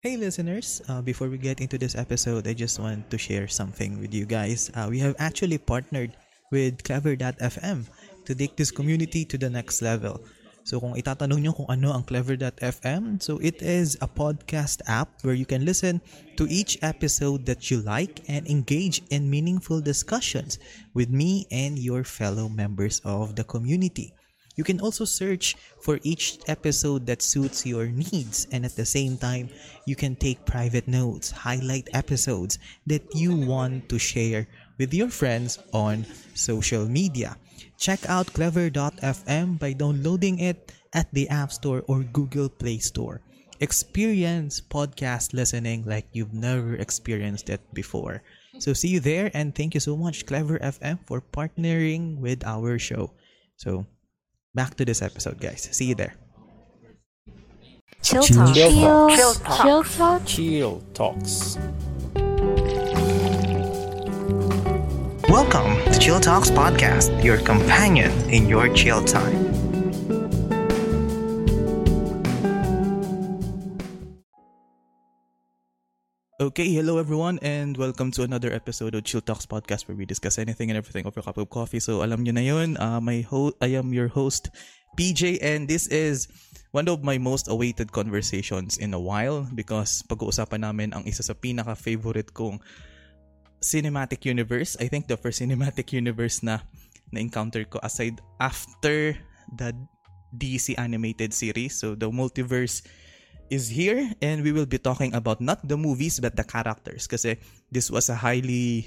[0.00, 4.00] Hey listeners, uh, before we get into this episode, I just want to share something
[4.00, 4.72] with you guys.
[4.72, 6.16] Uh, we have actually partnered
[6.48, 7.84] with Clever.fm
[8.24, 10.24] to take this community to the next level.
[10.64, 15.36] So kung itatanong nyo kung ano ang Clever.fm, so it is a podcast app where
[15.36, 16.00] you can listen
[16.40, 20.56] to each episode that you like and engage in meaningful discussions
[20.96, 24.16] with me and your fellow members of the community.
[24.60, 29.16] You can also search for each episode that suits your needs, and at the same
[29.16, 29.48] time,
[29.88, 34.44] you can take private notes, highlight episodes that you want to share
[34.76, 36.04] with your friends on
[36.36, 37.40] social media.
[37.80, 43.24] Check out clever.fm by downloading it at the App Store or Google Play Store.
[43.64, 48.20] Experience podcast listening like you've never experienced it before.
[48.60, 52.76] So see you there and thank you so much Clever FM for partnering with our
[52.76, 53.16] show.
[53.56, 53.86] So
[54.54, 55.68] back to this episode, guys.
[55.72, 56.14] See you there.
[58.02, 58.54] Chill, Chill talk.
[58.54, 59.10] Talk.
[59.10, 60.24] Chill, talk.
[60.24, 61.58] Chill Talks.
[65.28, 69.59] Welcome to Chill Talks Podcast, your companion in your chill time.
[76.40, 80.40] Okay, hello everyone, and welcome to another episode of Chill Talks Podcast where we discuss
[80.40, 81.84] anything and everything over a cup of coffee.
[81.84, 84.48] So, alam nyo na yun, uh, my ho- I am your host,
[84.96, 86.32] PJ, and this is
[86.72, 91.36] one of my most awaited conversations in a while because pag-uusapan namin ang isa sa
[91.36, 92.56] pinaka-favorite kong
[93.60, 94.80] cinematic universe.
[94.80, 96.64] I think the first cinematic universe na
[97.12, 99.12] na-encounter ko aside after
[99.60, 99.76] the
[100.40, 101.76] DC animated series.
[101.76, 102.80] So the multiverse
[103.50, 107.06] is here and we will be talking about not the movies but the characters.
[107.06, 107.36] Kasi
[107.70, 108.86] this was a highly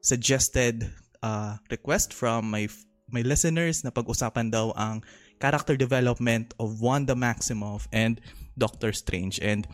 [0.00, 0.88] suggested
[1.22, 2.66] uh, request from my
[3.12, 5.04] my listeners na pag-usapan daw ang
[5.40, 8.20] character development of Wanda Maximoff and
[8.58, 9.38] Doctor Strange.
[9.40, 9.64] And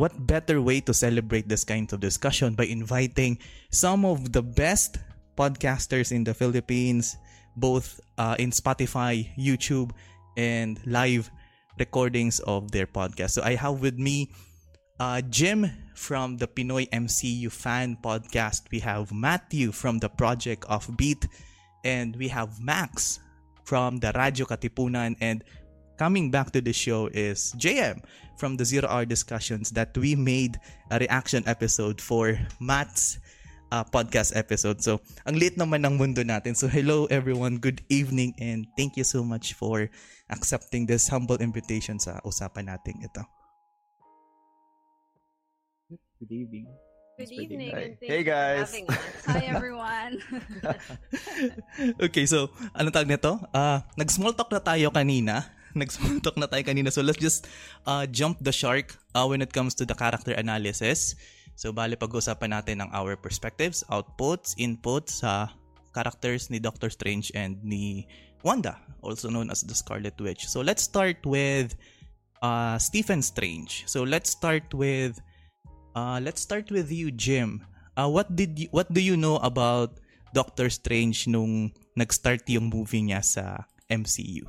[0.00, 3.38] what better way to celebrate this kind of discussion by inviting
[3.70, 4.98] some of the best
[5.36, 7.16] podcasters in the Philippines,
[7.56, 9.92] both uh, in Spotify, YouTube,
[10.36, 11.30] and live
[11.80, 13.40] recordings of their podcast.
[13.40, 14.30] So I have with me
[15.00, 18.68] uh, Jim from the Pinoy MCU fan podcast.
[18.70, 21.26] We have Matthew from the Project of Beat,
[21.82, 23.18] and we have Max
[23.64, 25.16] from the Radio Katipunan.
[25.24, 25.42] And
[25.96, 28.04] coming back to the show is JM
[28.36, 30.60] from the Zero Hour Discussions that we made
[30.92, 33.18] a reaction episode for Matt's
[33.72, 34.82] uh, podcast episode.
[34.84, 36.56] So, ang late naman ng mundo natin.
[36.56, 39.88] So, hello everyone, good evening, and thank you so much for
[40.30, 43.22] accepting this humble invitation sa usapan natin ito.
[46.20, 46.66] Good evening.
[47.20, 47.72] Good evening.
[48.00, 48.72] thank Hey, guys.
[49.28, 50.24] Hi everyone.
[52.08, 53.36] okay, so ano tag nito?
[53.52, 55.52] Ah, nag-small talk na tayo kanina.
[55.76, 56.88] Nag-small talk na tayo kanina.
[56.88, 57.44] So let's just
[57.84, 61.12] uh, jump the shark uh, when it comes to the character analysis.
[61.60, 65.52] So bali pag-usapan natin ang our perspectives, outputs, inputs sa
[65.92, 68.08] characters ni Doctor Strange and ni
[68.42, 70.48] Wanda, also known as the Scarlet Witch.
[70.48, 71.76] So let's start with
[72.42, 73.84] uh, Stephen Strange.
[73.86, 75.20] So let's start with
[75.94, 77.64] uh, let's start with you, Jim.
[77.96, 80.00] Uh, what did you, what do you know about
[80.32, 84.46] Doctor Strange nung nag-start yung movie niya sa MCU?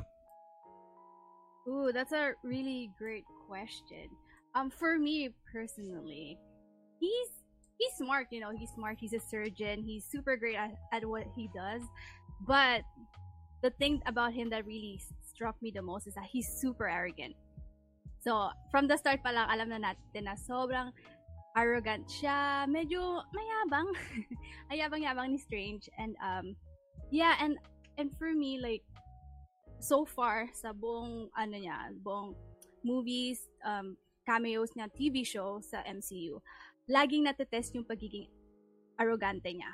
[1.68, 4.10] Ooh, that's a really great question.
[4.56, 6.38] Um, for me personally,
[7.00, 7.32] he's
[7.78, 8.28] he's smart.
[8.32, 8.98] You know, he's smart.
[9.00, 9.84] He's a surgeon.
[9.84, 11.82] He's super great at, at what he does.
[12.46, 12.82] But
[13.62, 17.36] the thing about him that really struck me the most is that he's super arrogant.
[18.22, 20.94] So, from the start pa lang, alam na natin na sobrang
[21.58, 22.70] arrogant siya.
[22.70, 23.90] Medyo mayabang.
[24.72, 25.90] Ayabang-yabang ni Strange.
[25.98, 26.54] And, um,
[27.10, 27.58] yeah, and,
[27.98, 28.86] and for me, like,
[29.82, 32.38] so far, sa buong, ano niya, buong
[32.86, 36.38] movies, um, cameos niya, TV show sa MCU,
[36.86, 38.30] laging natetest yung pagiging
[39.02, 39.74] arrogante niya.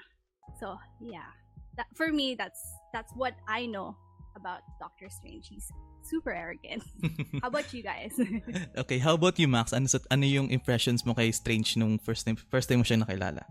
[0.60, 1.36] So, yeah.
[1.76, 3.96] That, for me, that's, that's what I know
[4.36, 5.50] about Doctor Strange.
[5.50, 5.72] He's
[6.04, 6.84] super arrogant.
[7.42, 8.14] How about you guys?
[8.78, 9.74] okay, how about you, Max?
[9.74, 13.04] Ano, sa, ano yung impressions mo kay Strange nung first time, first time mo siya
[13.04, 13.44] nakilala?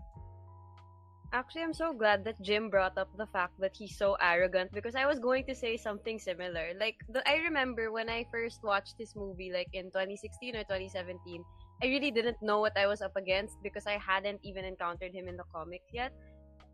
[1.35, 4.95] Actually, I'm so glad that Jim brought up the fact that he's so arrogant because
[4.95, 6.71] I was going to say something similar.
[6.79, 11.43] Like, the, I remember when I first watched this movie, like in 2016 or 2017,
[11.83, 15.27] I really didn't know what I was up against because I hadn't even encountered him
[15.27, 16.15] in the comics yet.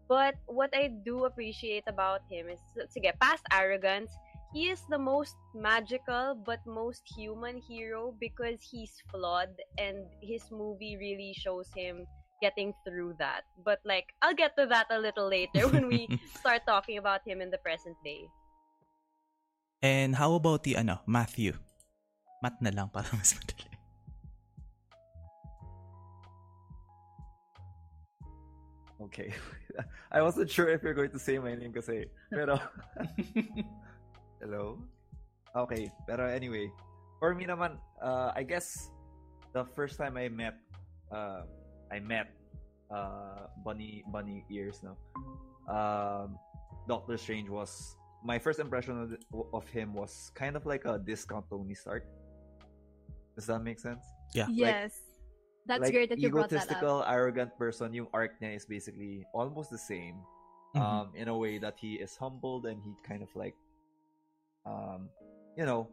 [0.07, 2.59] But what I do appreciate about him is,
[2.91, 4.11] sige, past arrogance,
[4.53, 10.95] he is the most magical but most human hero because he's flawed and his movie
[10.99, 12.05] really shows him
[12.39, 13.47] getting through that.
[13.65, 16.07] But like, I'll get to that a little later when we
[16.39, 18.27] start talking about him in the present day.
[19.81, 21.55] And how about the ano, Matthew?
[22.43, 23.67] Mat na lang para mas madali.
[29.01, 29.33] Okay.
[30.11, 32.05] I wasn't sure if you're going to say my name kasi.
[32.29, 32.59] Pero,
[34.41, 34.81] hello?
[35.55, 35.91] Okay.
[36.07, 36.69] Pero anyway,
[37.19, 38.89] for me naman, uh, I guess
[39.53, 40.57] the first time I met,
[41.11, 41.45] uh,
[41.91, 42.33] I met
[42.89, 44.97] uh, Bunny Bunny Ears, no?
[45.69, 46.37] Um,
[46.87, 49.15] Doctor Strange was my first impression of,
[49.53, 52.05] of him was kind of like a discount Tony Stark.
[53.35, 54.05] Does that make sense?
[54.33, 54.47] Yeah.
[54.49, 55.12] Yes.
[55.65, 56.67] That's like great that you brought that up.
[56.67, 60.19] egotistical, arrogant person, yung arc niya is basically almost the same.
[60.75, 60.81] Mhm.
[60.81, 63.53] Um, in a way that he is humbled and he kind of like,
[64.65, 65.07] um,
[65.55, 65.87] you know,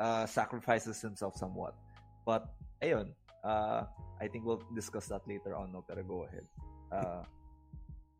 [0.00, 1.76] uh, sacrifices himself somewhat.
[2.24, 2.48] But
[2.80, 3.12] ayun,
[3.44, 3.84] uh,
[4.18, 5.70] I think we'll discuss that later on.
[5.70, 6.48] No, pero go ahead.
[6.90, 7.22] Uh,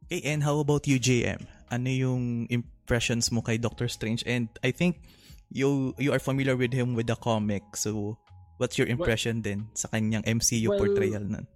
[0.04, 1.48] Okay, and how about you, JM?
[1.72, 4.20] Ano yung impressions mo kay Doctor Strange?
[4.28, 5.00] And I think
[5.48, 7.64] you you are familiar with him with the comic.
[7.72, 8.20] So,
[8.58, 11.46] what's your impression din sa kanyang MCU Well, portrayal nun?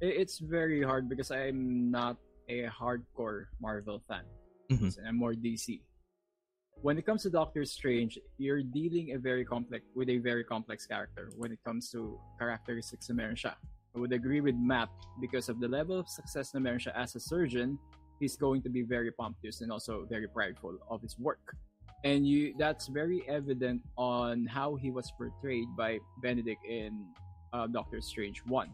[0.00, 2.16] It's very hard because I'm not
[2.48, 4.22] a hardcore Marvel fan.
[4.70, 4.94] Mhm.
[5.06, 5.82] I'm more DC.
[6.80, 10.86] When it comes to Doctor Strange, you're dealing a very complex with a very complex
[10.86, 13.58] character when it comes to characteristics na meron siya.
[13.94, 14.86] I would agree with Matt
[15.18, 17.74] because of the level of success na meron siya as a surgeon,
[18.22, 21.58] he's going to be very pompous and also very prideful of his work.
[22.04, 27.06] And you that's very evident on how he was portrayed by Benedict in
[27.52, 28.70] uh, Doctor Strange 1.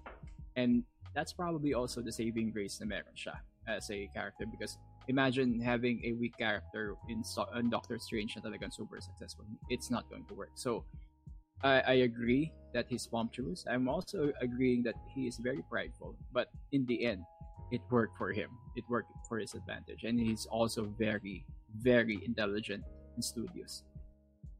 [0.57, 0.85] And
[1.15, 4.77] that's probably also the saving grace na meron siya as a character because
[5.09, 7.23] imagine having a weak character in,
[7.57, 9.45] in Doctor Strange na talagang super successful.
[9.71, 10.53] It's not going to work.
[10.55, 10.85] So
[11.63, 13.65] I, I agree that he's pompous.
[13.69, 16.17] I'm also agreeing that he is very prideful.
[16.33, 17.25] But in the end,
[17.71, 18.51] it worked for him.
[18.77, 20.05] It worked for his advantage.
[20.05, 21.45] And he's also very,
[21.81, 23.83] very intelligent and studious.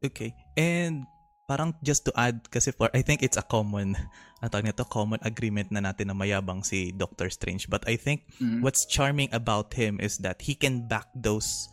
[0.01, 0.33] Okay.
[0.55, 1.05] And
[1.45, 3.97] parang just to add, kasi for, I think it's a common,
[4.43, 7.69] ang tawag nito, common agreement na natin na mayabang si Doctor Strange.
[7.69, 8.61] But I think Mhm.
[8.61, 11.69] what's charming about him is that he can back those,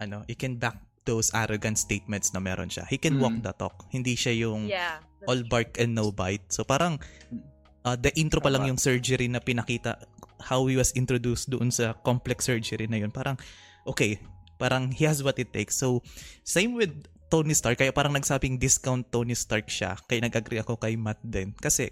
[0.00, 2.86] ano, he can back those arrogant statements na meron siya.
[2.86, 3.42] He can walk Mm.
[3.42, 3.74] the talk.
[3.90, 5.02] Hindi siya yung Yeah.
[5.26, 5.50] all true.
[5.50, 6.46] bark and no bite.
[6.54, 7.02] So parang
[7.82, 9.98] uh, the intro pa lang yung surgery na pinakita
[10.46, 13.10] how he was introduced doon sa complex surgery na yun.
[13.10, 13.34] Parang
[13.82, 14.22] okay,
[14.62, 15.74] parang he has what it takes.
[15.74, 16.06] So
[16.46, 16.94] same with
[17.26, 19.98] Tony Stark, kaya parang nagsabing discount Tony Stark siya.
[20.06, 21.50] Kaya nag-agree ako kay Matt din.
[21.58, 21.90] Kasi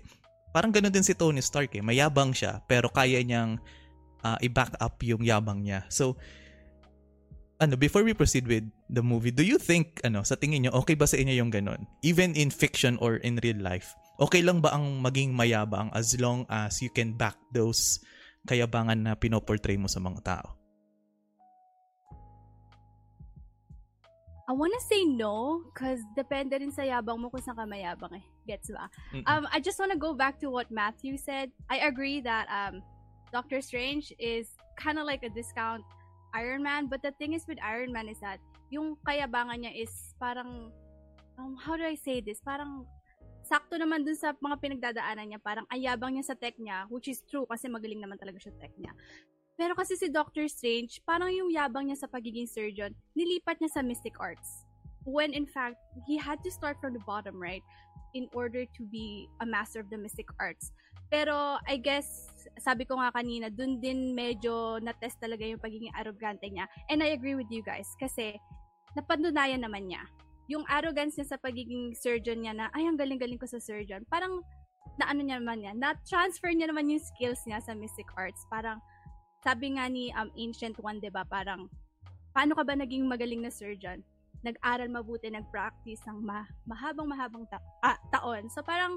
[0.54, 1.82] parang ganun din si Tony Stark eh.
[1.82, 3.58] Mayabang siya pero kaya niyang
[4.22, 5.82] uh, i-back up yung yabang niya.
[5.90, 6.14] So
[7.60, 10.96] ano, before we proceed with the movie, do you think, ano, sa tingin nyo, okay
[10.96, 11.84] ba sa inyo yung ganun?
[12.00, 16.48] Even in fiction or in real life, okay lang ba ang maging mayabang as long
[16.48, 18.00] as you can back those
[18.48, 20.59] kayabangan na pinoportray mo sa mga tao?
[24.50, 28.24] I wanna say no, cause depende rin sa yabang mo kung saan ka mayabang eh.
[28.50, 28.90] Gets ba?
[29.14, 29.22] Mm-mm.
[29.30, 31.54] Um, I just wanna go back to what Matthew said.
[31.70, 32.82] I agree that um,
[33.30, 35.86] Doctor Strange is kind of like a discount
[36.34, 38.42] Iron Man, but the thing is with Iron Man is that
[38.74, 40.74] yung kayabangan niya is parang,
[41.38, 42.42] um, how do I say this?
[42.42, 42.90] Parang
[43.46, 45.40] sakto naman dun sa mga pinagdadaanan niya.
[45.42, 48.54] Parang ang yabang niya sa tech niya, which is true kasi magaling naman talaga siya
[48.58, 48.90] tech niya.
[49.60, 53.84] Pero kasi si Doctor Strange, parang yung yabang niya sa pagiging surgeon, nilipat niya sa
[53.84, 54.64] mystic arts.
[55.04, 55.76] When in fact,
[56.08, 57.60] he had to start from the bottom, right?
[58.16, 60.72] In order to be a master of the mystic arts.
[61.12, 66.48] Pero I guess, sabi ko nga kanina, dun din medyo na-test talaga yung pagiging arrogante
[66.48, 66.64] niya.
[66.88, 68.40] And I agree with you guys kasi
[68.96, 70.08] napatunayan naman niya.
[70.48, 74.08] Yung arrogance niya sa pagiging surgeon niya na, ay, ang galing-galing ko sa surgeon.
[74.08, 74.40] Parang,
[74.96, 78.42] na ano niya naman niya, na-transfer niya naman yung skills niya sa mystic arts.
[78.50, 78.80] Parang,
[79.40, 81.68] sabi nga ni um, Ancient One, 'di ba parang,
[82.36, 84.04] paano ka ba naging magaling na surgeon?
[84.40, 88.48] Nag-aral mabuti, nag-practice ng ma- mahabang-mahabang ta- ah, taon.
[88.48, 88.96] So parang,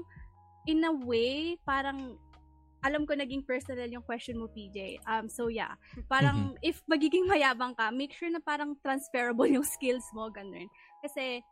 [0.64, 2.16] in a way, parang,
[2.84, 5.00] alam ko naging personal yung question mo, PJ.
[5.08, 5.76] Um, so yeah,
[6.08, 10.68] parang if magiging mayabang ka, make sure na parang transferable yung skills mo, ganun.
[11.00, 11.44] Kasi,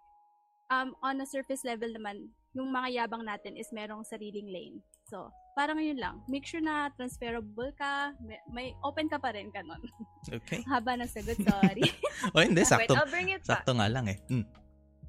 [0.72, 4.76] um, on a surface level naman, yung mga yabang natin is merong sariling lane.
[5.08, 6.20] So, parang yun lang.
[6.28, 9.80] Make sure na transferable ka, may, may open ka pa rin, ganun.
[10.28, 10.64] Okay.
[10.70, 11.92] Haba ng sagot, sorry.
[12.34, 13.64] O hindi, Wait, sakto, I'll bring it back.
[13.64, 14.18] sakto nga lang eh.
[14.30, 14.46] Mm.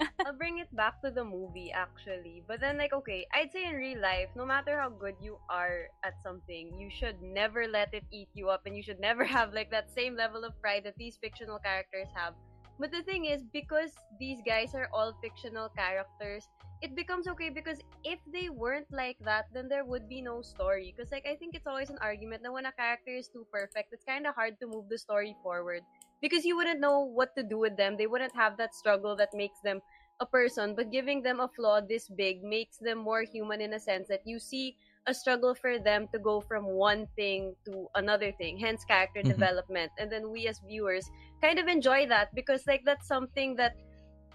[0.26, 2.42] I'll bring it back to the movie actually.
[2.50, 5.86] But then like okay, I'd say in real life, no matter how good you are
[6.02, 9.54] at something, you should never let it eat you up and you should never have
[9.54, 12.34] like that same level of pride that these fictional characters have.
[12.82, 16.50] But the thing is, because these guys are all fictional characters,
[16.84, 20.94] it becomes okay because if they weren't like that, then there would be no story.
[20.96, 23.94] Because like I think it's always an argument that when a character is too perfect,
[23.94, 25.84] it's kind of hard to move the story forward
[26.22, 27.98] because you wouldn't know what to do with them.
[27.98, 29.82] They wouldn't have that struggle that makes them
[30.20, 33.80] a person, but giving them a flaw this big makes them more human in a
[33.80, 34.76] sense that you see
[35.08, 39.28] a struggle for them to go from one thing to another thing, hence character Mhm.
[39.28, 39.92] development.
[39.98, 41.10] And then we as viewers
[41.42, 43.76] kind of enjoy that because like that's something that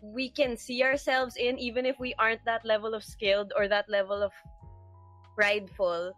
[0.02, 3.88] we can see ourselves in even if we aren't that level of skilled or that
[3.88, 4.32] level of
[5.34, 6.12] prideful.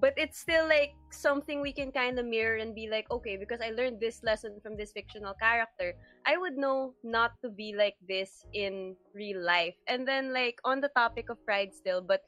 [0.00, 3.60] But it's still like something we can kind of mirror and be like okay because
[3.62, 5.94] i learned this lesson from this fictional character
[6.26, 9.74] i would know not to be like this in real life.
[9.86, 12.22] And then like on the topic of pride still but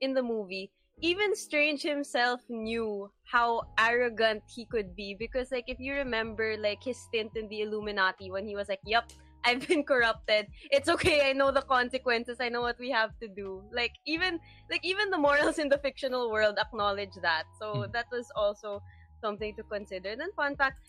[0.00, 5.78] in the movie even strange himself knew how arrogant he could be because like if
[5.80, 9.10] you remember like his stint in the illuminati when he was like yep
[9.44, 10.46] I've been corrupted.
[10.70, 11.28] It's okay.
[11.28, 12.38] I know the consequences.
[12.40, 13.62] I know what we have to do.
[13.72, 14.38] Like even
[14.70, 17.44] like even the morals in the fictional world acknowledge that.
[17.58, 17.92] So Mm.
[17.92, 18.82] that was also
[19.20, 20.10] something to consider.
[20.10, 20.80] And then fun fact,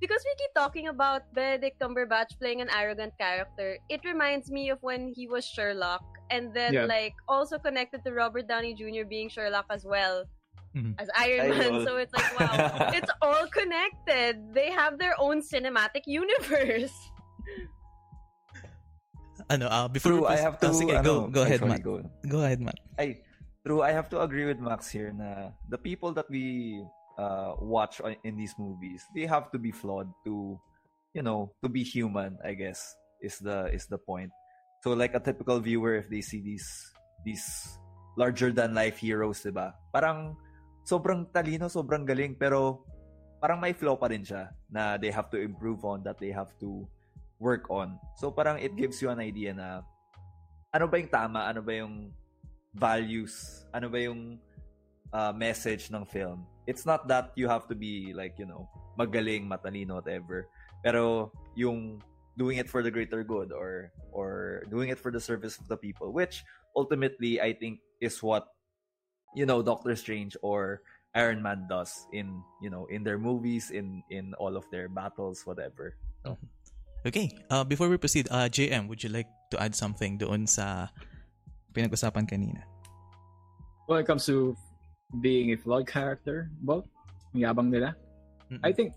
[0.00, 4.78] because we keep talking about Benedict Cumberbatch playing an arrogant character, it reminds me of
[4.82, 6.84] when he was Sherlock, and then Yeah.
[6.84, 9.04] like also connected to Robert Downey Jr.
[9.08, 10.24] being Sherlock as well.
[10.76, 10.94] Mhm.
[11.00, 11.84] As Iron Man, Ayun.
[11.86, 14.52] so it's like wow, it's all connected.
[14.52, 16.92] They have their own cinematic universe.
[19.46, 21.70] Ano, ah, before True, we I have to, oh, sige, ano, go, go ahead, sorry,
[21.70, 21.82] Matt.
[21.82, 22.02] Go.
[22.26, 22.78] Go ahead, Matt.
[22.98, 23.22] Ay,
[23.62, 26.82] true, I have to agree with Max here na the people that we
[27.18, 30.58] uh, watch in these movies, they have to be flawed to,
[31.14, 32.82] you know, to be human, I guess,
[33.22, 34.30] is the is the point.
[34.84, 36.68] So like a typical viewer, if they see these
[37.24, 37.46] these
[38.16, 39.72] larger than life heroes, diba?
[39.92, 40.36] Parang
[40.84, 42.84] sobrang talino, sobrang galing, pero
[43.40, 46.52] parang may flaw pa rin siya na they have to improve on, that they have
[46.60, 46.86] to
[47.38, 47.98] work on.
[48.16, 49.82] So parang it gives you an idea na
[50.72, 52.12] ano ba yung tama, ano ba yung
[52.74, 54.38] values, ano ba yung
[55.12, 56.44] uh, message ng film.
[56.66, 60.48] It's not that you have to be like, you know, magaling, matalino, whatever.
[60.82, 62.02] Pero yung
[62.36, 65.76] doing it for the greater good or or doing it for the service of the
[65.76, 66.44] people, which
[66.76, 68.48] ultimately I think is what
[69.34, 70.82] you know Doctor Strange or
[71.16, 75.48] Iron Man does in you know in their movies, in in all of their battles,
[75.48, 75.96] whatever.
[77.06, 80.90] Okay, uh, before we proceed, uh, JM, would you like to add something doon sa
[81.70, 82.66] pinag-usapan kanina?
[83.86, 84.58] When it comes to
[85.22, 86.82] being a flawed character, well,
[87.30, 87.94] yabang nila.
[88.50, 88.58] Mm-mm.
[88.66, 88.90] I think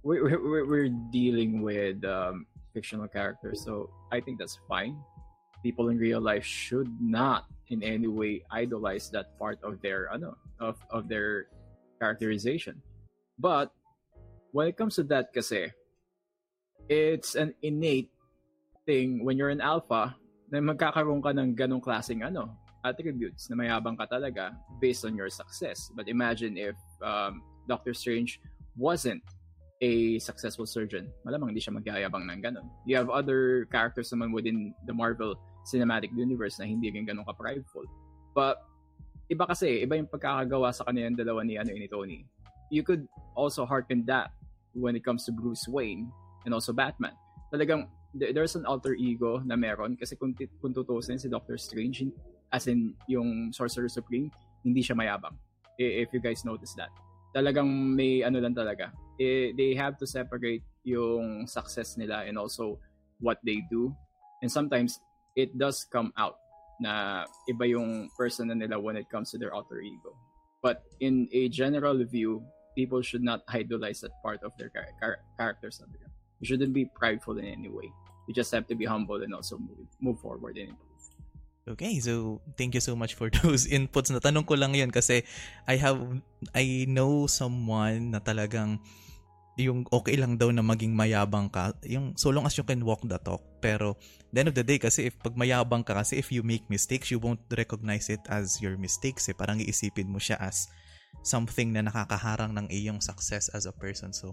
[0.00, 4.96] we're, we're, we're dealing with um, fictional characters, so I think that's fine.
[5.60, 10.32] People in real life should not in any way idolize that part of their ano,
[10.60, 11.52] of, of their
[12.00, 12.80] characterization.
[13.38, 13.68] But
[14.52, 15.76] when it comes to that kasi,
[16.90, 18.10] it's an innate
[18.84, 20.18] thing when you're an alpha
[20.50, 22.50] na magkakaroon ka ng ganong klaseng ano,
[22.82, 24.50] attributes na mayabang ka talaga
[24.82, 25.86] based on your success.
[25.94, 28.42] But imagine if um, Doctor Strange
[28.74, 29.22] wasn't
[29.78, 31.08] a successful surgeon.
[31.22, 32.66] Malamang hindi siya magyayabang ng ganon.
[32.84, 37.86] You have other characters naman within the Marvel Cinematic Universe na hindi rin ganon ka-prideful.
[38.34, 38.58] But
[39.30, 42.26] iba kasi, iba yung pagkakagawa sa kanilang dalawa ni, ano, ni Tony.
[42.74, 43.06] You could
[43.38, 44.34] also hearken that
[44.74, 46.10] when it comes to Bruce Wayne
[46.44, 47.14] and also Batman.
[47.52, 52.10] Talagang there- there's an alter ego na meron kasi kung, kung tutusin si Doctor Strange
[52.50, 54.30] as in yung Sorcerer Supreme
[54.64, 55.36] hindi siya mayabang.
[55.80, 56.92] If you guys notice that.
[57.32, 58.92] Talagang may ano lang talaga.
[59.16, 62.76] They have to separate yung success nila and also
[63.20, 63.94] what they do.
[64.42, 65.00] And sometimes
[65.36, 66.36] it does come out
[66.80, 70.16] na iba yung person na nila when it comes to their alter ego.
[70.60, 72.44] But in a general view
[72.76, 76.09] people should not idolize that part of their char- char- characters talaga
[76.40, 77.92] you shouldn't be prideful in any way.
[78.26, 80.90] You just have to be humble and also move move forward and improve.
[81.68, 84.10] Okay, so thank you so much for those inputs.
[84.10, 85.22] Natanong ko lang yun kasi
[85.68, 86.00] I have,
[86.56, 88.80] I know someone na talagang
[89.60, 93.04] yung okay lang daw na maging mayabang ka, yung so long as you can walk
[93.04, 93.44] the talk.
[93.60, 94.00] Pero
[94.32, 97.12] the end of the day kasi if pag mayabang ka kasi if you make mistakes,
[97.12, 99.36] you won't recognize it as your mistakes eh.
[99.36, 100.64] Parang iisipin mo siya as
[101.20, 104.16] something na nakakaharang ng iyong success as a person.
[104.16, 104.32] So,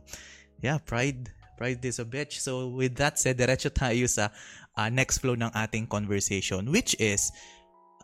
[0.64, 2.38] yeah, pride pride is a bitch.
[2.38, 4.30] So, with that said, diretso tayo sa
[4.78, 7.34] uh, next flow ng ating conversation, which is,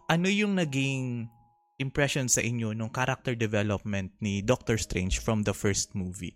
[0.10, 1.30] ano yung naging
[1.78, 6.34] impression sa inyo nung character development ni Doctor Strange from the first movie?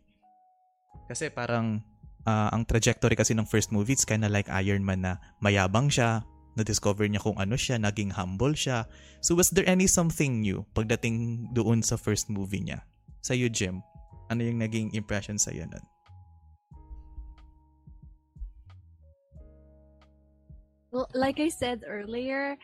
[1.10, 1.82] Kasi parang,
[2.30, 6.22] uh, ang trajectory kasi ng first movie, it's kinda like Iron Man na mayabang siya,
[6.58, 8.86] na-discover niya kung ano siya, naging humble siya.
[9.22, 12.82] So, was there any something new pagdating doon sa first movie niya?
[13.22, 13.82] Sa you, Jim?
[14.34, 15.86] Ano yung naging impression sa'yo nun?
[21.14, 22.58] Like I said earlier,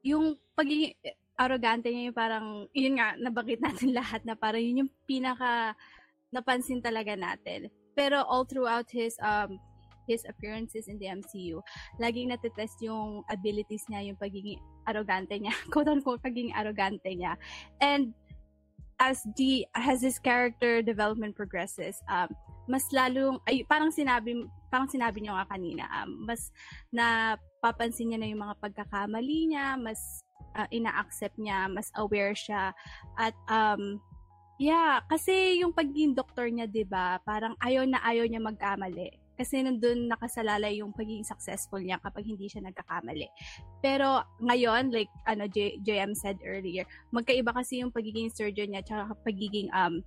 [0.00, 0.94] yung pagiging
[1.38, 5.74] arrogante niya yung parang, yun nga, nabanggit natin lahat na parang yun yung pinaka
[6.34, 7.68] napansin talaga natin.
[7.92, 9.58] Pero all throughout his um
[10.08, 11.60] his appearances in the MCU,
[12.00, 14.56] laging natetest yung abilities niya, yung pagiging
[14.88, 17.36] arrogante niya, quote unquote, pagiging arrogante niya.
[17.78, 18.16] And
[18.98, 22.32] as the as his character development progresses, um,
[22.68, 26.52] mas lalong ay parang sinabi parang sinabi niyo nga kanina, um, mas
[26.92, 30.20] napapansin niya na yung mga pagkakamali niya, mas
[30.54, 32.76] uh, ina-accept niya, mas aware siya
[33.16, 33.96] at um
[34.60, 37.16] yeah, kasi yung pagiging doktor niya, 'di ba?
[37.24, 39.08] Parang ayaw na ayaw niya magkamali.
[39.38, 43.30] Kasi nandun nakasalalay yung pagiging successful niya kapag hindi siya nagkakamali.
[43.78, 46.82] Pero ngayon, like ano J- JM said earlier,
[47.14, 50.02] magkaiba kasi yung pagiging surgeon niya tsaka pagiging um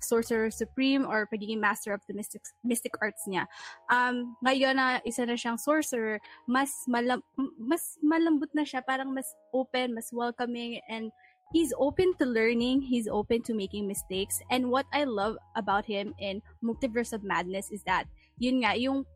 [0.00, 3.48] sorcerer supreme or pagiging master of the mystic mystic arts niya.
[3.88, 7.24] Um ngayon na isa na siyang sorcerer, mas malam,
[7.56, 11.08] mas malambot na siya, parang mas open, mas welcoming and
[11.52, 14.42] he's open to learning, he's open to making mistakes.
[14.50, 18.10] And what I love about him in Multiverse of Madness is that
[18.42, 19.06] yun nga, yung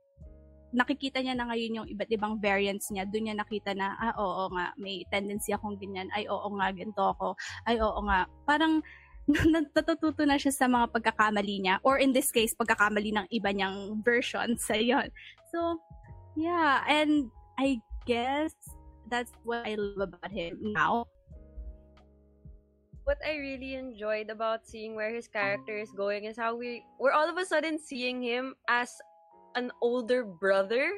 [0.72, 4.52] nakikita niya na ngayon yung iba't ibang variants niya, doon niya nakita na, ah, oo
[4.52, 7.34] nga, may tendency akong ganyan, ay, oo nga, ganito ako,
[7.64, 8.28] ay, oo nga.
[8.44, 8.84] Parang,
[9.75, 14.00] natututo na siya sa mga pagkakamali niya, or in this case, pagkakamali ng iba niyang
[14.00, 15.12] version sa yon.
[15.52, 15.80] So,
[16.35, 17.28] yeah, and
[17.61, 18.56] I guess
[19.12, 21.08] that's what I love about him now.
[23.08, 27.16] what I really enjoyed about seeing where his character is going is how we we're
[27.16, 28.92] all of a sudden seeing him as
[29.56, 30.92] an older brother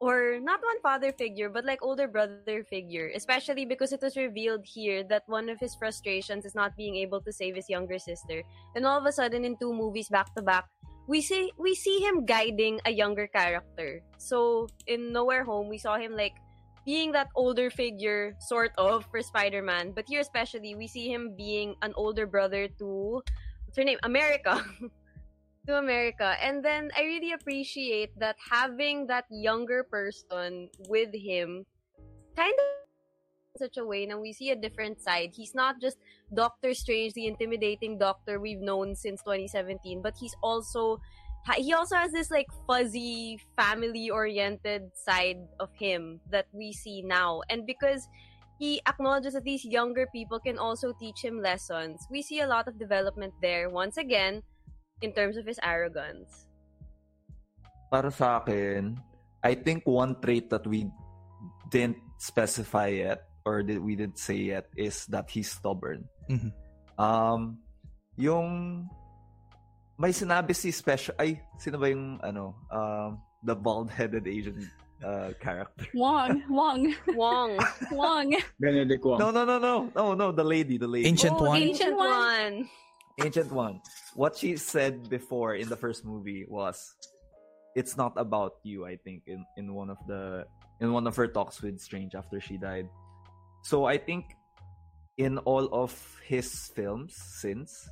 [0.00, 4.64] or not one father figure but like older brother figure especially because it was revealed
[4.64, 8.42] here that one of his frustrations is not being able to save his younger sister
[8.74, 10.66] and all of a sudden in two movies back to back
[11.06, 15.78] we see we see him guiding a younger character so in No Way Home we
[15.78, 16.34] saw him like
[16.84, 19.92] being that older figure, sort of, for Spider Man.
[19.92, 23.22] But here, especially, we see him being an older brother to
[23.64, 23.98] what's her name?
[24.02, 24.64] America.
[25.66, 26.36] to America.
[26.42, 31.64] And then I really appreciate that having that younger person with him
[32.36, 32.64] kind of
[33.54, 35.30] in such a way now we see a different side.
[35.34, 35.98] He's not just
[36.34, 40.98] Doctor Strange, the intimidating doctor we've known since 2017, but he's also
[41.56, 47.42] he also has this like fuzzy family oriented side of him that we see now
[47.50, 48.08] and because
[48.58, 52.66] he acknowledges that these younger people can also teach him lessons we see a lot
[52.66, 54.42] of development there once again
[55.04, 56.48] in terms of his arrogance
[57.92, 58.96] para sa akin
[59.44, 60.88] i think one trait that we
[61.70, 66.50] didn't specify yet or that we didn't say yet is that he's stubborn Mhm.
[66.96, 67.60] um
[68.16, 68.48] yung
[70.00, 74.56] may sinabi si special ay sino ba yung ano um the bald-headed Asian
[75.04, 77.60] uh, character Wong, Wong, wong
[77.92, 78.32] Wong.
[78.56, 79.20] Benedict Wong.
[79.20, 81.60] no no no no no no the lady the lady Ancient oh, one.
[81.60, 82.54] ancient Ancient one.
[83.22, 83.80] Ancient one
[84.14, 86.94] what she said before in the first movie was
[87.76, 90.44] it's not about you i think in in one of the
[90.80, 92.88] in one of her talks with strange after she died.
[93.62, 94.34] So i think
[95.16, 95.94] in all of
[96.26, 97.88] his films since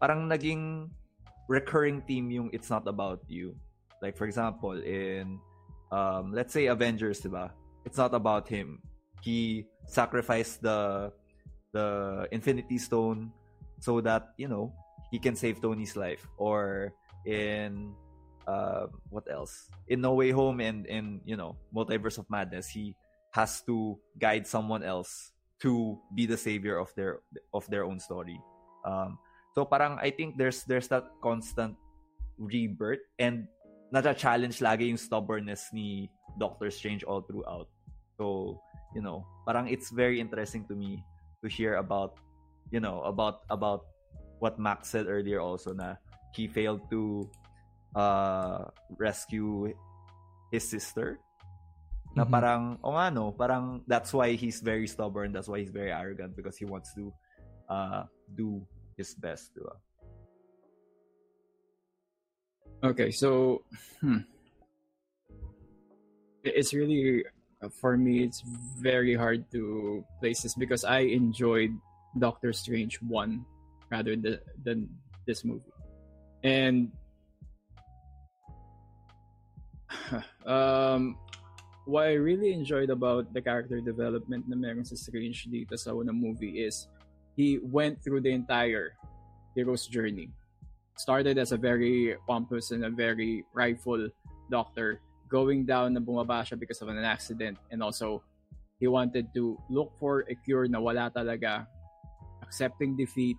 [0.00, 0.88] parang naging
[1.48, 3.54] recurring theme yung it's not about you.
[4.00, 5.38] Like for example in
[5.92, 7.52] um let's say avengers diba
[7.84, 8.80] it's not about him.
[9.20, 11.12] He sacrificed the
[11.76, 13.35] the infinity stone
[13.80, 14.72] so that you know
[15.10, 16.26] he can save Tony's life.
[16.36, 16.92] Or
[17.24, 17.94] in
[18.46, 19.70] uh, what else?
[19.88, 22.96] In No Way Home and in you know Multiverse of Madness he
[23.32, 27.20] has to guide someone else to be the savior of their
[27.52, 28.40] of their own story.
[28.84, 29.18] Um,
[29.54, 31.76] so parang I think there's there's that constant
[32.36, 33.48] rebirth and
[33.92, 37.68] nata-challenge lagi yung stubbornness ni Doctor Strange all throughout.
[38.16, 38.60] So
[38.94, 41.04] you know parang it's very interesting to me
[41.40, 42.16] to hear about
[42.70, 43.86] you know about about
[44.38, 45.96] what Max said earlier also na
[46.34, 47.30] he failed to
[47.96, 49.72] uh rescue
[50.52, 51.18] his sister
[52.16, 52.30] na Mhm.
[52.32, 56.36] parang o nga no parang that's why he's very stubborn that's why he's very arrogant
[56.36, 57.12] because he wants to
[57.68, 58.04] uh
[58.36, 58.64] do
[58.96, 59.76] his best diba?
[62.84, 63.62] Okay, so
[64.00, 64.24] hmm.
[66.44, 67.24] It's really
[67.62, 68.22] uh, for me.
[68.22, 68.42] It's
[68.78, 71.74] very hard to place this because I enjoyed
[72.18, 73.44] Doctor Strange one
[73.90, 74.88] rather than than
[75.26, 75.72] this movie,
[76.42, 76.90] and
[80.46, 81.16] um,
[81.86, 86.66] what I really enjoyed about the character development na meron Strange dito sa unang movie
[86.66, 86.88] is
[87.38, 88.98] he went through the entire
[89.54, 90.30] hero's journey.
[90.96, 94.08] Started as a very pompous and a very prideful
[94.50, 98.22] doctor going down na bumaba siya because of an accident and also
[98.78, 101.66] he wanted to look for a cure na wala talaga
[102.46, 103.36] accepting defeat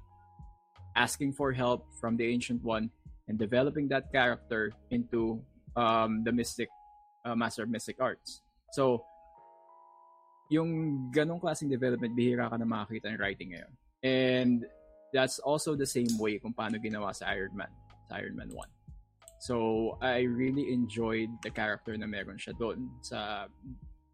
[0.95, 2.89] asking for help from the ancient one
[3.27, 5.41] and developing that character into
[5.75, 6.69] um, the mystic
[7.25, 8.41] uh, master of mystic arts
[8.71, 9.03] so
[10.51, 13.71] yung ganong klaseng development bihira ka na makakita ng writing ngayon
[14.03, 14.67] and
[15.13, 17.71] that's also the same way kung paano ginawa sa Iron Man,
[18.09, 18.67] sa Iron Man 1.
[19.39, 23.45] So, I really enjoyed the character na meron siya doon sa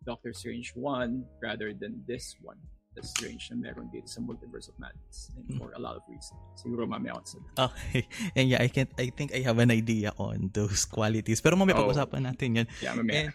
[0.03, 2.60] Doctor Strange 1 rather than this one.
[2.93, 6.38] The Strange na meron dito sa Multiverse of Madness and for a lot of reasons.
[6.53, 7.53] Siguro mamaya ako sabihin.
[7.58, 8.01] Okay.
[8.38, 11.41] And yeah, I can I think I have an idea on those qualities.
[11.41, 11.89] Pero mamaya Oh.
[11.89, 12.67] pag-usapan natin 'yan.
[12.86, 13.34] Yeah, mamaya.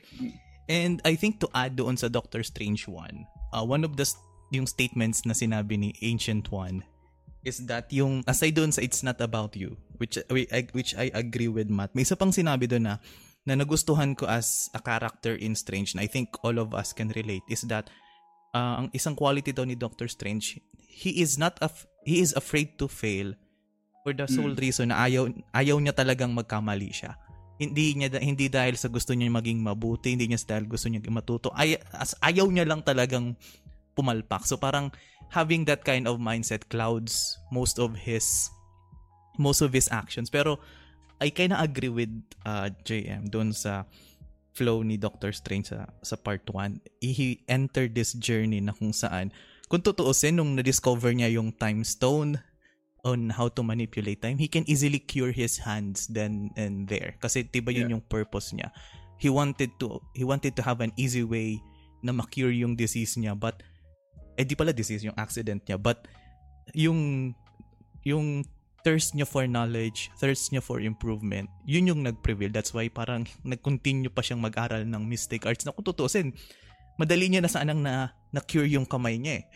[0.69, 4.07] And I think to add doon sa Doctor Strange 1, uh, one of the
[4.49, 6.85] yung statements na sinabi ni Ancient One
[7.43, 11.49] is that yung aside doon sa it's not about you which I- which I agree
[11.51, 11.93] with Matt.
[11.93, 13.03] May isa pang sinabi doon na
[13.43, 17.11] na nagustuhan ko as a character in Strange and I think all of us can
[17.13, 17.89] relate is that
[18.53, 22.77] uh, ang isang quality daw ni Doctor Strange he is not af- he is afraid
[22.81, 23.33] to fail
[24.03, 24.63] for the sole Mm.
[24.63, 27.17] reason na ayaw ayaw niya talagang magkamali siya
[27.59, 31.51] hindi niya hindi dahil sa gusto niya maging mabuti, hindi niya dahil gusto niya matuto.
[31.59, 33.35] Ay, as, ayaw niya lang talagang
[33.99, 34.47] pumalpak.
[34.47, 34.95] So parang
[35.35, 37.19] having that kind of mindset clouds
[37.51, 38.47] most of his
[39.43, 40.31] most of his actions.
[40.31, 40.63] Pero
[41.19, 42.15] I kinda agree with
[42.47, 43.91] uh, JM doon sa
[44.59, 46.83] flow ni Doctor Strange sa, sa part 1.
[46.99, 49.31] He entered this journey na kung saan
[49.71, 52.43] kung tutuusin nung na-discover niya yung time stone
[53.07, 57.15] on how to manipulate time, he can easily cure his hands then and there.
[57.23, 57.93] Kasi tiba yun Yeah.
[57.95, 58.75] yung purpose niya.
[59.23, 61.63] He wanted to he wanted to have an easy way
[62.03, 63.63] na ma-cure yung disease niya but
[64.39, 66.07] eh di pala disease yung accident niya but
[66.71, 67.35] yung
[68.07, 68.47] yung
[68.87, 72.55] thirst niya for knowledge, thirst niya for improvement, yun yung nag-prevail.
[72.55, 76.35] That's why parang nag-continue pa siyang mag-aral ng mystic arts na kung tutusin,
[76.99, 79.47] madali niya na sanang na, na-cure yung kamay niya eh.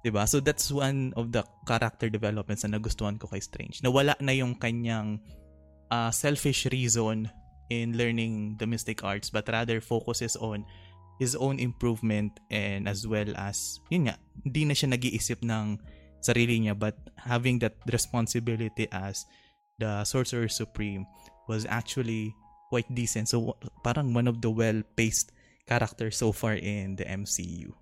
[0.00, 0.24] 'Di ba?
[0.24, 3.84] So that's one of the character developments na nagustuhan ko kay Strange.
[3.84, 5.20] Nawala na yung kanyang
[5.92, 7.28] uh, selfish reason
[7.68, 10.64] in learning the mystic arts but rather focuses on
[11.20, 15.76] his own improvement and as well as yun nga, hindi na siya nag-iisip ng
[16.20, 19.24] sarili niya but having that responsibility as
[19.80, 21.08] the Sorcerer Supreme
[21.48, 22.32] was actually
[22.68, 23.28] quite decent.
[23.28, 25.32] So parang one of the well-paced
[25.66, 27.74] characters so far in the MCU.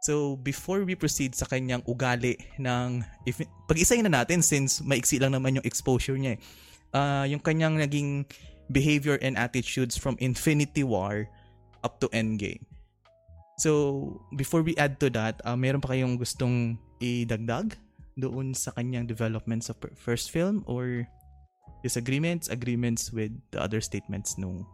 [0.00, 3.04] So, before we proceed sa kanyang ugali ng...
[3.28, 6.38] If, pag-isayin na natin since maiksi lang naman yung exposure niya eh.
[6.96, 8.24] Ah, yung kanyang naging
[8.72, 11.28] behavior and attitudes from Infinity War
[11.84, 12.64] up to Endgame.
[13.60, 17.76] So, before we add to that, ah, meron pa kayong gustong idagdag
[18.16, 21.04] doon sa kanyang development sa per- first film or
[21.84, 24.64] disagreements, agreements with the other statements nung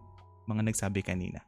[0.46, 1.42] mga nagsabi kanina?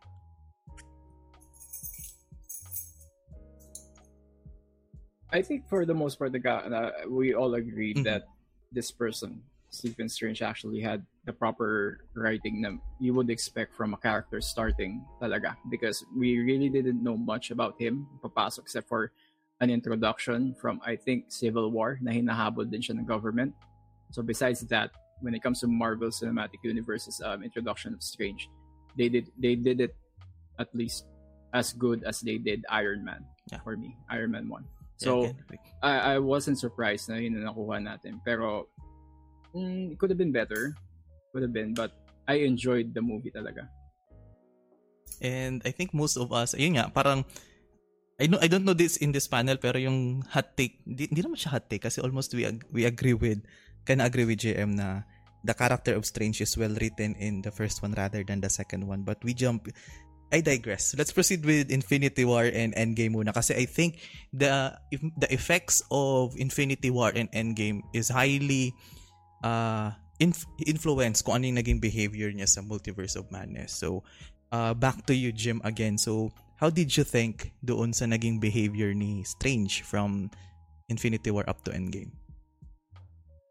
[5.31, 8.07] I think for the most part, the guy, uh, we all agreed Mhm.
[8.11, 8.27] that
[8.75, 13.97] this person, Stephen Strange, actually had the proper writing na you would expect from a
[13.99, 15.57] character starting talaga.
[15.71, 19.13] Because we really didn't know much about him, papasok, except for
[19.61, 23.53] an introduction from, I think, Civil War, na hinahabol din siya ng government.
[24.11, 28.49] So besides that, when it comes to Marvel Cinematic Universe's um, introduction of Strange,
[28.97, 29.95] they did they did it
[30.59, 31.07] at least
[31.53, 33.59] as good as they did Iron Man Yeah.
[33.65, 34.63] for me, Iron Man 1.
[34.63, 35.37] Yeah, So, again,
[35.83, 38.21] I, I wasn't surprised na yun na nakuha natin.
[38.25, 38.69] Pero,
[39.55, 40.75] mm, it could have been better.
[41.33, 41.75] Could have been.
[41.75, 41.93] But
[42.27, 43.69] I enjoyed the movie talaga.
[45.19, 47.25] And I think most of us, ayun nga, parang
[48.19, 51.23] I know I don't know this in this panel pero yung hot take, di, di
[51.23, 53.39] naman siya hot take kasi almost we ag- we agree with
[53.87, 55.07] kind agree with JM na
[55.47, 58.91] the character of Strange is well written in the first one rather than the second
[58.91, 59.07] one.
[59.07, 59.71] But we jump
[60.29, 60.93] I digress.
[60.99, 64.03] Let's proceed with Infinity War and Endgame muna kasi I think
[64.35, 64.77] the
[65.17, 68.77] the effects of Infinity War and Endgame is highly
[69.43, 73.75] uh inf- influence kung ano yung naging behavior niya sa Multiverse of Madness.
[73.75, 74.03] So
[74.53, 75.99] uh, back to you Jim again.
[75.99, 80.31] So how did you think doon sa naging behavior ni Strange from
[80.91, 82.11] Infinity War up to Endgame?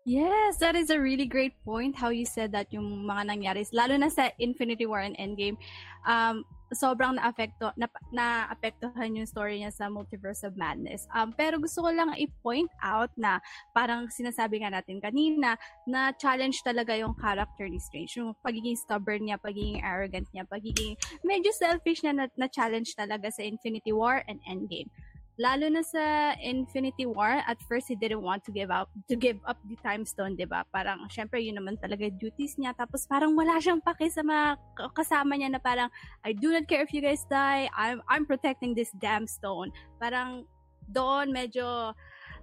[0.08, 4.00] Yes, that is a really great point how you said that yung mga nangyari, lalo
[4.00, 5.60] na sa Infinity War and Endgame,
[6.08, 11.08] um, sobrang na-apekto, na, na-apektuhan yung story niya sa Multiverse of Madness.
[11.16, 13.40] Um, pero gusto ko lang i-point out na
[13.72, 15.56] parang sinasabi nga natin kanina
[15.88, 18.20] na challenge talaga yung character ni Strange.
[18.20, 23.32] Yung pagiging stubborn niya, pagiging arrogant niya, pagiging medyo selfish niya na, na challenge talaga
[23.32, 24.92] sa Infinity War and Endgame
[25.38, 29.38] lalo na sa Infinity War, at first he didn't want to give up to give
[29.46, 30.66] up the time stone, 'di ba?
[30.74, 32.74] Parang syempre yun naman talaga duties niya.
[32.74, 34.58] Tapos parang wala siyang pake sa mga
[34.98, 35.94] kasama niya na parang
[36.26, 37.70] I do not care if you guys die.
[37.78, 39.70] I'm I'm protecting this damn stone.
[40.02, 40.50] Parang
[40.90, 41.94] doon medyo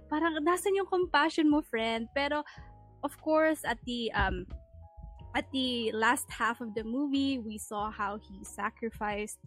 [0.07, 2.07] parang nasan yung compassion mo, friend?
[2.15, 2.47] Pero
[3.03, 4.47] of course at the um
[5.35, 9.43] at the last half of the movie, we saw how he sacrificed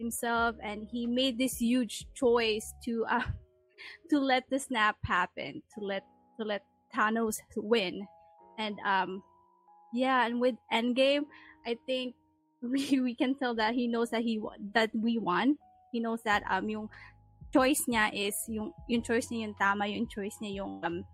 [0.00, 3.28] himself and he made this huge choice to uh,
[4.10, 6.02] to let the snap happen to let
[6.40, 6.64] to let
[6.96, 8.08] Thanos win.
[8.58, 9.22] And um
[9.92, 11.28] yeah, and with Endgame,
[11.68, 12.16] I think
[12.64, 14.40] we we can tell that he knows that he
[14.74, 15.60] that we won.
[15.92, 16.88] He knows that um yung
[17.52, 21.04] choice niya is yung yung choice niya yung tama, yung choice niya yung um,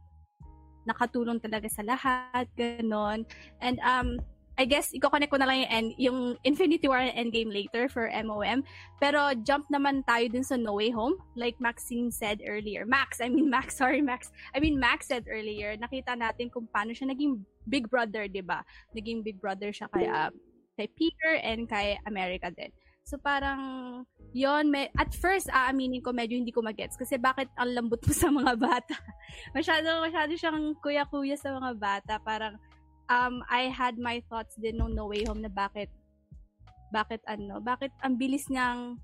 [0.86, 3.26] nakatulong talaga sa lahat, ganon.
[3.58, 4.22] And um
[4.56, 8.08] I guess i-connect ko na lang yung, end, yung Infinity War and Endgame later for
[8.08, 8.64] MOM.
[8.96, 11.20] Pero jump naman tayo dun sa No Way Home.
[11.36, 12.88] Like Maxine said earlier.
[12.88, 14.32] Max, I mean Max, sorry Max.
[14.56, 18.64] I mean Max said earlier, nakita natin kung paano siya naging big brother, di ba?
[18.96, 20.32] Naging big brother siya kay, uh,
[20.80, 22.72] kay Peter and kay America din.
[23.06, 24.02] So parang
[24.34, 28.12] yon may, at first aaminin ko medyo hindi ko magets kasi bakit ang lambot mo
[28.16, 28.96] sa mga bata.
[29.54, 32.14] masyado masyado siyang kuya-kuya sa mga bata.
[32.18, 32.58] Parang
[33.08, 35.90] um I had my thoughts din nung No Way Home na bakit
[36.94, 38.98] bakit ano, bakit ang bilis niyang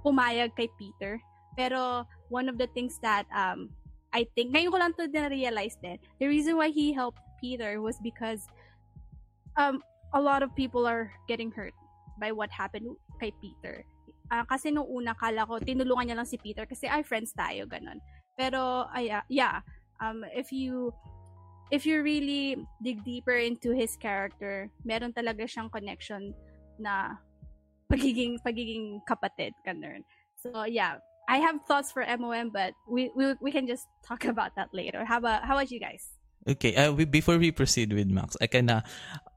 [0.00, 1.20] pumayag kay Peter.
[1.56, 3.68] Pero one of the things that um
[4.10, 5.30] I think ngayon ko lang to din.
[5.30, 8.42] The reason why he helped Peter was because
[9.54, 11.74] um a lot of people are getting hurt
[12.18, 12.90] by what happened
[13.22, 13.86] kay Peter.
[14.30, 17.66] Ah, kasi nung una kala ko tinulungan niya lang si Peter kasi ay friends tayo
[17.66, 17.98] ganun.
[18.38, 19.62] Pero ay ah, yeah,
[20.02, 20.94] um if you
[21.70, 26.34] if you really dig deeper into his character, meron talaga siyang connection
[26.78, 27.16] na
[27.90, 30.02] pagiging pagiging kapatid ganun.
[30.38, 30.98] So yeah,
[31.30, 35.06] I have thoughts for MOM but we we, we can just talk about that later.
[35.06, 36.10] How about how about you guys?
[36.48, 38.80] Okay, uh, we, before we proceed with Max, I can uh,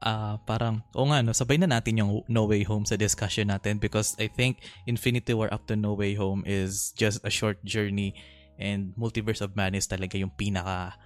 [0.00, 3.76] uh, parang, o nga, no, sabay na natin yung No Way Home sa discussion natin
[3.76, 8.16] because I think Infinity War up to No Way Home is just a short journey
[8.56, 10.96] and Multiverse of Madness talaga yung pinaka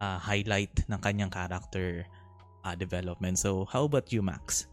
[0.00, 2.06] uh, highlight ng kanyang character
[2.64, 3.38] uh, development.
[3.38, 4.66] So, how about you, Max?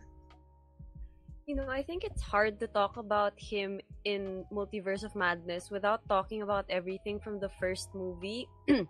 [1.46, 6.02] You know, I think it's hard to talk about him in Multiverse of Madness without
[6.10, 8.50] talking about everything from the first movie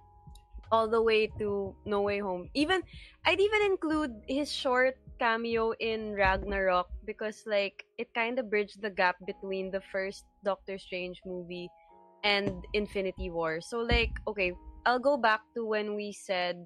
[0.72, 2.50] all the way to No Way Home.
[2.54, 2.82] Even
[3.26, 8.90] I'd even include his short cameo in Ragnarok because like it kind of bridged the
[8.90, 11.70] gap between the first Doctor Strange movie
[12.24, 13.60] and Infinity War.
[13.60, 16.66] So like okay, I'll go back to when we said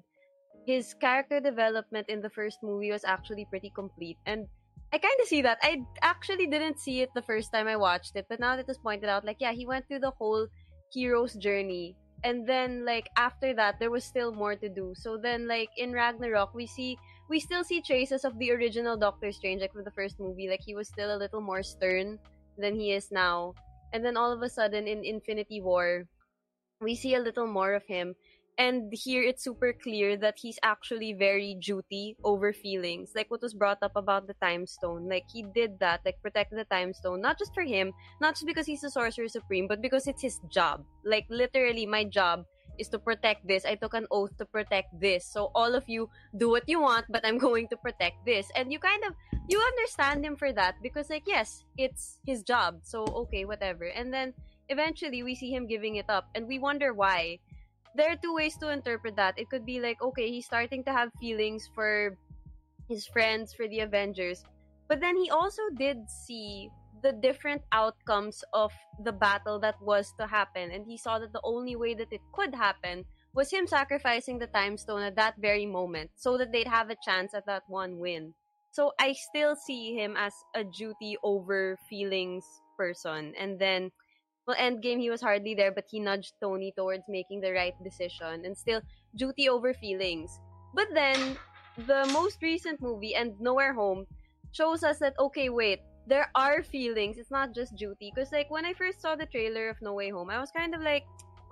[0.66, 4.46] his character development in the first movie was actually pretty complete and
[4.92, 5.58] I kind of see that.
[5.62, 8.78] I actually didn't see it the first time I watched it, but now that it's
[8.78, 10.48] pointed out, like, yeah, he went through the whole
[10.92, 11.94] hero's journey.
[12.24, 14.92] And then, like, after that, there was still more to do.
[14.96, 16.98] So then, like, in Ragnarok, we see,
[17.30, 20.48] we still see traces of the original Doctor Strange, like, from the first movie.
[20.50, 22.18] Like, he was still a little more stern
[22.58, 23.54] than he is now.
[23.92, 26.04] And then all of a sudden, in Infinity War,
[26.80, 28.14] we see a little more of him.
[28.58, 33.12] And here it's super clear that he's actually very duty over feelings.
[33.14, 35.08] Like what was brought up about the time stone.
[35.08, 38.46] Like he did that, like protect the time stone, not just for him, not just
[38.46, 40.84] because he's the sorcerer supreme, but because it's his job.
[41.04, 42.44] Like literally my job
[42.78, 43.64] is to protect this.
[43.64, 45.24] I took an oath to protect this.
[45.24, 48.50] So all of you do what you want, but I'm going to protect this.
[48.56, 49.14] And you kind of
[49.48, 52.80] you understand him for that because like yes, it's his job.
[52.82, 53.84] So okay, whatever.
[53.84, 54.34] And then
[54.70, 57.38] eventually we see him giving it up and we wonder why
[57.94, 59.38] there are two ways to interpret that.
[59.38, 62.16] It could be like, okay, he's starting to have feelings for
[62.88, 64.44] his friends, for the Avengers.
[64.88, 66.70] But then he also did see
[67.02, 70.70] the different outcomes of the battle that was to happen.
[70.70, 73.04] And he saw that the only way that it could happen
[73.34, 76.96] was him sacrificing the time stone at that very moment so that they'd have a
[77.04, 78.34] chance at that one win.
[78.72, 82.44] So I still see him as a duty over feelings
[82.76, 83.34] person.
[83.38, 83.90] And then
[84.46, 88.44] well, Endgame, he was hardly there, but he nudged Tony towards making the right decision
[88.44, 88.80] and still
[89.16, 90.40] duty over feelings.
[90.74, 91.36] But then,
[91.86, 94.06] the most recent movie, and No Way Home,
[94.52, 97.18] shows us that, okay, wait, there are feelings.
[97.18, 98.12] It's not just duty.
[98.14, 100.74] Because, like, when I first saw the trailer of No Way Home, I was kind
[100.74, 101.04] of like,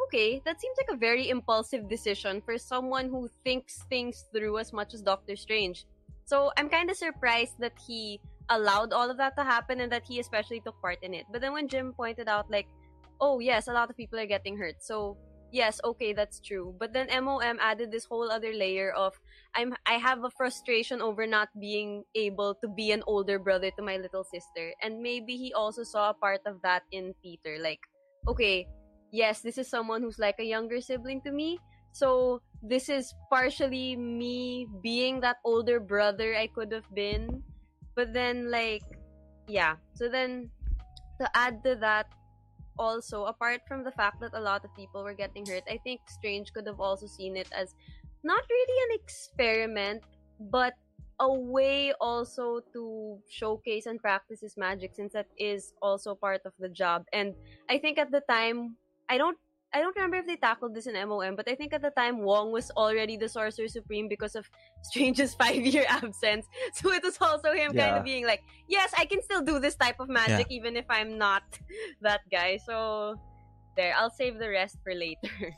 [0.06, 4.72] okay, that seems like a very impulsive decision for someone who thinks things through as
[4.72, 5.86] much as Doctor Strange.
[6.28, 8.20] So, I'm kind of surprised that he
[8.52, 11.24] allowed all of that to happen and that he especially took part in it.
[11.32, 12.68] But then when Jim pointed out, like,
[13.20, 14.84] oh yes, a lot of people are getting hurt.
[14.84, 15.16] So
[15.52, 16.74] yes, okay, that's true.
[16.78, 19.18] But then MOM added this whole other layer of
[19.54, 23.82] I'm I have a frustration over not being able to be an older brother to
[23.82, 24.72] my little sister.
[24.82, 27.56] And maybe he also saw a part of that in Peter.
[27.60, 27.80] Like,
[28.26, 28.68] okay,
[29.12, 31.58] yes, this is someone who's like a younger sibling to me.
[31.92, 37.42] So this is partially me being that older brother I could have been.
[37.94, 38.82] But then like
[39.46, 39.76] yeah.
[39.94, 40.50] So then
[41.20, 42.06] to add to that
[42.78, 46.00] also, apart from the fact that a lot of people were getting hurt, I think
[46.06, 47.74] Strange could have also seen it as
[48.22, 50.02] not really an experiment,
[50.38, 50.74] but
[51.20, 56.52] a way also to showcase and practice his magic since that is also part of
[56.58, 57.04] the job.
[57.12, 57.34] And
[57.68, 58.76] I think at the time,
[59.08, 59.38] I don't
[59.72, 62.24] I don't remember if they tackled this in MOM, but I think at the time
[62.24, 64.48] Wong was already the Sorcerer Supreme because of
[64.82, 66.46] Strange's five year absence.
[66.72, 69.76] So it was also him kind of being like, yes, I can still do this
[69.76, 71.44] type of magic even if I'm not
[72.00, 72.56] that guy.
[72.64, 73.16] So
[73.76, 75.52] there, I'll save the rest for later.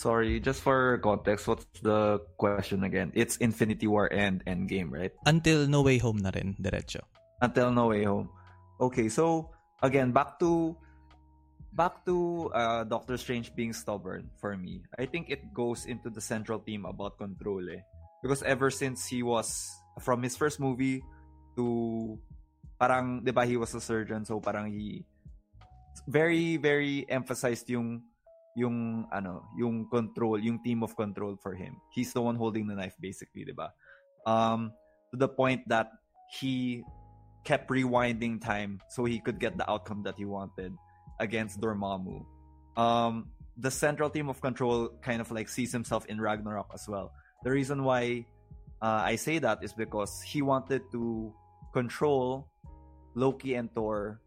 [0.00, 3.12] Sorry, just for context, what's the question again?
[3.12, 5.12] It's Infinity War and Endgame, right?
[5.26, 7.04] Until No Way Home na rin, diretso.
[7.42, 8.32] Until No Way Home.
[8.80, 9.52] Okay, so
[9.84, 10.72] again, back to
[11.72, 14.82] back to uh, Doctor Strange being stubborn for me.
[14.98, 17.82] I think it goes into the central theme about control, eh.
[18.22, 21.02] Because ever since he was from his first movie
[21.56, 22.18] to
[22.80, 25.04] parang 'di ba he was a surgeon so parang he
[26.08, 28.00] very very emphasized yung
[28.58, 31.78] yung ano, yung control, yung team of control for him.
[31.94, 33.70] He's the one holding the knife basically, ba?
[34.26, 34.74] Um
[35.12, 35.90] to the point that
[36.40, 36.82] he
[37.42, 40.76] kept rewinding time so he could get the outcome that he wanted
[41.20, 42.24] against Dormammu.
[42.76, 47.12] Um, the central team of control kind of like sees himself in Ragnarok as well.
[47.44, 48.26] The reason why
[48.82, 51.32] uh, I say that is because he wanted to
[51.72, 52.48] control
[53.14, 54.20] Loki and Thor,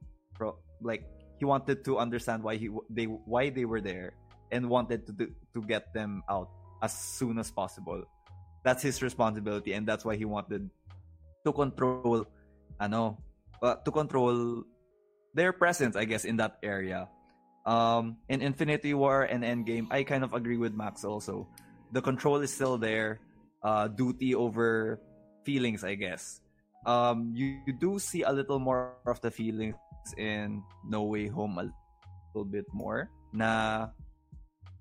[0.82, 1.04] like
[1.40, 4.14] he wanted to understand why he they why they were there
[4.52, 6.50] and wanted to do, to get them out
[6.82, 8.04] as soon as possible.
[8.64, 10.70] That's his responsibility, and that's why he wanted
[11.44, 12.28] to control
[12.80, 13.18] ano
[13.62, 14.64] uh, to control
[15.34, 17.10] their presence I guess in that area.
[17.66, 21.48] Um in Infinity War and Endgame I kind of agree with Max also.
[21.92, 23.20] The control is still there
[23.64, 25.00] uh duty over
[25.44, 26.42] feelings I guess.
[26.86, 29.76] Um you, you do see a little more of the feelings
[30.18, 31.72] in No Way Home a
[32.34, 33.10] little bit more.
[33.32, 33.90] Na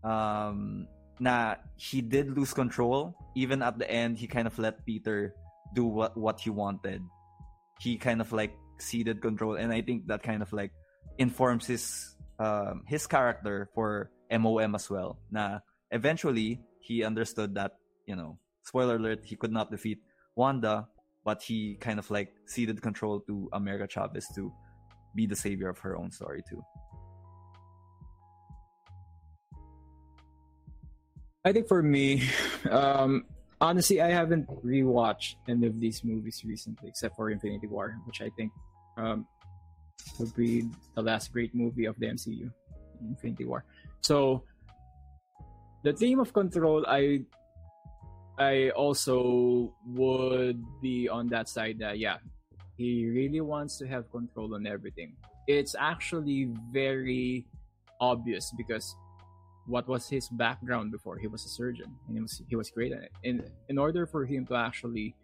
[0.02, 0.86] um
[1.20, 3.14] na he did lose control.
[3.34, 5.34] Even at the end he kind of let Peter
[5.72, 7.00] do what what he wanted.
[7.78, 10.72] He kind of like ceded control and i think that kind of like
[11.18, 15.20] informs his um his character for mom as well.
[15.30, 20.00] Na eventually he understood that you know spoiler alert he could not defeat
[20.37, 20.88] wanda
[21.22, 24.50] but he kind of like ceded control to america chavez to
[25.14, 26.64] be the savior of her own story too.
[31.44, 32.22] I think for me,
[32.70, 33.24] um,
[33.62, 38.29] honestly, I haven't rewatched any of these movies recently, except for Infinity War, which I
[38.37, 38.51] think
[38.98, 39.25] um,
[40.18, 42.51] would be the last great movie of the MCU,
[43.01, 43.64] Infinity War.
[44.03, 44.42] So,
[45.85, 47.22] the theme of control, I,
[48.37, 52.18] I also would be on that side that yeah,
[52.77, 55.14] he really wants to have control on everything.
[55.46, 57.46] It's actually very
[58.01, 58.94] obvious because
[59.66, 62.92] what was his background before he was a surgeon and he was he was great
[62.92, 63.12] at it.
[63.22, 65.14] In in order for him to actually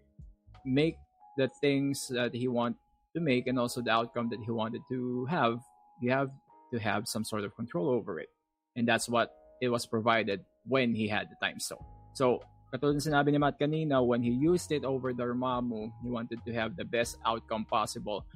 [0.65, 0.97] make
[1.37, 2.77] the things that he want
[3.15, 5.59] to make and also the outcome that he wanted to have
[6.01, 6.31] you have
[6.73, 8.29] to have some sort of control over it.
[8.77, 11.83] And that's what it was provided when he had the time stone.
[12.15, 16.77] So sinabi ni Matt kanina when he used it over Dormammu he wanted to have
[16.77, 18.27] the best outcome possible.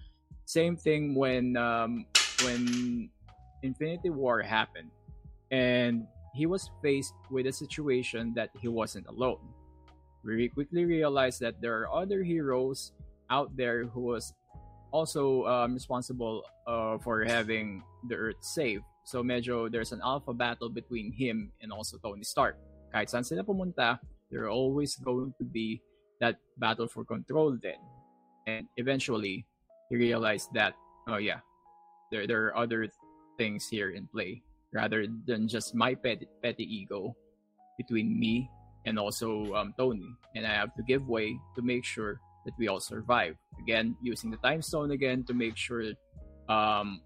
[0.47, 2.07] Same thing when um
[2.43, 3.11] when
[3.63, 4.91] Infinity War happened
[5.53, 9.39] and he was faced with a situation that he wasn't alone.
[10.25, 12.93] We quickly realized that there are other heroes
[13.29, 14.33] out there who was
[14.91, 18.85] also um, responsible uh, for having the Earth saved.
[19.05, 22.57] So medyo there's an alpha battle between him and also Tony Stark.
[22.95, 23.99] Kahit saan sila pumunta,
[24.31, 25.83] there are always going to be
[26.21, 27.81] that battle for control then.
[28.47, 29.45] And eventually,
[29.91, 30.75] he realized that,
[31.09, 31.43] oh yeah,
[32.13, 32.89] there, there are other
[33.37, 37.15] things here in play rather than just my petty, petty ego
[37.77, 38.49] between me
[38.87, 40.09] and also um, Tony.
[40.35, 43.37] And I have to give way to make sure that we all survive.
[43.61, 45.85] Again, using the time stone again to make sure
[46.49, 47.01] um,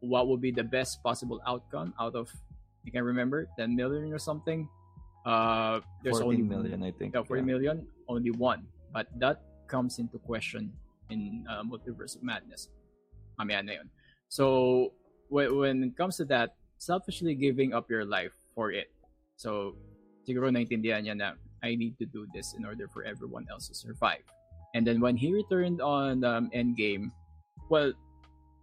[0.00, 2.28] what will be the best possible outcome out of,
[2.86, 4.68] I can remember, 10 million or something.
[5.24, 7.46] Uh, there's 40 only million I think yeah, 40 yeah.
[7.46, 8.66] million, only one.
[8.92, 10.72] But that comes into question
[11.10, 12.68] in uh, Multiverse of Madness.
[13.38, 13.88] Mamaya na yun.
[14.28, 14.92] So,
[15.28, 18.90] when, when it comes to that, selfishly giving up your life for it.
[19.38, 19.78] So,
[20.26, 23.74] siguro naintindihan niya na I need to do this in order for everyone else to
[23.74, 24.26] survive.
[24.74, 27.14] And then when he returned on um, Endgame,
[27.70, 27.94] well,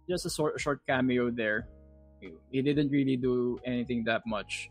[0.04, 1.64] just a sort, short cameo there.
[2.20, 4.68] He- didn't really do anything that much,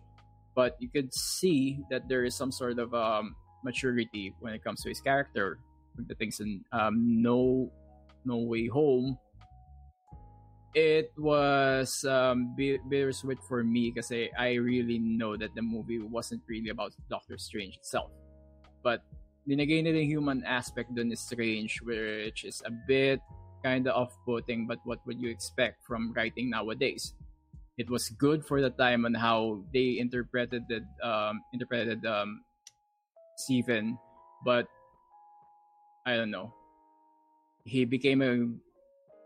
[0.54, 3.34] but you could see that there is some sort of um,
[3.64, 5.58] maturity when it comes to his character.
[5.98, 7.74] The things in um, No
[8.24, 9.18] No Way Home,
[10.74, 16.42] it was um, bi- bittersweet for me because I really know that the movie wasn't
[16.48, 18.12] really about Doctor Strange itself.
[18.84, 19.04] But
[19.48, 23.20] ninagay nila yung human aspect dun is Strange, which is a bit
[23.64, 27.14] kind of off-putting, but what would you expect from writing nowadays?
[27.80, 32.44] it was good for the time on how they interpreted it, um, interpreted um,
[33.38, 33.98] Stephen,
[34.44, 34.68] but
[36.06, 36.54] I don't know.
[37.64, 38.52] He became a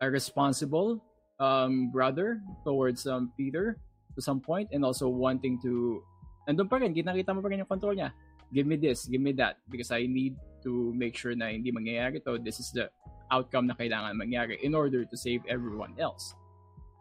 [0.06, 1.02] a responsible
[1.44, 3.76] um, brother towards um, Peter
[4.16, 6.00] to some point, and also wanting to.
[6.48, 8.16] Nandun pa rin, kinakita mo pa rin yung control niya.
[8.56, 12.24] Give me this, give me that, because I need to make sure na hindi mangyayari
[12.24, 12.39] to.
[12.39, 12.88] This is the
[13.28, 16.32] outcome na kailangan mangyari in order to save everyone else.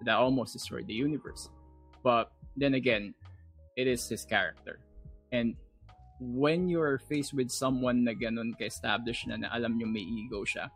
[0.02, 1.46] That almost destroyed the universe.
[2.02, 3.14] But then again,
[3.78, 4.82] it is his character.
[5.30, 5.54] And
[6.18, 10.70] when you're faced with someone na ganun ka-establish na na alam nyo may ego siya,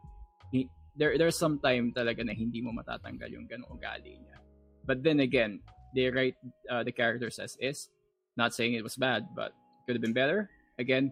[0.97, 4.36] there there's some time talaga na hindi mo matatanggal yung ganung ugali niya.
[4.84, 5.61] But then again,
[5.94, 6.36] they write
[6.70, 7.88] uh, the characters as is.
[8.36, 9.53] Not saying it was bad, but
[9.88, 10.51] could have been better.
[10.76, 11.09] Again,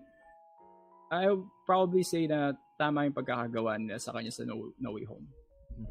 [1.09, 5.05] I would probably say na tama yung pagkakagawa niya sa kanya sa No, no Way
[5.09, 5.25] Home.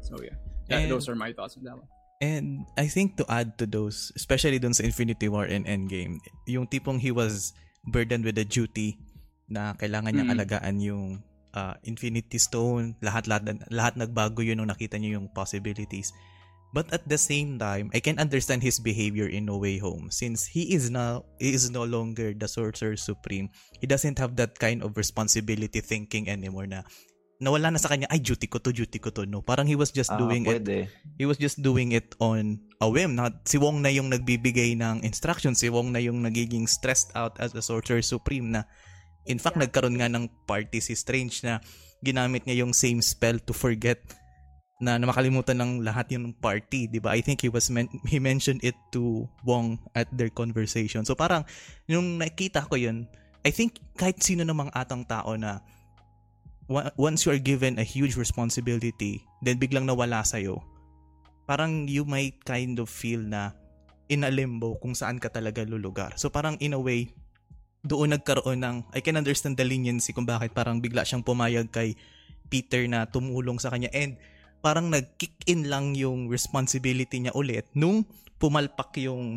[0.04, 0.36] So yeah,
[0.68, 1.88] That- And- those are my thoughts on that one.
[2.22, 6.64] And I think to add to those, especially dun sa Infinity War and Endgame, yung
[6.64, 7.52] tipong he was
[7.84, 8.96] burdened with the duty
[9.44, 10.36] na kailangan niyang Mm.
[10.40, 11.04] alagaan yung
[11.54, 16.12] uh, Infinity Stone, lahat lahat lahat nagbago yun nung nakita niya yung possibilities.
[16.74, 20.42] But at the same time, I can understand his behavior in No Way Home since
[20.42, 23.54] he is now he is no longer the Sorcerer Supreme.
[23.78, 26.82] He doesn't have that kind of responsibility thinking anymore na
[27.38, 29.22] nawala na sa kanya, ay, duty ko to, duty ko to.
[29.22, 30.90] No, parang he was just Ah, doing it pwede.
[31.14, 33.14] he was just doing it on a whim.
[33.14, 35.62] Not, si Wong na yung nagbibigay ng instructions.
[35.62, 38.66] Si Wong na yung nagiging stressed out as a Sorcerer Supreme na
[39.24, 39.68] in fact, Yeah.
[39.68, 41.60] nagkaroon nga ng party si Strange na
[42.04, 44.00] ginamit niya yung same spell to forget
[44.82, 47.14] na, na makalimutan ng lahat yung party, 'di ba?
[47.16, 51.06] I think he was men- he mentioned it to Wong at their conversation.
[51.06, 51.46] So parang
[51.88, 53.08] nung nakita ko yun,
[53.46, 55.64] I think kahit sino namang atang tao na
[56.96, 60.64] once you are given a huge responsibility, then biglang nawala sa'yo,
[61.44, 63.52] parang you might kind of feel na
[64.08, 66.16] in a limbo kung saan ka talaga lulugar.
[66.16, 67.12] So parang in a way,
[67.84, 71.92] doon nagkaroon ng, I can understand the leniency kung bakit parang bigla siyang pumayag kay
[72.48, 74.16] Peter na tumulong sa kanya and
[74.64, 78.08] parang nag-kick in lang yung responsibility niya ulit nung
[78.40, 79.36] pumalpak yung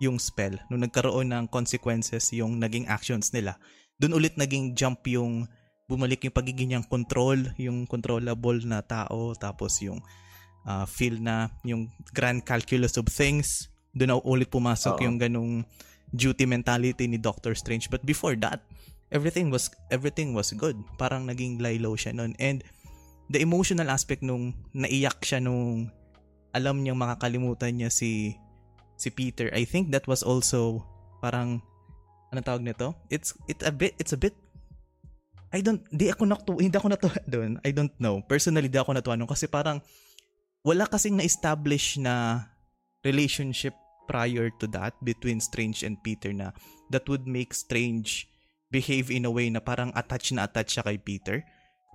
[0.00, 3.58] yung spell, nung nagkaroon ng consequences yung naging actions nila.
[4.00, 5.44] Doon ulit naging jump yung
[5.90, 9.98] bumalik yung pagiging niyang control, yung controllable na tao, tapos yung
[10.64, 13.68] uh, feel na yung grand calculus of things.
[13.90, 15.04] Doon na ulit pumasok Oo.
[15.04, 15.66] yung ganung
[16.14, 17.90] duty mentality ni Doctor Strange.
[17.90, 18.62] But before that,
[19.14, 20.78] everything was everything was good.
[20.98, 22.34] Parang naging lie low siya noon.
[22.38, 22.62] And
[23.30, 25.90] the emotional aspect nung naiyak siya nung
[26.50, 28.34] alam niyang makakalimutan niya si
[28.98, 29.50] si Peter.
[29.54, 30.82] I think that was also
[31.22, 31.62] parang
[32.30, 32.94] ano tawag nito?
[33.10, 34.34] It's it's a bit it's a bit
[35.50, 37.58] I don't di ako naktu hindi ako natuwa doon.
[37.62, 38.22] I don't know.
[38.26, 39.82] Personally di ako natuwa doon kasi parang
[40.60, 42.44] wala kasing na-establish na
[43.00, 43.72] relationship
[44.10, 46.50] prior to that between Strange and Peter na
[46.90, 48.26] that would make Strange
[48.74, 51.46] behave in a way na parang attached na attached siya kay Peter.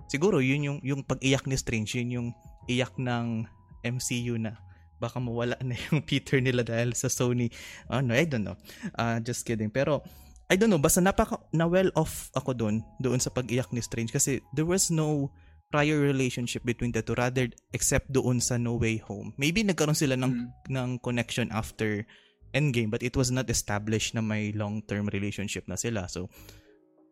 [0.08, 2.28] Siguro yun yung yung pag-iyak ni Strange, yun yung
[2.72, 3.44] iyak ng
[3.84, 4.56] MCU na
[4.96, 7.52] baka mawala na yung Peter nila dahil sa Sony.
[7.92, 8.56] Ano, I don't know.
[8.96, 9.68] Uh, just kidding.
[9.68, 10.00] Pero
[10.46, 14.14] I don't know, basta napaka na well off ako doon, doon sa pag-iyak ni Strange
[14.14, 15.34] kasi there was no
[15.68, 19.34] prior relationship between the two rather except doon sa No Way Home.
[19.36, 20.48] Maybe nagkaroon sila ng Mm.
[20.70, 22.06] ng connection after
[22.54, 26.06] Endgame but it was not established na may long-term relationship na sila.
[26.06, 26.30] So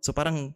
[0.01, 0.55] so parang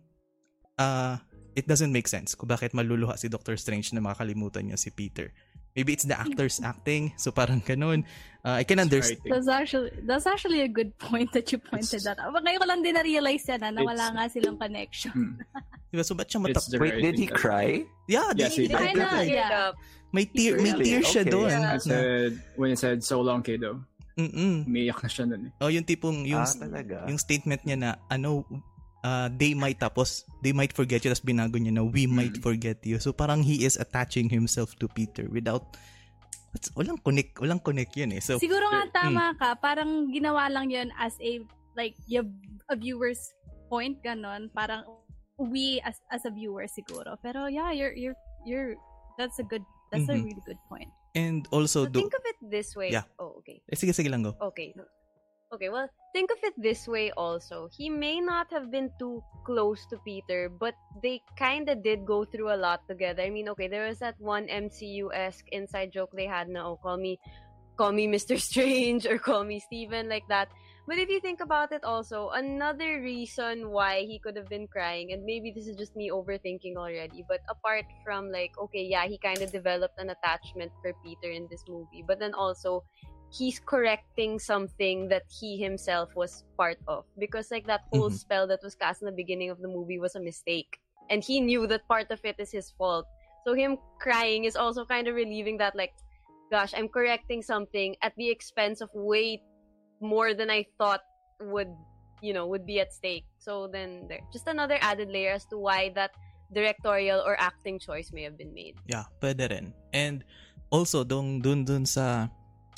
[0.78, 1.18] uh,
[1.59, 5.34] it doesn't make sense kung bakit maluluha si Doctor Strange na makakalimutan niya si Peter.
[5.79, 8.03] Maybe it's the actors acting, so parang ganun.
[8.43, 9.22] Uh, I can understand.
[9.22, 12.35] That's actually that's actually a good point that you pointed It's- that out.
[12.35, 15.14] Ngayon ko lang din na-realize yan ah, na wala It's- nga silang connection.
[15.14, 15.35] Hmm.
[15.95, 16.03] Diba?
[16.03, 16.68] So ba't siya matak...
[16.83, 17.81] Wait, did he cry?
[18.11, 18.93] Yeah, Yes, he di- did.
[18.93, 19.72] Kinda, yeah.
[20.12, 20.85] may tear, may Really?
[20.85, 21.33] tear siya Okay.
[21.33, 21.49] doon.
[21.49, 21.61] Yeah.
[21.64, 23.81] When it said, when it said so long kiddo,
[24.18, 24.66] Mm-mm.
[24.68, 25.53] umiyak na siya nun eh.
[25.62, 27.07] Oh, yung tipong yung ah, talaga?
[27.07, 28.45] yung statement niya na ano
[29.03, 32.42] uh, they might tapos they might forget you tapos binago niya na we might Mm.
[32.42, 32.99] forget you.
[32.99, 35.76] So parang he is attaching himself to Peter without
[36.49, 38.24] What's, walang connect, walang connect yun eh.
[38.24, 38.92] So Siguro nga Mm.
[38.96, 41.44] tama ka, parang ginawa lang yun as a
[41.76, 42.24] like y-
[42.72, 43.20] a viewer's
[43.68, 44.80] point ganon, parang
[45.36, 47.20] we as as a viewer siguro.
[47.20, 48.16] Pero yeah, you're you're
[48.49, 48.72] you're
[49.20, 49.61] that's a good
[49.92, 50.24] that's a Mhm.
[50.24, 50.88] really good point.
[51.12, 52.92] and also So do think of it this way.
[52.96, 53.05] Yeah.
[53.20, 53.61] Oh, okay.
[53.68, 54.32] eh, sige sige lang go.
[54.53, 54.72] Okay.
[55.51, 57.70] Okay, well, think of it this way also.
[57.72, 62.26] He may not have been too close to Peter, but they kind of did go
[62.26, 63.22] through a lot together.
[63.22, 66.99] I mean, okay, there was that one MCU-esque inside joke they had na, oh, call
[66.99, 67.18] me,
[67.78, 68.38] call me Mr.
[68.49, 70.49] Strange or call me Steven, like that.
[70.86, 75.12] But if you think about it also, another reason why he could have been crying,
[75.12, 79.16] and maybe this is just me overthinking already, but apart from like, okay, yeah, he
[79.16, 82.84] kind of developed an attachment for Peter in this movie, but then also,
[83.31, 87.05] he's correcting something that he himself was part of.
[87.18, 88.16] Because like that whole Mhm.
[88.16, 90.81] spell that was cast in the beginning of the movie was a mistake.
[91.11, 93.05] And he knew that part of it is his fault.
[93.45, 95.93] So him crying is also kind of relieving that like
[96.51, 99.37] gosh i'm correcting something at the expense of way
[100.01, 101.05] more than i thought
[101.45, 101.68] would
[102.24, 103.29] you know would be at stake.
[103.39, 106.11] So then there just another added layer as to why that
[106.53, 108.74] directorial or acting choice may have been made.
[108.89, 109.76] Yeah, pwede rin.
[109.93, 110.24] And
[110.72, 112.29] also, dun, dun, dun sa,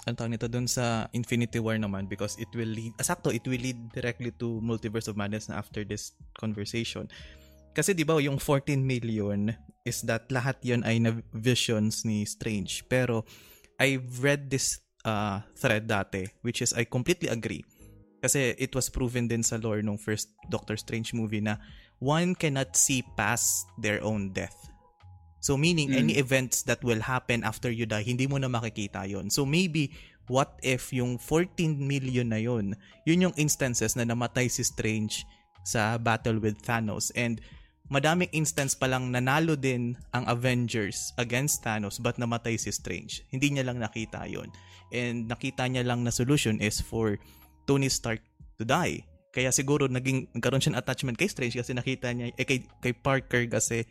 [0.08, 3.44] ang tawag nito, dun sa Infinity War naman because it will lead, ah, sakto, it
[3.44, 7.04] will lead directly to Multiverse of Madness na after this conversation.
[7.76, 9.52] Kasi di ba yung 14 million
[9.84, 12.84] is that lahat yon ay na visions ni Strange.
[12.88, 13.28] Pero
[13.76, 17.62] I've read this uh, thread dati which is I completely agree.
[18.20, 21.56] Kasi it was proven din sa lore nung first Doctor Strange movie na
[22.00, 24.69] one cannot see past their own death.
[25.40, 26.00] So meaning Mm.
[26.06, 29.32] any events that will happen after you die, hindi mo na makikita yon.
[29.32, 29.90] So maybe
[30.28, 32.76] what if yung 14 million na yon,
[33.08, 35.24] yun yung instances na namatay si Strange
[35.64, 37.40] sa battle with Thanos and
[37.90, 43.24] madaming instance pa lang nanalo din ang Avengers against Thanos but namatay si Strange.
[43.32, 44.52] Hindi niya lang nakita yon.
[44.94, 47.18] And nakita niya lang na solution is for
[47.66, 48.22] Tony Stark
[48.60, 49.02] to die.
[49.30, 52.90] Kaya siguro naging nagkaroon siya ng attachment kay Strange kasi nakita niya eh, kay, kay
[52.94, 53.86] Parker kasi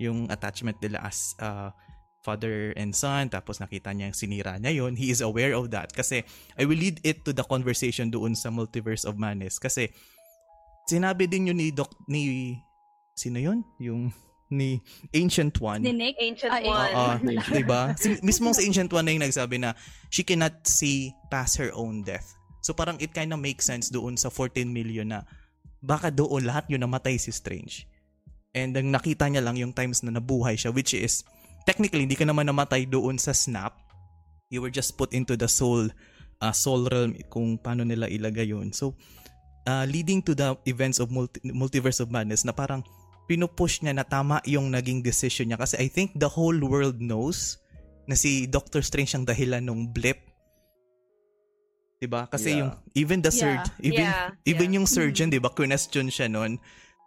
[0.00, 1.68] yung attachment nila as uh,
[2.20, 5.88] father and son tapos nakita niya yung sinira niya yon he is aware of that
[5.92, 6.20] kasi
[6.56, 9.88] I will lead it to the conversation doon sa Multiverse of Madness kasi
[10.84, 12.56] sinabi din yun ni Doc ni
[13.16, 14.12] sino yun yung
[14.50, 14.82] ni
[15.14, 16.18] Ancient One Ni Nick?
[16.18, 17.12] ancient Ah, one Oo,
[17.56, 17.94] diba?
[17.94, 19.78] Si, mismo sa Ancient One na yung nagsabi na
[20.10, 22.34] she cannot see past her own death.
[22.60, 25.22] So parang it kind of makes sense doon sa 14 million na
[25.78, 27.86] baka doon lahat yun namatay si Strange.
[28.50, 31.22] And ang nakita niya lang yung times na nabuhay siya which is
[31.62, 33.78] technically hindi ka naman namatay doon sa snap.
[34.50, 35.86] You were just put into the soul
[36.42, 38.74] uh, soul realm kung paano nila ilagay yun.
[38.74, 38.98] So
[39.70, 42.82] uh, leading to the events of multi- Multiverse of Madness na parang
[43.30, 47.62] pinupush niya na tama yung naging decision niya kasi I think the whole world knows
[48.10, 50.18] na si Doctor Strange ang dahilan ng blip.
[52.02, 52.26] 'Di ba?
[52.26, 52.58] Kasi Yeah.
[52.64, 53.38] yung even the Yeah.
[53.38, 54.76] surgeon, even Yeah, even yeah.
[54.82, 55.54] yung surgeon, 'di ba?
[55.54, 56.58] Question siya noon.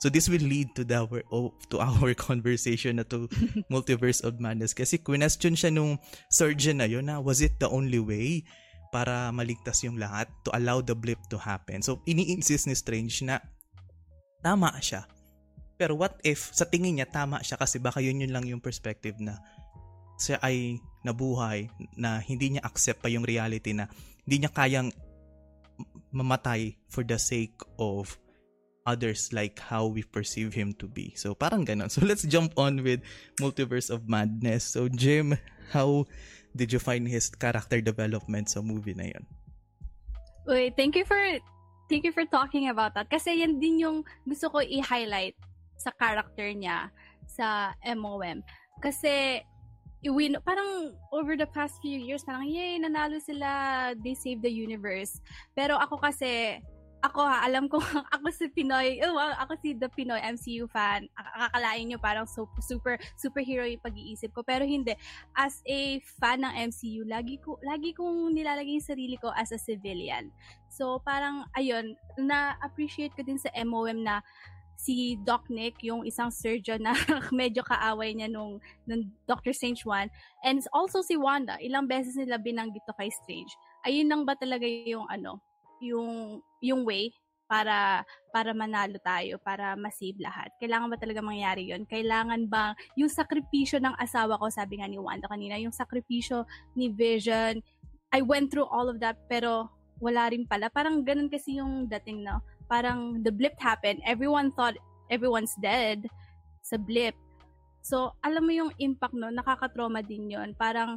[0.03, 3.31] So this will lead to the oh, to our conversation na to
[3.71, 5.95] Multiverse of Madness kasi question siya nung
[6.27, 8.43] surgeon na yun na was it the only way
[8.91, 11.79] para maligtas yung lahat to allow the blip to happen.
[11.79, 13.39] So ini-insist ni Strange na
[14.43, 15.07] tama siya.
[15.79, 19.15] Pero what if sa tingin niya tama siya kasi baka yun yun lang yung perspective
[19.23, 19.39] na
[20.19, 23.87] siya ay nabuhay na hindi niya accept pa yung reality na
[24.27, 24.91] hindi niya kayang
[26.11, 28.19] mamatay for the sake of
[28.85, 31.13] others like how we perceive him to be.
[31.15, 31.91] So parang ganun.
[31.91, 33.01] So let's jump on with
[33.39, 34.63] Multiverse of Madness.
[34.63, 35.39] So Jim,
[35.71, 36.05] how
[36.55, 39.25] did you find his character development sa movie na yun?
[40.45, 41.19] Wait, thank you for
[41.87, 43.07] thank you for talking about that.
[43.07, 45.35] Kasi yan din yung gusto ko i-highlight
[45.79, 46.91] sa character niya
[47.25, 48.43] sa MOM.
[48.83, 49.41] Kasi
[50.11, 53.47] win parang over the past few years parang yay nanalo sila
[54.03, 55.23] they saved the universe
[55.55, 56.59] pero ako kasi
[57.03, 57.77] ako ha, alam ko
[58.15, 62.47] ako si Pinoy oh, ako si the Pinoy MCU fan Ak- akakalain nyo parang so,
[62.63, 64.95] super superhero yung pag-iisip ko pero hindi
[65.35, 69.59] as a fan ng MCU lagi ko lagi kong nilalagay yung sarili ko as a
[69.59, 70.31] civilian
[70.71, 74.23] so parang ayun na appreciate ko din sa MOM na
[74.83, 76.91] si Doc Nick, yung isang surgeon na
[77.31, 80.11] medyo kaaway niya nung, nung Doctor Strange 1.
[80.43, 83.53] And also si Wanda, ilang beses nila binanggit to kay Strange.
[83.87, 85.39] Ayun lang ba talaga yung ano,
[85.83, 87.11] yung yung way
[87.43, 90.49] para para manalo tayo, para masave lahat.
[90.57, 91.85] Kailangan ba talaga mangyari yon?
[91.85, 96.89] Kailangan ba yung sakripisyo ng asawa ko, sabi nga ni Wanda kanina, yung sakripisyo ni
[96.89, 97.61] Vision,
[98.09, 99.69] I went through all of that pero
[100.01, 100.71] wala rin pala.
[100.73, 102.41] Parang ganun kasi yung dating, no?
[102.65, 104.73] Parang the blip happened, everyone thought
[105.13, 106.09] everyone's dead
[106.65, 107.13] sa blip.
[107.83, 110.95] So, alam mo yung impact no, nakaka-trauma din yon Parang,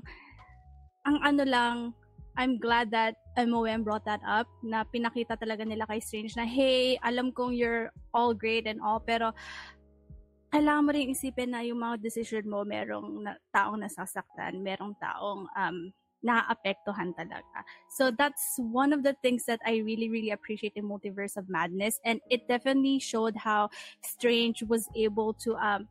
[1.03, 1.77] ang ano lang,
[2.37, 7.01] I'm glad that MOM brought that up, na pinakita talaga nila kay Strange na, hey,
[7.01, 9.33] alam kong you're all great and all, pero
[10.53, 15.49] kailangan mo rin isipin na yung mga decision mo, merong na, taong nasasaktan, merong taong
[15.57, 15.93] um,
[16.25, 17.61] naapektuhan talaga.
[17.93, 22.01] So that's one of the things that I really, really appreciate in Multiverse of Madness.
[22.05, 23.71] And it definitely showed how
[24.03, 25.89] Strange was able to um,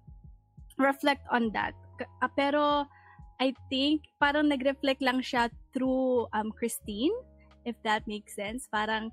[0.78, 1.74] reflect on that.
[2.22, 2.86] Uh, pero
[3.40, 7.14] I think parang nag-reflect lang siya through um, Christine,
[7.68, 8.68] if that makes sense.
[8.72, 9.12] Parang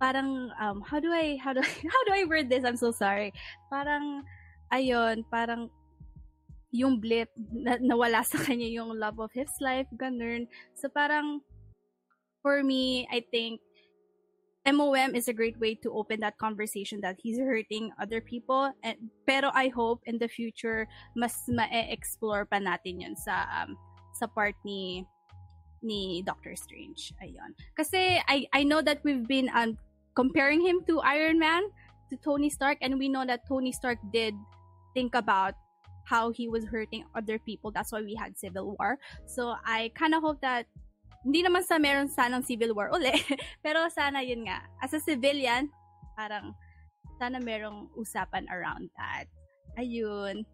[0.00, 2.64] parang um, how do I how do I, how do I word this?
[2.64, 3.32] I'm so sorry.
[3.68, 4.24] Parang
[4.72, 5.68] ayun, parang
[6.74, 10.50] yung blip na, nawala sa kanya yung love of his life, ganun.
[10.74, 11.38] So parang
[12.42, 13.62] for me, I think
[14.66, 18.72] MOM is a great way to open that conversation that he's hurting other people.
[18.82, 18.96] And,
[19.26, 23.76] pero I hope in the future, mas ma-explore pa natin yun sa, um,
[24.14, 25.04] sa part ni,
[25.82, 27.12] ni Doctor Strange.
[27.20, 27.52] Ayun.
[27.76, 29.76] Kasi I, I know that we've been um,
[30.16, 31.68] comparing him to Iron Man,
[32.08, 34.34] to Tony Stark, and we know that Tony Stark did
[34.94, 35.54] think about
[36.04, 37.70] how he was hurting other people.
[37.70, 38.98] That's why we had Civil War.
[39.26, 40.66] So I kind of hope that
[41.24, 43.16] hindi naman sa meron sanang civil war uli.
[43.64, 45.72] Pero sana yun nga, as a civilian,
[46.14, 46.52] parang
[47.16, 49.24] sana merong usapan around that.
[49.80, 50.44] Ayun.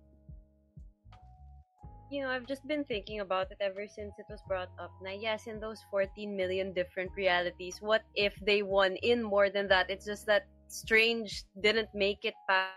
[2.10, 4.90] You know, I've just been thinking about it ever since it was brought up.
[4.98, 9.68] Now, yes, in those 14 million different realities, what if they won in more than
[9.68, 9.90] that?
[9.90, 12.74] It's just that Strange didn't make it past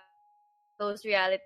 [0.77, 1.41] those realities.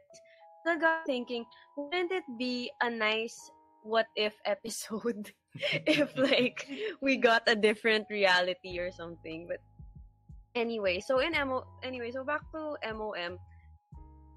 [0.65, 1.45] So I got thinking,
[1.77, 3.39] wouldn't it be a nice
[3.83, 5.31] what if episode
[5.85, 6.67] if like
[7.01, 9.47] we got a different reality or something.
[9.47, 9.59] But
[10.55, 13.37] anyway, so in MO anyway, so back to MOM.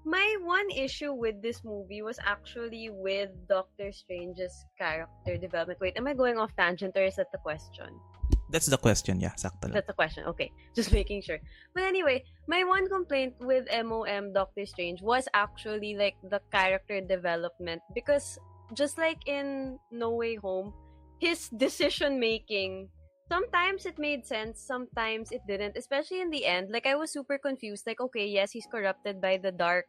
[0.03, 5.79] My one issue with this movie was actually with Doctor Strange's character development.
[5.79, 8.01] Wait, am I going off tangent or is that the question?
[8.49, 9.77] That's the question, yeah, sakto lang.
[9.77, 10.25] That's the question.
[10.27, 11.39] Okay, just making sure.
[11.73, 17.81] But anyway, my one complaint with MOM Doctor Strange was actually like the character development
[17.95, 18.37] because
[18.73, 20.73] just like in No Way Home,
[21.21, 22.89] his decision making
[23.29, 26.67] sometimes it made sense sometimes it didn't especially in the end.
[26.73, 29.87] Like i was super confused like okay yes he's corrupted by the dark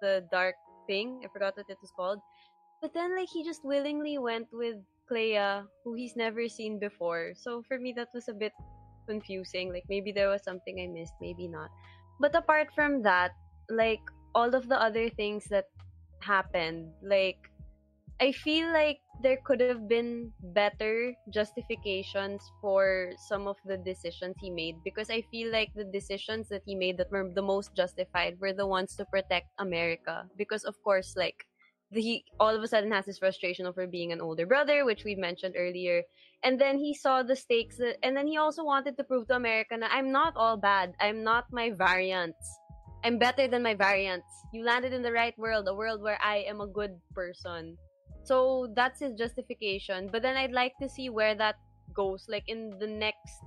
[0.00, 0.54] the dark
[0.86, 2.20] thing i forgot what it was called.
[2.80, 4.76] But then like he just willingly went with
[5.08, 7.32] Clea, who he's never seen before.
[7.34, 8.52] So for me that was a bit
[9.08, 11.72] confusing like maybe there was something i missed maybe not.
[12.20, 13.32] But apart from that
[13.68, 14.04] like
[14.36, 15.66] all of the other things that
[16.20, 17.49] happened like
[18.20, 24.50] I feel like there could have been better justifications for some of the decisions he
[24.50, 28.36] made because I feel like the decisions that he made that were the most justified
[28.38, 31.46] were the ones to protect America because of course like
[31.90, 35.14] he all of a sudden has this frustration over being an older brother which we
[35.14, 36.02] mentioned earlier.
[36.44, 39.36] And then he saw the stakes that, and then he also wanted to prove to
[39.36, 40.92] America that I'm not all bad.
[41.00, 42.58] I'm not my variants.
[43.02, 44.28] I'm better than my variants.
[44.52, 47.76] You landed in the right world a world where I am a good person
[48.22, 50.08] so that's his justification.
[50.10, 51.56] But then I'd like to see where that
[51.94, 53.42] goes, like in the next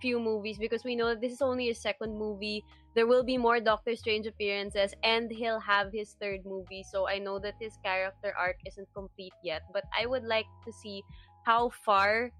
[0.00, 2.64] few movies, because we know that this is only his second movie.
[2.94, 6.84] There will be more Doctor Strange appearances, and he'll have his third movie.
[6.90, 10.72] So I know that his character arc isn't complete yet, but I would like to
[10.72, 11.02] see
[11.44, 12.30] how far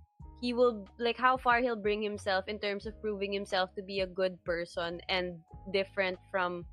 [0.41, 4.01] he will like how far he'll bring himself in terms of proving himself to be
[4.01, 5.41] a good person and
[5.73, 6.67] different from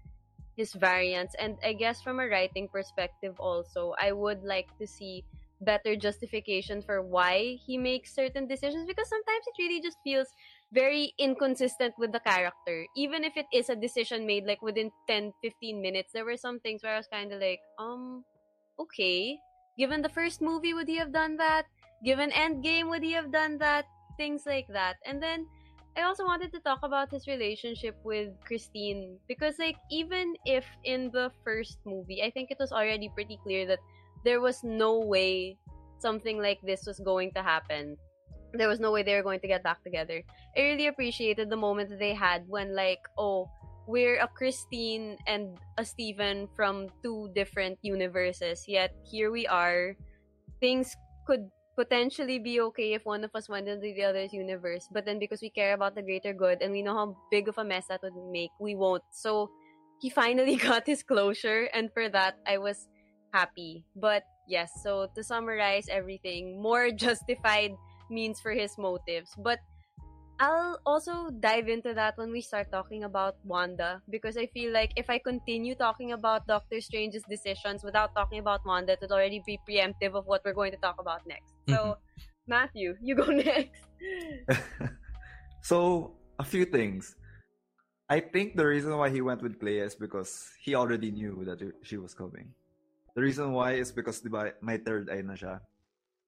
[0.56, 1.36] his variants.
[1.39, 5.24] And i guess from a writing perspective also i would like to see
[5.62, 10.28] better justification for why he makes certain decisions because sometimes it really just feels
[10.72, 12.88] very inconsistent with the character.
[12.95, 16.60] Even if it is a decision made like within 10 15 minutes there were some
[16.60, 18.26] things where i was kind of like um
[18.80, 19.38] okay
[19.78, 21.66] given the first movie would he have done that?
[22.04, 23.86] Given endgame would he have done that?
[24.18, 24.97] Things like that.
[25.06, 25.47] And then
[25.98, 31.12] I also wanted to talk about his relationship with Christine because like even if in
[31.12, 33.80] the first movie I think it was already pretty clear that
[34.24, 35.58] there was no way
[36.00, 37.98] something like this was going to happen.
[38.54, 40.24] There was no way they were going to get back together.
[40.58, 43.50] I really appreciated the moment that they had when like oh
[43.88, 49.98] we're a Christine and a Steven from two different universes yet here we are
[50.62, 50.96] things
[51.28, 55.20] could potentially be okay if one of us went into the other's universe, but then
[55.20, 57.88] because we care about the greater good and we know how big of a mess
[57.88, 59.04] that would make, we won't.
[59.12, 59.50] So
[60.00, 62.88] he finally got his closure, and for that, I was
[63.34, 63.86] happy.
[63.96, 67.72] But yes, so to summarize everything, more justified
[68.10, 69.34] means for his motives.
[69.38, 69.60] But
[70.42, 74.89] I'll also dive into that when we start talking about Wanda because I feel like
[74.98, 79.44] if I continue talking about Doctor Strange's decisions without talking about Wanda, it would already
[79.46, 81.54] be preemptive of what we're going to talk about next.
[81.70, 82.18] So, Mm-hmm.
[82.48, 83.86] Matthew, you go next.
[85.62, 87.16] so a few things.
[88.10, 91.62] I think the reason why he went with Clea is because he already knew that
[91.84, 92.52] she was coming.
[93.16, 95.62] The reason why is because diba, my third eye na siya.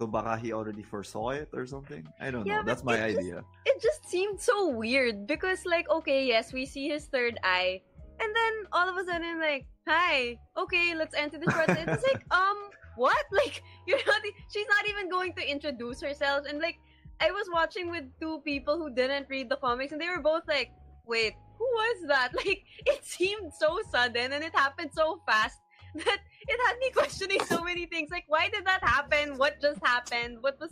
[0.02, 2.08] So baka he already foresaw it or something.
[2.20, 2.64] I don't Yeah, know.
[2.66, 3.44] That's my it just- idea.
[3.66, 7.82] It just seemed so weird because, like, okay, yes, we see his third eye,
[8.20, 11.86] and then all of a sudden, like, hi, okay, let's enter this process.
[11.88, 12.58] It's like, um,
[12.98, 13.22] what?
[13.32, 14.22] Like, you're not,
[14.52, 16.78] she's not even going to introduce herself, and like,
[17.22, 20.44] I was watching with two people who didn't read the comics, and they were both
[20.48, 20.72] like,
[21.06, 22.34] wait, who was that?
[22.42, 25.60] Like, it seemed so sudden, and it happened so fast
[25.96, 28.10] that it had me questioning so many things.
[28.12, 29.38] Like, why did that happen?
[29.38, 30.38] What just happened?
[30.42, 30.72] What was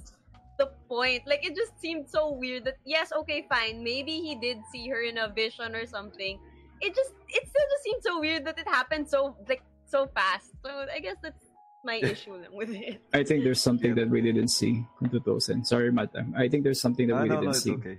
[0.61, 1.23] the point.
[1.25, 5.01] Like it just seemed so weird that yes, okay, fine, maybe he did see her
[5.01, 6.37] in a vision or something.
[6.81, 10.51] It just it still just seemed so weird that it happened so like so fast.
[10.63, 11.45] So I guess that's
[11.83, 13.01] my issue lang with it.
[13.13, 14.85] I think there's something that we didn't see.
[14.99, 15.65] Kung tutusin.
[15.65, 16.25] Sorry, Mata.
[16.37, 17.71] I think there's something that Ah, we no, didn't no, see.
[17.81, 17.97] okay.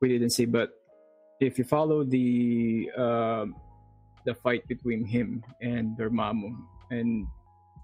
[0.00, 0.74] We didn't see, but
[1.38, 3.54] if you follow the um,
[4.24, 6.54] the fight between him and Dormammu
[6.90, 7.26] and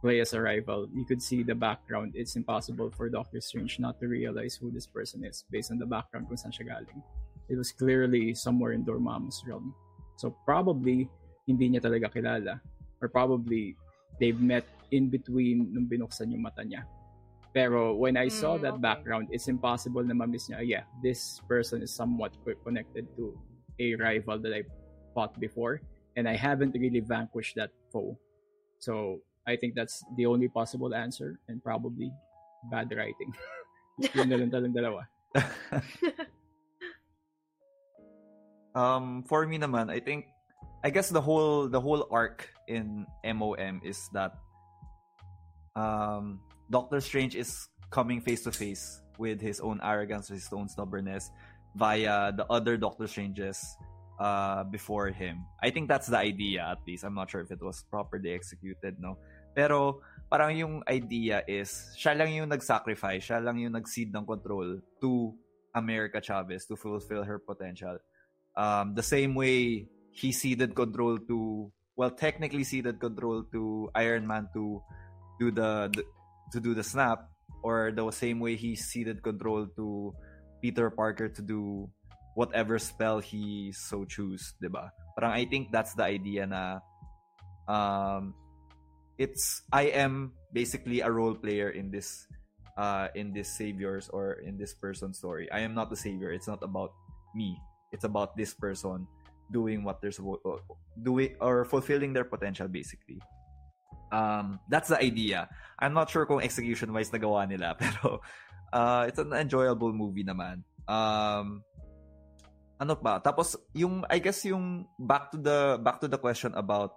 [0.01, 2.13] play as a rival, you could see the background.
[2.15, 5.87] It's impossible for Doctor Strange not to realize who this person is based on the
[5.87, 7.03] background kung saan siya galing.
[7.49, 9.75] It was clearly somewhere in Dormammu's realm.
[10.17, 11.09] So probably
[11.47, 12.61] hindi niya talaga kilala
[13.01, 13.75] or probably
[14.21, 16.87] they've met in between nung binuksan yung mata niya.
[17.55, 18.85] Pero when I saw Mm, that okay.
[18.85, 23.35] background, it's impossible na ma-miss niya, yeah, this person is somewhat connected to
[23.81, 24.63] a rival that I
[25.15, 25.81] fought before
[26.19, 28.19] and I haven't really vanquished that foe.
[28.83, 32.11] So I think that's the only possible answer and probably
[32.75, 33.31] bad writing.
[34.15, 35.07] Yun na lang talang dalawa.
[38.75, 40.27] um, for me naman, I think,
[40.83, 44.35] I guess the whole the whole arc in MOM is that
[45.79, 51.31] um, Doctor Strange is coming face to face with his own arrogance, his own stubbornness,
[51.75, 53.79] via the other Doctor Stranges
[54.19, 55.47] uh, before him.
[55.63, 57.05] I think that's the idea, at least.
[57.05, 59.19] I'm not sure if it was properly executed, no.
[59.55, 64.79] Pero parang yung idea is siya lang yung nag-sacrifice, siya lang yung nag-cede ng control
[65.01, 65.35] to
[65.75, 67.99] America Chavez to fulfill her potential.
[68.59, 74.49] Um, the same way he ceded control to, well, technically ceded control to Iron Man
[74.55, 74.83] to
[75.39, 76.03] do the, the
[76.53, 77.29] to do the snap,
[77.63, 80.15] or the same way he ceded control to
[80.63, 81.89] Peter Parker to do
[82.39, 84.95] whatever spell he so choose, 'di ba?
[85.19, 86.79] Parang I think that's the idea na
[87.67, 88.39] um
[89.19, 92.31] it's I am basically a role player in this
[92.79, 95.51] uh in this saviors or in this person's story.
[95.51, 96.31] I am not the savior.
[96.31, 96.95] It's not about
[97.35, 97.59] me.
[97.91, 99.11] It's about this person
[99.51, 100.47] doing what they're supposed
[101.03, 103.19] doing or fulfilling their potential basically.
[104.15, 105.51] Um that's the idea.
[105.83, 108.23] I'm not sure kung execution wise nagawa nila pero
[108.71, 110.63] uh it's an enjoyable movie naman.
[110.87, 111.67] Um
[112.79, 113.19] ano pa?
[113.19, 116.95] Tapos yung I guess yung back to the back to the question about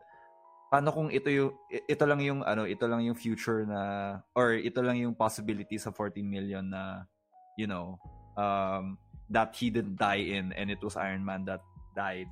[0.71, 3.81] paano kung ito yung ito lang yung ano, ito lang yung future na
[4.37, 7.03] or ito lang yung possibility sa 14 million na
[7.57, 7.97] you know,
[8.37, 8.95] um
[9.31, 11.65] that he didn't die in and it was Iron Man that
[11.97, 12.29] died.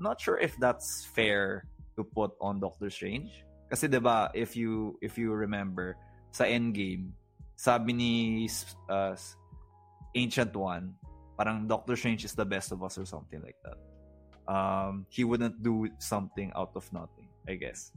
[0.00, 3.44] Not sure if that's fair to put on Doctor Strange.
[3.68, 5.96] Kasi 'di ba, if you if you remember
[6.32, 7.12] sa Endgame,
[7.56, 8.12] sabi ni
[8.88, 9.16] uh,
[10.12, 10.96] Ancient One,
[11.42, 13.74] parang Doctor Strange is the best of us or something like that.
[14.46, 17.90] Um, he wouldn't do something out of nothing, I guess.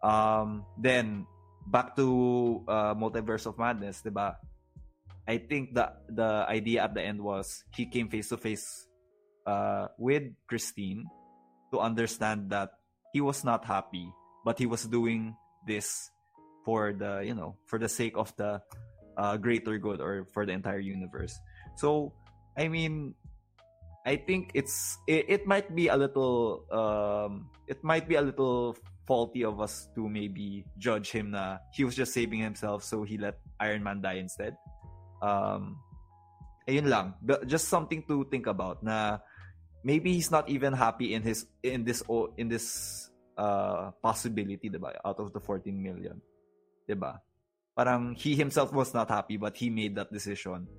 [0.00, 1.28] Um, then
[1.68, 4.40] back to uh, Multiverse of Madness, 'di ba?
[5.28, 8.88] I think the the idea at the end was he came face to face
[10.00, 11.04] with Christine
[11.72, 12.80] to understand that
[13.12, 14.08] he was not happy,
[14.40, 15.36] but he was doing
[15.68, 16.08] this
[16.64, 18.62] for the you know for the sake of the
[19.20, 21.36] uh, greater good or for the entire universe.
[21.76, 22.16] So
[22.56, 23.14] I mean,
[24.06, 28.78] I think it's it, it might be a little um it might be a little
[29.02, 33.18] faulty of us to maybe judge him na he was just saving himself so he
[33.18, 34.54] let Iron Man die instead.
[35.20, 35.82] Um
[36.70, 37.18] ayun lang.
[37.18, 39.18] But just something to think about na
[39.82, 42.06] maybe he's not even happy in his in this
[42.38, 44.94] in this uh possibility, 'di ba?
[45.02, 46.22] Out of the 14 million.
[46.86, 47.18] 'Di ba?
[47.74, 50.70] Parang he himself was not happy but he made that decision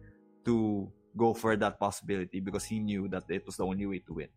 [0.48, 4.14] to go for that possibility because he knew that it was the only way to
[4.14, 4.30] win.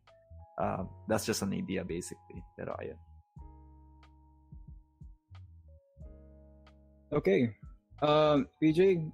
[0.56, 2.40] Um, that's just an idea basically.
[2.56, 2.96] Pero ayun.
[7.12, 7.52] Okay.
[8.00, 9.04] Um, PJ,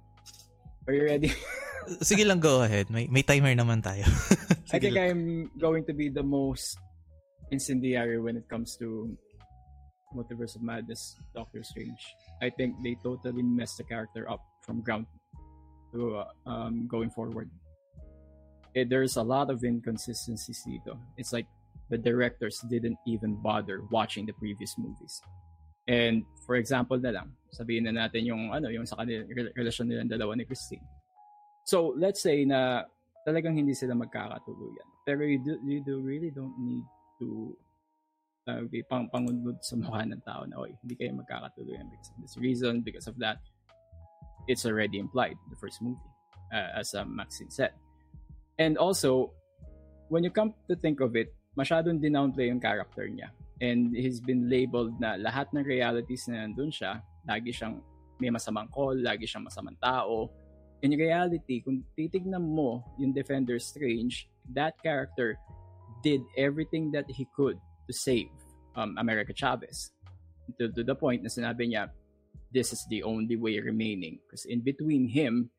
[0.87, 1.31] are you ready?
[2.03, 2.91] Sige lang, go ahead.
[2.91, 4.03] May, may timer naman tayo.
[4.73, 5.11] I think lang.
[5.11, 5.23] I'm
[5.59, 6.77] going to be the most
[7.51, 9.15] incendiary when it comes to
[10.15, 11.99] Multiverse of Madness, Doctor Strange.
[12.41, 15.16] I think they totally messed the character up from ground to
[16.45, 17.49] um, going forward.
[18.75, 20.63] Eh, there's a lot of inconsistencies.
[21.17, 21.47] It's like
[21.89, 25.21] the directors didn't even bother watching the previous movies.
[25.87, 29.87] And for example na lang, sabihin na natin yung ano, yung sa kanila, rel- relasyon
[29.87, 30.83] nilang dalawa ni Christine.
[31.63, 32.83] So, let's say na
[33.27, 34.87] talagang hindi sila magkakatuluyan.
[35.07, 36.83] Pero you, do, you do really don't need
[37.19, 37.55] to
[38.47, 42.17] uh, be pang pangunod sa mukha ng tao na, oy, hindi kayo magkakatuluyan because of
[42.19, 43.39] this reason, because of that.
[44.47, 45.99] It's already implied the first movie,
[46.51, 47.71] uh, as uh, Maxine said.
[48.57, 49.31] And also,
[50.09, 53.29] when you come to think of it, masyadong dinownplay yung character niya.
[53.59, 57.81] And he's been labeled na lahat ng realities na nandun siya, lagi siyang
[58.21, 60.29] may masamang call, lagi siyang masamang tao,
[60.81, 65.37] in reality, kung titignan mo yung Defender Strange, that character
[66.05, 67.57] did everything that he could
[67.89, 68.29] to save
[68.75, 69.91] um, America Chavez.
[70.59, 71.89] To, to the point na sinabi niya,
[72.53, 74.19] this is the only way remaining.
[74.25, 75.49] Because in between him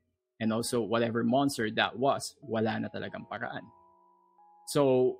[0.41, 3.67] and also whatever monster that was, wala na talagang paraan.
[4.69, 5.17] So,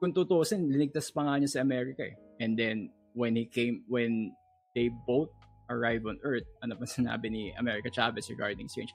[0.00, 2.16] kung tutusin, linigtas pa nga niya sa America eh.
[2.40, 4.32] And then, when he came, when
[4.76, 5.32] they both
[5.68, 8.92] arrive on Earth, ano pa sinabi ni America Chavez regarding Strange,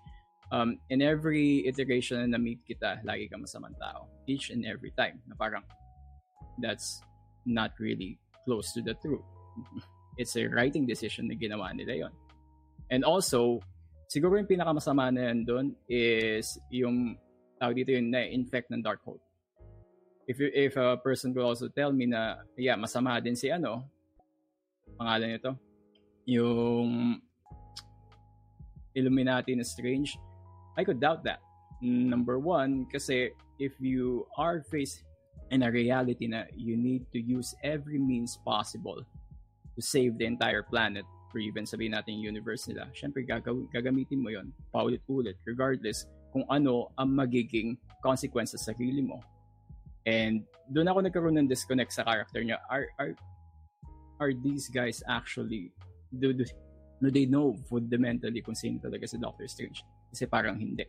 [0.51, 4.07] um, in every iteration na na-meet kita, lagi ka masamang tao.
[4.27, 5.19] Each and every time.
[5.27, 5.65] Na parang,
[6.61, 7.01] that's
[7.45, 9.25] not really close to the truth.
[10.17, 12.13] It's a writing decision na ginawa nila yon.
[12.91, 13.63] And also,
[14.11, 17.15] siguro yung pinakamasama na yan doon is yung
[17.55, 19.23] tawag dito yung na-infect ng Darkhold.
[20.27, 23.87] If you, if a person will also tell me na yeah, masama din si ano,
[24.99, 25.55] pangalan nito,
[26.27, 27.21] yung
[28.91, 30.19] Illuminati na Strange,
[30.75, 31.39] I could doubt that.
[31.79, 35.07] Number one, kasi if you are faced
[35.51, 39.07] in a reality na you need to use every means possible
[39.75, 44.19] to save the entire planet or even sabihin natin yung universe nila, syempre gagaw- gagamitin
[44.19, 49.19] mo yon paulit-ulit regardless kung ano ang magiging consequences sa sarili mo.
[50.07, 52.57] And doon ako nagkaroon ng disconnect sa character niya.
[52.71, 53.13] Are, are,
[54.19, 55.71] are these guys actually,
[56.09, 56.43] do, do,
[56.99, 59.83] do they know fundamentally kung sino talaga si Doctor Strange?
[60.09, 60.87] Kasi parang hindi.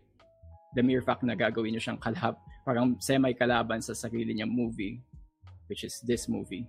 [0.72, 5.02] The mere fact na gagawin niya siyang kalab, parang semi-kalaban sa sarili niyang movie,
[5.68, 6.64] which is this movie,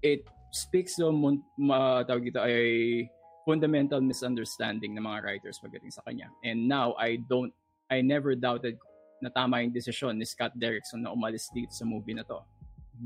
[0.00, 1.12] it speaks to
[1.58, 3.08] ma, tawag ito ay
[3.48, 6.28] fundamental misunderstanding ng mga writers pagdating sa kanya.
[6.44, 7.52] And now, I don't,
[7.88, 8.76] I never doubted
[9.24, 12.44] na tama yung desisyon ni Scott Derrickson na umalis dito sa movie na to.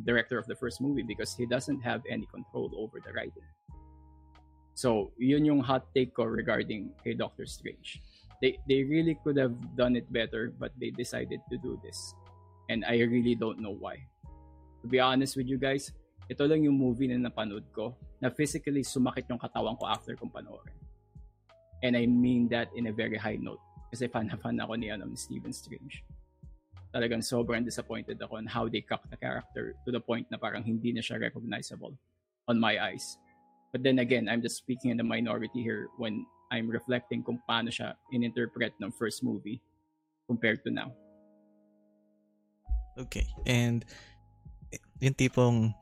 [0.03, 3.47] Director of the first movie because he doesn't have any control over the writing.
[4.75, 8.01] So, yun yung hot take ko regarding kay Doctor Strange.
[8.41, 12.15] They, they really could have done it better but they decided to do this.
[12.69, 14.03] And I really don't know why.
[14.83, 15.93] To be honest with you guys,
[16.31, 20.31] ito lang yung movie na napanood ko na physically sumakit yung katawan ko after kong
[20.31, 20.79] panoorin.
[21.83, 23.61] And I mean that in a very high note.
[23.91, 26.07] Kasi fan na fan ako ni, ano, ni Stephen Strange.
[26.95, 30.63] Talagang sobrang disappointed ako on how they cock the character to the point na parang
[30.63, 31.93] hindi na siya recognizable
[32.47, 33.19] on my eyes.
[33.73, 37.73] But then again, I'm just speaking in the minority here when I'm reflecting kung paano
[37.73, 39.61] siya ininterpret ng first movie
[40.29, 40.93] compared to now.
[43.01, 43.25] Okay.
[43.49, 43.85] And
[45.01, 45.73] yung tipong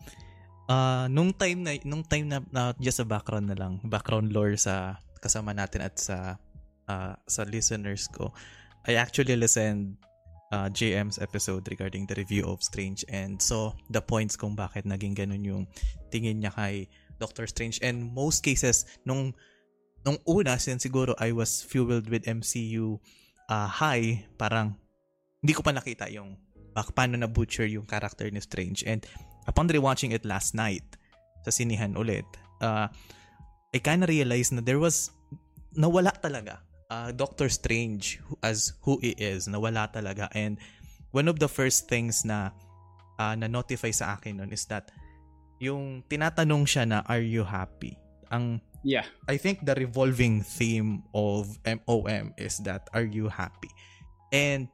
[0.71, 4.55] uh, nung time na nung time na, na just sa background na lang, background lore
[4.55, 6.39] sa kasama natin at sa
[6.87, 8.31] uh, sa listeners ko.
[8.87, 9.99] I actually listened
[10.55, 15.13] uh, JM's episode regarding the review of Strange and so the points kung bakit naging
[15.13, 15.65] ganun yung
[16.09, 16.89] tingin niya kay
[17.21, 19.37] Doctor Strange and most cases nung
[20.07, 22.97] nung una since siguro I was fueled with MCU
[23.53, 24.81] uh, high parang
[25.45, 26.41] hindi ko pa nakita yung
[26.73, 29.05] bak paano na butcher yung character ni Strange and
[29.51, 30.87] upon rewatching it last night
[31.43, 32.25] sa sinihan ulit
[32.63, 32.87] uh,
[33.75, 35.11] I kind of realized na there was
[35.75, 40.63] nawala talaga uh, Doctor Strange as who he is nawala talaga and
[41.11, 42.55] one of the first things na
[43.19, 44.95] uh, na notify sa akin nun is that
[45.59, 47.99] yung tinatanong siya na are you happy
[48.31, 49.05] ang Yeah.
[49.29, 53.69] I think the revolving theme of MOM is that are you happy?
[54.33, 54.69] And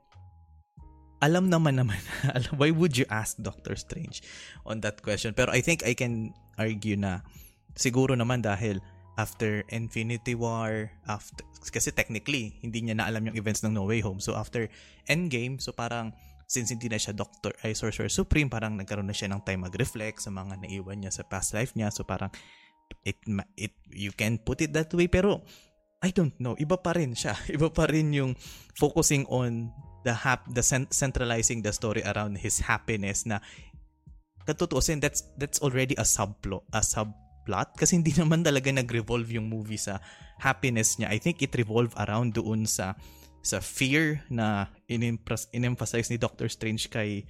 [1.20, 2.00] alam naman naman,
[2.60, 4.20] why would you ask Doctor Strange
[4.68, 5.32] on that question?
[5.32, 7.24] Pero I think I can argue na
[7.76, 8.80] siguro naman dahil
[9.16, 11.40] after Infinity War, after
[11.72, 14.20] kasi technically hindi niya na alam yung events ng No Way Home.
[14.20, 14.68] So after
[15.08, 16.12] Endgame, so parang
[16.46, 20.22] since hindi na siya Doctor ay Sorcerer Supreme, parang nagkaroon na siya ng time mag-reflect
[20.22, 21.88] sa mga naiwan niya sa past life niya.
[21.90, 22.30] So parang
[23.02, 23.18] it
[23.58, 25.42] it you can put it that way pero
[25.98, 28.38] I don't know iba pa rin siya iba pa rin yung
[28.78, 29.74] focusing on
[30.06, 33.42] the hap the cent- centralizing the story around his happiness na
[34.46, 39.80] katutuusin that's that's already a subplot a subplot kasi hindi naman talaga nag-revolve yung movie
[39.80, 39.98] sa
[40.38, 42.94] happiness niya I think it revolve around doon sa
[43.42, 47.26] sa fear na in-emphasize ni Doctor Strange kay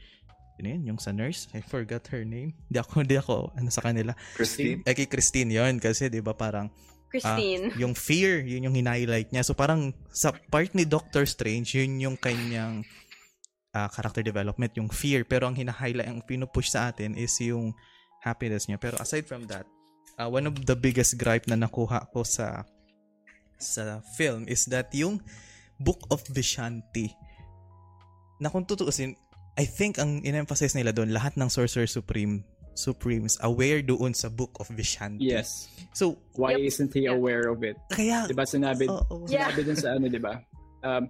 [0.57, 2.57] ano yun, yung sa nurse, I forgot her name.
[2.73, 4.17] Hindi ako, hindi ako, ano sa kanila.
[4.41, 4.81] Christine?
[4.89, 6.73] Eh, kay Christine yon kasi di ba parang,
[7.11, 7.71] Christine.
[7.73, 9.47] ah, yung fear, yun yung hinighlight niya.
[9.47, 12.83] So parang sa part ni Doctor Strange, yun yung kanyang
[13.73, 15.23] ah, character development, yung fear.
[15.23, 17.73] Pero ang hinahighlight, ang pinupush sa atin is yung
[18.21, 18.81] happiness niya.
[18.81, 19.65] Pero aside from that,
[20.19, 22.67] ah, one of the biggest gripe na nakuha ko sa
[23.57, 25.21] sa film is that yung
[25.77, 27.13] Book of Vishanti
[28.41, 29.17] na kung tutuusin,
[29.57, 32.45] I think ang in-emphasize nila doon, lahat ng Sorcerer Supreme
[32.77, 35.25] Supremes aware doon sa Book of Vishanti.
[35.33, 35.67] Yes.
[35.91, 36.69] So, Why Yep.
[36.69, 37.17] isn't he Yeah.
[37.17, 37.77] aware of it?
[37.91, 38.29] kaya...
[38.29, 39.25] 'Di ba sinabi Oo.
[39.27, 39.49] Yeah.
[39.49, 40.35] sinabi dun sa ano, 'di ba?
[40.85, 41.09] Um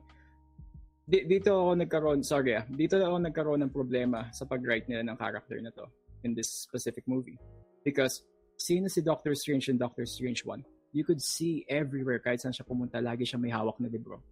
[1.06, 5.18] di- dito ako nagkaroon, sorry ah, dito ako nagkaroon ng problema sa pag-write nila ng
[5.18, 5.86] character na to
[6.22, 7.38] in this specific movie.
[7.82, 8.22] Because
[8.58, 10.62] sino si Doctor Strange in Doctor Strange 1?
[10.94, 14.22] You could see everywhere kahit saan siya pumunta, lagi siya may hawak na libro.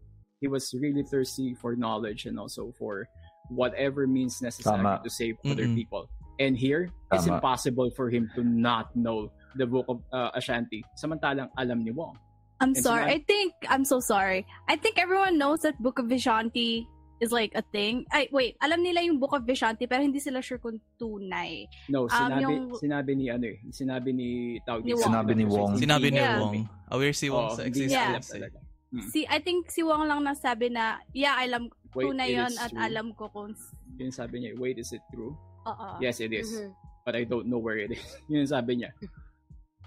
[0.41, 3.07] He was really thirsty for knowledge and also for
[3.53, 5.01] whatever means necessary Tama.
[5.05, 5.77] to save other Mm-mm.
[5.77, 6.09] people.
[6.39, 7.39] And here, it's Tama.
[7.39, 10.83] impossible for him to not know the book of uh, Ashanti.
[10.99, 12.19] Samantalang alam ni Wong.
[12.61, 13.07] I'm And sorry.
[13.07, 14.47] sinabi- I think I'm so sorry.
[14.67, 16.87] I think everyone knows that Book of Vishanti
[17.23, 18.07] is like a thing.
[18.11, 18.59] Ay, wait.
[18.63, 21.67] Alam nila yung Book of Vishanti pero hindi sila sure kung tunay.
[21.87, 24.29] No, Um, sinabi yung- sinabi ni ano eh, sinabi ni
[24.63, 25.03] tawag Ni Wong.
[25.07, 25.73] Sinabi ni Wong.
[25.79, 26.39] Sinabi ni Yeah.
[26.41, 26.67] Wong.
[26.91, 28.27] Aware si Wong Oo, sa existence.
[28.27, 28.35] Yeah.
[28.39, 28.59] talaga.
[28.91, 29.07] Hmm.
[29.11, 32.79] Si I think si Wong lang nasabi na yeah, alam Wait, tunay yon at true.
[32.83, 33.55] alam ko kung
[33.95, 35.35] Yun sabi niya, wait, is it true?
[35.65, 35.87] Oo.
[36.01, 36.49] Yes, it is.
[36.51, 36.71] Mhm.
[37.05, 38.05] But I don't know where it is.
[38.31, 38.93] Yun yung sabi niya.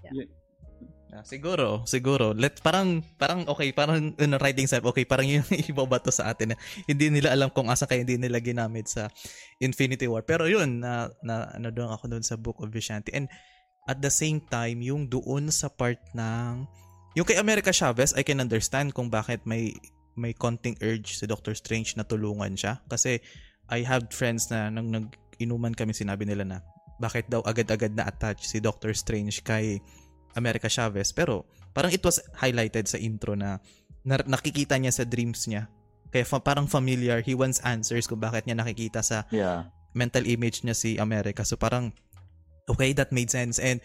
[0.05, 0.13] Yeah.
[0.13, 0.29] Yun.
[1.09, 2.37] Ah, siguro, siguro.
[2.37, 6.57] Let parang parang okay, parang in writing step, okay, parang yung ibabato sa atin na
[6.85, 9.09] hindi nila alam kung asa kaya hindi nila ginamit sa
[9.57, 10.21] Infinity War.
[10.21, 13.09] Pero yun, na, na ano doon ako doon sa Book of Vishanti.
[13.15, 13.25] And
[13.89, 16.67] at the same time, yung doon sa part ng
[17.17, 19.73] yung kay America Chavez, I can understand kung bakit may
[20.13, 23.17] may konting urge si Doctor Strange na tulungan siya kasi
[23.71, 26.57] I have friends na nang nag-inuman kami sinabi nila na
[26.97, 29.77] bakit daw agad-agad na attach si Doctor Strange kay
[30.33, 31.13] America Chavez.
[31.13, 31.45] Pero
[31.77, 33.61] parang it was highlighted sa intro na,
[34.01, 35.69] na nakikita niya sa dreams niya.
[36.09, 39.69] Kaya fa- parang familiar he wants answers kung bakit niya nakikita sa Yeah.
[39.93, 41.45] mental image niya si America.
[41.45, 41.93] So parang
[42.65, 43.61] okay that made sense.
[43.61, 43.77] And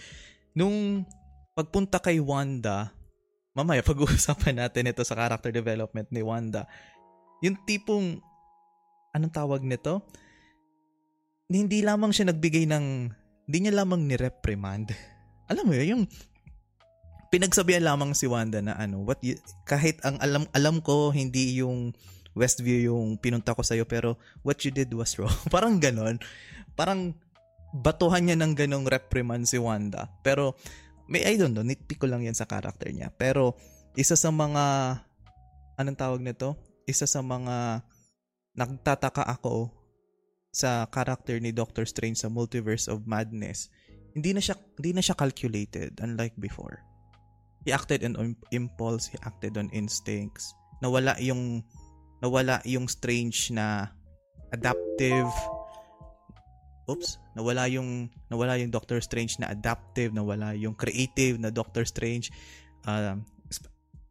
[0.57, 1.05] nung
[1.53, 2.97] pagpunta kay Wanda
[3.53, 6.65] mamaya pag-uusapan natin ito sa character development ni Wanda.
[7.45, 8.25] Yung tipong
[9.13, 10.01] anong tawag nito
[11.61, 12.85] hindi lamang siya nagbigay ng
[13.49, 14.95] hindi niya lamang ni-reprimand
[15.53, 16.05] alam mo yun, yung
[17.29, 19.37] pinagsabihan lamang si Wanda na ano, what you,
[19.69, 21.93] kahit ang alam alam ko hindi yung
[22.33, 25.33] Westview yung pinunta ko sa'yo pero what you did was wrong.
[25.55, 26.17] parang ganon.
[26.73, 27.13] Parang
[27.77, 30.09] batuhan niya ng ganong reprimand si Wanda.
[30.25, 30.57] Pero
[31.13, 33.13] may I don't know, nitpick ko lang yan sa character niya.
[33.13, 33.61] Pero
[34.01, 34.65] isa sa mga
[35.77, 36.57] anong tawag nito?
[36.89, 37.85] Isa sa mga
[38.57, 39.69] nagtataka ako
[40.53, 43.73] sa character ni Doctor Strange sa Multiverse of Madness
[44.13, 46.85] hindi na siya hindi na siya calculated unlike before.
[47.65, 50.53] He acted on im- impulse, he acted on instincts.
[50.85, 51.65] Nawala yung
[52.21, 53.91] nawala yung strange na
[54.53, 55.31] adaptive
[56.91, 62.29] Oops, nawala yung nawala yung Doctor Strange na adaptive, nawala yung creative na Doctor Strange.
[62.85, 63.23] Um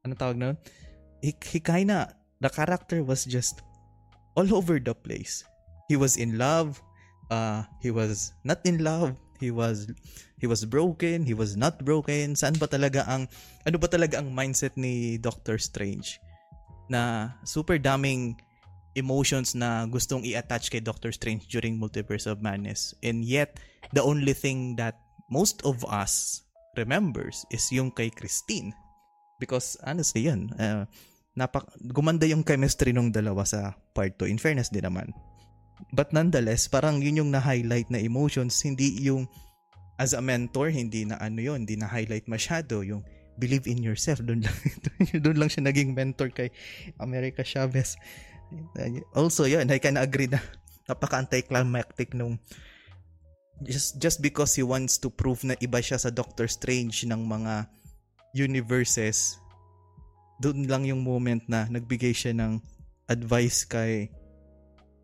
[0.02, 0.56] ano tawag nun?
[1.22, 3.62] He, he kinda the character was just
[4.34, 5.46] all over the place.
[5.92, 6.80] He was in love,
[7.28, 9.92] uh he was not in love, he was
[10.40, 12.40] he was broken, he was not broken.
[12.40, 13.28] Saan ba talaga ang
[13.68, 16.16] ano ba talaga ang mindset ni Doctor Strange
[16.88, 18.40] na super daming
[18.96, 22.96] emotions na gustong i-attach kay Doctor Strange during Multiverse of Madness.
[23.04, 23.60] And yet,
[23.92, 25.00] the only thing that
[25.32, 26.44] most of us
[26.76, 28.76] remembers is yung kay Christine.
[29.40, 30.84] Because honestly, yun, uh,
[31.40, 34.28] napak gumanda yung chemistry nung dalawa sa part 2.
[34.28, 35.16] In fairness din naman.
[35.90, 39.26] But nonetheless, parang yun yung na-highlight na emotions, hindi yung
[39.98, 43.02] as a mentor, hindi na ano yun, hindi na-highlight masyado yung
[43.42, 44.22] believe in yourself.
[44.22, 44.56] Doon lang,
[45.26, 46.50] doon lang siya naging mentor kay
[47.02, 47.98] America Chavez.
[49.14, 50.42] Also, yun, I can agree na
[50.90, 52.42] napaka-anticlimactic nung
[53.62, 57.70] just just because he wants to prove na iba siya sa Doctor Strange ng mga
[58.34, 59.38] universes
[60.42, 62.58] doon lang yung moment na nagbigay siya ng
[63.06, 64.10] advice kay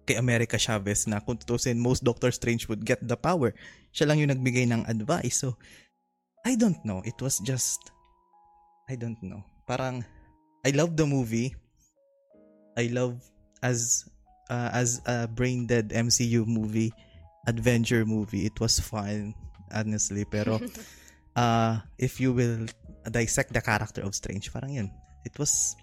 [0.08, 3.52] kay America Chavez na kung tutusin most Doctor Strange would get the power.
[3.92, 5.44] Siya lang yung nagbigay ng advice.
[5.44, 5.60] So
[6.48, 7.04] I don't know.
[7.04, 7.92] It was just
[8.88, 9.44] I don't know.
[9.68, 10.08] Parang
[10.64, 11.52] I love the movie.
[12.80, 13.20] I love
[13.60, 14.08] as
[14.48, 16.96] uh, as a brain dead MCU movie
[17.44, 18.48] adventure movie.
[18.48, 19.36] It was fun
[19.76, 20.24] honestly.
[20.24, 20.64] Pero
[21.36, 22.64] uh if you will
[23.12, 24.90] dissect the character of Strange parang yun.
[25.28, 25.76] It was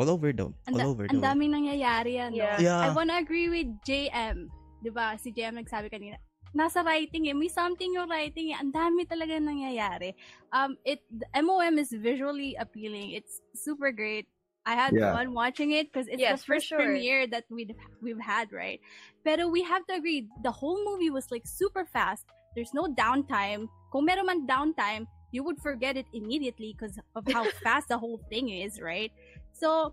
[0.00, 2.40] all over the Ang, all da- over ang the daming nangyayari yan, no?
[2.40, 2.56] Yeah.
[2.58, 2.80] Yeah.
[2.80, 4.48] I wanna agree with JM.
[4.80, 5.20] 'Di ba?
[5.20, 6.16] Si JM nagsabi kanina.
[6.50, 7.36] Nasa writing eh.
[7.36, 8.58] May something yung writing eh.
[8.58, 10.16] Ang dami talaga nangyayari.
[10.50, 13.12] Um, it, the MOM is visually appealing.
[13.14, 14.26] It's super great.
[14.66, 15.14] I had Yeah.
[15.14, 16.82] fun watching it because it's Yes, the for first sure.
[16.82, 17.70] premiere that we've,
[18.02, 18.82] we've had, right?
[19.22, 22.26] Pero we have to agree, the whole movie was like super fast.
[22.58, 23.70] There's no downtime.
[23.94, 28.18] Kung meron man downtime, you would forget it immediately because of how fast the whole
[28.26, 29.14] thing is, right?
[29.52, 29.92] So,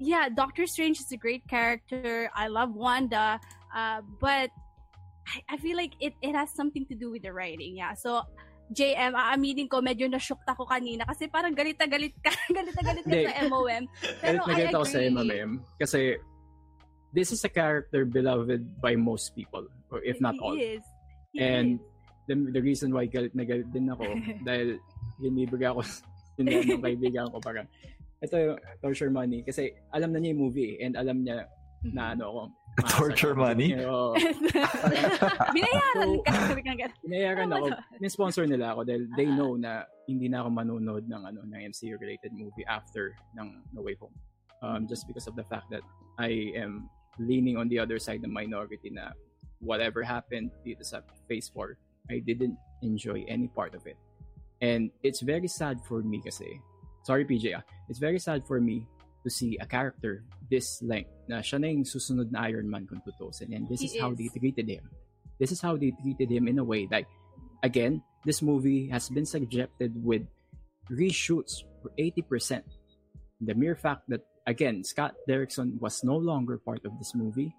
[0.00, 2.30] yeah, Doctor Strange is a great character.
[2.34, 3.40] I love Wanda,
[3.74, 4.50] uh, but
[5.26, 7.76] I, I feel like it it has something to do with the writing.
[7.76, 7.94] Yeah.
[7.94, 8.22] So
[8.66, 12.82] JM, aaminin ko, medyo na-shocked ako kanina kasi parang galit na galit ka, galit na
[12.82, 13.84] galit ka sa MOM.
[14.26, 14.98] Galit na galit ako sa.
[14.98, 15.50] MMM.
[15.78, 16.18] Kasi
[17.14, 20.58] this is a character beloved by most people, or if not He all.
[20.58, 20.82] is.
[21.30, 21.86] He And is.
[22.26, 24.02] the, the reason why galit na galit din ako,
[24.48, 24.82] dahil
[25.22, 25.86] hinibig ako
[26.42, 27.70] ng kaibigan ko parang,
[28.22, 29.44] ito yung torture money.
[29.44, 31.48] Kasi alam na niya yung movie eh, and alam niya
[31.82, 32.42] na ano ako.
[32.92, 33.72] Torture money?
[33.88, 34.12] Oo.
[35.56, 36.32] Binayaran ka.
[37.00, 37.66] Binayaran Tama ako.
[38.04, 41.96] Ni-sponsor nila ako dahil they know na hindi na ako manonood ng ano ng MCU
[41.96, 44.12] related movie after ng No Way Home.
[44.60, 45.84] Um, just because of the fact that
[46.20, 49.16] I am leaning on the other side ng minority na
[49.60, 53.96] whatever happened dito sa Phase 4, I didn't enjoy any part of it.
[54.60, 56.60] And it's very sad for me kasi,
[57.06, 58.82] sorry PJ ah, it's very sad for me
[59.26, 63.02] to see a character this length na siya na yung susunod na Iron Man kung
[63.02, 63.50] tutusin.
[63.50, 64.86] And this He is how they treated him.
[65.42, 67.04] This is how they treated him in a way that,
[67.66, 70.22] again, this movie has been subjected with
[70.86, 72.62] reshoots for 80%.
[73.42, 77.52] The mere fact that, again, Scott Derrickson was no longer part of this movie,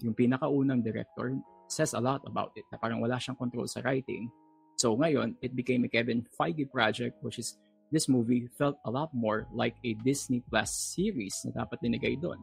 [0.00, 1.36] yung pinakaunang director,
[1.66, 4.30] says a lot about it, na parang wala siyang control sa writing.
[4.78, 7.58] So ngayon, it became a Kevin Feige project, which is
[7.92, 12.38] this movie felt a lot more like a Disney Plus series na dapat dinigay doon.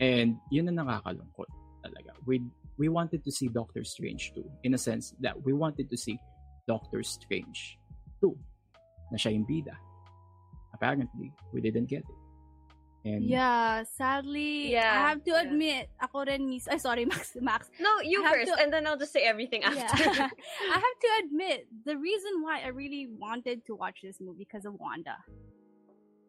[0.00, 1.48] And yun ang nakakalungkot
[1.80, 2.12] talaga.
[2.28, 2.44] We
[2.76, 6.20] we wanted to see Doctor Strange 2 in a sense that we wanted to see
[6.68, 7.80] Doctor Strange
[8.20, 8.28] 2
[9.12, 9.72] na siya yung bida.
[10.76, 12.20] Apparently, we didn't get it.
[13.06, 15.42] And Yeah, sadly, Yeah, I have to yeah.
[15.46, 16.66] admit, ako rin mis...
[16.66, 17.36] Ay, sorry, Max.
[17.38, 17.70] Max.
[17.78, 19.86] No, you first, to- and then I'll just say everything Yeah.
[19.86, 20.10] after.
[20.74, 24.66] I have to admit, the reason why I really wanted to watch this movie because
[24.66, 25.14] of Wanda.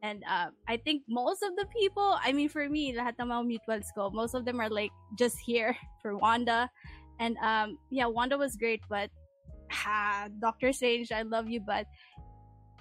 [0.06, 3.44] And uh, I think most of the people, I mean, for me, lahat ng mga
[3.50, 5.74] mutuals ko, most of them are like just here
[6.06, 6.70] for Wanda.
[7.18, 9.10] And um, yeah, Wanda was great, but
[9.74, 11.90] ha, Doctor Strange, I love you, but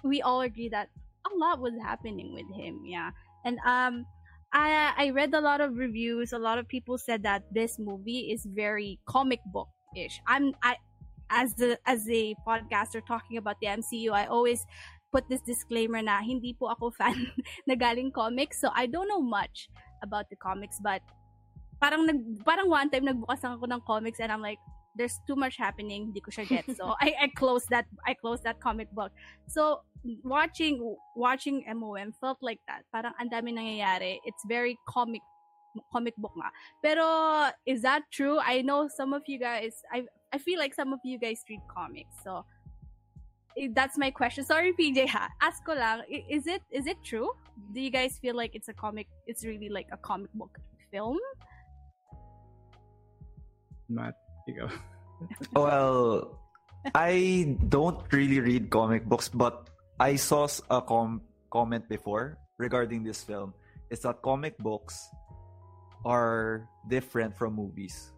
[0.05, 0.93] we all agree that
[1.25, 2.85] a lot was happening with him.
[2.85, 3.09] Yeah,
[3.45, 4.05] and um,
[4.53, 6.33] I I read a lot of reviews.
[6.33, 10.21] A lot of people said that this movie is very comic book ish.
[10.27, 10.77] I'm I
[11.29, 14.65] as the as a podcaster talking about the MCU, I always
[15.11, 17.31] put this disclaimer na hindi po ako fan
[17.67, 19.67] na galing comics, so I don't know much
[20.03, 21.03] about the comics, but
[21.79, 24.59] parang nag parang one time nagbukas ako ng comics and I'm like
[24.97, 26.65] there's too much happening, hindi ko siya get.
[26.75, 29.13] So I I closed that I closed that comic book.
[29.47, 29.85] So
[30.23, 30.81] watching
[31.15, 32.83] watching MOM felt like that.
[32.91, 34.19] Parang ang dami nangyayari.
[34.25, 35.21] It's very comic
[35.93, 36.49] comic book nga.
[36.81, 37.05] Pero
[37.69, 38.41] is that true?
[38.41, 41.61] I know some of you guys I I feel like some of you guys read
[41.69, 42.17] comics.
[42.25, 42.43] So
[43.57, 44.45] eh, that's my question.
[44.45, 45.29] Sorry PJ ha.
[45.41, 47.29] Ask ko lang, is it is it true?
[47.73, 50.57] Do you guys feel like it's a comic it's really like a comic book
[50.91, 51.17] film?
[54.47, 54.69] Matt, ikaw.
[55.53, 56.39] Well,
[56.95, 59.69] I don't really read comic books, but
[59.99, 61.21] I saw a com-
[61.51, 63.53] comment before regarding this film.
[63.89, 64.95] It's that comic books
[66.05, 68.11] are different from movies.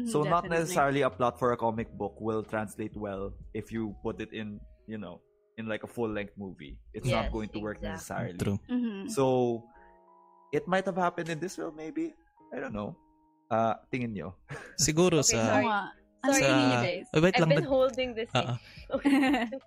[0.00, 3.94] Mhm, So not necessarily a plot for a comic book will translate well if you
[4.02, 4.58] put it in,
[4.88, 5.20] you know,
[5.60, 6.80] in like a full-length movie.
[6.96, 8.32] It's not going to work exactly.
[8.32, 8.38] necessarily.
[8.40, 8.58] True.
[8.72, 9.10] Mhm.
[9.12, 9.62] So
[10.52, 12.16] it might have happened in this film, maybe.
[12.52, 12.96] I don't know.
[13.52, 14.32] Uh, tingin nyo.
[14.80, 15.60] Siguro Okay, sa...
[15.60, 15.68] sorry.
[15.68, 15.84] Oo
[16.22, 16.46] Sorry, sa...
[16.48, 17.06] tingin niyo, guys?
[17.12, 17.50] Ay, wait I've lang.
[17.52, 18.46] been nag- holding this in.
[18.48, 18.56] Ah.
[18.88, 19.12] Okay.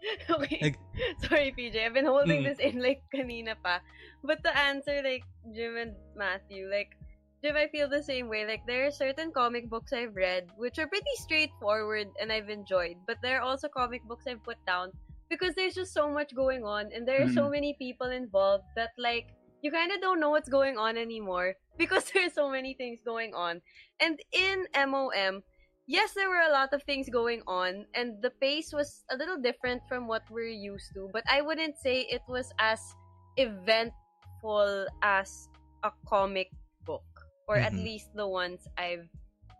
[0.41, 0.59] okay.
[0.65, 0.81] Nag-
[1.21, 1.75] Sorry, PJ.
[1.77, 2.47] I've been holding Mm.
[2.49, 3.83] this in like kanina pa.
[4.25, 5.21] But to answer like
[5.53, 6.97] Jim and Matthew, like
[7.43, 8.41] Jim, I feel the same way.
[8.47, 12.97] Like there are certain comic books I've read which are pretty straightforward and I've enjoyed,
[13.05, 14.89] but there are also comic books I've put down
[15.29, 18.97] because there's just so much going on and there are so many people involved that
[18.97, 19.29] like
[19.65, 23.33] you kind of don't know what's going on anymore because there's so many things going
[23.33, 23.65] on.
[23.99, 25.41] And in MOM,
[25.89, 29.41] yes, there were a lot of things going on, and the pace was a little
[29.41, 31.09] different from what we're used to.
[31.11, 32.79] But I wouldn't say it was as
[33.37, 35.49] eventful as
[35.81, 36.53] a comic
[36.85, 37.05] book,
[37.49, 37.83] or at Mhm.
[37.83, 39.09] least the ones I've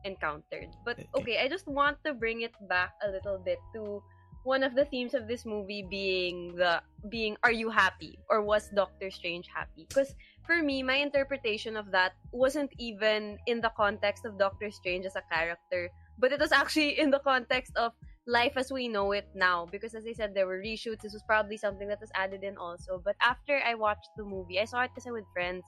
[0.06, 0.70] encountered.
[0.86, 1.10] But Okay.
[1.18, 4.04] okay, I just want to bring it back a little bit to
[4.46, 8.70] one of the themes of this movie being the being are you happy or was
[8.70, 9.86] Doctor Strange happy?
[9.90, 10.14] Because
[10.46, 15.16] for me, my interpretation of that wasn't even in the context of Doctor Strange as
[15.16, 15.90] a character,
[16.20, 17.94] but it was actually in the context of
[18.28, 19.66] life as we know it now.
[19.66, 21.02] Because as I said, there were reshoots.
[21.02, 23.02] This was probably something that was added in also.
[23.04, 25.66] But after I watched the movie, I saw it kasi with friends.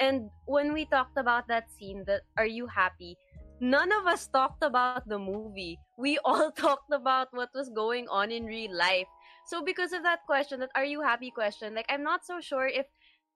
[0.00, 3.16] And when we talked about that scene, that are you happy?
[3.60, 5.78] None of us talked about the movie.
[5.96, 9.06] We all talked about what was going on in real life.
[9.46, 12.66] So because of that question, that are you happy question, like I'm not so sure
[12.66, 12.86] if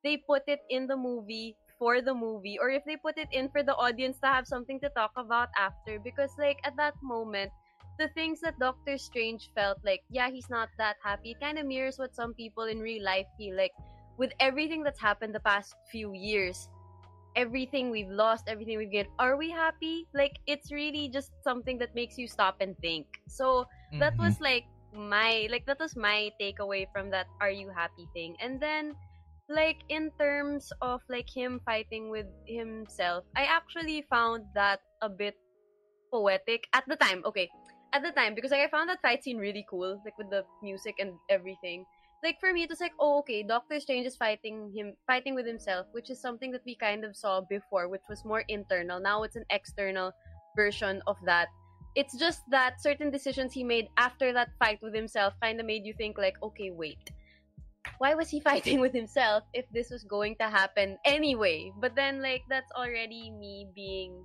[0.03, 3.49] they put it in the movie for the movie or if they put it in
[3.51, 7.51] for the audience to have something to talk about after because like at that moment
[7.99, 11.67] the things that Doctor Strange felt like yeah he's not that happy it kind of
[11.67, 13.71] mirrors what some people in real life feel like
[14.19, 16.69] with everything that's happened the past few years
[17.37, 20.07] everything we've lost everything we've gained are we happy?
[20.15, 23.07] Like it's really just something that makes you stop and think.
[23.29, 23.67] So
[23.99, 24.19] that Mhm.
[24.19, 28.09] was like my like that was my takeaway from that are you happy?
[28.15, 28.37] thing.
[28.41, 28.97] And then
[29.49, 35.35] like in terms of like him fighting with himself i actually found that a bit
[36.13, 37.23] poetic at the time.
[37.25, 37.51] Okay
[37.95, 40.45] at the time because like i found that fight scene really cool like with the
[40.61, 41.87] music and everything
[42.23, 45.47] like for me it was like oh okay doctor strange is fighting him fighting with
[45.47, 49.01] himself which is something that we kind of saw before which was more internal.
[49.01, 50.13] Now it's an external
[50.57, 51.49] version of that.
[51.95, 55.85] It's just that certain decisions he made after that fight with himself kind of made
[55.85, 57.11] you think like okay wait.
[57.99, 61.73] Why was he fighting with himself if this was going to happen anyway?
[61.81, 64.25] But then like that's already me being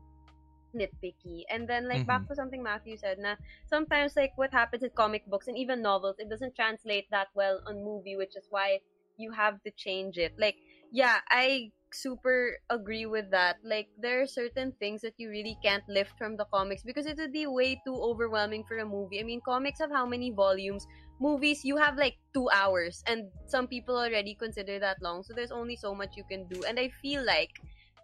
[0.74, 1.44] nitpicky.
[1.50, 2.34] And then like back mm-hmm.
[2.34, 3.36] to something matthew said na
[3.68, 7.62] sometimes like what happens in comic books and even novels it doesn't translate that well
[7.68, 8.80] on movie which is why
[9.18, 10.34] you have to change it.
[10.38, 10.56] Like
[10.92, 13.58] yeah i super agree with that.
[13.64, 17.18] Like there are certain things that you really can't lift from the comics because it
[17.18, 19.20] would be way too overwhelming for a movie.
[19.20, 20.86] I mean comics have how many volumes?
[21.22, 25.52] Movies you have like two hours and some people already consider that long so there's
[25.52, 26.64] only so much you can do.
[26.68, 27.52] And i feel like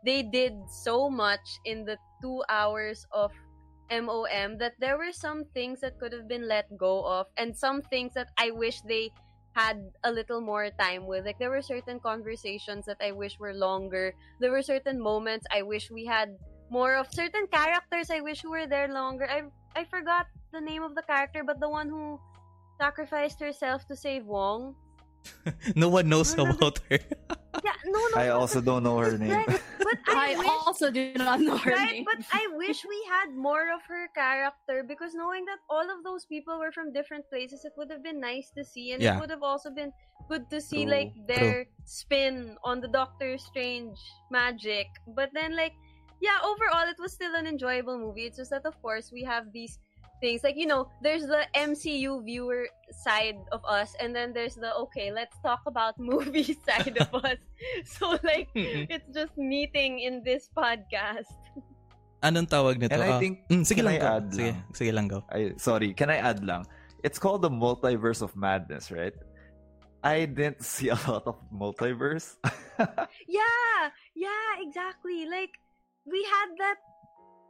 [0.05, 3.31] they did so much in the two hours of
[3.91, 7.81] MOM that there were some things that could have been let go of and some
[7.81, 9.11] things that I wish they
[9.55, 11.25] had a little more time with.
[11.25, 14.13] Like there were certain conversations that I wish were longer.
[14.39, 16.37] There were certain moments I wish we had
[16.69, 19.27] more of certain characters I wish were there longer.
[19.27, 19.43] I
[19.75, 22.19] I forgot the name of the character but the one who
[22.79, 24.75] sacrificed herself to save Wong.
[25.75, 26.55] No one knows No, no, no.
[26.57, 26.99] about her.
[27.65, 28.15] Yeah, no no.
[28.21, 29.31] I no, also don't know her name.
[29.31, 29.47] Right,
[29.79, 32.05] but I, I wish also do not know her right name.
[32.05, 36.25] but i wish we had more of her character because knowing that all of those
[36.29, 39.17] people were from different places it would have been nice to see and Yeah.
[39.17, 39.91] it would have also been
[40.29, 40.93] good to see True.
[40.93, 43.97] like their spin on the doctor strange
[44.31, 44.87] magic
[45.17, 45.73] but then like
[46.21, 49.51] yeah overall it was still an enjoyable movie it's just that of course we have
[49.51, 49.79] these
[50.19, 54.71] things like you know there's the mcu viewer side of us and then there's the
[54.75, 57.39] okay let's talk about movie side of us
[57.87, 61.27] so like it's just meeting in this podcast
[62.19, 62.91] Anong tawag nito?
[62.91, 64.07] And I Ah, think- mm, sige can lang I go.
[64.11, 64.57] add Sige, lang?
[64.75, 65.19] sige lang go.
[65.31, 66.67] I sorry, can I add lang?
[66.99, 69.15] It's called the multiverse of madness, right?
[70.03, 72.35] I didn't see a lot of multiverse.
[73.23, 73.79] Yeah,
[74.19, 75.31] yeah, exactly.
[75.31, 75.55] Like
[76.03, 76.79] we had that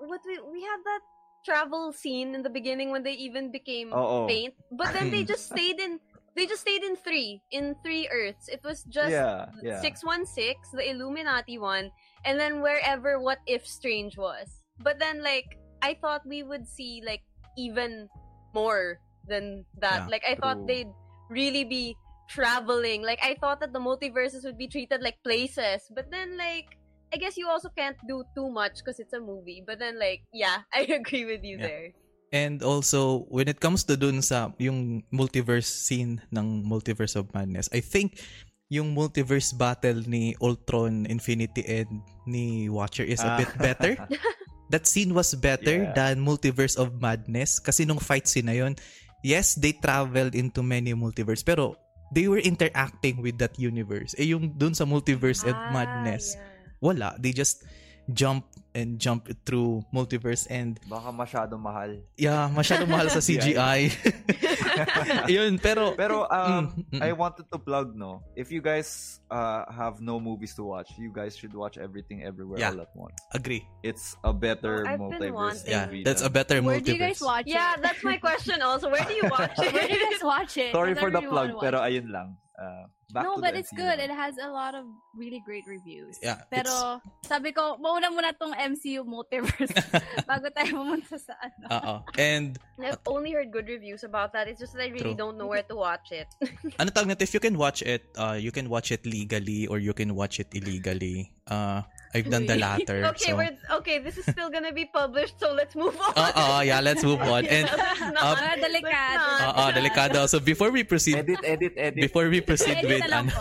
[0.06, 1.02] what we we had that
[1.46, 4.28] travel scene in the beginning when they even became Oo.
[4.28, 6.00] faint, but then they just stayed in
[6.36, 8.48] they just stayed in three in three Earths.
[8.48, 9.82] It was just yeah, yeah.
[9.82, 11.92] six one six, the Illuminati one,
[12.24, 14.64] and then wherever What If Strange was.
[14.80, 17.24] But then like I thought we would see like
[17.58, 18.08] even
[18.56, 20.08] more than that.
[20.08, 20.92] Yeah, like I thought they'd
[21.30, 21.96] really be
[22.32, 23.04] traveling.
[23.04, 26.79] Like I thought that the multiverses would be treated like places, but then like
[27.10, 29.64] I guess you also can't do too much because it's a movie.
[29.66, 31.68] But then like yeah, I agree with you Yeah.
[31.68, 31.88] there.
[32.30, 37.66] And also, when it comes to dun sa yung multiverse scene ng Multiverse of Madness,
[37.74, 38.22] I think
[38.70, 41.90] yung multiverse battle ni Ultron, Infinity, and
[42.30, 43.38] ni Watcher is a Ah.
[43.42, 43.98] bit better.
[44.70, 45.98] That scene was better Yeah.
[45.98, 48.78] than Multiverse of Madness kasi nung fight scene na yun,
[49.26, 51.74] yes, they traveled into many multiverse, pero
[52.14, 54.14] they were interacting with that universe.
[54.22, 56.49] Eh yung dun sa Multiverse of Ah, Madness, yeah.
[56.82, 57.16] Wala.
[57.20, 57.64] They just
[58.10, 62.02] jump and jump through multiverse and Baka masyado mahal.
[62.18, 63.90] yeah, masyadong mahal sa CGI.
[65.30, 67.18] Yun, pero Pero um, Mm, mm, I mm.
[67.18, 68.22] wanted to plug no.
[68.36, 72.60] If you guys uh, have no movies to watch, you guys should watch everything everywhere
[72.60, 72.72] Yeah.
[72.74, 73.18] all at once.
[73.34, 73.66] agree.
[73.84, 75.66] It's a better I've multiverse.
[75.68, 77.20] Yeah, that's a better Where do you multiverse.
[77.20, 77.82] guys watch yeah, it?
[77.82, 78.90] that's my question also.
[78.90, 79.70] Where do you watch it?
[79.74, 80.72] Where do you guys watch it?
[80.74, 82.38] Sorry I for the plug, pero ayun lang.
[82.60, 83.98] Uh, back no, to but the it's MCU good.
[84.04, 84.20] It naman.
[84.20, 84.84] has a lot of
[85.16, 86.20] really great reviews.
[86.20, 89.72] Yeah, Pero sabi ko, mauna muna tong MCU multiverse
[90.30, 91.66] bago tayo pumunta sa ano.
[91.72, 91.96] Oo.
[92.20, 94.52] And I've only heard good reviews about that.
[94.52, 95.24] It's just that I really True.
[95.32, 96.28] don't know where to watch it.
[96.76, 99.80] ano tawag nito, if you can watch it, uh, you can watch it legally or
[99.80, 101.32] you can watch it illegally.
[101.50, 101.82] Uh,
[102.14, 103.06] I've done the latter.
[103.14, 104.02] okay, so, we're okay.
[104.02, 106.14] This is still gonna be published, so let's move on.
[106.42, 107.46] Oo, yeah, let's move on.
[107.54, 109.26] And uh, Mga delikado.
[109.30, 110.18] Let's Oo, delikado.
[110.26, 112.02] So before we proceed, Edit, edit, edit.
[112.02, 113.34] before we proceed Edit with ano,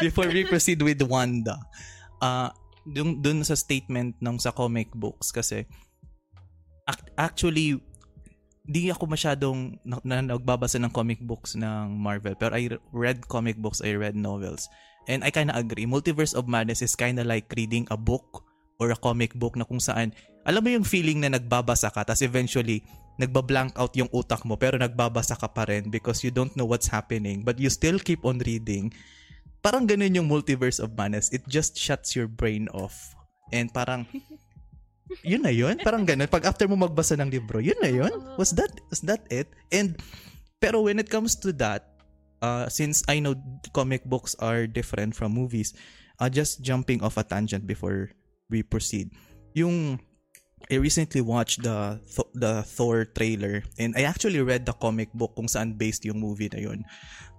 [0.00, 1.60] before we proceed with Wanda,
[2.24, 2.48] uh,
[2.88, 5.68] dun, dun sa statement ng sa comic books kasi
[6.88, 7.76] ac- actually
[8.66, 13.60] di ako masyadong na, na, nagbabasa ng comic books ng Marvel pero I read comic
[13.60, 14.66] books, I read novels.
[15.06, 15.86] And I kinda agree.
[15.86, 18.42] Multiverse of Madness is kinda like reading a book
[18.76, 20.12] or a comic book na kung saan
[20.46, 22.84] alam mo yung feeling na nagbabasa ka tapos eventually
[23.16, 26.92] nagbablank out yung utak mo pero nagbabasa ka pa rin because you don't know what's
[26.92, 28.92] happening but you still keep on reading.
[29.64, 31.32] Parang ganun yung Multiverse of Madness.
[31.34, 33.16] It just shuts your brain off.
[33.50, 34.06] And parang
[35.26, 35.80] yun na yun.
[35.82, 36.30] Parang ganun.
[36.30, 38.14] Pag after mo magbasa ng libro, yun na yun.
[38.38, 39.50] Was that, was that it?
[39.74, 39.98] And,
[40.62, 41.95] pero when it comes to that,
[42.46, 43.34] uh, since I know
[43.74, 45.74] comic books are different from movies,
[46.22, 48.14] uh, just jumping off a tangent before
[48.48, 49.10] we proceed.
[49.54, 49.98] Yung,
[50.70, 55.34] I recently watched the Th- the Thor trailer and I actually read the comic book
[55.34, 56.86] kung saan based yung movie na yun.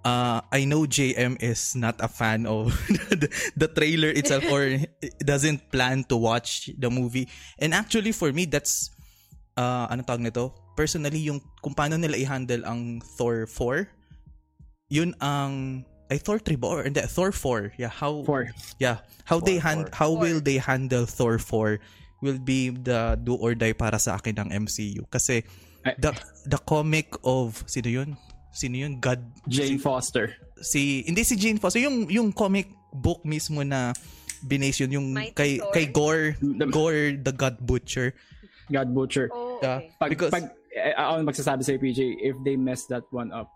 [0.08, 2.72] Uh, I know JM is not a fan of
[3.12, 3.28] the,
[3.60, 4.80] the trailer itself or
[5.20, 7.28] doesn't plan to watch the movie.
[7.60, 8.96] And actually for me that's
[9.60, 10.56] uh, ano tawag nito?
[10.80, 13.97] Personally yung kung paano nila i-handle ang Thor 4
[14.88, 18.48] yun ang ay Thor 3 ba or hindi Thor 4 yeah how Four.
[18.80, 19.96] yeah how they Four, hand four.
[20.00, 20.22] how Four.
[20.24, 21.80] will they handle Thor 4
[22.24, 25.44] will be the do or die para sa akin ng MCU kasi
[25.84, 26.12] Ay- the
[26.48, 28.16] the comic of sino yun
[28.56, 30.34] sino yun God Jane si, Foster.
[30.64, 33.92] si hindi si Jane Foster yung yung comic book mismo na
[34.42, 35.72] binase yun yung Mighty kay Thor?
[35.76, 38.16] kay Gore The- Gore the God Butcher
[38.68, 39.32] God Butcher.
[39.32, 39.80] Oh, Yeah.
[39.80, 39.96] okay.
[39.96, 40.46] Pag, Because- pag,
[40.76, 43.48] eh, ako magsasabi sa PJ, if they mess that one up,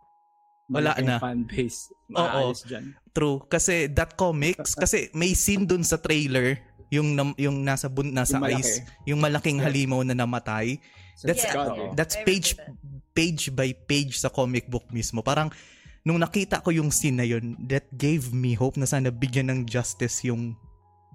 [0.67, 1.17] Wala na.
[1.17, 2.15] fan base, Oo.
[2.15, 2.95] maaalis dyan.
[3.11, 3.43] True.
[3.43, 8.35] Kasi that comics, kasi may scene dun sa trailer, yung nam- yung nasa bun, nasa
[8.35, 8.61] Yung malaki.
[8.61, 8.73] ice,
[9.05, 9.65] yung malaking Yeah.
[9.67, 10.79] halimaw na namatay.
[11.21, 11.91] That's Yeah.
[11.93, 12.55] That's page
[13.11, 15.19] page by page sa comic book mismo.
[15.19, 15.51] Parang
[16.01, 19.59] nung nakita ko yung scene na yun, that gave me hope na sana bigyan ng
[19.65, 20.55] justice yung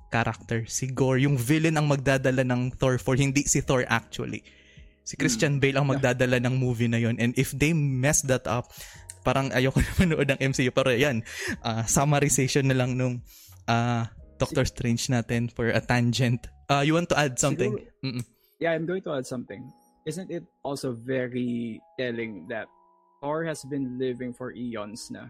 [0.06, 1.18] character, si Gore.
[1.18, 4.44] Yung villain ang magdadala ng Thor 4, hindi si Thor actually.
[5.02, 7.14] Si Christian Bale ang magdadala ng movie na yun.
[7.16, 8.70] And if they mess that up,
[9.26, 10.70] parang ayoko na manood ng MCU.
[10.70, 11.26] Pero yan,
[11.66, 13.26] ah, summarization na lang nung
[13.66, 14.06] ah,
[14.38, 16.46] Doctor Strange natin for a tangent.
[16.70, 17.74] Uh, you want to add something?
[17.74, 18.24] Siguro- Mm-mm.
[18.62, 19.66] Yeah, I'm going to add something.
[20.06, 22.70] Isn't it also very telling that
[23.20, 25.28] Thor has been living for eons na,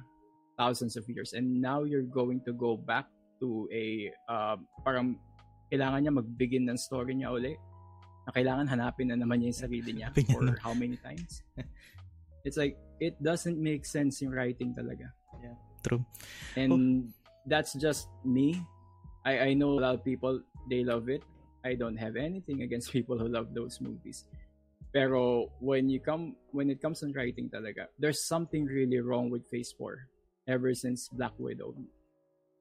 [0.61, 3.09] thousands of years, and now you're going to go back
[3.41, 5.17] to a, uh, parang
[5.73, 7.57] kailangan niya mag-begin ng story niya uli,
[8.27, 11.43] na kailangan hanapin na naman niya yung sarili niya for how many times.
[12.47, 15.11] It's like, it doesn't make sense yung writing talaga.
[15.87, 16.03] True.
[16.57, 17.15] And
[17.47, 18.59] that's just me.
[19.25, 21.23] I, I know a lot of people, they love it.
[21.65, 24.25] I don't have anything against people who love those movies.
[24.93, 29.45] Pero when you come when it comes on writing talaga, there's something really wrong with
[29.51, 30.09] Phase 4
[30.49, 31.75] ever since Black Widow.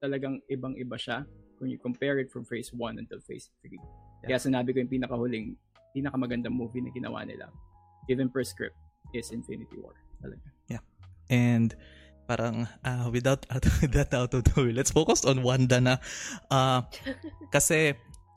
[0.02, 1.24] Talagang ibang-iba siya
[1.58, 4.28] when you compare it from Phase 1 until Phase 3.
[4.28, 5.56] Kaya sinabi ko yung pinakahuling,
[5.96, 7.48] pinakamagandang movie na ginawa nila,
[8.10, 8.76] even per script,
[9.14, 9.94] is Infinity War.
[10.22, 10.56] Talaga.
[11.30, 11.74] And
[12.26, 13.46] parang ah, without
[13.82, 15.94] with that out of the way, let's focus on Wanda na.
[16.50, 16.86] Ah,
[17.54, 17.94] kasi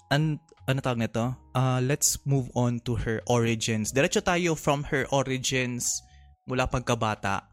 [0.09, 1.33] an ano tawag nito?
[1.53, 3.93] Ah, let's move on to her origins.
[3.93, 6.01] Diretso tayo from her origins
[6.45, 7.45] mula pagkabata.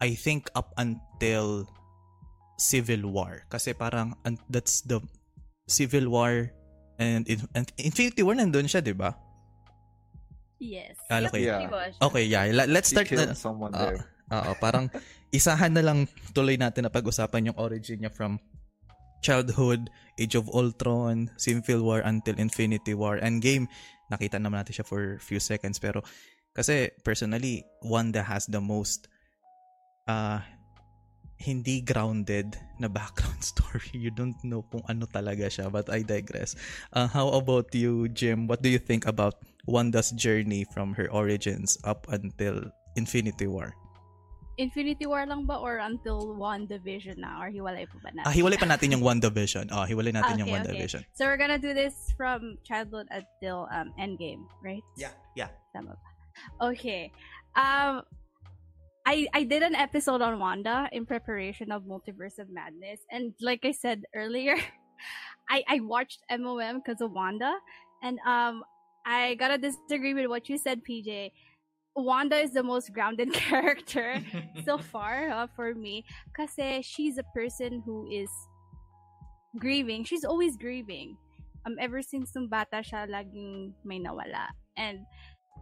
[0.00, 1.64] I think up until
[2.60, 3.44] Civil War.
[3.48, 5.00] Kasi parang an- that's the
[5.64, 6.52] Civil War
[7.00, 7.24] and,
[7.56, 9.16] and Infinity War nandun siya, 'di ba?
[10.62, 10.96] Yes.
[11.10, 11.44] Ah, okay.
[11.44, 11.66] Yeah.
[11.66, 11.82] Diba?
[11.98, 12.44] Okay, yeah.
[12.52, 14.00] Let's start killed na, someone Ah, there.
[14.32, 14.88] Oo, parang
[15.38, 18.38] isahan na lang tuloy natin na pag-usapan yung origin niya from
[19.24, 19.88] childhood,
[20.20, 23.66] Age of Ultron, Civil War until Infinity War, Endgame.
[24.12, 26.04] Nakita naman natin siya for few seconds pero
[26.54, 29.10] kasi personally, Wanda has the most
[30.06, 30.38] uh,
[31.36, 33.90] hindi grounded na background story.
[33.92, 36.54] You don't know kung ano talaga siya but I digress.
[36.92, 38.46] Uh, how about you, Jim?
[38.46, 43.74] What do you think about Wanda's journey from her origins up until Infinity War?
[44.54, 47.42] Infinity War lang ba or until WandaVision na?
[47.42, 48.22] Or hiwalay pa ba na?
[48.22, 49.66] Ah, hiwalay pa natin yung WandaVision.
[49.74, 51.02] Ah, hiwalay natin yung Okay, WandaVision.
[51.18, 54.84] So we're gonna do this from childhood until um, Endgame, right?
[54.94, 55.50] Yeah, yeah.
[55.74, 56.08] Tama ba?
[56.70, 57.10] Okay.
[57.58, 58.06] Um,
[59.06, 63.60] I I did an episode on Wanda in preparation of Multiverse of Madness, and like
[63.64, 64.56] I said earlier,
[65.50, 67.52] I I watched MOM because of Wanda,
[68.02, 68.64] and um
[69.04, 71.30] I gotta disagree with what you said, PJ.
[71.96, 74.18] Wanda is the most grounded character
[74.64, 76.04] so far uh, for me
[76.34, 78.30] kasi she's a person who is
[79.58, 80.02] grieving.
[80.04, 81.16] She's always grieving.
[81.64, 84.52] Um, ever since nung bata siya, laging may nawala.
[84.76, 85.06] And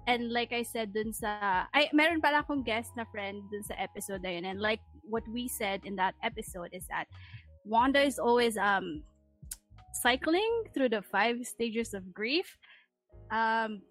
[0.06, 3.78] and like I said dun sa ay meron pala akong guest na friend dun sa
[3.78, 7.06] episode na yun and like what we said in that episode is that
[7.62, 9.06] Wanda is always um
[10.02, 12.58] cycling through the five stages of grief
[13.30, 13.82] um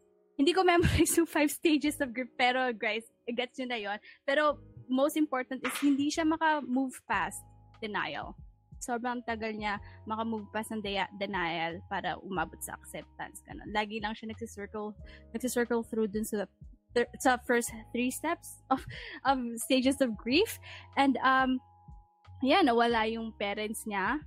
[0.41, 3.97] hindi ko memorize yung five stages of grief, pero guys, gets nyo na yon.
[4.25, 4.57] Pero
[4.89, 7.45] most important is hindi siya maka-move past
[7.77, 8.33] denial.
[8.81, 9.77] Sobrang tagal niya
[10.09, 13.45] maka-move past ng de- denial para umabot sa acceptance.
[13.45, 13.69] Ganun.
[13.69, 14.97] Lagi lang siya nagsisircle,
[15.31, 16.49] nagsisircle through dun sa
[16.93, 18.83] thir- sa first three steps of
[19.23, 20.59] of stages of grief
[20.99, 21.59] and um
[22.43, 24.19] yeah nawala yung parents niya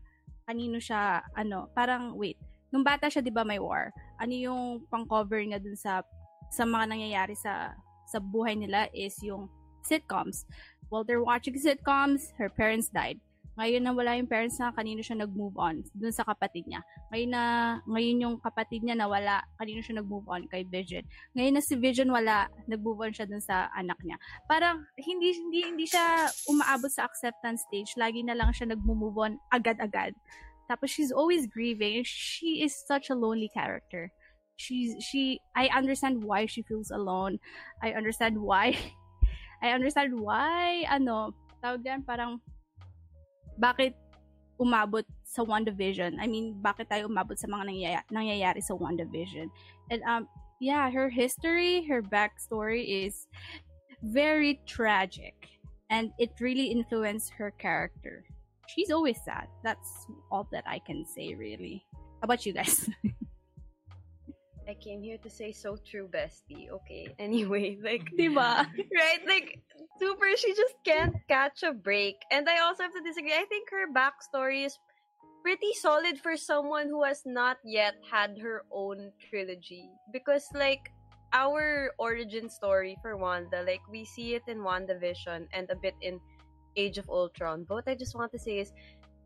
[0.48, 2.36] kanino siya ano parang wait
[2.72, 6.00] nung bata siya 'di ba may war ano yung pang-cover niya dun sa
[6.48, 7.72] sa mga nangyayari sa
[8.08, 9.48] sa buhay nila is yung
[9.84, 10.48] sitcoms
[10.88, 13.20] while they're watching sitcoms her parents died
[13.54, 15.86] ngayon na wala yung parents na kanino siya nag-move on?
[15.94, 16.82] Dun sa kapatid niya.
[17.14, 17.42] Ngayon na
[17.86, 20.50] ngayon yung kapatid niya nawala kanino siya nag-move on?
[20.50, 21.06] Kay Vision
[21.38, 24.18] ngayon na si Vision wala nag-move on siya dun sa anak niya.
[24.50, 27.94] Parang hindi hindi hindi siya umaabot sa acceptance stage.
[27.94, 30.18] Lagi na lang siya nag-move on agad-agad.
[30.66, 32.02] Tapos she's always grieving.
[32.02, 34.10] She is such a lonely character.
[34.58, 37.38] She's she I understand why she feels alone.
[37.82, 38.74] I understand why
[39.64, 42.42] I understand why ano tawag yan parang
[43.58, 43.94] bakit
[44.60, 46.18] umabot sa WandaVision.
[46.20, 49.50] I mean, bakit tayo umabot sa mga nangyayari, nangyayari sa WandaVision.
[49.90, 50.28] And um,
[50.60, 53.26] yeah, her history, her backstory is
[54.02, 55.34] very tragic.
[55.90, 58.24] And it really influenced her character.
[58.72, 59.48] She's always sad.
[59.62, 61.84] That's all that I can say, really.
[62.20, 62.88] How about you guys?
[64.68, 66.70] I came here to say so true, bestie.
[66.70, 67.14] Okay.
[67.18, 68.66] Anyway, like diba?
[69.00, 69.22] right?
[69.26, 69.60] Like,
[69.98, 72.16] super, she just can't catch a break.
[72.30, 73.32] And I also have to disagree.
[73.32, 74.78] I think her backstory is
[75.42, 79.88] pretty solid for someone who has not yet had her own trilogy.
[80.12, 80.92] Because, like,
[81.32, 86.20] our origin story for Wanda, like, we see it in WandaVision and a bit in
[86.76, 87.64] Age of Ultron.
[87.68, 88.72] But what I just want to say is,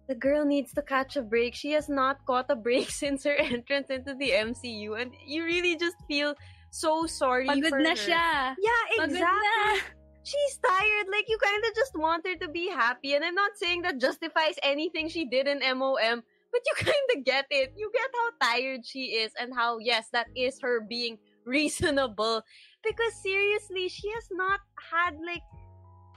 [0.08, 1.54] the girl needs to catch a break.
[1.54, 5.00] She has not caught a break since her entrance into the MCU.
[5.00, 6.34] And you really just feel
[6.70, 7.94] so sorry Pagod for na her.
[7.94, 8.56] siya.
[8.56, 9.94] Yeah, exactly.
[10.24, 11.06] She's tired.
[11.12, 13.14] Like, you kind of just want her to be happy.
[13.14, 16.22] And I'm not saying that justifies anything she did in MOM,
[16.52, 17.72] but you kind of get it.
[17.76, 22.42] You get how tired she is and how, yes, that is her being reasonable.
[22.84, 24.60] Because seriously, she has not
[24.92, 25.44] had, like,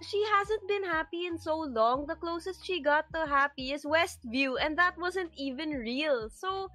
[0.02, 2.06] she hasn't been happy in so long.
[2.08, 6.30] The closest she got to happy is Westview, and that wasn't even real.
[6.30, 6.70] So,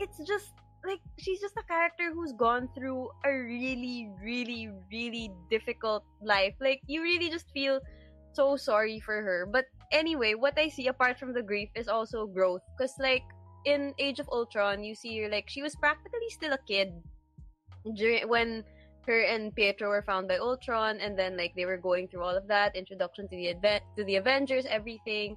[0.00, 0.52] it's just
[0.84, 6.54] like she's just a character who's gone through a really, really, really difficult life.
[6.60, 7.80] Like you really just feel
[8.32, 9.46] so sorry for her.
[9.50, 12.62] But anyway, what I see apart from the grief is also growth.
[12.78, 13.24] Cause like
[13.66, 16.92] in Age of Ultron, you see her like she was practically still a kid
[17.96, 18.64] during when
[19.06, 22.36] her and Pietro were found by Ultron, and then like they were going through all
[22.36, 25.36] of that introduction to the advent to the Avengers, everything,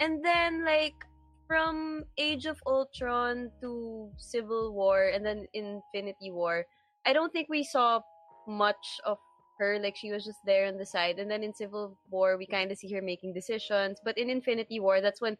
[0.00, 0.94] and then like
[1.46, 6.64] from Age of Ultron to Civil War and then Infinity War,
[7.06, 8.00] I don't think we saw
[8.48, 9.18] much of
[9.58, 9.78] her.
[9.78, 12.70] Like she was just there on the side, and then in Civil War we kind
[12.70, 13.98] of see her making decisions.
[14.04, 15.36] But in Infinity War, that's when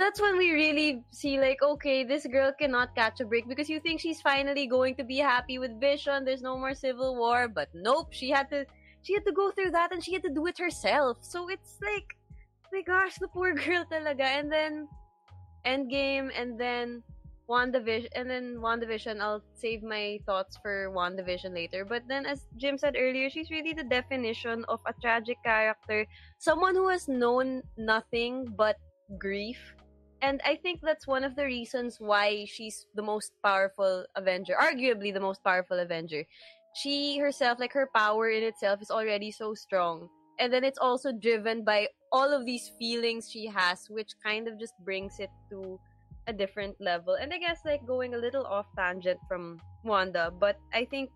[0.00, 3.78] that's when we really see like okay this girl cannot catch a break because you
[3.80, 6.24] think she's finally going to be happy with vision.
[6.24, 8.64] There's no more civil war but nope she had to
[9.02, 11.18] she had to go through that and she had to do it herself.
[11.20, 12.16] So it's like
[12.72, 14.24] my gosh the poor girl talaga.
[14.24, 14.88] And then
[15.66, 17.02] endgame and then
[17.50, 19.20] WandaVision and then WandaVision.
[19.20, 21.84] I'll save my thoughts for WandaVision later.
[21.84, 26.06] But then as Jim said earlier she's really the definition of a tragic character.
[26.38, 28.76] Someone who has known nothing but
[29.18, 29.58] grief
[30.22, 35.12] and I think that's one of the reasons why she's the most powerful Avenger, arguably
[35.12, 36.24] the most powerful Avenger.
[36.74, 40.08] She herself, like her power in itself, is already so strong.
[40.38, 44.58] And then it's also driven by all of these feelings she has, which kind of
[44.58, 45.78] just brings it to
[46.26, 47.14] a different level.
[47.14, 51.10] And I guess, like, going a little off tangent from Wanda, but I think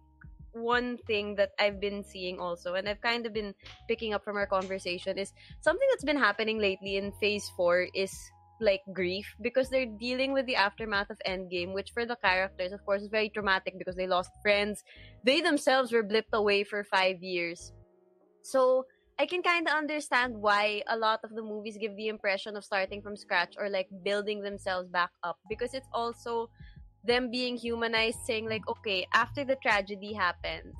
[0.52, 3.54] one thing that I've been seeing also, and I've kind of been
[3.88, 8.12] picking up from our conversation, is something that's been happening lately in phase four is
[8.60, 12.84] like grief because they're dealing with the aftermath of Endgame, which for the characters, of
[12.84, 14.82] course, is very traumatic because they lost friends.
[15.24, 17.72] They themselves were blipped away for five years.
[18.42, 18.86] So
[19.18, 22.64] I can kind of understand why a lot of the movies give the impression of
[22.64, 26.50] starting from scratch or like building themselves back up because it's also
[27.04, 30.74] them being humanized, saying like, okay, after the tragedy happens,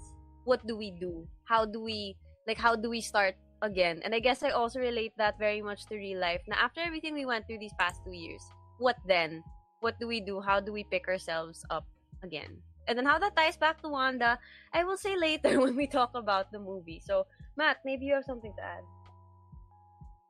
[0.45, 1.27] what do we do?
[1.45, 2.59] How do we like?
[2.59, 3.35] How do we start
[3.65, 4.05] again.
[4.05, 6.45] And I guess I also relate that very much to real life.
[6.47, 8.45] Now, after everything we went through these past two years,
[8.79, 9.43] what then?
[9.81, 10.41] What do we do?
[10.41, 11.89] How do we pick ourselves up
[12.23, 12.61] again?
[12.87, 14.39] And then how that ties back to Wanda,
[14.73, 17.01] I will say later when we talk about the movie.
[17.01, 17.27] So,
[17.57, 18.85] Matt, maybe you have something to add.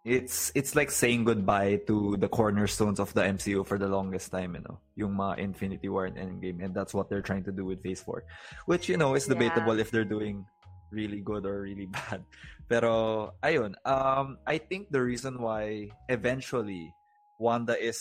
[0.05, 4.55] it's it's like saying goodbye to the cornerstones of the MCU for the longest time,
[4.55, 7.65] you know, yung mga Infinity War and Endgame, and that's what they're trying to do
[7.65, 8.23] with Phase 4.
[8.67, 10.45] Which, you know, is debatable if they're doing
[10.93, 12.23] really good or really bad.
[12.69, 16.93] Pero, ayun, um, I think the reason why eventually
[17.39, 18.01] Wanda is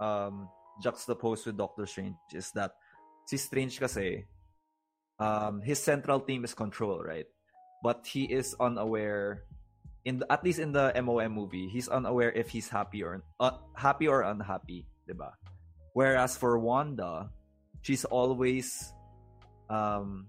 [0.00, 0.48] um,
[0.82, 2.72] juxtaposed with Doctor Strange is that
[3.26, 4.26] si Strange kasi,
[5.18, 7.26] um, his central theme is control, right?
[7.82, 9.44] But he is unaware
[10.04, 13.56] in the, at least in the MOM movie, he's unaware if he's happy or uh,
[13.74, 15.32] happy or unhappy, 'di ba?
[15.96, 17.32] Whereas for Wanda,
[17.80, 18.92] she's always
[19.72, 20.28] um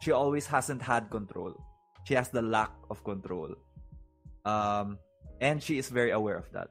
[0.00, 1.58] she always hasn't had control.
[2.04, 3.54] She has the lack of control.
[4.44, 4.98] Um
[5.40, 6.70] and she is very aware of that.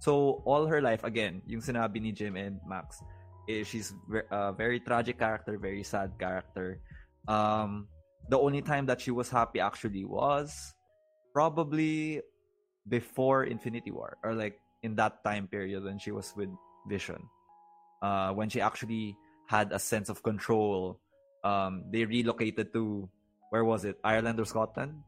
[0.00, 3.02] So all her life again, yung sinabi ni Jim and Max,
[3.48, 3.94] is she's
[4.30, 6.78] a very tragic character, very sad character.
[7.26, 7.88] Um
[8.28, 10.74] the only time that she was happy actually was
[11.32, 12.22] probably
[12.88, 16.50] before Infinity War or like in that time period when she was with
[16.88, 17.22] Vision.
[18.02, 19.16] Uh, when she actually
[19.46, 21.00] had a sense of control.
[21.44, 23.08] Um, they relocated to
[23.56, 23.96] where was it?
[24.04, 25.00] Ireland or Scotland?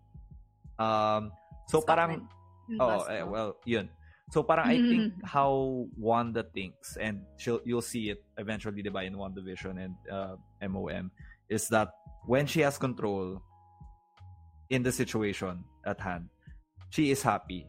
[0.80, 1.36] Um,
[1.68, 2.24] so Scotland.
[2.72, 3.92] parang oh eh, well yun.
[4.32, 9.20] So parang I think how Wanda thinks and she'll you'll see it eventually diba in
[9.20, 11.12] WandaVision and uh, MOM
[11.52, 11.92] is that
[12.24, 13.40] when she has control
[14.72, 16.32] in the situation at hand,
[16.88, 17.68] she is happy.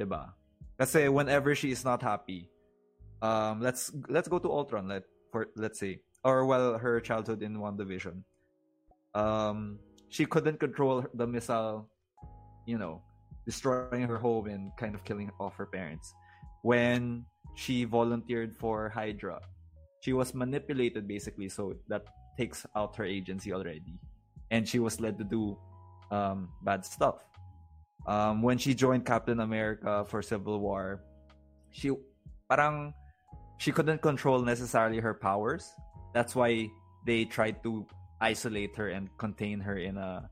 [0.00, 0.32] 'Di ba?
[0.80, 2.48] Kasi whenever she is not happy,
[3.20, 7.60] um let's let's go to Ultron let for let's say or well her childhood in
[7.60, 8.24] WandaVision.
[9.12, 11.88] Um she couldn't control the missile,
[12.66, 13.00] you know,
[13.46, 16.12] destroying her home and kind of killing off her parents.
[16.62, 17.24] When
[17.54, 19.40] she volunteered for Hydra,
[20.02, 22.04] she was manipulated basically so that
[22.36, 23.98] takes out her agency already.
[24.50, 25.56] And she was led to do
[26.10, 27.22] um, bad stuff.
[28.06, 31.04] Um, when she joined Captain America for Civil War,
[31.70, 31.92] she
[32.48, 32.92] parang
[33.58, 35.70] she couldn't control necessarily her powers.
[36.14, 36.68] That's why
[37.06, 37.86] they tried to
[38.20, 40.28] isolate her and contain her in a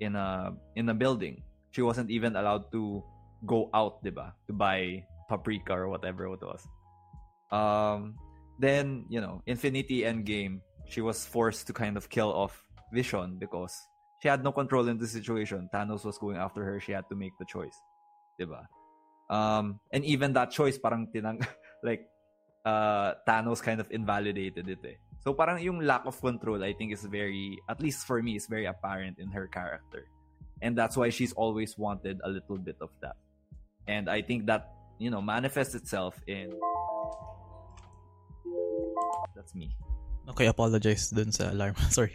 [0.00, 1.42] in a in a building.
[1.70, 3.04] She wasn't even allowed to
[3.44, 6.62] go out, diba, to buy paprika or whatever it was.
[7.52, 8.16] Um,
[8.58, 13.74] then you know, Infinity Endgame, she was forced to kind of kill off Vision because
[14.22, 15.68] she had no control in the situation.
[15.72, 16.80] Thanos was going after her.
[16.80, 17.76] She had to make the choice.
[18.40, 18.64] Diba?
[19.28, 21.44] Um, and even that choice, parang tinang,
[21.82, 22.06] like,
[22.64, 24.96] uh, Thanos kind of invalidated it eh.
[25.26, 28.46] So parang yung lack of control, I think is very, at least for me, is
[28.46, 30.06] very apparent in her character.
[30.62, 33.18] And that's why she's always wanted a little bit of that.
[33.90, 34.70] And I think that,
[35.02, 36.54] you know, manifests itself in...
[39.34, 39.74] That's me.
[40.30, 41.74] Okay, apologize dun sa alarm.
[41.90, 42.14] Sorry.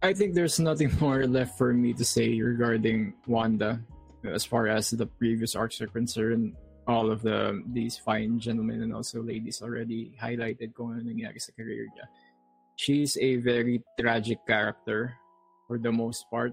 [0.00, 3.84] I think there's nothing more left for me to say regarding Wanda
[4.24, 6.56] as far as the previous arcs are concerned.
[6.90, 11.54] All of the these fine gentlemen and also ladies already highlighted kung ano nangyari sa
[11.54, 12.10] career niya.
[12.74, 15.14] She's a very tragic character
[15.70, 16.50] for the most part,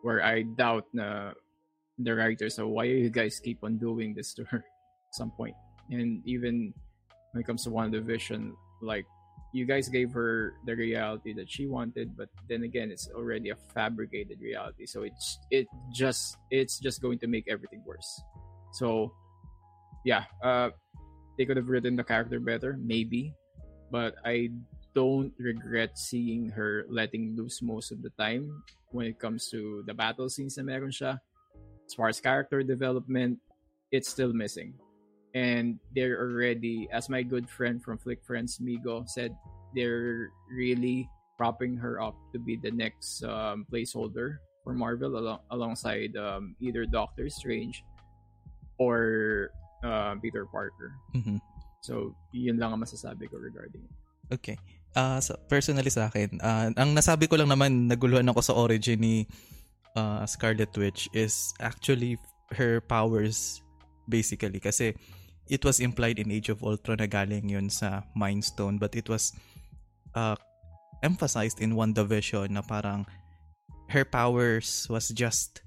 [0.00, 1.36] where I doubt na
[2.00, 5.58] the writers, so why you guys keep on doing this to her at some point?
[5.92, 6.72] And even
[7.36, 9.04] when it comes to one WandaVision, like
[9.52, 13.56] you guys gave her the reality that she wanted but then again it's already a
[13.74, 18.22] fabricated reality so it's it just it's just going to make everything worse
[18.72, 19.12] so
[20.04, 20.70] yeah uh
[21.38, 23.34] they could have written the character better maybe.
[23.90, 24.50] But i
[24.94, 29.94] don't regret seeing her letting loose most of the time when it comes to the
[29.94, 31.18] battle scenes na meron siya.
[31.86, 33.38] As far as character development
[33.90, 34.74] it's still missing.
[35.34, 39.34] And they're already as my good friend from flick friends migo said
[39.74, 41.08] they're really
[41.38, 46.84] propping her up to be the next um, placeholder for marvel along, alongside um, either
[46.84, 47.82] doctor strange
[48.78, 49.50] or
[49.82, 51.40] uh, peter parker Mhm.
[51.80, 53.94] so yun lang ang masasabi ko regarding it
[54.30, 54.54] Okay.
[54.94, 59.02] Ah, so personally sa akin, ah, ang nasabi ko lang naman naguluhan ako sa origin
[59.02, 59.26] ni
[59.98, 62.14] ah, Scarlet Witch is actually
[62.54, 63.58] her powers
[64.06, 64.94] basically kasi
[65.50, 69.10] it was implied in Age of Ultron na galing yun sa Mind Stone but it
[69.10, 69.34] was
[70.14, 70.38] uh,
[71.02, 73.06] emphasized in WandaVision na parang
[73.90, 75.58] her powers was just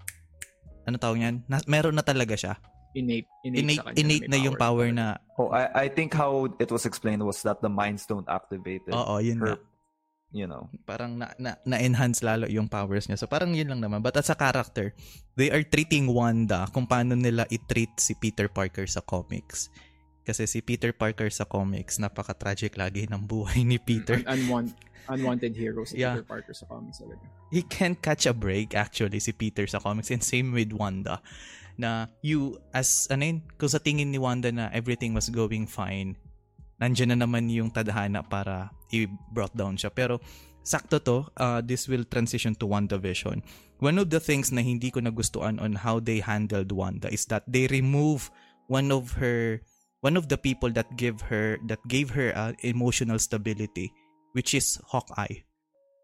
[0.88, 1.36] ano tawag yan?
[1.52, 2.56] Na, meron na talaga siya.
[2.94, 6.46] Innate innate, Innate, sa kanya innate na yung power na Oh, I, I think how
[6.62, 9.66] it was explained was that the Mind Stone activated oo, yun her, nga.
[10.30, 10.70] you know.
[10.86, 13.18] parang na, na, na-enhance lalo yung powers niya.
[13.18, 14.06] So parang yun lang naman.
[14.06, 14.94] But as a character,
[15.34, 19.74] they are treating Wanda kung paano nila i-treat si Peter Parker sa comics.
[20.22, 24.22] Kasi si Peter Parker sa comics, napaka-tragic lagi ng buhay ni Peter.
[24.24, 24.76] Un- unwan-
[25.10, 26.16] unwanted hero si Yeah.
[26.16, 27.26] Peter Parker sa comics talaga.
[27.52, 31.20] he can't catch a break actually si Peter sa comics and same with Wanda
[31.78, 36.18] na you as ano yun, kung sa tingin ni Wanda na everything was going fine
[36.82, 40.20] nandiyan na naman yung tadhana para i-brought down siya pero
[40.64, 43.44] sakto to uh, this will transition to WandaVision
[43.84, 47.44] one of the things na hindi ko nagustuhan on how they handled Wanda is that
[47.50, 48.32] they remove
[48.72, 49.60] one of her
[50.04, 53.92] one of the people that give her that gave her uh, emotional stability
[54.36, 55.44] which is Hawkeye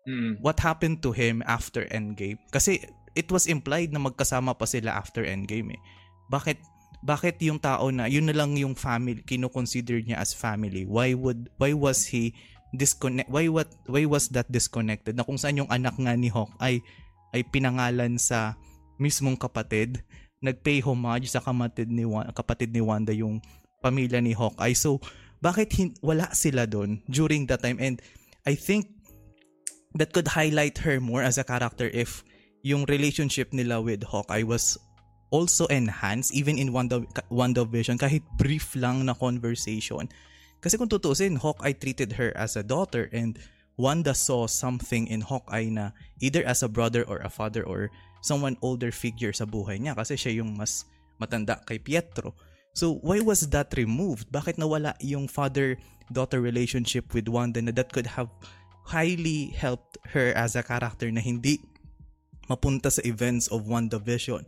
[0.09, 0.41] Mm.
[0.41, 2.39] what happened to him after Endgame.
[2.49, 2.81] Kasi
[3.15, 5.81] it was implied na magkasama pa sila after Endgame eh.
[6.29, 6.61] Bakit
[6.99, 10.83] bakit yung tao na yun na lang yung family kino-consider niya as family?
[10.83, 12.35] Why would why was he
[12.75, 15.15] disconnect why what why was that disconnected?
[15.15, 16.83] Na kung saan yung anak nga ni Hawk ay
[17.31, 18.59] ay pinangalan sa
[18.99, 20.03] mismong kapatid,
[20.43, 23.39] nagpay homage sa kapatid ni Wa- kapatid ni Wanda yung
[23.79, 24.75] pamilya ni Hawkeye.
[24.75, 24.99] So
[25.39, 28.03] bakit hin- wala sila doon during that time and
[28.43, 28.91] I think
[29.95, 32.27] that could highlight her more as a character if
[32.61, 34.77] yung relationship nila with Hawkeye was
[35.29, 40.09] also enhanced even in Wanda, WandaVision kahit brief lang na conversation.
[40.59, 43.39] Kasi kung tutusin, Hawkeye treated her as a daughter and
[43.79, 47.87] Wanda saw something in Hawkeye na either as a brother or a father or
[48.19, 50.83] someone older figure sa buhay niya kasi siya yung mas
[51.15, 52.35] matanda kay Pietro.
[52.75, 54.27] So why was that removed?
[54.35, 58.27] Bakit nawala yung father-daughter relationship with Wanda na that could have
[58.83, 61.63] highly helped her as a character na hindi
[62.49, 64.43] mapunta sa events of WandaVision.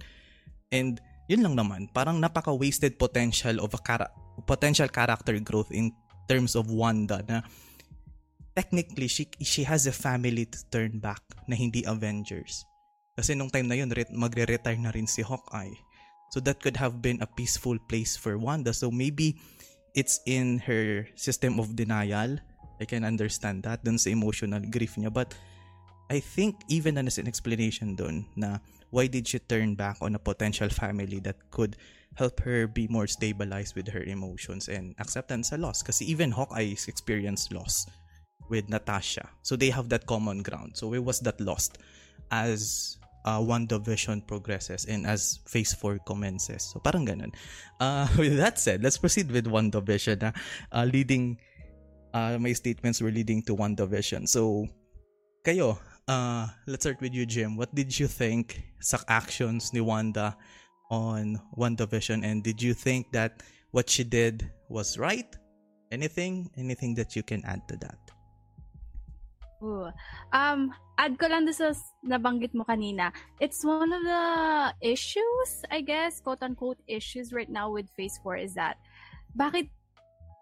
[0.73, 0.99] And
[1.29, 4.11] yun lang naman, parang napaka-wasted potential of a chara-
[4.43, 5.93] potential character growth in
[6.25, 7.45] terms of Wanda na
[8.55, 12.67] technically she she has a family to turn back na hindi Avengers.
[13.15, 15.75] Kasi nung time na yun re- magre-retire na rin si Hawkeye.
[16.31, 18.71] So that could have been a peaceful place for Wanda.
[18.71, 19.35] So maybe
[19.91, 22.39] it's in her system of denial.
[22.79, 25.11] I can understand that dun sa emotional grief niya.
[25.11, 25.35] But
[26.11, 28.59] I think even as an explanation dun na
[28.91, 31.79] why did she turn back on a potential family that could
[32.19, 35.79] help her be more stabilized with her emotions and acceptance sa loss.
[35.79, 37.87] Kasi even Hawkeye experienced loss
[38.51, 39.31] with Natasha.
[39.43, 40.75] So they have that common ground.
[40.75, 41.79] So where was that lost
[42.31, 46.67] as uh, WandaVision progresses and as Phase 4 commences?
[46.75, 47.31] So parang ganun.
[47.79, 50.31] Uh, with that said, let's proceed with WandaVision na
[50.75, 51.39] uh, leading
[52.11, 54.27] uh, my statements were leading to WandaVision.
[54.27, 54.67] So
[55.47, 57.57] kayo, uh, let's start with you, Jim.
[57.57, 60.37] What did you think sa actions ni Wanda
[60.89, 65.27] on WandaVision and did you think that what she did was right?
[65.91, 66.49] Anything?
[66.57, 67.99] Anything that you can add to that?
[69.61, 69.93] Ooh.
[70.33, 71.71] Um, add ko lang sa
[72.01, 73.13] nabanggit mo kanina.
[73.39, 74.25] It's one of the
[74.81, 78.81] issues, I guess, quote-unquote issues right now with Phase 4 is that,
[79.37, 79.69] bakit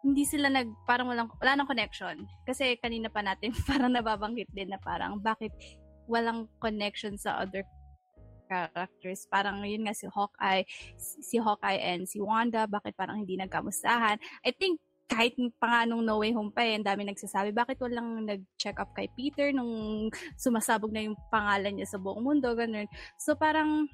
[0.04, 2.24] hindi sila nag, parang walang, wala nang connection?
[2.48, 5.52] Kasi kanina pa natin parang nababanggit din na parang, bakit
[6.10, 7.62] walang connection sa other
[8.50, 9.30] characters.
[9.30, 10.66] Parang yun nga si Hawkeye,
[10.98, 14.18] si Hawkeye and si Wanda, bakit parang hindi nagkamustahan.
[14.42, 17.82] I think kahit pa nga nung No Way Home pa eh, ang dami nagsasabi, bakit
[17.82, 20.06] walang nag-check up kay Peter nung
[20.38, 22.86] sumasabog na yung pangalan niya sa buong mundo, ganun.
[23.18, 23.90] So parang,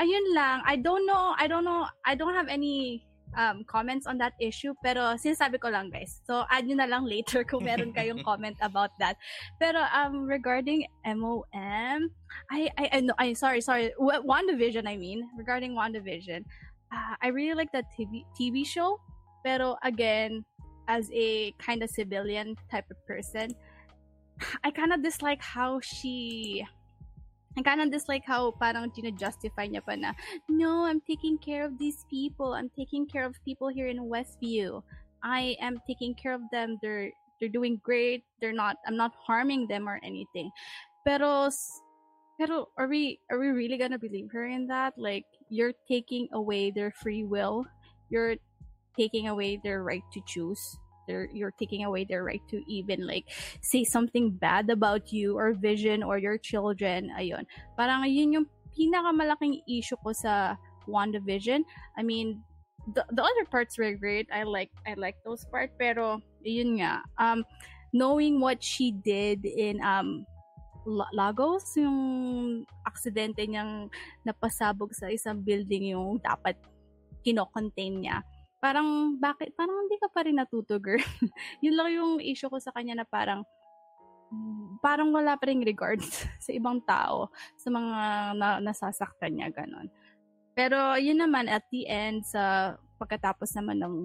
[0.00, 3.04] ayun lang, I don't know, I don't know, I don't have any
[3.36, 6.20] um, comments on that issue, pero sinasabi ko lang guys.
[6.26, 9.16] So add nyo na lang later kung meron kayong comment about that.
[9.58, 12.10] Pero um, regarding MOM,
[12.50, 16.44] I, I, I, no, I sorry, sorry, WandaVision I mean, regarding WandaVision,
[16.92, 19.00] uh, I really like that TV, TV show,
[19.44, 20.44] pero again,
[20.88, 23.54] as a kind of civilian type of person,
[24.62, 26.66] I kind of dislike how she
[27.56, 30.12] I kind of dislike how parang justify niya pa na,
[30.48, 32.54] no, I'm taking care of these people.
[32.54, 34.82] I'm taking care of people here in Westview.
[35.22, 36.78] I am taking care of them.
[36.82, 37.10] They're
[37.40, 38.24] they're doing great.
[38.40, 40.50] They're not I'm not harming them or anything.
[41.06, 41.50] Pero
[42.38, 44.94] pero are we are we really gonna believe her in that?
[44.98, 47.64] Like you're taking away their free will.
[48.10, 48.36] You're
[48.98, 50.78] taking away their right to choose.
[51.06, 53.28] They're, you're taking away their right to even like
[53.60, 57.10] say something bad about you or vision or your children.
[57.18, 57.44] Ayun.
[57.78, 60.56] Parang yun yung pinakamalaking issue ko sa
[60.88, 61.64] WandaVision.
[61.96, 62.42] I mean,
[62.92, 64.28] the, the other parts were great.
[64.32, 67.00] I like I like those parts pero yun nga.
[67.16, 67.44] Um
[67.94, 70.26] knowing what she did in um
[70.84, 73.88] Lagos, yung aksidente niyang
[74.20, 76.60] napasabog sa isang building yung dapat
[77.24, 78.20] kino-contain niya.
[78.64, 79.52] Parang, bakit?
[79.52, 80.96] Parang hindi ka pa rin natuto, girl.
[81.64, 83.44] Yun lang yung issue ko sa kanya na parang,
[84.80, 86.00] parang wala pa rin regard
[86.44, 87.28] sa ibang tao,
[87.60, 87.98] sa mga
[88.40, 89.92] na, nasasaktan niya, ganon.
[90.56, 93.96] Pero, yun naman, at the end, sa pagkatapos naman ng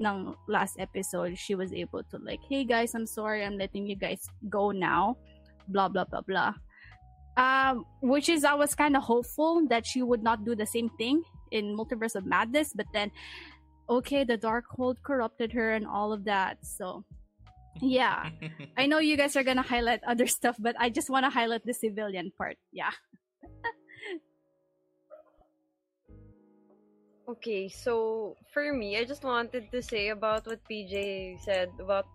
[0.00, 3.96] ng last episode, she was able to like, hey guys, I'm sorry, I'm letting you
[3.96, 5.16] guys go now.
[5.68, 6.52] Blah blah blah blah.
[7.36, 10.90] Um, which is I was kind of hopeful that she would not do the same
[10.96, 13.12] thing in Multiverse of Madness, but then
[13.90, 16.64] okay, the Darkhold corrupted her and all of that.
[16.64, 17.04] So
[17.82, 18.30] yeah.
[18.78, 21.74] I know you guys are gonna highlight other stuff, but I just wanna highlight the
[21.74, 22.56] civilian part.
[22.72, 22.94] Yeah.
[27.30, 32.06] Okay, so for me, I just wanted to say about what PJ said about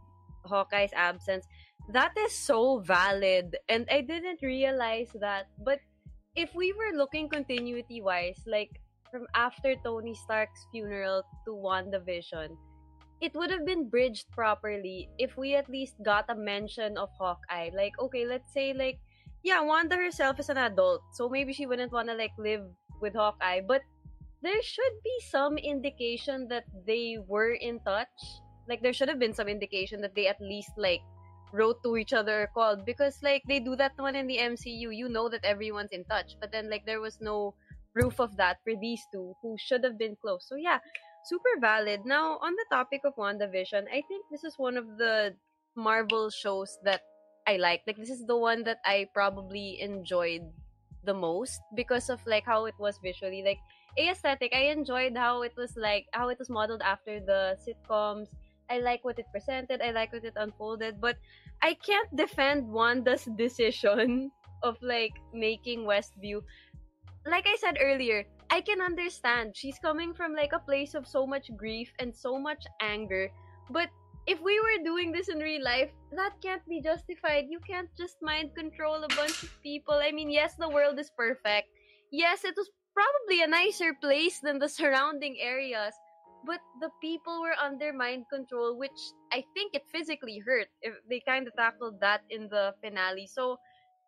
[0.43, 1.47] Hawkeye's absence.
[1.93, 5.47] That is so valid, and I didn't realize that.
[5.64, 5.80] But
[6.35, 8.76] if we were looking continuity wise, like
[9.11, 12.56] from after Tony Stark's funeral to WandaVision,
[13.22, 17.69] it would have been bridged properly if we at least got a mention of Hawkeye.
[17.73, 18.99] Like, okay, let's say like,
[19.44, 22.65] yeah, Wanda herself is an adult, so maybe she wouldn't want to like live
[23.02, 23.82] with Hawkeye, but
[24.41, 28.41] there should be some indication that they were in touch.
[28.68, 31.02] Like there should have been some indication that they at least like
[31.53, 34.94] wrote to each other called because like they do that one in the MCU.
[34.94, 37.56] You know that everyone's in touch, but then like there was no
[37.95, 40.45] proof of that for these two who should have been close.
[40.47, 40.80] So yeah,
[41.26, 42.01] super valid.
[42.05, 45.34] Now on the topic of WandaVision, I think this is one of the
[45.76, 47.01] Marvel shows that
[47.47, 47.81] I like.
[47.88, 50.43] Like this is the one that I probably enjoyed
[51.03, 53.43] the most because of like how it was visually.
[53.43, 53.59] Like
[53.97, 54.53] aesthetic.
[54.53, 58.27] I enjoyed how it was like how it was modeled after the sitcoms.
[58.69, 59.81] I like what it presented.
[59.81, 60.99] I like what it unfolded.
[60.99, 61.17] But
[61.61, 64.31] I can't defend Wanda's decision
[64.63, 66.41] of like making Westview.
[67.26, 69.57] Like I said earlier, I can understand.
[69.57, 73.31] She's coming from like a place of so much grief and so much anger.
[73.72, 73.89] But
[74.27, 77.45] if we were doing this in real life, that can't be justified.
[77.49, 79.95] You can't just mind control a bunch of people.
[79.95, 81.68] I mean, yes, the world is perfect.
[82.11, 85.93] Yes, it was probably a nicer place than the surrounding areas.
[86.45, 88.99] But the people were under mind control, which
[89.31, 90.68] I think it physically hurt.
[90.84, 93.57] If they kind of tackled that in the finale, so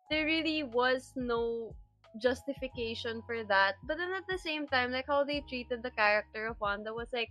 [0.08, 1.74] there really was no
[2.20, 3.74] justification for that.
[3.86, 7.08] But then at the same time, like how they treated the character of Wanda was
[7.12, 7.28] like,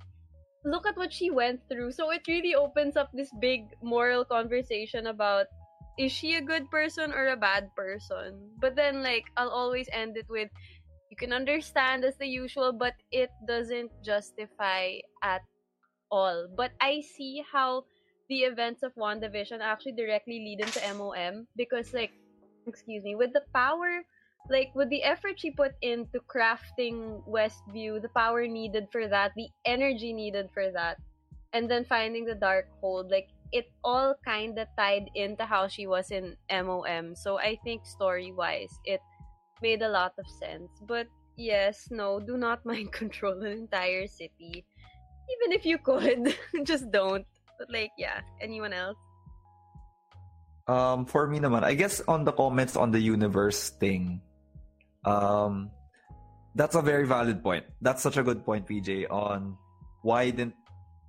[0.63, 1.91] look at what she went through.
[1.91, 5.47] So it really opens up this big moral conversation about
[5.97, 8.51] is she a good person or a bad person?
[8.61, 10.49] But then like I'll always end it with
[11.09, 15.41] you can understand as the usual, but it doesn't justify at
[16.11, 16.47] all.
[16.55, 17.85] But I see how
[18.29, 22.11] the events of WandaVision actually directly lead into MOM because, like,
[22.65, 24.03] excuse me, with the power,
[24.49, 29.49] like, with the effort she put into crafting Westview, the power needed for that, the
[29.65, 30.97] energy needed for that,
[31.53, 36.11] and then finding the Darkhold, like, it all kind of tied into how she was
[36.11, 37.15] in MOM.
[37.15, 39.01] So I think story wise, it
[39.61, 40.69] made a lot of sense.
[40.83, 44.65] But yes, no, do not mind control an entire city.
[45.27, 47.25] Even if you could, just don't.
[47.57, 48.97] But like, yeah, anyone else?
[50.67, 54.19] Um, for me naman, I guess on the comments on the universe thing,
[55.05, 55.69] um,
[56.55, 57.65] that's a very valid point.
[57.81, 59.57] That's such a good point, PJ, on
[60.01, 60.55] why didn't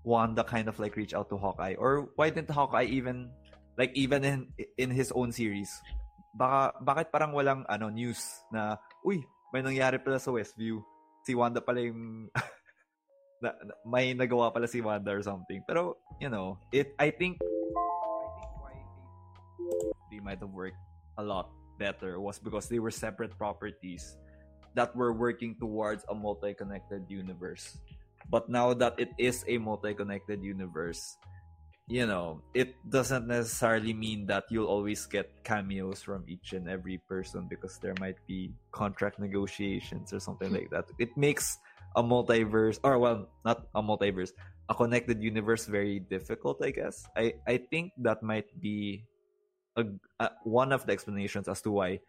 [0.05, 3.31] Wanda kind of like reach out to Hawkeye, or why didn't Hawkeye even
[3.77, 5.69] like even in in his own series
[6.39, 8.23] baka, bakit parang walang ano news
[8.55, 10.79] na, uy, may nangyari pala sa Westview.
[11.27, 12.31] Si Wanda pala yung,
[13.43, 15.61] na, na, may nagawa pala si Wanda or something.
[15.67, 18.75] Pero, you know, it, I think, I think why
[20.15, 20.79] they might have worked
[21.19, 24.17] a lot better was because they were separate properties
[24.75, 27.79] that were working towards a multi-connected universe.
[28.31, 31.17] But now that it is a multi-connected universe,
[31.89, 36.99] you know, it doesn't necessarily mean that you'll always get cameos from each and every
[37.09, 40.85] person because there might be contract negotiations or something like that.
[40.99, 41.57] It makes
[41.97, 44.33] a multiverse, or well, not a multiverse,
[44.69, 47.09] a connected universe very difficult, I guess.
[47.17, 49.07] I, I think that might be
[49.77, 49.85] a,
[50.21, 52.01] a, one of the explanations as to why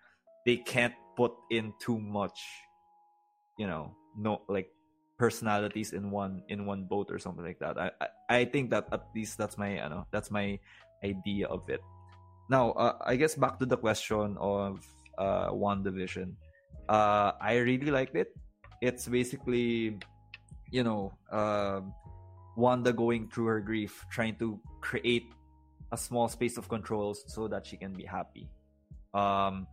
[0.45, 2.39] they can't put in too much,
[3.57, 4.69] you know, no, like
[5.17, 7.77] personalities in one in one boat or something like that.
[7.77, 10.59] I I, I think that at least that's my you know that's my
[11.03, 11.81] idea of it.
[12.49, 14.85] Now, uh, I guess back to the question of
[15.17, 15.51] uh
[15.83, 16.35] division.
[16.87, 18.33] Uh I really liked it.
[18.81, 19.99] It's basically
[20.71, 21.81] you know, uh,
[22.55, 25.31] Wanda going through her grief, trying to create
[25.91, 28.49] a small space of controls so that she can be happy.
[29.13, 29.67] Um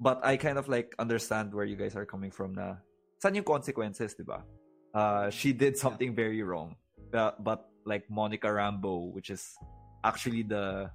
[0.00, 2.76] but I kind of like understand where you guys are coming from na
[3.18, 4.46] saan yung consequences, di ba?
[4.94, 6.78] Uh, she did something very wrong.
[7.10, 9.58] But, but like Monica Rambeau, which is
[10.04, 10.90] actually the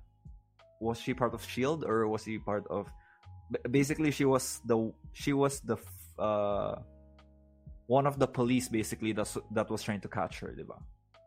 [0.79, 2.87] was she part of Shield or was she part of
[3.71, 5.77] basically she was the she was the
[6.19, 6.75] uh
[7.87, 10.79] one of the police basically that that was trying to catch her, di ba?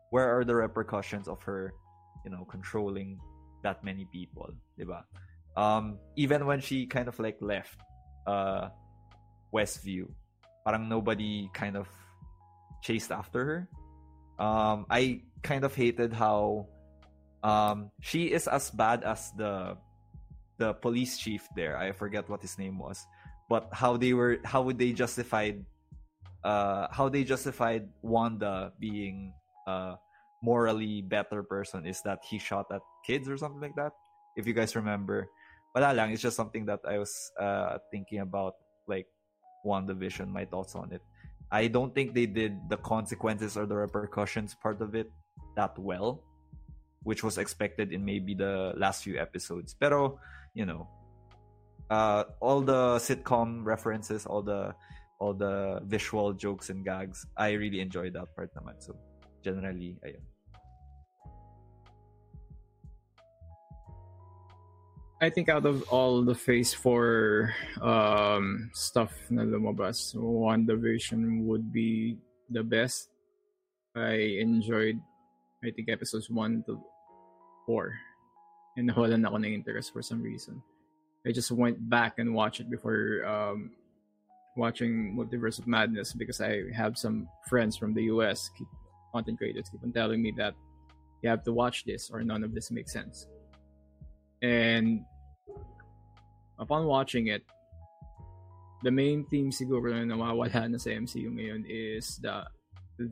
[0.09, 1.73] where are the repercussions of her,
[2.23, 3.19] you know, controlling
[3.63, 4.49] that many people,
[4.79, 5.03] diba?
[5.55, 7.79] Um, even when she kind of like left
[8.27, 8.69] uh,
[9.53, 10.07] Westview,
[10.65, 11.89] parang nobody kind of
[12.81, 13.59] chased after her.
[14.37, 16.67] Um, I kind of hated how
[17.43, 19.77] um, she is as bad as the
[20.57, 21.77] the police chief there.
[21.77, 23.05] I forget what his name was,
[23.49, 25.65] but how they were how would they justified
[26.43, 29.33] uh, how they justified Wanda being
[29.65, 29.97] a
[30.41, 33.93] morally better person is that he shot at kids or something like that.
[34.35, 35.29] If you guys remember,
[35.73, 36.11] wala lang.
[36.11, 38.55] It's just something that I was uh, thinking about,
[38.87, 39.07] like
[39.65, 41.01] WandaVision, my thoughts on it.
[41.51, 45.09] I don't think they did the consequences or the repercussions part of it
[45.55, 46.23] that well,
[47.03, 49.73] which was expected in maybe the last few episodes.
[49.73, 50.19] Pero,
[50.53, 50.87] you know,
[51.89, 54.75] uh, all the sitcom references, all the
[55.19, 58.77] all the visual jokes and gags, I really enjoyed that part naman.
[58.77, 58.93] So,
[59.47, 60.23] generally, ayun.
[65.17, 72.17] I think out of all the phase 4 um, stuff na lumabas, WandaVision would be
[72.51, 73.09] the best.
[73.95, 75.01] I enjoyed,
[75.65, 76.77] I think, episodes 1 to
[77.65, 77.97] 4.
[78.77, 80.61] And nawalan ako ng interest for some reason.
[81.25, 83.73] I just went back and watched it before um,
[84.53, 88.53] watching Multiverse of Madness because I have some friends from the US,
[89.17, 90.53] content creators, keep on telling me that
[91.21, 93.25] you have to watch this or none of this makes sense.
[94.41, 95.01] And
[96.59, 97.41] upon watching it,
[98.85, 102.45] the main theme siguro na nawawala na sa MCU ngayon is the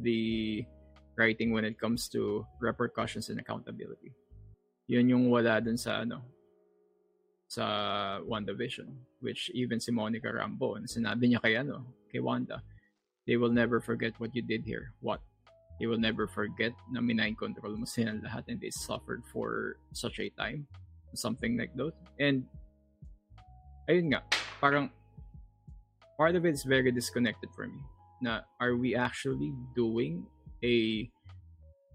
[0.06, 0.61] the
[1.18, 4.14] writing when it comes to repercussions and accountability.
[4.86, 6.22] Yun yung wala dun sa ano
[7.49, 7.65] sa
[8.26, 8.90] WandaVision
[9.22, 12.61] which even si Monica Rambeau sinabi niya kay ano kay Wanda
[13.30, 15.22] they will never forget what you did here what
[15.80, 20.20] they will never forget na minain control mo silang lahat and they suffered for such
[20.20, 20.68] a time
[21.16, 22.44] something like that and
[23.88, 24.20] ayun nga
[24.60, 24.92] parang
[26.20, 27.80] part of it is very disconnected for me
[28.20, 30.28] na are we actually doing
[30.64, 31.08] a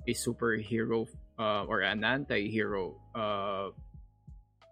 [0.08, 1.04] a superhero
[1.38, 3.68] uh, or an anti-hero uh,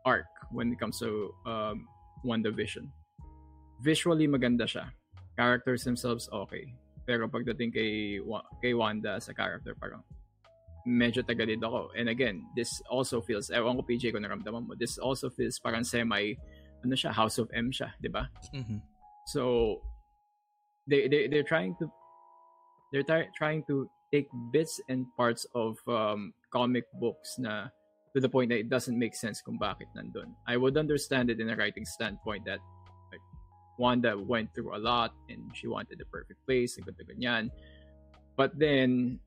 [0.04, 1.88] arc when it comes to um,
[2.24, 2.88] WandaVision.
[3.80, 4.88] Visually maganda siya.
[5.36, 6.74] Characters themselves okay.
[7.08, 8.20] Pero pagdating kay
[8.60, 10.04] kay Wanda sa character parang
[10.84, 11.96] medyo tagalid ako.
[11.96, 15.84] And again, this also feels, ewan ko PJ ko naramdaman mo, this also feels parang
[15.84, 16.36] semi,
[16.84, 18.28] ano siya, House of M siya, di ba?
[18.52, 18.84] Mhm.
[19.28, 19.80] So
[20.88, 21.88] they they they're trying to
[22.92, 27.68] they're try, trying to take bits and parts of um, comic books na
[28.16, 30.32] to the point that it doesn't make sense kung bakit nandun.
[30.48, 32.60] I would understand it in a writing standpoint that
[33.78, 37.54] Wanda went through a lot and she wanted the perfect place ganito ganyan.
[38.34, 39.22] But then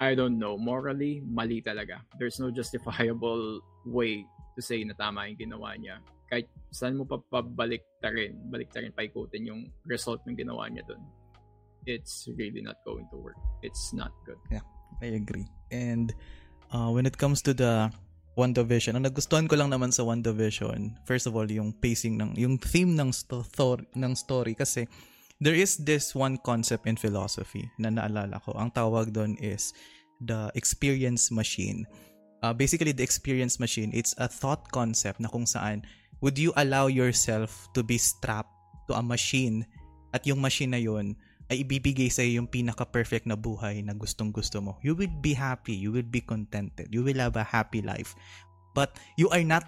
[0.00, 2.04] I don't know, morally mali talaga.
[2.20, 4.24] There's no justifiable way
[4.56, 6.00] to say na tama yung ginawa niya
[6.30, 10.70] kahit saan mo pa pabalik ta rin, balik ta rin paikutin yung result ng ginawa
[10.70, 11.02] niya dun.
[11.90, 13.36] It's really not going to work.
[13.66, 14.38] It's not good.
[15.02, 15.50] I agree.
[15.74, 16.14] And
[16.70, 17.90] uh, when it comes to the
[18.40, 22.56] WandaVision, ang nagustuhan ko lang naman sa WandaVision, first of all, yung pacing ng, yung
[22.56, 24.88] theme ng, sto- thor- ng story kasi
[25.44, 28.56] there is this one concept in philosophy na naalala ko.
[28.56, 29.76] Ang tawag doon is
[30.24, 31.84] the experience machine.
[32.40, 35.84] Uh, basically, the experience machine, it's a thought concept na kung saan
[36.24, 38.52] would you allow yourself to be strapped
[38.88, 39.64] to a machine
[40.16, 41.16] at yung machine na yun
[41.50, 44.78] ay ibibigay sa yung pinaka-perfect na buhay na gustong-gusto mo.
[44.86, 45.74] You will be happy.
[45.74, 46.94] You will be contented.
[46.94, 48.14] You will have a happy life.
[48.70, 49.66] But you are not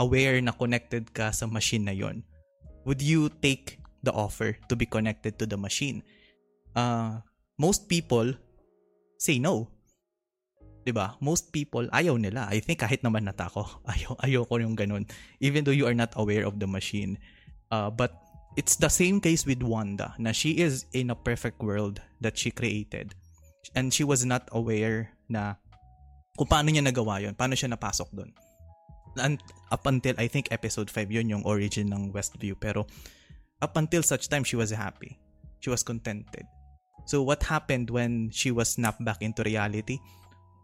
[0.00, 2.24] aware na connected ka sa machine na yon.
[2.88, 6.00] Would you take the offer to be connected to the machine?
[6.72, 7.20] Uh,
[7.60, 8.32] most people
[9.20, 9.68] say no.
[10.80, 11.20] 'Di ba?
[11.20, 12.48] Most people ayaw nila.
[12.48, 15.04] I think kahit naman natako, ayaw ayaw ko yung ganun.
[15.44, 17.20] Even though you are not aware of the machine.
[17.68, 18.16] Uh, but
[18.56, 22.50] it's the same case with Wanda na she is in a perfect world that she
[22.50, 23.14] created.
[23.74, 25.54] And she was not aware na
[26.34, 28.32] kung paano niya nagawa yon paano siya napasok doon
[29.18, 32.54] and up until I think episode 5 yun yung origin ng Westview.
[32.54, 32.86] Pero
[33.58, 35.18] up until such time she was happy.
[35.58, 36.46] She was contented.
[37.06, 39.98] So what happened when she was snapped back into reality?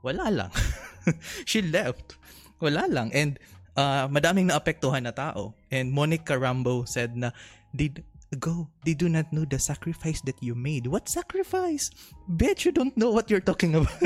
[0.05, 0.53] Wala lang.
[1.51, 2.19] She left.
[2.59, 3.15] Wala lang.
[3.15, 3.39] And
[3.79, 5.55] uh, madaming naapektuhan na tao.
[5.71, 7.31] And Monica Rambo said na
[7.77, 10.87] did ago, they do not know the sacrifice that you made.
[10.87, 11.91] What sacrifice?
[12.29, 13.89] Bet you don't know what you're talking about.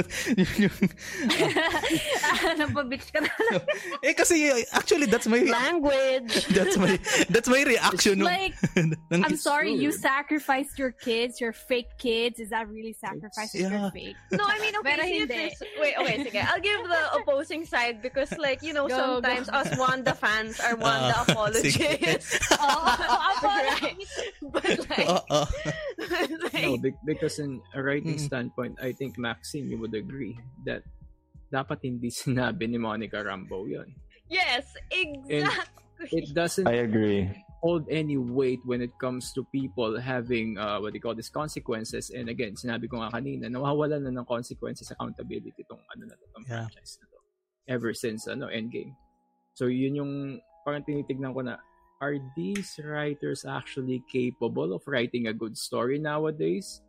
[2.61, 3.31] Napabitch ka na.
[4.05, 6.47] eh kasi actually that's my Language.
[6.57, 6.99] that's my
[7.33, 8.21] that's my reaction.
[8.21, 12.39] like, nung- I'm sorry, you sacrificed your kids, your fake kids.
[12.41, 13.89] Is that really sacrifice if yeah.
[13.89, 14.17] you're fake?
[14.33, 15.35] No, I mean, okay, Pero see, hindi.
[15.35, 16.45] this, wait, okay, sige.
[16.45, 19.59] I'll give the opposing side because, like, you know, Go, sometimes go.
[19.59, 22.37] us Wanda fans are Wanda Ah, apologists.
[22.61, 23.97] Oh, right.
[24.53, 25.41] But, like, Oo.
[26.51, 28.27] like No, be- because in a writing Mm.
[28.27, 30.35] standpoint, I think Maxine, you would agree
[30.65, 30.83] that
[31.49, 33.91] dapat hindi sinabi ni Monica Rambo yun.
[34.31, 36.09] yes, exactly.
[36.15, 37.29] It doesn't I agree.
[37.61, 42.09] hold any weight when it comes to people having uh, what they call these consequences.
[42.09, 46.25] And again, sinabi ko nga kanina, nawawala na ng consequences accountability itong ano na to,
[46.25, 46.65] itong Yeah.
[46.73, 47.19] franchise na to.
[47.69, 48.97] Ever since ano, Endgame.
[49.53, 50.13] So yun yung
[50.65, 51.61] parang tinitignan ko na
[52.01, 56.81] are these writers actually capable of writing a good story nowadays?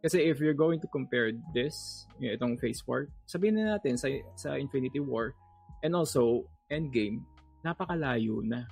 [0.00, 4.56] Kasi if you're going to compare this, itong Phase 4, sabihin na natin sa, sa
[4.56, 5.34] Infinity War
[5.84, 7.20] and also Endgame,
[7.66, 8.64] napakalayo na.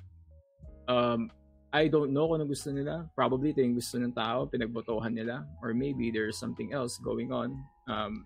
[0.89, 1.29] Um,
[1.69, 3.05] I don't know kung ano gusto nila.
[3.12, 5.45] Probably ito yung gusto ng tao, pinagbotohan nila.
[5.61, 7.61] Or maybe there's something else going on.
[7.85, 8.25] Um,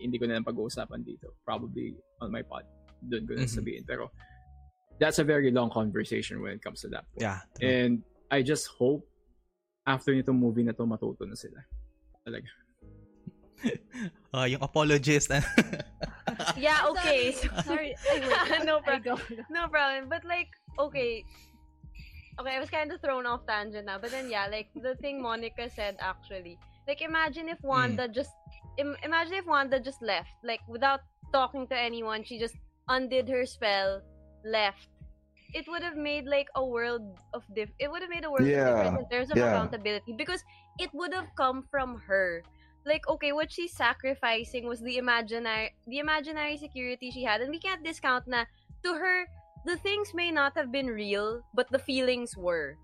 [0.00, 1.36] hindi ko na lang pag-uusapan dito.
[1.44, 1.92] Probably
[2.24, 2.64] on my pod.
[3.04, 3.52] Doon ko na Mhm.
[3.52, 3.84] sabihin.
[3.84, 4.08] Pero
[4.98, 7.22] that's a very long conversation when it comes to that point.
[7.22, 7.40] Yeah.
[7.58, 7.68] true.
[7.68, 9.06] And I just hope
[9.86, 11.60] after nitong movie na to matuto na sila.
[12.26, 12.50] Talaga.
[14.34, 15.28] Ah, yung apologist.
[16.56, 17.36] yeah, okay.
[17.36, 17.92] So, Sorry.
[18.10, 19.20] Ay, no problem.
[19.52, 20.08] No problem.
[20.08, 20.48] But like,
[20.80, 21.22] okay.
[22.40, 24.00] Okay, I was kind of thrown off tangent now.
[24.00, 26.56] But then yeah, like the thing Monica said actually.
[26.88, 28.32] Like imagine if Wanda just
[28.78, 30.32] Im- imagine if Wanda just left.
[30.42, 32.56] Like without talking to anyone, she just
[32.88, 34.00] undid her spell,
[34.44, 34.88] left.
[35.52, 37.02] It would have made like a world
[37.34, 39.52] of diff it would have made a world Yeah, of difference in terms of yeah.
[39.52, 40.42] accountability because
[40.78, 42.42] it would have come from her.
[42.84, 47.60] Like okay, what she's sacrificing was the imaginary the imaginary security she had and we
[47.60, 48.48] can't discount na
[48.82, 49.28] to her
[49.64, 52.76] the things may not have been real, but the feelings were.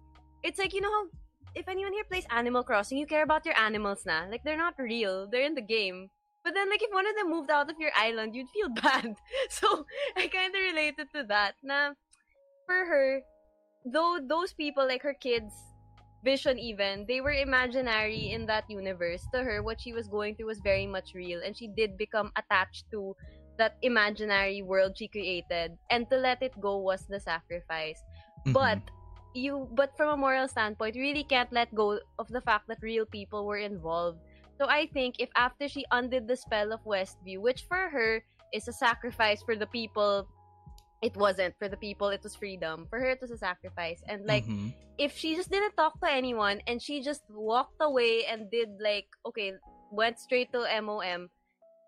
[0.45, 1.09] It's like you know how
[1.55, 4.29] if anyone here plays Animal Crossing, you care about your animals na.
[4.31, 6.11] Like they're not real, they're in the game.
[6.45, 9.17] But then like if one of them moved out of your island, you'd feel bad.
[9.51, 9.85] So
[10.17, 11.55] I kind of related to that.
[11.63, 11.93] Na
[12.67, 13.21] for her,
[13.85, 15.53] though those people like her kids,
[16.25, 19.23] Vision even, they were imaginary in that universe.
[19.33, 22.33] To her, what she was going through was very much real, and she did become
[22.37, 23.15] attached to
[23.57, 27.99] that imaginary world she created and to let it go was the sacrifice
[28.47, 28.53] Mhm.
[28.55, 28.79] but
[29.35, 32.79] you but from a moral standpoint you really can't let go of the fact that
[32.83, 34.23] real people were involved
[34.59, 38.23] so i think if after she undid the spell of westview which for her
[38.53, 40.27] is a sacrifice for the people
[41.03, 44.27] it wasn't for the people it was freedom for her it was a sacrifice and
[44.27, 44.75] like Mhm.
[44.99, 49.07] if she just didn't talk to anyone and she just walked away and did like
[49.25, 49.55] okay
[49.95, 51.31] went straight to mom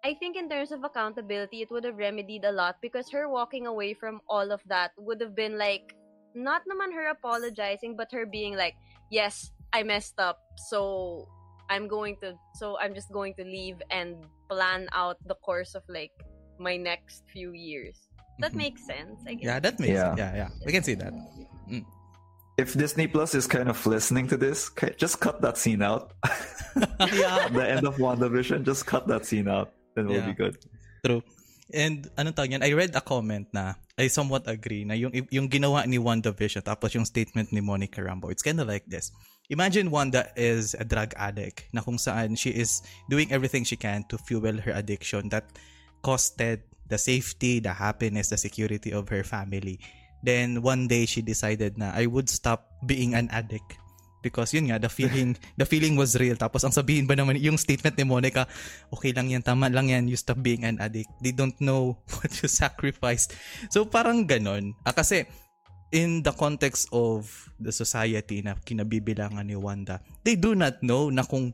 [0.07, 3.67] i think in terms of accountability it would have remedied a lot because her walking
[3.67, 5.93] away from all of that would have been like
[6.35, 8.79] not naman her apologizing but her being like
[9.11, 10.39] yes i messed up
[10.71, 11.27] so
[11.71, 14.17] i'm going to so i'm just going to leave and
[14.51, 16.13] plan out the course of like
[16.59, 17.97] my next few years
[18.43, 18.61] that Mhm.
[18.69, 20.13] makes sense i guess Yeah, that makes Yeah.
[20.19, 20.51] yeah, yeah.
[20.67, 21.13] We can see that.
[22.59, 26.13] If Disney Plus is kind of listening to this, ca- just cut that scene out.
[27.17, 29.73] yeah, the end of WandaVision, just cut that scene out.
[29.97, 30.29] Then we'll Yeah.
[30.29, 30.61] be good.
[31.01, 31.25] True.
[31.73, 32.61] And anong tawag yan?
[32.61, 36.93] I read a comment na I somewhat agree na yung yung ginawa ni WandaVision tapos
[36.93, 38.29] yung statement ni Monica Rambeau.
[38.29, 39.09] It's kind of like this.
[39.51, 44.07] Imagine Wanda is a drug addict na kung saan she is doing everything she can
[44.07, 45.51] to fuel her addiction that
[46.07, 49.83] costed the safety, the happiness, the security of her family.
[50.23, 53.75] Then one day she decided na I would stop being an addict.
[54.23, 56.39] Because yun nga the feeling the feeling was real.
[56.39, 58.47] Tapos ang sabihin ba naman yung statement ni Monica
[58.95, 61.11] okay lang yan tama lang yan you stop being an addict.
[61.19, 63.35] They don't know what you sacrificed.
[63.75, 64.79] So parang ganon.
[64.87, 65.27] Ah, kasi
[65.91, 67.27] in the context of
[67.59, 71.51] the society na kinabibilangan ni Wanda they do not know na kung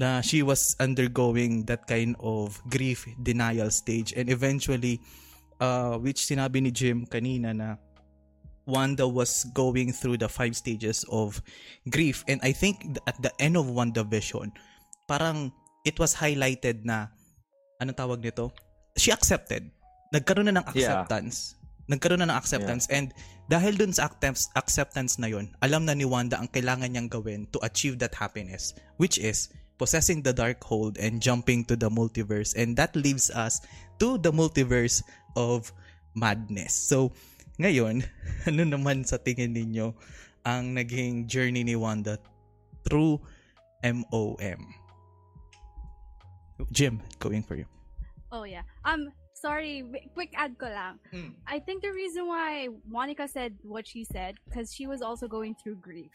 [0.00, 4.16] na she was undergoing that kind of grief denial stage.
[4.16, 5.04] And eventually
[5.60, 7.76] uh, which sinabi ni Jim kanina na
[8.64, 11.42] Wanda was going through the five stages of
[11.90, 12.24] grief.
[12.28, 14.56] And I think th- at the end of WandaVision
[15.04, 15.52] parang
[15.84, 17.12] it was highlighted na
[17.82, 18.52] anong tawag nito?
[18.96, 19.68] She accepted.
[20.14, 21.04] Nagkaroon na ng Yeah.
[21.04, 21.60] acceptance.
[21.92, 22.86] Nagkaroon na ng acceptance.
[22.88, 23.12] And
[23.50, 24.06] dahil dun sa
[24.54, 28.72] acceptance, na yun alam na ni Wanda ang kailangan niyang gawin to achieve that happiness
[29.02, 33.58] which is possessing the dark hold and jumping to the multiverse and that leaves us
[33.98, 35.02] to the multiverse
[35.34, 35.74] of
[36.14, 37.10] madness so
[37.58, 38.06] ngayon
[38.48, 39.90] ano naman sa tingin ninyo
[40.46, 42.16] ang naging journey ni Wanda
[42.84, 43.20] through
[43.84, 44.60] MOM.
[46.72, 47.64] Jim, going for you.
[48.32, 48.62] Oh yeah.
[48.84, 51.00] Um sorry, quick add ko lang.
[51.48, 55.56] I think the reason why Monica said what she said because she was also going
[55.56, 56.12] through grief.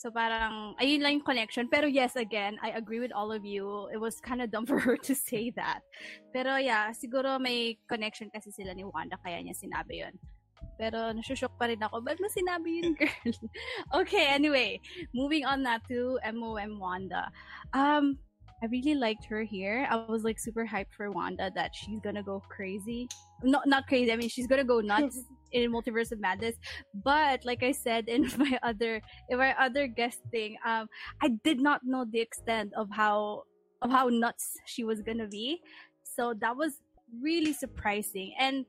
[0.00, 1.68] So parang ayun lang yung connection.
[1.68, 3.88] Pero yes, again, I agree with all of you.
[3.92, 5.84] It was kind of dumb for her to say that.
[6.32, 10.16] Pero yeah, siguro may connection kasi sila ni Wanda kaya niya sinabi yun.
[10.80, 12.00] Pero nasushock pa rin ako.
[12.00, 13.36] Ba't mo sinabi yun, girl?
[13.92, 14.80] okay, anyway.
[15.12, 17.28] Moving on na to MOM Wanda.
[17.76, 18.16] Um,
[18.62, 19.86] I really liked her here.
[19.90, 23.08] I was like super hyped for Wanda that she's gonna go crazy.
[23.42, 24.12] Not not crazy.
[24.12, 25.18] I mean, she's gonna go nuts
[25.52, 26.56] in Multiverse of Madness.
[26.92, 30.88] But like I said in my other in my other guest thing, um,
[31.22, 33.44] I did not know the extent of how
[33.80, 35.60] of how nuts she was gonna be.
[36.04, 36.76] So that was
[37.22, 38.34] really surprising.
[38.38, 38.66] And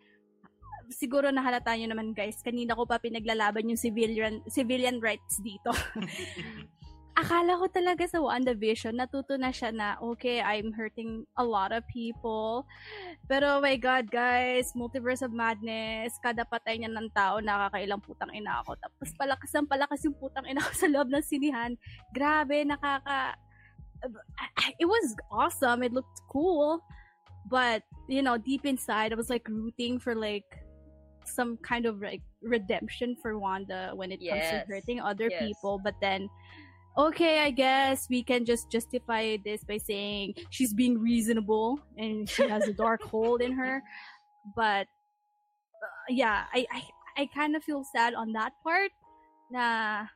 [0.95, 5.75] siguro nahalata nyo naman guys, kanina ko pa pinaglalaban yung civilian civilian rights dito.
[7.17, 11.83] akala ko talaga sa WandaVision, natuto na siya na, okay, I'm hurting a lot of
[11.91, 12.65] people.
[13.27, 18.31] Pero, oh my God, guys, Multiverse of Madness, kada patay niya ng tao, nakakailang putang
[18.31, 18.79] ina ako.
[18.79, 21.75] Tapos palakas ang palakas yung putang ina ko sa loob ng sinihan.
[22.15, 23.35] Grabe, nakaka...
[24.81, 25.83] It was awesome.
[25.85, 26.81] It looked cool.
[27.45, 30.45] But, you know, deep inside, I was like rooting for like
[31.25, 34.65] some kind of like redemption for Wanda when it comes to Yes.
[34.65, 35.37] hurting other Yes.
[35.37, 35.77] people.
[35.77, 36.29] But then,
[36.97, 42.47] okay, I guess we can just justify this by saying she's being reasonable and she
[42.47, 43.81] has a Darkhold in her.
[44.55, 44.87] But
[45.81, 46.81] uh, yeah, I I,
[47.17, 48.91] I kind of feel sad on that part.
[49.51, 50.07] Na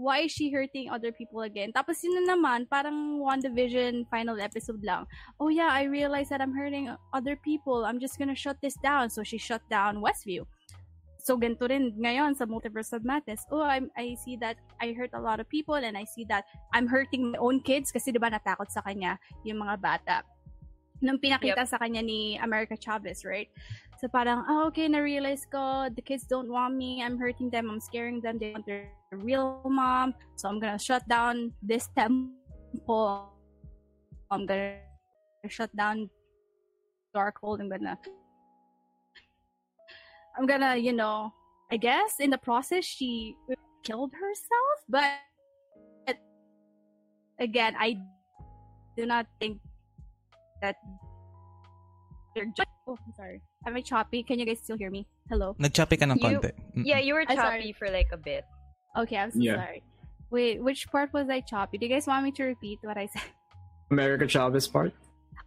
[0.00, 1.72] why is she hurting other people again?
[1.76, 5.04] Tapos yun na naman, parang WandaVision final episode lang.
[5.36, 7.84] Oh yeah, I realized that I'm hurting other people.
[7.84, 9.10] I'm just gonna shut this down.
[9.10, 10.48] So she shut down Westview.
[11.20, 13.44] So ganito rin ngayon sa Multiverse of Madness.
[13.52, 16.48] Oh, I'm, I see that I hurt a lot of people and I see that
[16.72, 20.16] I'm hurting my own kids kasi 'di ba natakot sa kanya yung mga bata.
[21.00, 23.48] Nung pinakita sa kanya ni America Chavez, right?
[24.00, 27.80] So parang, oh, okay, na-realize ko, the kids don't want me, I'm hurting them, I'm
[27.80, 33.32] scaring them, they want their real mom, so I'm gonna shut down this temple.
[34.32, 34.80] I'm gonna
[35.48, 36.08] shut down
[37.16, 38.00] Darkhold, I'm gonna
[40.38, 41.32] I'm gonna, you know,
[41.70, 43.34] I guess in the process she
[43.84, 45.18] killed herself, but
[47.38, 47.96] again, I
[48.96, 49.58] do not think
[50.62, 50.76] that
[52.34, 52.68] they're just.
[52.86, 53.40] Oh, I'm sorry.
[53.66, 54.22] Am I choppy?
[54.22, 55.06] Can you guys still hear me?
[55.28, 55.54] Hello.
[55.58, 56.50] Nagchapi ka ng You- konti.
[56.76, 56.82] Mm.
[56.86, 57.72] Yeah, you were I'm choppy sorry.
[57.78, 58.44] for like a bit.
[58.96, 59.56] Okay, I'm so Yeah.
[59.62, 59.82] sorry.
[60.30, 61.78] Wait, which part was I choppy?
[61.78, 63.22] Do you guys want me to repeat what I said?
[63.90, 64.94] America Chavez part.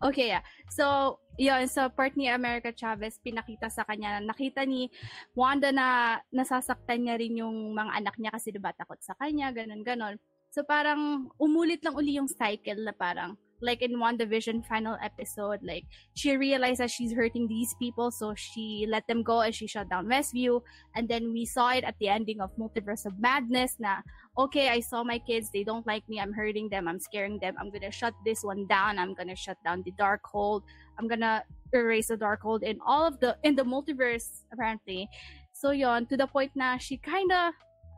[0.03, 0.41] Okay, yeah.
[0.69, 4.89] So, yun, sa part ni America Chavez, pinakita sa kanya, na nakita ni
[5.33, 9.81] Wanda na nasasaktan niya rin yung mga anak niya kasi diba takot sa kanya, ganun,
[9.81, 10.15] ganun.
[10.53, 13.33] So, parang umulit lang uli yung cycle na parang,
[13.63, 18.85] like in WandaVision final episode, like, she realized that she's hurting these people, so she
[18.89, 20.61] let them go and she shut down Westview.
[20.95, 24.03] And then we saw it at the ending of Multiverse of Madness na,
[24.37, 27.55] okay, I saw my kids, they don't like me, I'm hurting them, I'm scaring them,
[27.59, 30.61] I'm gonna shut this one down, I'm gonna shut down the Darkhold,
[30.99, 35.07] I'm gonna erase the Darkhold in all of the, in the multiverse, apparently.
[35.53, 37.53] So yon to the point na she kinda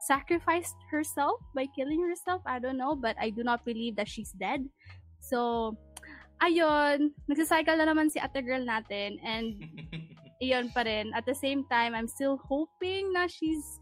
[0.06, 4.32] sacrificed herself by killing herself, I don't know, but I do not believe that she's
[4.32, 4.64] dead.
[5.26, 5.73] So,
[6.38, 9.57] ayun, nagsacycle na naman si ate girl natin, and
[10.43, 11.10] iyon pa rin.
[11.18, 13.81] At the same time, I'm still hoping na she's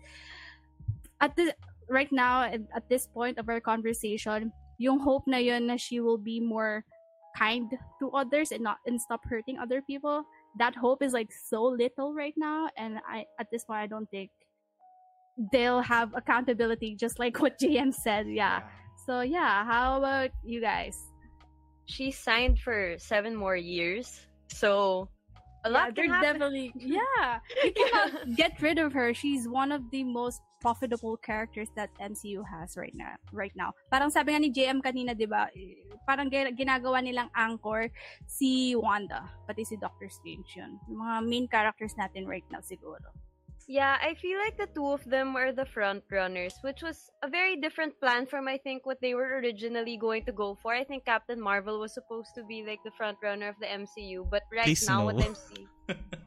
[1.19, 1.51] at the
[1.91, 5.99] right now at, at this point of our conversation, yung hope na yun na she
[5.99, 6.87] will be more
[7.35, 7.67] kind
[7.99, 10.23] to others and not and stop hurting other people.
[10.59, 14.07] That hope is like so little right now, and I at this point I don't
[14.07, 14.31] think
[15.51, 18.31] they'll have accountability, just like what JM said.
[18.31, 18.63] Yeah.
[19.03, 21.12] So yeah, how about you guys?
[21.85, 25.07] She signed for seven more years, so
[25.65, 27.39] a lot yeah, can they're definitely yeah.
[27.63, 29.13] You cannot get rid of her.
[29.13, 33.15] She's one of the most profitable characters that MCU has right now.
[33.35, 35.51] Right now, parang sabi nga ni JM kanina, di ba?
[35.51, 35.75] eh,
[36.07, 37.87] Parang gi- ginagawa nilang anchor
[38.27, 40.75] si Wanda, pati si Doctor Strange yun.
[40.91, 43.07] Yung mga main characters natin right now siguro.
[43.67, 47.29] Yeah, I feel like the two of them were the front runners, which was a
[47.29, 50.73] very different plan from I think what they were originally going to go for.
[50.73, 54.29] I think Captain Marvel was supposed to be like the front runner of the MCU,
[54.29, 55.23] but right Please now what.
[55.23, 55.67] I'm seeing,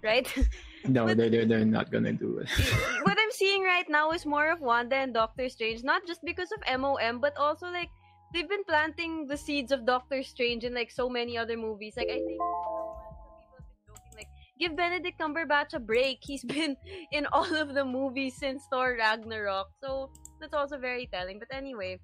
[0.03, 0.27] right?
[0.89, 2.49] No, But- they they're, they're not gonna do it.
[3.03, 6.49] what I'm seeing right now is more of Wanda and Doctor Strange, not just because
[6.53, 7.91] of MOM, but also like
[8.33, 11.95] they've been planting the seeds of Doctor Strange in like so many other movies.
[11.97, 12.41] Like I think
[14.59, 16.19] give Benedict Cumberbatch a break.
[16.23, 16.77] He's been
[17.13, 19.69] in all of the movies since Thor Ragnarok.
[19.83, 20.11] So
[20.41, 21.39] that's also very telling.
[21.39, 21.99] But anyway,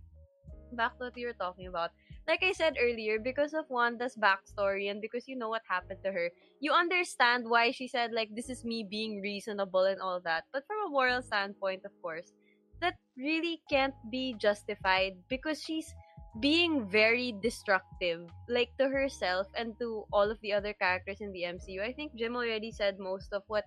[0.72, 1.90] back to what you were talking about.
[2.28, 6.12] Like I said earlier, because of Wanda's backstory and because you know what happened to
[6.12, 6.30] her,
[6.60, 10.44] you understand why she said like this is me being reasonable and all that.
[10.52, 12.32] But from a moral standpoint, of course,
[12.80, 15.92] that really can't be justified because she's
[16.40, 21.42] being very destructive, like to herself and to all of the other characters in the
[21.42, 21.82] MCU.
[21.82, 23.64] I think Jim already said most of what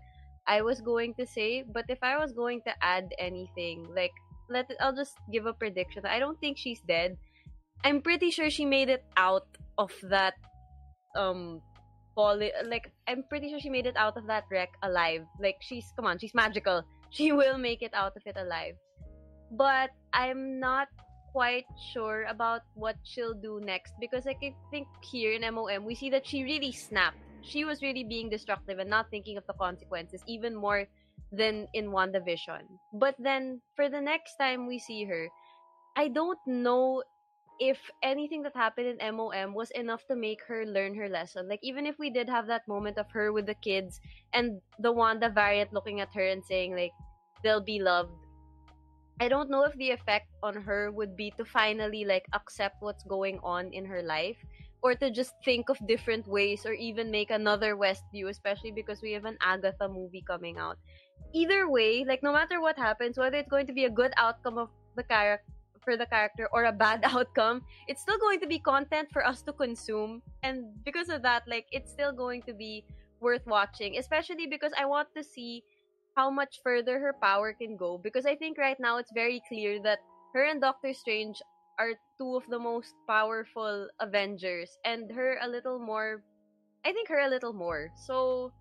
[0.47, 4.11] I was going to say, but if I was going to add anything, like
[4.49, 6.05] let I'll just give a prediction.
[6.05, 7.17] I don't think she's dead.
[7.83, 9.47] I'm pretty sure she made it out
[9.77, 10.33] of that
[11.15, 11.61] um
[12.15, 15.25] poly like I'm pretty sure she made it out of that wreck alive.
[15.39, 16.83] Like she's come on, she's magical.
[17.09, 18.75] She will make it out of it alive.
[19.51, 20.87] But I'm not
[21.35, 25.93] quite sure about what she'll do next because like, I think here in MOM we
[25.93, 27.19] see that she really snapped.
[27.41, 30.87] She was really being destructive and not thinking of the consequences even more
[31.33, 32.63] than in WandaVision.
[32.93, 35.27] But then for the next time we see her,
[35.97, 37.03] I don't know
[37.59, 41.49] if anything that happened in MOM was enough to make her learn her lesson.
[41.49, 43.99] Like even if we did have that moment of her with the kids
[44.31, 46.95] and the Wanda variant looking at her and saying like
[47.43, 48.15] they'll be loved
[49.21, 53.03] I don't know if the effect on her would be to finally like accept what's
[53.03, 54.37] going on in her life
[54.81, 59.13] or to just think of different ways or even make another Westview, especially because we
[59.13, 60.77] have an Agatha movie coming out.
[61.33, 64.57] Either way, like no matter what happens, whether it's going to be a good outcome
[64.57, 65.51] of the character
[65.85, 69.41] for the character or a bad outcome, it's still going to be content for us
[69.43, 70.21] to consume.
[70.43, 72.83] And because of that, like it's still going to be
[73.21, 75.63] worth watching, especially because I want to see
[76.15, 77.97] how much further her power can go.
[77.97, 79.99] Because I think right now it's very clear that
[80.33, 81.41] her and Doctor Strange
[81.77, 84.71] are two of the most powerful Avengers.
[84.85, 86.23] And her a little more
[86.85, 87.89] I think her a little more.
[88.05, 88.51] So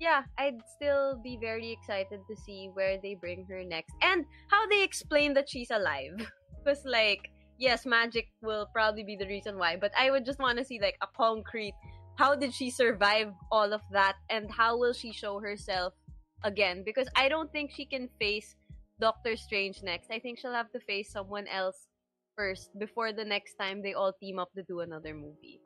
[0.00, 3.94] yeah, I'd still be very excited to see where they bring her next.
[4.02, 6.16] And how they explain that she's alive.
[6.62, 7.26] Because like
[7.58, 10.78] yes, magic will probably be the reason why, but I would just want to see
[10.80, 11.74] like a concrete
[12.16, 14.16] how did she survive all of that?
[14.30, 15.94] And how will she show herself
[16.44, 18.56] again because I don't think she can face
[19.00, 20.10] Doctor Strange next.
[20.10, 21.88] I think she'll have to face someone else
[22.36, 25.60] first before the next time they all team up to do another movie.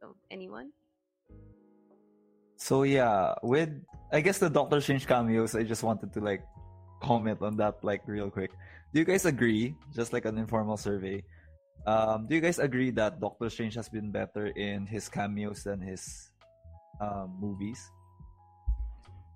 [0.00, 0.70] So, anyone?
[2.56, 3.70] So yeah, with
[4.12, 6.42] I guess the Doctor Strange cameos, I just wanted to like
[7.02, 8.52] comment on that like real quick.
[8.92, 9.74] Do you guys agree?
[9.92, 11.22] Just like an informal survey.
[11.86, 15.80] Um, do you guys agree that Doctor Strange has been better in his cameos than
[15.80, 16.30] his
[17.00, 17.90] um, movies?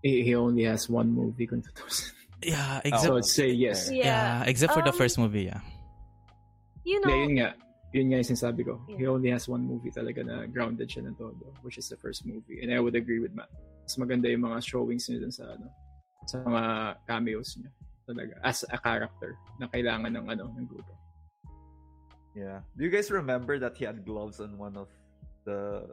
[0.02, 2.12] He, he only has one movie kung tutusin.
[2.42, 3.90] Yeah, So I'd say yes.
[3.90, 5.60] yeah, except for the Um, first movie, yeah.
[6.86, 7.48] You Hindi, know, yun nga.
[7.92, 8.78] Yun nga yung sinasabi ko.
[8.86, 12.22] He only has one movie talaga na grounded siya ng todo, which is the first
[12.28, 12.60] movie.
[12.62, 13.48] And I would agree with Matt.
[13.82, 15.66] Mas maganda yung mga showings niya dun sa ano,
[16.28, 16.62] sa mga
[17.08, 17.72] cameos niya.
[18.08, 18.32] Talaga.
[18.44, 20.92] As a character na kailangan ng ano, ng grupo.
[22.36, 22.60] Yeah.
[22.76, 24.88] Do you guys remember that he had gloves on one of
[25.44, 25.88] the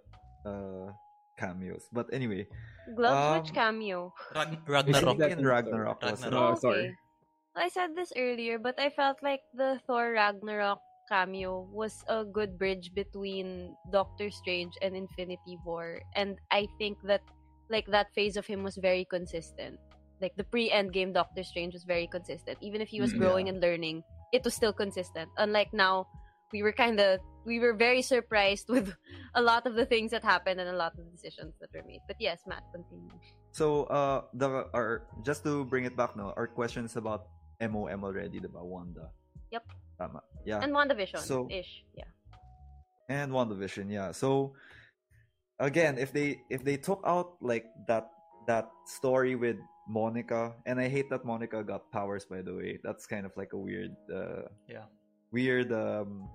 [0.45, 0.91] uh,
[1.37, 1.87] cameos?
[1.91, 2.47] But anyway,
[2.95, 4.13] gloves which um, cameo?
[4.33, 5.17] Rag- I Ragnarok.
[5.19, 6.01] think in Ragnarok.
[6.01, 6.31] was it?
[6.31, 6.55] Ragnarok.
[6.57, 6.95] Oh, sorry.
[7.55, 12.57] I said this earlier, but I felt like the Thor Ragnarok cameo was a good
[12.57, 17.21] bridge between Doctor Strange and Infinity War, and I think that
[17.69, 19.79] like that phase of him was very consistent.
[20.21, 23.53] Like the pre-Endgame Doctor Strange was very consistent, even if he was Mm, growing yeah.
[23.53, 24.03] and learning,
[24.33, 25.29] it was still consistent.
[25.37, 26.07] Unlike now,
[26.53, 28.93] we were kind of we were very surprised with
[29.35, 31.83] a lot of the things that happened and a lot of the decisions that were
[31.85, 32.01] made.
[32.07, 33.09] But yes, Matt, continue.
[33.51, 37.27] So uh the our just to bring it back now, our questions about
[37.61, 38.61] MOM already, diba?
[38.63, 39.09] Wanda.
[39.51, 39.63] Yep.
[39.97, 40.21] Tama.
[40.45, 40.59] Yeah.
[40.59, 42.09] And WandaVision So- ish, yeah.
[43.09, 44.11] and WandaVision, yeah.
[44.11, 44.53] So
[45.59, 48.09] again, if they if they took out like that
[48.47, 49.57] that story with
[49.87, 52.79] Monica, and I hate that Monica got powers by the way.
[52.83, 54.89] That's kind of like a weird uh Yeah.
[55.31, 56.29] Weird um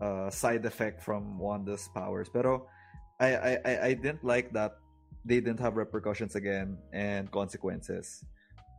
[0.00, 2.28] uh side effect from Wanda's powers.
[2.28, 2.66] Pero
[3.20, 3.52] I I
[3.88, 4.78] I, didn't like that
[5.24, 8.24] they didn't have repercussions again and consequences.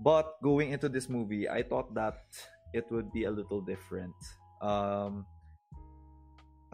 [0.03, 2.19] But going into this movie, I thought that
[2.73, 4.15] it would be a little different.
[4.61, 5.26] Um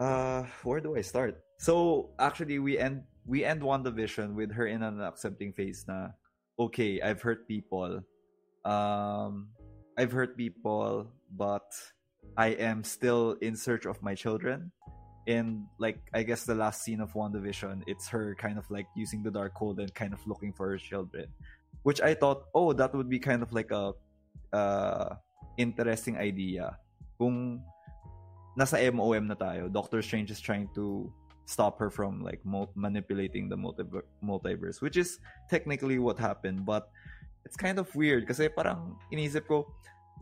[0.00, 1.38] uh where do I start?
[1.58, 6.10] So actually we end we end WandaVision with her in an accepting phase na
[6.58, 8.02] okay, I've hurt people.
[8.66, 9.54] Um
[9.96, 11.68] I've hurt people, but
[12.36, 14.72] I am still in search of my children.
[15.26, 19.22] And like I guess the last scene of WandaVision, it's her kind of like using
[19.22, 21.26] the Darkhold and kind of looking for her children.
[21.82, 23.92] Which I thought, oh, that would be kind of like a
[24.52, 25.14] uh
[25.56, 26.76] interesting idea.
[27.18, 27.62] Kung
[28.58, 31.12] nasa MOM na tayo, Doctor Strange is trying to
[31.46, 35.18] stop her from like mo- manipulating the multiver- multiverse, which is
[35.50, 36.90] technically what happened, but
[37.44, 39.66] it's kind of weird kasi parang inisip ko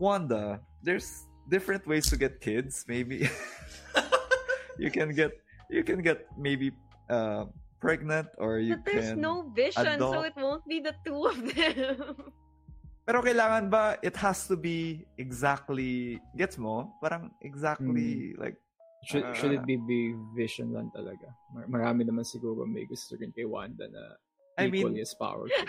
[0.01, 2.85] Wanda, there's different ways to get kids.
[2.87, 3.25] Maybe
[4.77, 5.31] you can get
[5.69, 6.71] you can get maybe
[7.09, 7.45] uh,
[7.79, 9.21] pregnant or you But there's can.
[9.21, 10.27] no vision, so adopt.
[10.27, 12.15] it won't be the two of them.
[13.07, 16.93] Pero kailangan ba it has to be exactly gets mo?
[17.01, 18.55] Parang exactly like
[19.01, 21.25] Should, should it be be vision lang talaga?
[21.49, 24.13] Mar- Marami naman siguro may gusto rin kay Wanda na
[24.61, 25.49] I mean- equally as powerful.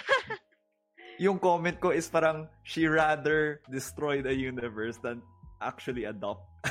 [1.16, 5.24] yung comment ko is parang she rather destroy the universe than
[5.62, 6.46] actually adopt.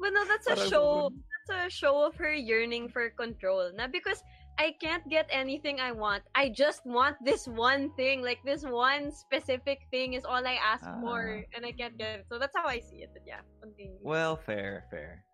[0.00, 1.08] But no, that's a show.
[1.48, 3.72] That's a show of her yearning for control.
[3.76, 4.22] Now, because
[4.58, 6.22] I can't get anything I want.
[6.34, 8.20] I just want this one thing.
[8.20, 11.56] Like this one specific thing is all I ask for, Ah.
[11.56, 12.26] and I can't get it.
[12.28, 13.10] So that's how I see it.
[13.12, 13.96] But yeah, continue.
[14.04, 15.24] Well, fair, fair.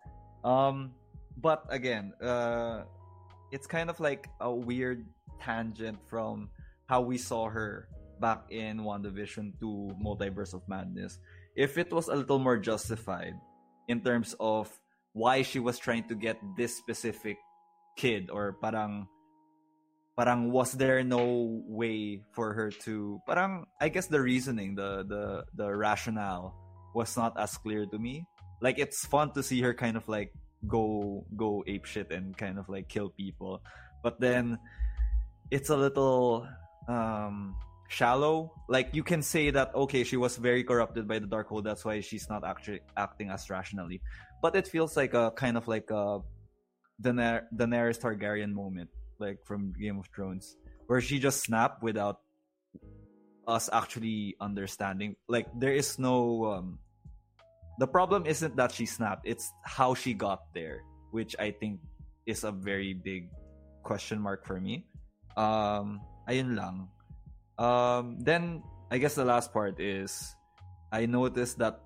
[0.46, 0.94] Um,
[1.42, 2.86] but again, uh,
[3.50, 5.06] it's kind of like a weird
[5.42, 6.50] tangent from
[6.86, 7.88] how we saw her
[8.22, 11.18] back in WandaVision to Multiverse of Madness.
[11.56, 13.34] If it was a little more justified
[13.88, 14.68] in terms of
[15.12, 17.38] why she was trying to get this specific
[17.96, 19.08] kid or parang
[20.16, 25.48] parang was there no way for her to parang I guess the reasoning the the
[25.56, 26.52] the rationale
[26.92, 28.24] was not as clear to me.
[28.60, 30.32] Like it's fun to see her kind of like
[30.68, 33.60] go go ape shit and kind of like kill people.
[34.02, 34.58] But then
[35.50, 36.48] it's a little
[36.88, 37.56] um
[37.88, 38.52] shallow.
[38.68, 42.00] Like you can say that okay she was very corrupted by the Darkhold that's why
[42.00, 44.00] she's not actually acting as rationally.
[44.42, 46.20] But it feels like a kind of like a
[47.02, 50.56] Daener- Daenerys Targaryen moment like from Game of Thrones
[50.86, 52.20] where she just snapped without
[53.46, 55.16] us actually understanding.
[55.28, 56.78] Like there is no um
[57.78, 60.80] the problem isn't that she snapped it's how she got there
[61.12, 61.78] which i think
[62.24, 63.28] is a very big
[63.86, 64.84] question mark for me.
[65.38, 66.90] Um ayun lang
[67.58, 70.34] um then i guess the last part is
[70.92, 71.80] i noticed that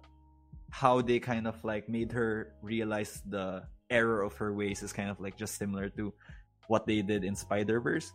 [0.70, 5.10] how they kind of like made her realize the error of her ways is kind
[5.10, 6.12] of like just similar to
[6.68, 8.12] what they did in spider-verse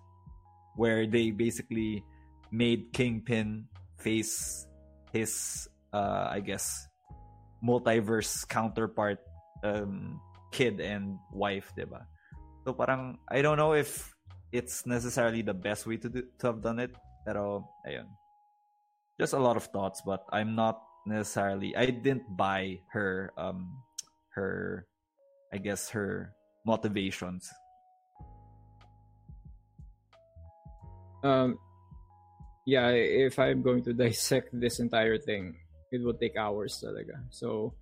[0.75, 2.03] where they basically
[2.51, 3.67] made kingpin
[3.99, 4.67] face
[5.11, 6.87] his uh i guess
[7.63, 9.19] multiverse counterpart
[9.63, 10.19] um
[10.55, 12.07] kid and wife, 'di ba?
[12.63, 14.15] So parang I don't know if
[14.55, 16.95] it's necessarily the best way to do, to have done it,
[17.25, 18.05] pero ayun.
[19.19, 20.79] Just a lot of thoughts, but I'm not
[21.09, 23.81] necessarily I didn't buy her um
[24.37, 24.85] her
[25.53, 26.33] I guess her
[26.65, 27.49] motivations.
[31.23, 31.57] Um,
[32.65, 35.55] yeah, if I'm going to dissect this entire thing,
[35.91, 37.17] it will take hours talaga.
[37.29, 37.73] So,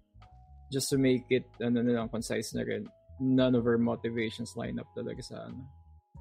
[0.71, 2.87] just to make it ano na lang, concise na rin,
[3.19, 5.65] none of her motivations line up talaga sa ano,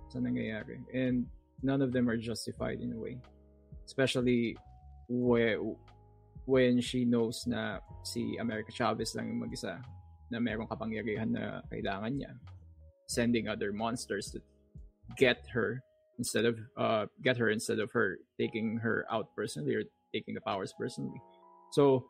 [0.09, 0.83] sa nangyayari.
[0.95, 1.27] And
[1.63, 3.19] none of them are justified in a way.
[3.87, 4.57] Especially
[5.09, 5.59] where,
[6.45, 9.79] when she knows na si America Chavez lang yung mag-isa
[10.31, 12.33] na merong kapangyarihan na kailangan niya.
[13.07, 14.41] Sending other monsters to
[15.19, 15.83] get her
[16.17, 19.85] instead of uh get her instead of her taking her out personally or
[20.15, 21.21] taking the powers personally.
[21.73, 22.07] So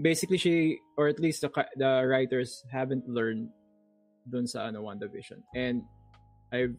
[0.00, 3.50] basically she or at least the the writers haven't learned
[4.26, 5.42] dun sa ano WandaVision.
[5.54, 5.82] And
[6.52, 6.74] I've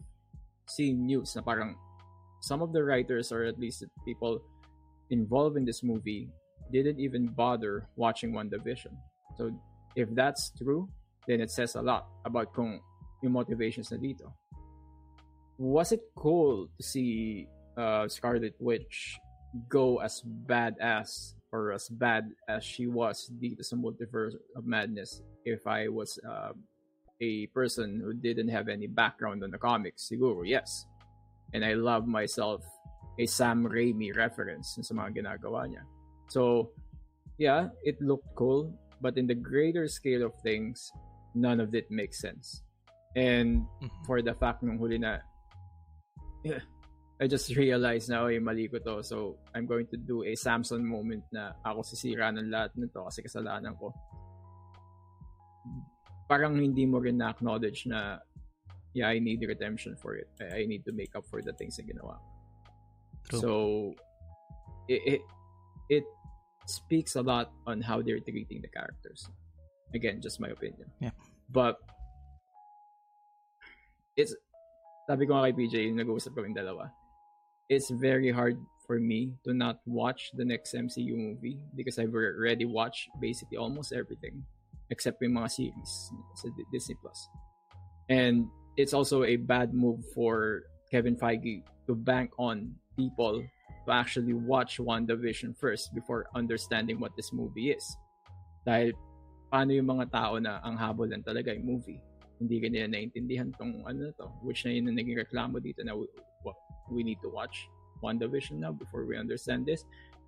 [0.66, 1.76] seen news na parang
[2.40, 4.40] some of the writers or at least people
[5.10, 6.28] involved in this movie
[6.72, 8.92] didn't even bother watching WandaVision.
[9.36, 9.52] So
[9.96, 10.88] if that's true,
[11.26, 12.80] then it says a lot about kung
[13.22, 14.32] yung motivations na dito.
[15.56, 17.46] Was it cool to see
[17.76, 19.16] uh, Scarlet Witch
[19.68, 25.66] go as badass or as bad as she was dito sa Multiverse of Madness if
[25.66, 26.52] I was uh,
[27.24, 30.08] a person who didn't have any background on the comics?
[30.12, 30.86] Siguro, yes.
[31.52, 32.60] And I love myself
[33.18, 35.88] a Sam Raimi reference sa mga ginagawa niya.
[36.28, 36.70] So,
[37.38, 40.90] yeah, it looked cool, but in the greater scale of things,
[41.34, 42.62] none of it makes sense.
[43.16, 44.04] And mm-hmm.
[44.04, 45.22] for the fact nung huli na
[47.20, 49.00] I just realized na, oy, mali ko to.
[49.06, 53.22] So, I'm going to do a Samson moment na ako sisira ng lahat nito kasi
[53.22, 53.94] kasalanan ko.
[56.28, 58.18] Parang hindi mo rin na-acknowledge na,
[58.94, 60.28] yeah, I need redemption for it.
[60.40, 62.16] I, need to make up for the things na ginawa.
[63.28, 63.40] True.
[63.40, 63.50] So,
[64.88, 65.20] it, it,
[65.88, 66.04] it
[66.66, 69.28] speaks a lot on how they're treating the characters.
[69.94, 70.90] Again, just my opinion.
[71.00, 71.12] Yeah.
[71.50, 71.76] But,
[74.16, 74.34] it's,
[75.06, 76.88] sabi ko nga kay PJ, yung nag-uusap kaming dalawa,
[77.68, 78.56] it's very hard
[78.86, 83.92] for me to not watch the next MCU movie because I've already watched basically almost
[83.92, 84.44] everything
[84.90, 85.92] except yung mga series
[86.36, 87.28] sa Disney Plus.
[88.08, 93.42] And it's also a bad move for Kevin Feige to bank on people
[93.86, 97.84] to actually watch WandaVision first before understanding what this movie is.
[98.64, 98.96] Dahil
[99.52, 102.00] paano yung mga tao na ang habol lang talaga yung movie.
[102.40, 105.94] Hindi ka nila naintindihan tong ano to, which na yun ang naging reklamo dito na
[105.94, 106.08] we,
[106.42, 106.56] what,
[106.90, 107.68] we need to watch
[108.02, 109.84] WandaVision now before we understand this.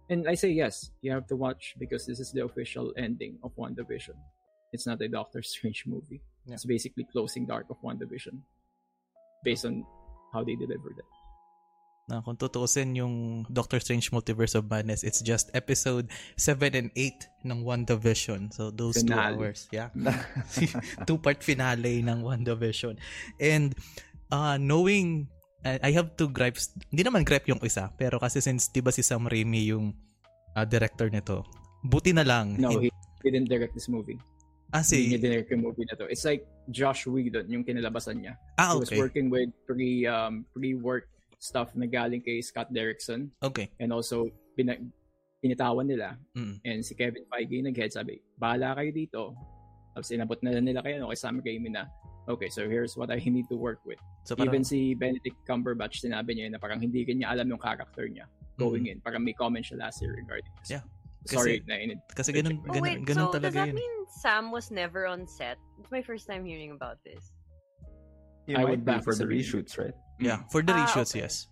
[0.08, 3.56] And I say yes, you have to watch because this is the official ending of
[3.58, 4.14] WandaVision.
[4.76, 6.20] It's not a Doctor Strange movie.
[6.44, 6.60] Yeah.
[6.60, 8.44] It's basically closing the arc of WandaVision
[9.40, 9.88] based on
[10.36, 11.08] how they delivered it.
[12.06, 17.48] Na kung tutuusin yung Doctor Strange Multiverse of Madness, it's just episode 7 and 8
[17.48, 18.52] ng WandaVision.
[18.52, 19.40] So those two Finale.
[19.40, 19.66] hours.
[19.72, 19.90] Yeah.
[21.08, 23.00] Two-part finale ng WandaVision.
[23.40, 23.74] And
[24.30, 25.32] uh, knowing
[25.66, 26.70] I I have two gripes.
[26.94, 29.90] Hindi naman gripe yung isa, pero kasi since 'di ba si Sam Raimi yung
[30.54, 31.42] uh, director nito.
[31.82, 32.54] Buti na lang.
[32.54, 32.94] No, hin-
[33.26, 34.22] he didn't direct this movie.
[34.72, 36.06] Ah, Hindi si, niya dinirect yung movie na to.
[36.06, 38.34] It's like Josh Whedon, yung kinalabasan niya.
[38.58, 38.98] ah, He was okay.
[38.98, 41.06] working with pre um pre-work
[41.38, 43.68] stuff na galing kay Scott Derrickson Okay.
[43.78, 44.26] and also
[44.56, 44.80] pina-
[45.38, 46.58] pinitawan nila Mm.
[46.64, 49.22] and si Kevin Feige nag-head sabi, bahala kayo dito.
[49.92, 51.86] Tapos inabot na nila kayo no, kay Sam Raimi na,
[52.26, 54.00] okay, so here's what I need to work with.
[54.24, 58.08] So parang, Even si Benedict Cumberbatch, sinabi niya na parang hindi kanya alam yung character
[58.08, 58.26] niya
[58.56, 58.98] going in.
[59.04, 60.72] Parang may comment siya last year regarding this.
[60.72, 60.80] Mm-hmm.
[60.80, 60.95] Yeah.
[61.26, 61.98] Sorry, Kasi- na inid.
[62.14, 63.76] kasi ganun, Oh, ganun, wait, ganun so does talaga that yun.
[63.76, 65.58] mean Sam was never on set?
[65.78, 67.34] It's my first time hearing about this.
[68.46, 69.94] You I would be back for the reshoots, right?
[70.22, 71.26] Yeah, for the Ah, reshoots, okay.
[71.26, 71.50] yes.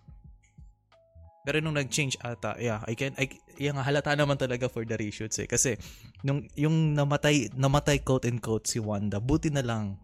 [1.44, 3.28] Pero nung nag-change ata, yeah, I can I
[3.60, 5.76] yung halata naman talaga for the reshoots eh kasi
[6.24, 10.00] nung yung namatay namatay quote and quote si Wanda, buti na lang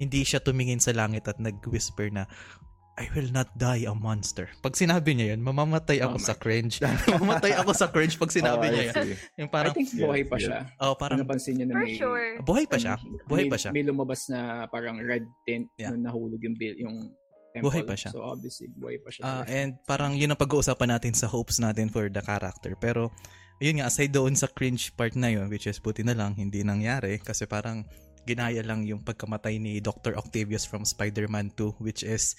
[0.00, 2.24] hindi siya tumingin sa langit at nag-whisper na
[2.98, 4.50] I will not die a monster.
[4.60, 6.82] Pag sinabi niya yun, mamamatay ako Oh sa cringe.
[7.08, 8.94] mamamatay ako sa cringe pag sinabi Oh, I niya yun.
[9.40, 10.58] Yung I parang, think buhay pa siya.
[10.76, 12.42] oh, parang, Napansin niyo na may, sure.
[12.44, 13.00] buhay pa siya.
[13.24, 13.70] Buhay may, pa siya.
[13.72, 15.96] may lumabas na parang red tint Yeah.
[15.96, 16.96] na nahulog yung, bil- yung
[17.56, 17.72] temple.
[17.72, 18.10] Buhay pa siya.
[18.12, 19.22] So obviously, buhay pa siya.
[19.24, 22.76] Ah, and parang yun ang pag-uusapan natin sa hopes natin for the character.
[22.76, 23.08] Pero,
[23.58, 26.60] yun nga, aside doon sa cringe part na yun, which is buti na lang, hindi
[26.60, 27.16] nangyari.
[27.16, 27.88] Kasi parang
[28.28, 30.14] ginaya lang yung pagkamatay ni Dr.
[30.14, 32.36] Octavius from Spider-Man 2, which is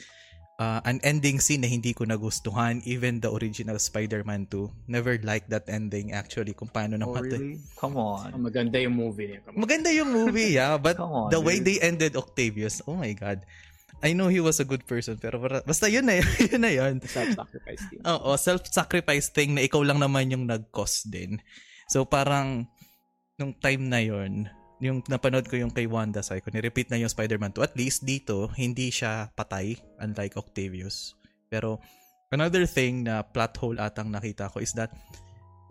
[0.61, 2.85] uh, an ending scene na hindi ko nagustuhan.
[2.85, 4.85] Even the original Spider-Man 2.
[4.85, 7.33] Never liked that ending actually, kung paano Oh, namatay.
[7.33, 7.57] really?
[7.73, 8.29] Come on.
[8.37, 9.39] Maganda yung movie niya.
[9.41, 9.61] Come on.
[9.65, 10.77] Maganda yung movie, yeah.
[10.77, 11.65] But on, the way dude.
[11.65, 13.41] they ended Octavius, oh my God.
[14.01, 16.71] I know he was a good person, pero para- basta yun na yun, yun na
[16.73, 16.93] yun.
[17.01, 18.01] Self-sacrifice thing.
[18.05, 21.37] Oo, self-sacrifice thing na ikaw lang naman yung nag-cause din.
[21.85, 22.65] So parang
[23.37, 24.49] nung time na yon
[24.81, 27.61] yung napanood ko yung kay Wanda ko, ni-repeat na yung Spider-Man 2.
[27.61, 31.13] At least dito, hindi siya patay, unlike Octavius.
[31.47, 31.77] Pero
[32.33, 34.89] another thing na plot hole atang nakita ko is that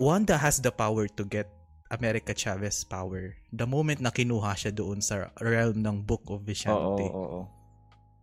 [0.01, 1.51] Wanda has the power to get
[1.91, 3.35] America Chavez power.
[3.51, 7.41] The moment na kinuha siya doon sa realm ng Book of Vishanti oo, oo.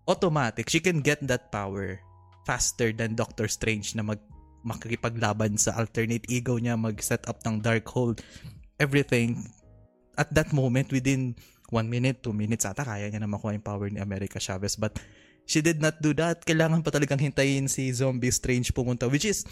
[0.07, 1.99] automatic, she can get that power
[2.47, 4.23] faster than Doctor Strange na mag
[4.67, 8.19] makikipaglaban sa alternate ego niya, mag-set up ng dark hold,
[8.79, 9.47] everything.
[10.17, 11.37] At that moment, within
[11.69, 14.75] one minute, two minutes, ata kaya niya na makuha yung power ni America Chavez.
[14.75, 14.97] But
[15.45, 16.41] she did not do that.
[16.43, 19.45] Kailangan pa talagang hintayin si Zombie Strange pumunta, which is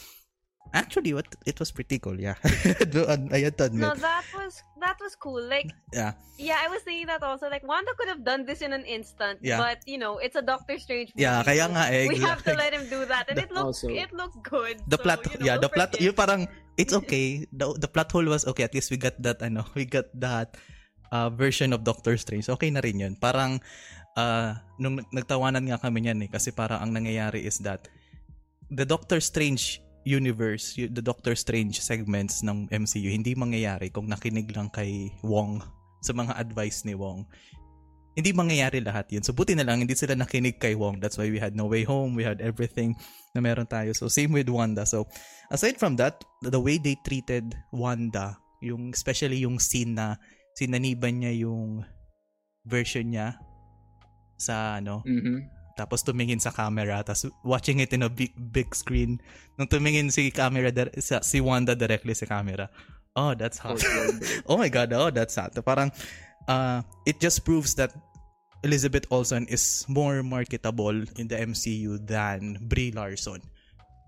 [0.73, 2.33] actually what it was pretty cool, yeah.
[3.31, 3.85] I had to admit.
[3.85, 5.39] No, that was that was cool.
[5.39, 6.17] Like, Yeah.
[6.41, 7.47] yeah, I was thinking that also.
[7.47, 9.61] Like, Wanda could have done this in an instant, Yeah.
[9.61, 11.13] but you know, it's a Doctor Strange.
[11.13, 12.09] Movie, Yeah, kaya nga eh.
[12.09, 14.81] We have to let him do that, and The- it looks also- it looks good.
[14.89, 16.41] the so, plot you know, yeah the plot yung parang
[16.77, 17.47] it's okay.
[17.51, 18.63] The, the plot hole was okay.
[18.63, 20.55] At least we got that ano we got that
[21.11, 22.47] uh, version of Doctor Strange.
[22.47, 23.13] Okay na rin yun.
[23.15, 23.59] Parang
[24.19, 27.87] uh, nung nag- nagtawanan nga kami niyan eh kasi parang ang nangyayari is that
[28.71, 34.69] the Doctor Strange universe the Doctor Strange segments ng MCU hindi mangyayari kung nakinig lang
[34.69, 35.61] kay Wong
[36.05, 37.25] sa mga advice ni Wong
[38.15, 39.23] hindi mangyayari lahat yun.
[39.27, 41.03] So, buti na lang, hindi sila nakinig kay Wong.
[41.03, 42.95] That's why we had No Way Home, we had everything
[43.35, 43.91] na meron tayo.
[43.91, 44.87] So, same with Wanda.
[44.87, 45.11] So,
[45.51, 50.15] aside from that, the way they treated Wanda, yung, especially yung scene na
[50.55, 51.83] sinaniban niya yung
[52.63, 53.35] version niya
[54.39, 55.51] sa ano, Mhm.
[55.75, 59.19] tapos tumingin sa camera, tapos watching it in a big, big screen.
[59.59, 62.71] Nung tumingin si camera, si Wanda directly sa camera.
[63.15, 63.79] Oh, that's hot.
[64.51, 65.55] oh my god, oh, that's hot.
[65.63, 65.91] Parang,
[66.47, 67.93] uh, it just proves that
[68.65, 73.41] Elizabeth Olsen is more marketable in the MCU than Brie Larson.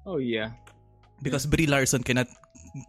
[0.05, 0.57] Oh yeah.
[1.21, 2.27] Because Brie Larson cannot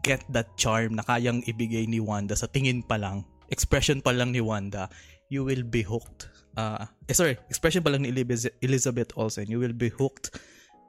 [0.05, 4.33] get that charm na kayang ibigay ni Wanda sa tingin pa lang, expression pa lang
[4.33, 4.89] ni Wanda,
[5.29, 6.29] you will be hooked.
[6.57, 10.37] Uh, eh, sorry, expression pa lang ni Eliz- Elizabeth Olsen, you will be hooked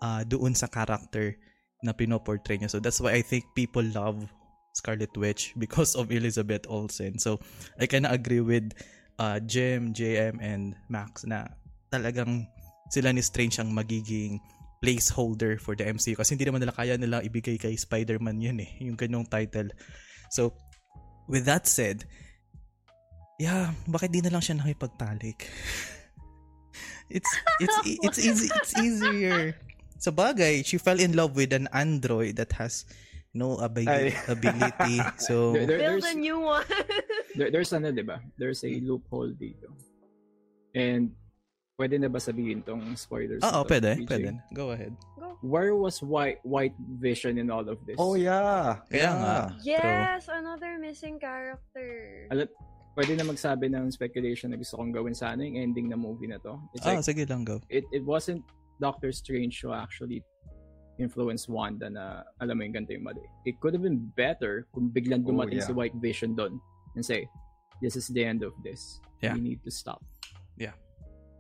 [0.04, 1.36] uh, doon sa character
[1.84, 2.72] na pinoportray niya.
[2.72, 4.28] So that's why I think people love
[4.74, 7.18] Scarlet Witch because of Elizabeth Olsen.
[7.20, 7.40] So
[7.80, 8.74] I can agree with
[9.18, 11.50] uh, Jim, JM, and Max na
[11.92, 12.48] talagang
[12.90, 14.40] sila ni Strange ang magiging
[14.80, 18.72] placeholder for the MCU kasi hindi naman nila kaya nila ibigay kay Spider-Man yun eh,
[18.80, 19.70] yung ganyong title.
[20.32, 20.56] So,
[21.28, 22.08] with that said,
[23.38, 25.44] yeah, bakit di na lang siya nakipagtalik?
[27.10, 29.58] it's it's it's easy it's easier.
[30.00, 32.88] Sa bagay, she fell in love with an android that has
[33.40, 33.88] no abi-
[34.28, 35.00] ability.
[35.24, 36.68] So, There- there- Build there's, a new one.
[37.40, 38.20] there, there's ano, di ba?
[38.36, 39.72] There's a loophole dito.
[40.76, 41.16] And
[41.80, 43.40] pwede na ba sabihin tong spoilers?
[43.40, 44.08] oo, na to, pwede, PJ?
[44.12, 44.30] pwede.
[44.52, 44.92] Go ahead.
[45.40, 47.96] Where was White White Vision in all of this?
[47.96, 48.84] Oh yeah.
[48.92, 49.16] Kaya yeah.
[49.16, 49.40] nga.
[49.64, 52.28] yes, another missing character.
[52.28, 52.52] Alam,
[53.00, 56.44] pwede na magsabi ng speculation na gusto kong gawin sana yung ending na movie na
[56.44, 56.60] to.
[56.76, 57.64] It's Ah, like, sige lang, go.
[57.72, 58.44] it, it wasn't
[58.84, 60.20] Doctor Strange who actually
[61.00, 63.24] influenced Wanda na alam mo yung ganito yung mali.
[63.48, 65.68] It could have been better kung biglang Oh, dumating yeah.
[65.68, 66.60] si White Vision doon
[66.94, 67.26] and say,
[67.80, 69.00] this is the end of this.
[69.24, 69.34] Yeah.
[69.34, 70.04] We need to stop.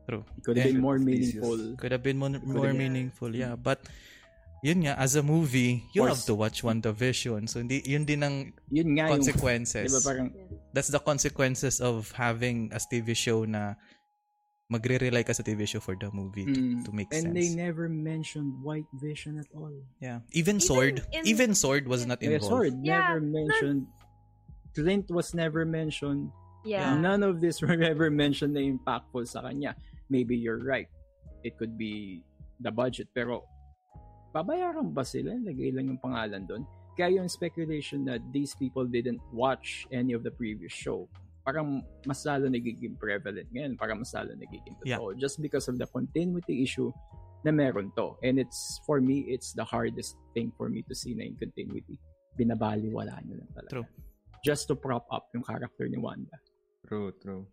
[0.10, 0.26] True.
[0.34, 0.74] It could have Yeah.
[0.74, 1.78] been more meaningful.
[1.78, 2.82] Could have been more, more Yeah.
[2.82, 3.54] meaningful, yeah.
[3.54, 3.86] But,
[4.66, 7.46] yun nga, as a movie, you have to watch WandaVision.
[7.46, 9.86] So, hindi, yun din ang Yun nga yung, consequences.
[9.86, 10.34] di ba parang,
[10.74, 13.78] That's the consequences of having a TV show na
[14.70, 17.34] magre-rely ka sa TV show for the movie to, mm, to make and sense.
[17.34, 19.74] they never mentioned White Vision at all.
[19.98, 20.22] yeah.
[20.32, 22.54] Even Even Sword, in- even Sword was not Yeah, involved.
[22.54, 23.82] Sword Yeah, never mentioned.
[24.78, 26.30] Clint was never mentioned.
[26.64, 26.94] Yeah.
[26.94, 29.74] None of this were ever mentioned na impactful sa kanya.
[30.08, 30.88] Maybe you're right.
[31.42, 32.22] It could be
[32.62, 33.10] the budget.
[33.18, 33.50] Pero,
[34.38, 35.34] babayaran ba sila?
[35.42, 36.62] Lagay lang yung pangalan doon.
[36.94, 41.10] Kaya yung speculation that these people didn't watch any of the previous show,
[41.44, 43.74] parang mas lalo nagiging prevalent ngayon.
[43.80, 45.16] Parang mas lalo nagiging totoo.
[45.16, 46.92] Just because of the continuity issue
[47.44, 48.20] na meron to.
[48.24, 51.96] And it's, for me, it's the hardest thing for me to see na yung continuity.
[52.36, 53.72] Binabaliwala nyo lang talaga.
[53.72, 53.88] True.
[54.44, 56.36] Just to prop up yung character ni Wanda.
[56.88, 57.48] True, true.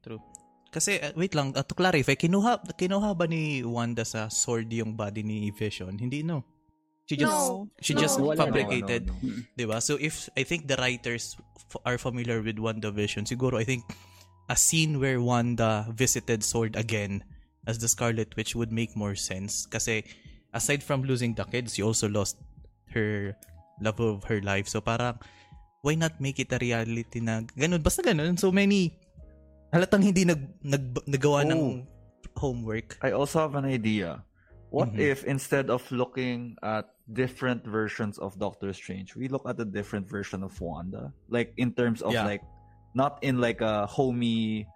[0.70, 4.98] Kasi, uh, wait lang, uh, to clarify, kinuha, kinuha ba ni Wanda sa Sword yung
[4.98, 5.94] body ni Vision?
[5.98, 6.42] Hindi, no?
[7.06, 7.70] She just, No.
[7.78, 8.00] she No.
[8.02, 9.06] just fabricated.
[9.06, 9.42] No, no, no.
[9.54, 9.78] Diba?
[9.78, 11.38] So if I think the writers
[11.70, 13.86] f- are familiar with WandaVision, siguro I think
[14.50, 17.22] a scene where Wanda visited Sword again
[17.66, 19.70] as the Scarlet Witch would make more sense.
[19.70, 20.02] Kasi
[20.50, 22.42] aside from losing the kids, she also lost
[22.90, 23.38] her
[23.78, 24.66] love of her life.
[24.66, 25.22] So parang
[25.86, 27.86] why not make it a reality na ganun?
[27.86, 28.34] Basta ganun.
[28.34, 28.98] So many
[29.70, 31.86] halatang hindi nag, nag nagawa ng
[32.34, 32.98] homework.
[32.98, 34.25] I also have an idea.
[34.76, 35.00] What Mhm.
[35.00, 40.04] if instead of looking at different versions of Doctor Strange, we look at a different
[40.04, 41.16] version of Wanda?
[41.32, 42.28] Like in terms of Yeah.
[42.28, 42.44] like
[42.92, 44.68] not in like a homey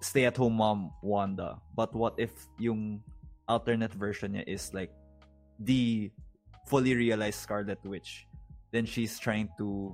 [0.00, 3.04] stay at home mom Wanda, but what if yung
[3.44, 4.92] alternate version niya is like
[5.60, 6.08] the
[6.64, 8.24] fully realized Scarlet Witch?
[8.72, 9.92] Then she's trying to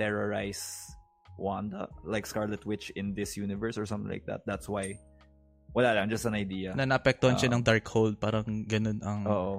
[0.00, 0.88] terrorize
[1.36, 4.40] Wanda, like Scarlet Witch in this universe or something like that.
[4.48, 4.96] That's why
[5.78, 6.74] wala lang, just an idea.
[6.74, 7.54] Na naapektuhan siya Oo.
[7.54, 8.18] ng Darkhold.
[8.18, 9.22] Parang ganun ang...
[9.30, 9.54] Oo.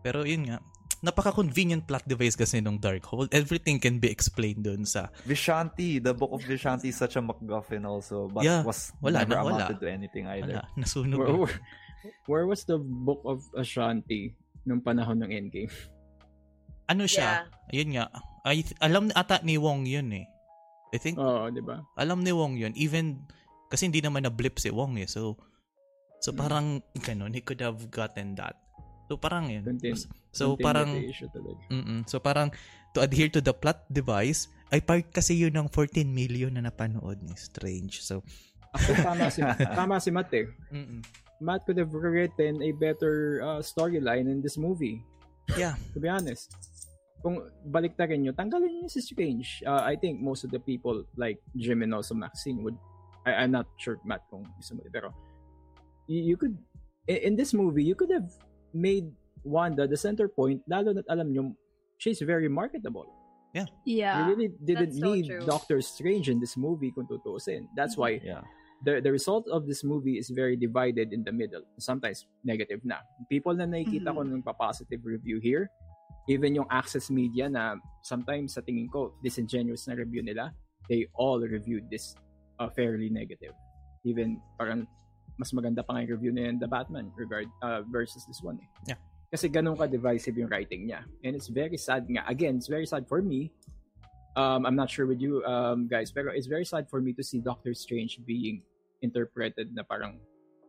[0.00, 0.64] Pero yun nga,
[0.98, 3.28] napaka-convenient plot device kasi nung Darkhold.
[3.36, 5.12] Everything can be explained dun sa...
[5.28, 9.36] Vishanti, the book of Vishanti is such a MacGuffin also, but Yeah, was wala never
[9.36, 9.54] na, wala.
[9.68, 10.64] amounted to anything either.
[10.64, 11.18] Wala, nasunog.
[11.20, 11.56] Where, where,
[12.26, 14.32] where was the Book of Ashanti
[14.64, 15.70] nung panahon ng Endgame?
[16.88, 17.44] Ano siya?
[17.68, 18.08] Ayun nga.
[18.48, 20.24] I, alam ata ni Wong yun eh.
[20.88, 21.84] I think, Oo, di ba?
[22.00, 22.72] alam ni Wong yun.
[22.72, 23.28] Even,
[23.68, 25.04] kasi hindi naman na-blip si Wong eh.
[25.04, 25.36] So,
[26.18, 26.38] so Mm.
[26.38, 26.66] parang,
[27.00, 28.58] ganun, he could have gotten that.
[29.08, 29.64] So, parang yun.
[29.64, 31.00] Contin- so, parang,
[31.72, 32.52] mm so parang,
[32.92, 37.16] to adhere to the plot device, ay part kasi yun ng 14 million na napanood
[37.24, 38.04] ni Strange.
[38.04, 38.20] So,
[38.68, 39.40] Actually, tama si,
[39.80, 40.44] tama si Matt eh.
[41.40, 45.00] Matt could have written a better uh, storyline in this movie.
[45.56, 45.80] Yeah.
[45.96, 46.52] To be honest.
[47.24, 49.64] Kung baliktarin nyo, tanggalin nyo si Strange.
[49.64, 52.76] Uh, I think most of the people like Jim and also Maxine would
[53.24, 55.10] I, I'm not sure Matt kung gusto mo pero
[56.08, 56.56] you, you could
[57.06, 58.32] in, in this movie you could have
[58.72, 59.06] made
[59.44, 61.54] Wanda the center point lalo na't alam nyo
[61.96, 63.06] she's very marketable.
[63.54, 63.66] Yeah.
[63.84, 64.14] Yeah.
[64.18, 65.44] You really didn't so need true.
[65.46, 67.66] Doctor Strange in this movie kung tutuusin.
[67.74, 68.44] That's why Yeah.
[68.84, 71.64] the the result of this movie is very divided in the middle.
[71.78, 73.02] Sometimes negative na.
[73.26, 75.66] People na nakikita ko ng pa-positive review here,
[76.30, 77.74] even yung access media na
[78.06, 80.54] sometimes sa tingin ko disingenuous na review nila,
[80.86, 82.14] they all reviewed this
[82.62, 83.56] uh, fairly negative.
[84.06, 84.86] Even parang
[85.38, 88.58] mas maganda pa nga yung review na yung The Batman regard uh, versus this one
[88.58, 88.68] eh.
[88.94, 89.00] Yeah.
[89.30, 91.06] Kasi ganun ka divisive yung writing niya.
[91.22, 92.26] And it's very sad nga.
[92.26, 93.52] Again, it's very sad for me
[94.38, 97.22] um, I'm not sure with you um, guys, pero it's very sad for me to
[97.26, 98.62] see Doctor Strange being
[99.02, 100.22] interpreted na parang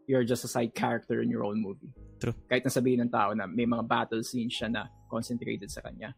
[0.09, 1.93] you're just a side character in your own movie.
[2.17, 2.33] True.
[2.49, 6.17] Kahit na sabihin ng tao na may mga battle scenes siya na concentrated sa kanya.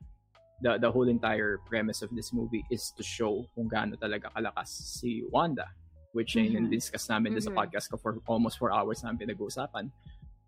[0.63, 4.69] The, the whole entire premise of this movie is to show kung gaano talaga kalakas
[5.01, 5.67] si Wanda.
[6.11, 9.87] Which mm discuss namin din sa podcast ko for almost four hours namin pinag-uusapan.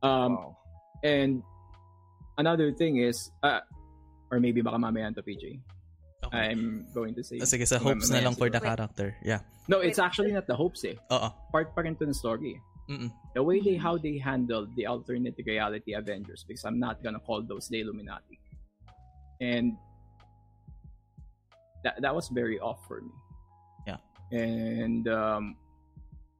[0.03, 0.57] Um, wow.
[1.03, 1.43] And
[2.37, 3.63] another thing is, uh,
[4.31, 5.59] or maybe baka mamaya to PJ.
[6.23, 6.37] Okay.
[6.37, 7.39] I'm going to say.
[7.39, 8.75] Ah, Sige, sa hopes na mamaya lang for the siguro.
[8.75, 9.07] character.
[9.23, 9.41] Yeah.
[9.67, 10.95] No, it's actually not the hopes eh.
[11.11, 11.29] Oo.
[11.51, 12.59] Part pa rin to ng story.
[12.89, 13.11] Mm-mm.
[13.31, 17.39] The way they how they handled the alternate reality Avengers, because I'm not gonna call
[17.39, 18.39] those the Illuminati,
[19.39, 19.79] and
[21.87, 23.11] that that was very off for me.
[24.33, 25.55] And um,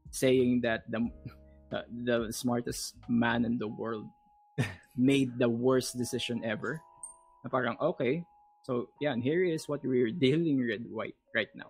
[0.09, 1.05] saying that the
[1.69, 4.05] the, the smartest man in the world
[4.97, 6.81] made the worst decision ever.
[7.43, 8.23] Na parang okay,
[8.63, 11.69] so yeah, and here is what we're dealing with right right now.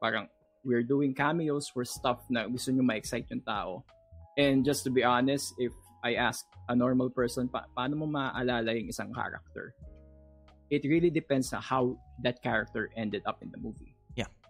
[0.00, 0.28] Parang
[0.64, 3.84] we're doing cameos for stuff na gusto nyo ma-excite yung tao.
[4.36, 5.72] And just to be honest, if
[6.04, 9.74] I ask a normal person, pa- paano mo maaalala yung isang character?
[10.70, 13.89] It really depends on how that character ended up in the movie.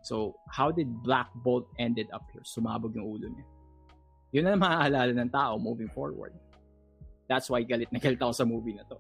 [0.01, 0.09] Yeah.
[0.09, 0.17] So,
[0.49, 2.41] how did Black Bolt ended up here?
[2.43, 3.45] Sumabog yung ulo niya.
[4.33, 6.33] Yun na maaalala ng tao moving forward.
[7.29, 8.97] That's why galit na galit ako sa movie na to.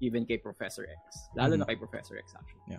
[0.00, 1.28] Even kay Professor X.
[1.36, 2.78] Lalo na kay Professor X actually.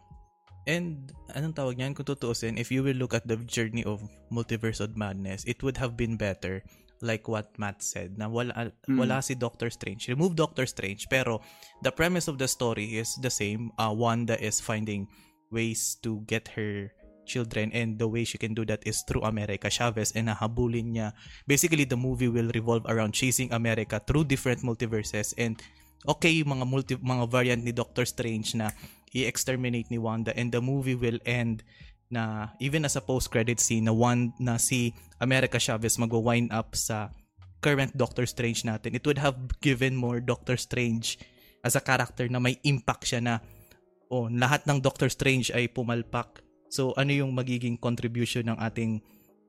[0.65, 1.93] And anong tawag niyan?
[1.93, 4.01] Kung tutuusin, if you will look at the journey of
[4.33, 6.65] Multiverse of Madness, it would have been better
[7.05, 8.97] like what Matt said na wala Mm.
[8.97, 10.09] wala si Doctor Strange.
[10.09, 11.37] Remove Doctor Strange pero
[11.85, 13.69] the premise of the story is the same.
[13.77, 15.05] Uh, Wanda is finding
[15.53, 16.89] ways to get her
[17.25, 21.17] children and the way she can do that is through America Chavez and nahabulin niya.
[21.49, 25.59] Basically the movie will revolve around chasing America through different multiverses and
[26.05, 28.69] okay yung mga multi mga variant ni Doctor Strange na
[29.11, 31.65] i-exterminate ni Wanda and the movie will end
[32.13, 37.09] na even as a post-credit scene na one na si America Chavez magwa-wind up sa
[37.65, 38.93] current Doctor Strange natin.
[38.93, 41.17] It would have given more Doctor Strange
[41.65, 43.33] as a character na may impact siya na
[44.13, 46.44] oh, lahat ng Doctor Strange ay pumalpak.
[46.75, 48.99] So ano yung magiging contribution ng ating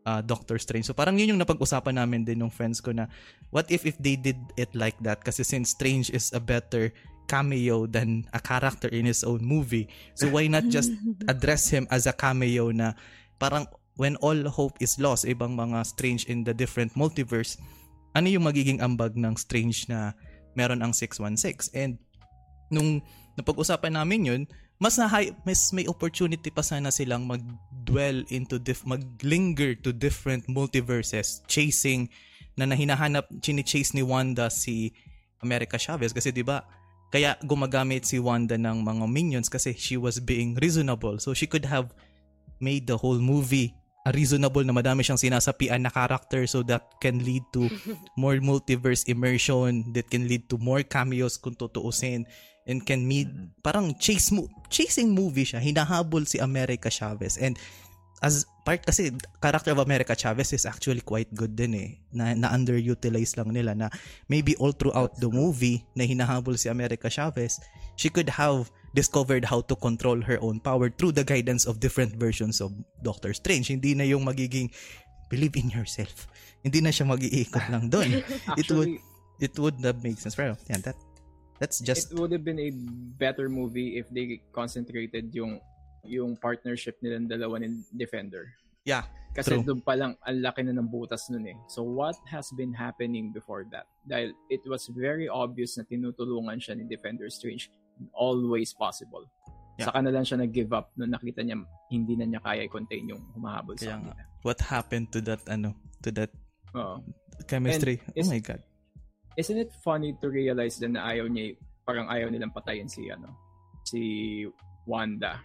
[0.07, 0.87] uh, Doctor Strange.
[0.87, 3.11] So parang yun yung napag-usapan namin din ng friends ko na
[3.51, 6.95] what if if they did it like that kasi since Strange is a better
[7.27, 9.91] cameo than a character in his own movie.
[10.15, 10.95] So why not just
[11.33, 12.95] address him as a cameo na
[13.43, 13.67] parang
[13.99, 17.59] when all hope is lost, ibang mga Strange in the different multiverse,
[18.15, 20.15] ano yung magiging ambag ng Strange na
[20.55, 21.75] meron ang 616?
[21.75, 21.99] And
[22.71, 23.03] nung
[23.35, 24.43] napag-usapan namin yun,
[24.77, 30.45] mas na high, mas may opportunity pa sana silang mag-dwell into diff, mag-linger to different
[30.49, 32.09] multiverses chasing
[32.57, 34.93] na nahinahanap chini-chase ni Wanda si
[35.41, 36.13] America Chavez.
[36.13, 36.65] Kasi 'di ba
[37.09, 41.17] kaya gumagamit si Wanda ng mga minions kasi she was being reasonable.
[41.23, 41.93] So she could have
[42.61, 43.77] made the whole movie
[44.07, 47.67] a reasonable na madami siyang sinasapian na character so that can lead to
[48.21, 52.23] more multiverse immersion that can lead to more cameos kung tutuusin
[52.67, 53.31] and can meet
[53.63, 55.63] parang chase mo chasing movie siya.
[55.63, 57.39] Hinahabol si America Chavez.
[57.39, 57.55] And
[58.25, 61.91] as part kasi character of America Chavez is actually quite good din eh.
[62.11, 63.89] Na, na underutilized lang nila na
[64.27, 67.63] maybe all throughout the movie na hinahabol si America Chavez
[67.95, 72.17] she could have discovered how to control her own power through the guidance of different
[72.17, 72.73] versions of
[73.05, 73.69] Doctor Strange.
[73.69, 74.73] Hindi na yung magiging
[75.29, 76.27] believe in yourself.
[76.65, 78.25] Hindi na siya mag-iikot lang doon
[78.61, 78.97] it would
[79.39, 80.35] it would have made sense.
[80.35, 80.97] Pero yeah that
[81.59, 82.71] that's just it would have been a
[83.17, 85.61] better movie if they concentrated yung
[86.07, 88.55] yung partnership nilang dalawa ni Defender.
[88.85, 89.05] yeah
[89.37, 89.69] Kasi True.
[89.69, 91.53] doon pa lang, ang laki na ng butas nun eh.
[91.69, 93.85] So what has been happening before that?
[94.09, 97.69] Dahil it was very obvious na tinutulungan siya ni Defender Strange
[98.01, 99.29] in all ways possible.
[99.77, 99.93] Yeah.
[99.93, 101.61] Saka na lang siya nag-give up nung nakita niya
[101.93, 104.17] hindi na niya kaya i-contain yung humahabol Kaya sa nga.
[104.17, 104.41] kanila.
[104.41, 106.33] what happened to that ano to that
[106.73, 107.05] Oo.
[107.45, 108.65] chemistry And oh my god
[109.37, 113.37] Isn't it funny to realize din na ayaw niya, parang ayaw nilang patayin si, ano,
[113.85, 114.43] si
[114.89, 115.45] Wanda.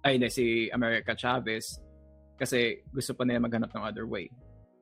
[0.00, 1.76] Ay, hindi, si America Chavez.
[2.40, 4.32] Kasi gusto pa nila maghanap ng other way.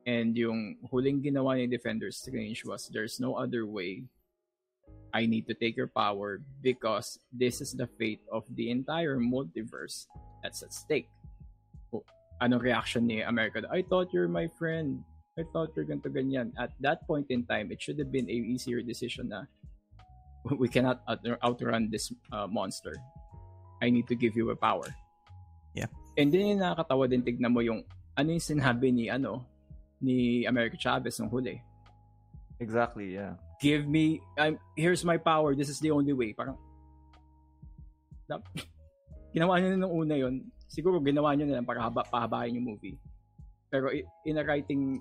[0.07, 4.07] And yung huling ginawa ni Defender Strange was, there's no other way.
[5.11, 10.07] I need to take your power because this is the fate of the entire multiverse
[10.41, 11.09] that's at stake.
[11.91, 12.05] O,
[12.41, 13.65] Anong reaction ni America?
[13.67, 15.03] I thought you're my friend.
[15.39, 16.51] I thought you're ganito ganyan.
[16.59, 19.47] At that point in time, it should have been a easier decision na
[20.59, 22.91] we cannot out- outrun this uh, monster.
[23.79, 24.91] I need to give you a power.
[25.71, 25.87] Yeah.
[26.19, 27.87] And then yung nakakatawa din tignan mo yung
[28.19, 29.47] ano yung sinabi ni ano
[30.03, 31.55] ni America Chavez nung huli.
[32.59, 33.39] Exactly, yeah.
[33.63, 35.55] Give me I'm here's my power.
[35.55, 36.35] This is the only way.
[36.35, 36.59] Parang
[39.33, 40.43] ginawa niyo na nung una yon.
[40.67, 42.99] Siguro ginawa niyo na lang para haba, pahabain yung movie.
[43.71, 44.99] Pero i- in a writing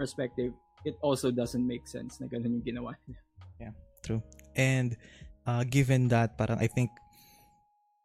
[0.00, 0.56] perspective,
[0.88, 3.20] it also doesn't make sense na ganun yung ginawa niya.
[4.56, 4.96] and
[5.44, 6.88] uh, given that parang I think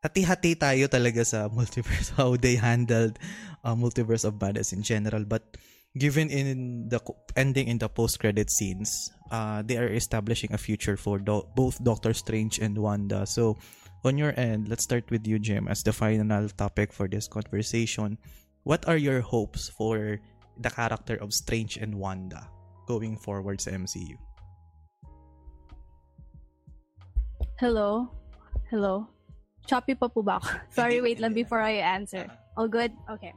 [0.03, 3.17] hati-hati tayo talaga sa multiverse how they handled
[3.63, 5.55] uh, multiverse of madness in general but
[5.97, 6.99] given in the
[7.35, 8.91] ending in the post credit scenes,
[9.31, 13.25] uh, they are establishing a future for do- both Doctor Strange and Wanda.
[13.25, 13.55] So,
[14.03, 18.19] on your end, let's start with you, Jim, as the final topic for this conversation.
[18.63, 20.19] What are your hopes for
[20.57, 22.47] the character of Strange and Wanda
[22.87, 24.17] going forward sa MCU?
[27.59, 28.11] Hello?
[28.67, 29.07] Hello?
[29.65, 30.49] Choppy pa po ba ako?
[30.77, 32.27] Sorry, wait lang before I answer.
[32.59, 32.91] All good?
[33.09, 33.33] Okay.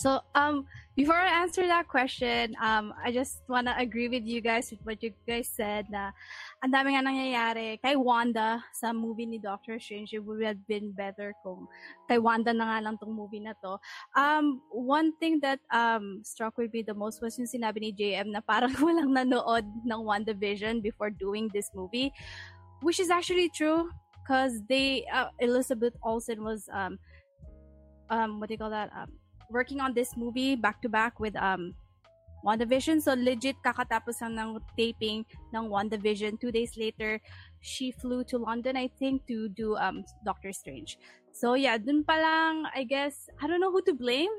[0.00, 0.64] So, um,
[0.96, 5.02] before I answer that question, um, I just wanna agree with you guys with what
[5.04, 6.16] you guys said na
[6.64, 10.16] ang dami nga nangyayari kay Wanda sa movie ni Doctor Strange.
[10.16, 11.68] It would have been better kung
[12.08, 13.76] kay Wanda na nga lang tong movie na to.
[14.16, 18.32] Um, one thing that um struck with me the most was yung sinabi ni JM
[18.32, 22.08] na parang walang nanood ng WandaVision before doing this movie,
[22.80, 23.92] which is actually true
[24.24, 26.96] because they uh, Elizabeth Olsen was um
[28.08, 29.19] um what do you call that um
[29.50, 31.74] working on this movie back to back with um
[32.40, 33.02] WandaVision.
[33.04, 36.40] So legit kakatapos ng taping ng WandaVision.
[36.40, 37.20] Two days later,
[37.60, 40.96] she flew to London, I think, to do um Doctor Strange.
[41.32, 44.32] So yeah, dun palang, I guess, I don't know who to blame.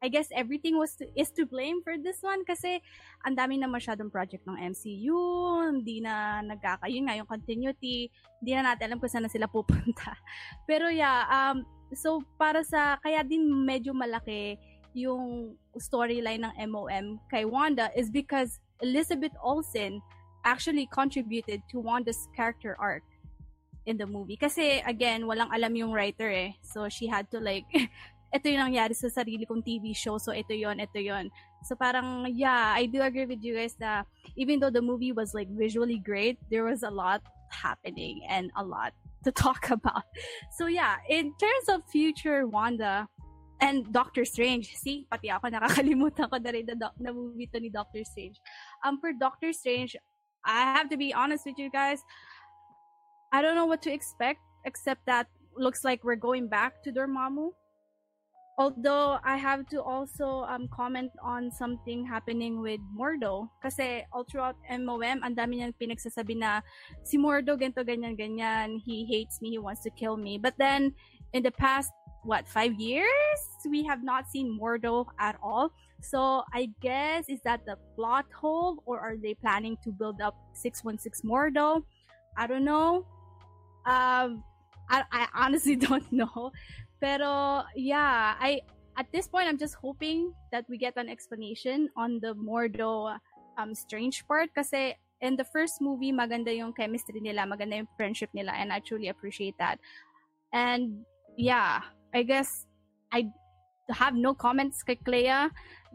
[0.00, 2.80] I guess everything was to, is to blame for this one kasi
[3.20, 5.20] ang dami na masyadong project ng MCU,
[5.76, 8.08] hindi na nagkakayon nga yung continuity,
[8.40, 10.16] hindi na natin alam kung saan na sila pupunta.
[10.68, 14.58] Pero yeah, um, so para sa, kaya din medyo malaki
[14.94, 20.02] yung storyline ng MOM kay Wanda is because Elizabeth Olsen
[20.44, 23.04] actually contributed to Wanda's character arc
[23.86, 24.36] in the movie.
[24.36, 26.56] Kasi, again, walang alam yung writer eh.
[26.62, 27.68] So, she had to like,
[28.34, 30.16] ito yung nangyari sa sarili kong TV show.
[30.18, 31.28] So, ito yon ito yon
[31.64, 35.34] So, parang, yeah, I do agree with you guys that even though the movie was
[35.34, 37.20] like visually great, there was a lot
[37.52, 38.94] happening and a lot
[39.24, 40.02] to talk about.
[40.56, 43.08] So, yeah, in terms of future Wanda,
[43.60, 44.74] and Doctor Strange.
[44.74, 48.40] See, pati ako nakakalimutan ko na rin na, na movie to ni Doctor Strange.
[48.84, 49.96] Um, for Doctor Strange,
[50.44, 52.00] I have to be honest with you guys.
[53.32, 57.52] I don't know what to expect, except that looks like we're going back to Dormammu.
[58.60, 63.48] Although I have to also um, comment on something happening with Mordo.
[63.64, 66.60] Kasi all throughout MOM, ang dami niyang pinagsasabi na
[67.00, 68.76] si Mordo, ganito, ganyan, ganyan.
[68.84, 70.36] He hates me, he wants to kill me.
[70.36, 70.92] But then,
[71.32, 71.88] in the past
[72.22, 75.72] what five years we have not seen Mordo at all.
[76.02, 80.36] So I guess is that the plot hole or are they planning to build up
[80.52, 81.82] 616 Mordo?
[82.36, 83.06] I don't know.
[83.86, 84.44] Um
[84.90, 86.52] I, I honestly don't know.
[87.00, 88.60] Pero yeah, I
[88.96, 93.16] at this point I'm just hoping that we get an explanation on the Mordo
[93.58, 98.28] um strange part kasi in the first movie maganda yung chemistry nila, maganda yung friendship
[98.32, 99.80] nila and I truly appreciate that.
[100.52, 101.04] And
[101.36, 101.80] yeah,
[102.12, 102.66] I guess
[103.12, 103.28] I
[103.92, 105.50] have no comments kay Clea,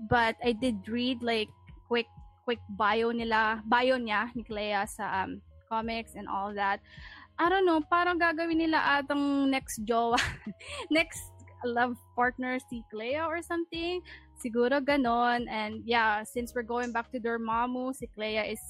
[0.10, 1.50] but I did read like
[1.88, 2.08] quick
[2.46, 6.80] quick bio nila, bio niya ni Clea sa um, comics and all that.
[7.36, 10.20] I don't know, parang gagawin nila atang next jowa,
[10.92, 11.20] next
[11.66, 14.00] love partner si Clea or something.
[14.40, 15.50] Siguro ganon.
[15.50, 18.62] And yeah, since we're going back to Dormammu, si Clea is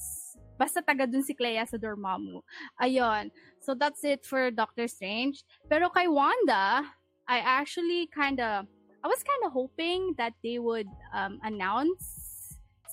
[0.58, 2.42] basta taga dun si Clea sa Dormammu.
[2.82, 3.30] Ayun.
[3.62, 5.44] So that's it for Doctor Strange.
[5.70, 6.86] Pero kay Wanda,
[7.28, 8.66] I actually kind of
[9.04, 12.25] I was kind of hoping that they would um, announce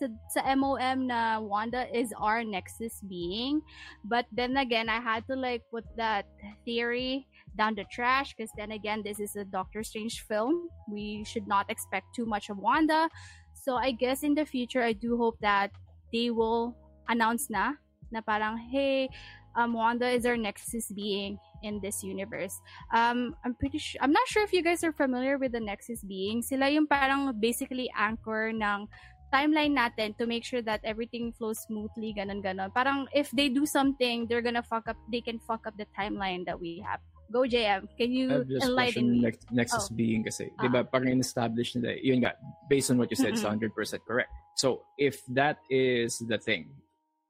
[0.02, 3.62] sa, sa MOM na Wanda is our Nexus being.
[4.02, 6.26] But then again, I had to like put that
[6.64, 10.68] theory down the trash because then again, this is a Doctor Strange film.
[10.90, 13.08] We should not expect too much of Wanda.
[13.54, 15.70] So I guess in the future, I do hope that
[16.12, 16.74] they will
[17.08, 17.78] announce na
[18.10, 19.08] na parang, hey,
[19.54, 22.60] um, Wanda is our Nexus being in this universe.
[22.92, 26.02] Um, I'm pretty sure, I'm not sure if you guys are familiar with the Nexus
[26.02, 26.42] being.
[26.42, 28.88] Sila yung parang basically anchor ng
[29.32, 32.68] timeline natin to make sure that everything flows smoothly, ganon ganon.
[32.70, 36.44] Parang if they do something, they're gonna fuck up, they can fuck up the timeline
[36.44, 37.00] that we have.
[37.32, 39.24] Go JM, can you enlighten me?
[39.24, 39.96] next, Nexus Oh.
[39.96, 40.62] being kasi, Ah.
[40.62, 42.36] di ba, parang in-establish nila, yun nga,
[42.68, 43.72] based on what you said, it's Mm-mm.
[43.72, 44.28] 100% correct.
[44.60, 46.68] So, if that is the thing,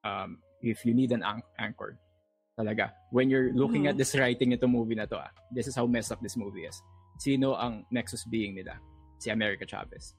[0.03, 2.03] um, if you need an an- anchor,
[2.59, 3.95] talaga, when you're looking Mhm.
[3.95, 6.67] at this writing nito movie na to, ah, this is how messed up this movie
[6.67, 6.75] is.
[7.23, 8.83] Sino ang Nexus being nila?
[9.23, 10.19] Si America Chavez.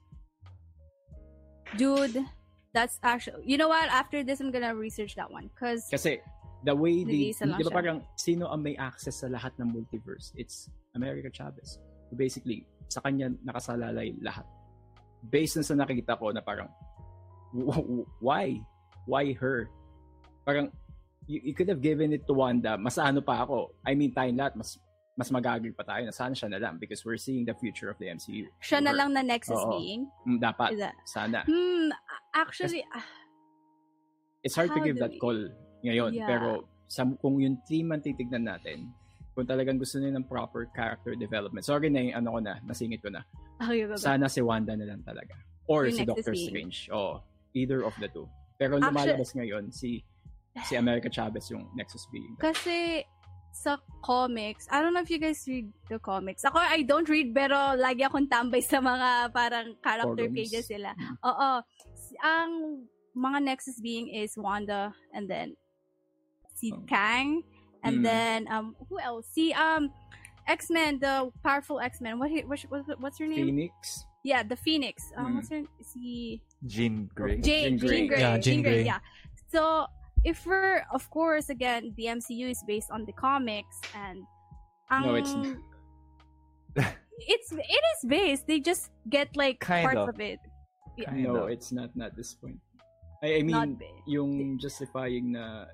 [1.76, 2.24] Dude,
[2.72, 3.88] that's actually, you know what?
[3.88, 5.50] After this, I'm gonna research that one.
[5.58, 6.20] Cause, Kasi,
[6.64, 10.32] the way they, di ba parang, sino ang may access sa lahat ng multiverse?
[10.34, 11.78] It's America Chavez.
[12.08, 14.46] So basically, sa kanya nakasalalay lahat.
[15.28, 16.68] Based na sa nakikita ko na parang,
[18.24, 18.60] why?
[19.04, 19.68] Why her?
[20.44, 20.72] Parang,
[21.26, 23.72] you, you could have given it to Wanda, mas ano pa ako.
[23.84, 24.76] I mean, tayong lahat, mas
[25.14, 27.94] mas magagal pa tayo na sana siya na lang because we're seeing the future of
[28.02, 28.50] the MCU.
[28.58, 29.78] Siya na lang na Nexus Oo.
[29.78, 30.10] being.
[30.26, 31.38] Mm, Dapat, Is that- sana.
[31.46, 31.94] Hmm,
[32.34, 33.06] actually, ah,
[34.42, 35.38] It's hard to give that we- call
[35.80, 36.12] ngayon.
[36.12, 36.28] Yeah.
[36.28, 38.92] Pero sa, kung yung team ang titignan natin,
[39.32, 41.64] kung talagang gusto nila ng proper character development.
[41.64, 43.24] Sorry na yung ano ko na, nasingit ko na.
[43.58, 43.96] okay, go, go.
[43.96, 45.32] Sana si Wanda na lang talaga.
[45.64, 46.34] Or Yung si Doctor.
[46.36, 46.90] Strange.
[46.92, 47.22] Oo.
[47.54, 48.28] Either of the two.
[48.60, 50.02] Pero Actually- lumalabas ngayon si
[50.62, 52.36] si America Chavez yung Nexus being.
[52.38, 53.02] Kasi
[53.54, 56.42] sa comics, I don't know if you guys read the comics.
[56.42, 60.34] Ako, I don't read, pero lagi akong tambay sa mga parang character Forums.
[60.34, 60.90] pages sila.
[60.98, 61.16] Mm.
[61.22, 61.50] Oo.
[61.94, 62.50] S- Ang
[63.14, 65.54] mga Nexus being is Wanda, and then
[66.58, 66.82] si Oh.
[66.90, 67.46] Kang,
[67.86, 68.02] and Mm.
[68.02, 69.30] then, um, who else?
[69.30, 69.94] Si, um,
[70.44, 72.18] X-Men, the powerful X-Men.
[72.18, 73.46] What, what, what, what's her name?
[73.48, 74.04] Phoenix.
[74.26, 75.08] Yeah, the Phoenix.
[75.16, 75.34] Um, Mm.
[75.38, 76.42] what's her, si...
[76.66, 77.38] Jean Grey.
[77.40, 78.06] Jean Jean Grey.
[78.08, 78.20] Grey.
[78.20, 78.82] Yeah, Jean Grey.
[78.84, 79.00] Yeah.
[79.52, 79.86] So
[80.24, 84.24] if we're, of course, again, the MCU is based on the comics, and
[84.90, 85.56] No, it's not.
[87.18, 88.46] it's it is based.
[88.46, 90.08] They just get like Kind parts of.
[90.14, 90.38] of it.
[90.96, 91.10] Yeah.
[91.10, 91.50] Kind no, of.
[91.50, 92.60] it's not not this point.
[93.22, 95.66] I, I mean, yung justifying na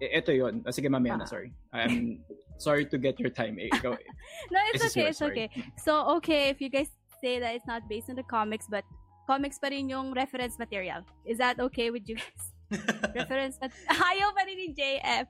[0.00, 0.62] eto yon.
[0.64, 1.28] Ah, sige, mamaya na, Ah.
[1.28, 1.50] sorry.
[1.74, 2.22] I'm
[2.56, 3.58] sorry to get your time.
[3.58, 3.92] Eh, ikaw,
[4.54, 5.08] No, it's this okay.
[5.10, 5.32] It's sorry.
[5.32, 5.48] okay.
[5.76, 6.88] So okay, if you guys
[7.20, 8.84] say that it's not based on the comics, but
[9.26, 11.02] comics pa rin yung reference material.
[11.26, 12.51] Is that okay with you guys?
[13.16, 15.26] reference mat- ayaw pa rin ni JF.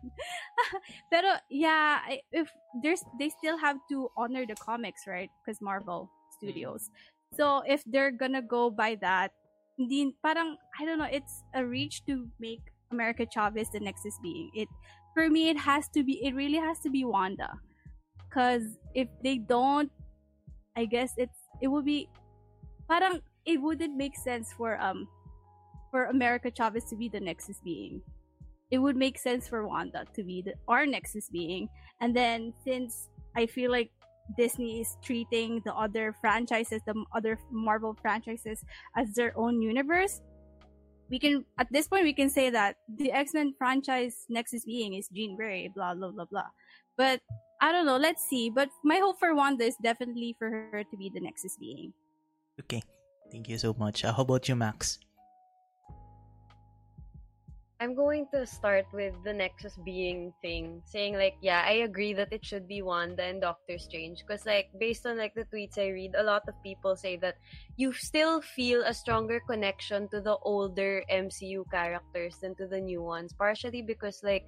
[1.10, 2.00] Pero yeah,
[2.32, 2.48] if
[2.82, 5.30] there's they still have to honor the comics, right?
[5.42, 6.90] Because Marvel Studios.
[7.34, 9.32] So if they're gonna go by that,
[9.78, 14.50] hindi parang I don't know, it's a reach to make America Chavez the Nexus being.
[14.54, 14.68] It
[15.14, 17.58] for me it has to be it really has to be Wanda.
[18.32, 18.64] Cause
[18.94, 19.90] if they don't
[20.76, 22.08] I guess it's it would be
[22.88, 25.08] parang it wouldn't make sense for um
[25.92, 28.00] for America Chavez to be the Nexus being.
[28.72, 31.68] It would make sense for Wanda to be the our Nexus being.
[32.00, 33.92] And then since I feel like
[34.36, 38.64] Disney is treating the other franchises, the other Marvel franchises
[38.96, 40.22] as their own universe,
[41.10, 45.06] we can at this point we can say that the X-Men franchise Nexus being is
[45.12, 46.48] Jean Grey, blah blah blah blah.
[46.96, 47.20] But
[47.60, 48.48] I don't know, let's see.
[48.48, 51.92] But my hope for Wanda is definitely for her to be the Nexus being.
[52.58, 52.82] Okay.
[53.30, 54.04] Thank you so much.
[54.04, 54.98] Uh, how about you, Max?
[57.82, 62.32] I'm going to start with the Nexus being thing, saying like, yeah, I agree that
[62.32, 65.88] it should be Wanda and Doctor Strange, because like based on like the tweets I
[65.88, 67.38] read, a lot of people say that
[67.74, 73.02] you still feel a stronger connection to the older MCU characters than to the new
[73.02, 74.46] ones, partially because like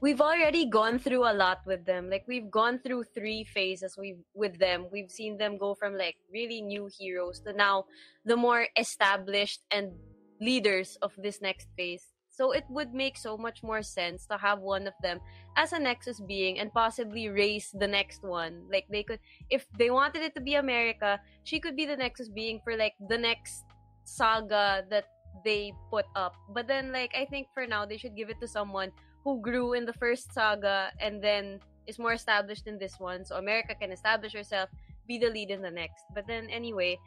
[0.00, 2.10] we've already gone through a lot with them.
[2.10, 4.86] Like we've gone through three phases we with them.
[4.90, 7.84] We've seen them go from like really new heroes to now
[8.24, 9.92] the more established and
[10.40, 12.11] leaders of this next phase.
[12.32, 15.20] So it would make so much more sense to have one of them
[15.56, 18.64] as a Nexus being and possibly raise the next one.
[18.72, 19.20] Like they could,
[19.50, 22.94] if they wanted it to be America, she could be the Nexus being for like
[23.08, 23.64] the next
[24.04, 25.04] saga that
[25.44, 26.34] they put up.
[26.48, 28.92] But then, like, I think for now they should give it to someone
[29.24, 33.24] who grew in the first saga and then is more established in this one.
[33.24, 34.68] So America can establish herself,
[35.06, 36.04] be the lead in the next.
[36.14, 36.98] But then, anyway,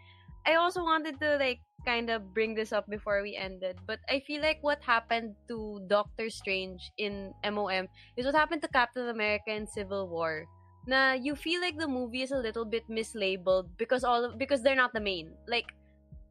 [0.45, 4.21] I also wanted to like kind of bring this up before we ended, but I
[4.21, 9.51] feel like what happened to Doctor Strange in MOM is what happened to Captain America
[9.53, 10.45] in Civil War.
[10.87, 14.61] Na you feel like the movie is a little bit mislabeled because all of, because
[14.61, 15.33] they're not the main.
[15.47, 15.65] Like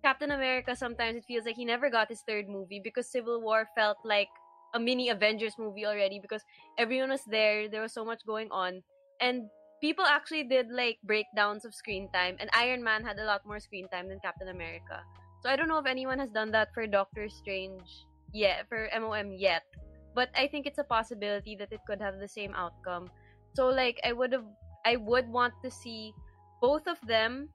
[0.02, 3.66] Captain America sometimes it feels like he never got his third movie because Civil War
[3.74, 4.28] felt like
[4.74, 6.42] a mini Avengers movie already because
[6.78, 8.82] everyone was there, there was so much going on
[9.20, 9.50] and
[9.84, 13.60] people actually did like breakdowns of screen time and Iron Man had a lot more
[13.60, 15.04] screen time than Captain America.
[15.42, 17.84] So I don't know if anyone has done that for Doctor Strange
[18.32, 19.68] yet, for MOM yet.
[20.14, 23.10] But I think it's a possibility that it could have the same outcome.
[23.52, 24.48] So like I would have
[24.86, 26.14] I would want to see
[26.62, 27.50] both of them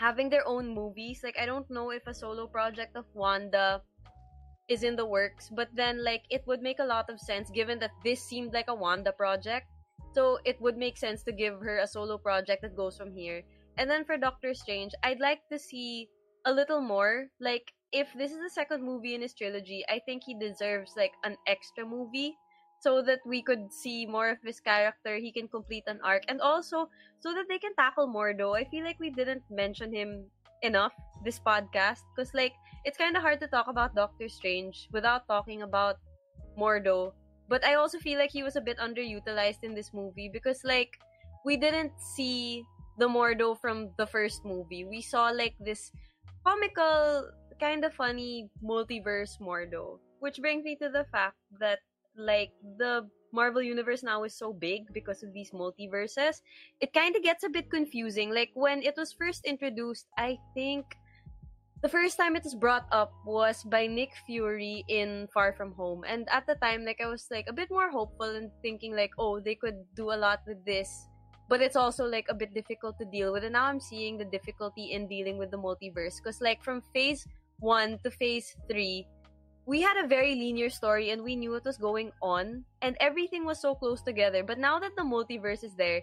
[0.00, 1.20] having their own movies.
[1.22, 3.82] Like I don't know if a solo project of Wanda
[4.66, 7.78] is in the works, but then like it would make a lot of sense given
[7.80, 9.68] that this seemed like a Wanda project.
[10.12, 13.42] So it would make sense to give her a solo project that goes from here.
[13.78, 16.08] And then for Doctor Strange, I'd like to see
[16.44, 17.28] a little more.
[17.40, 21.12] Like, if this is the second movie in his trilogy, I think he deserves like
[21.24, 22.34] an extra movie
[22.80, 25.16] so that we could see more of his character.
[25.16, 26.88] He can complete an arc, and also
[27.20, 28.56] so that they can tackle Mordo.
[28.56, 30.26] I feel like we didn't mention him
[30.62, 30.92] enough
[31.24, 32.52] this podcast because, like,
[32.84, 35.96] it's kind of hard to talk about Doctor Strange without talking about
[36.58, 37.12] Mordo.
[37.50, 40.94] But I also feel like he was a bit underutilized in this movie because, like,
[41.44, 42.64] we didn't see
[42.98, 44.84] the Mordo from the first movie.
[44.84, 45.90] We saw like this
[46.46, 49.98] comical, kind of funny multiverse Mordo.
[50.20, 51.80] Which brings me to the fact that
[52.14, 56.42] like the Marvel Universe now is so big because of these multiverses,
[56.80, 58.34] it kind of gets a bit confusing.
[58.34, 60.84] Like when it was first introduced, I think
[61.82, 66.04] the first time it was brought up was by Nick Fury in Far From Home.
[66.06, 69.12] And at the time, like I was like a bit more hopeful and thinking like,
[69.18, 71.08] oh, they could do a lot with this.
[71.48, 73.44] But it's also like a bit difficult to deal with.
[73.44, 76.20] And now I'm seeing the difficulty in dealing with the multiverse.
[76.22, 77.26] Because like from phase
[77.60, 79.06] one to phase three,
[79.64, 82.64] we had a very linear story and we knew what was going on.
[82.82, 84.44] And everything was so close together.
[84.44, 86.02] But now that the multiverse is there,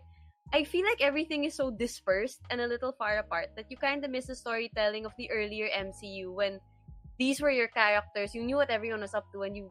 [0.53, 4.03] I feel like everything is so dispersed and a little far apart that you kind
[4.05, 6.59] of miss the storytelling of the earlier MCU when
[7.19, 8.33] these were your characters.
[8.33, 9.69] You knew what everyone was up to and you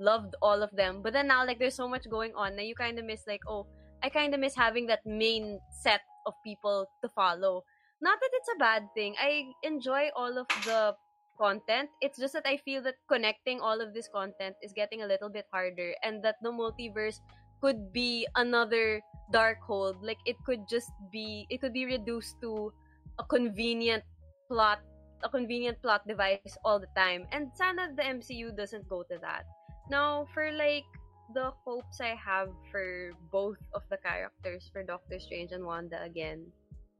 [0.00, 1.00] loved all of them.
[1.02, 3.42] But then now, like, there's so much going on that you kind of miss, like,
[3.46, 3.66] oh,
[4.02, 7.62] I kind of miss having that main set of people to follow.
[8.02, 9.14] Not that it's a bad thing.
[9.20, 10.94] I enjoy all of the
[11.38, 11.88] content.
[12.00, 15.28] It's just that I feel that connecting all of this content is getting a little
[15.28, 17.20] bit harder and that the multiverse
[17.60, 19.00] could be another
[19.32, 20.02] Darkhold.
[20.02, 22.72] Like it could just be it could be reduced to
[23.18, 24.04] a convenient
[24.48, 24.80] plot
[25.24, 27.26] a convenient plot device all the time.
[27.32, 29.44] And sana the MCU doesn't go to that.
[29.90, 30.84] Now for like
[31.34, 36.46] the hopes I have for both of the characters, for Doctor Strange and Wanda again.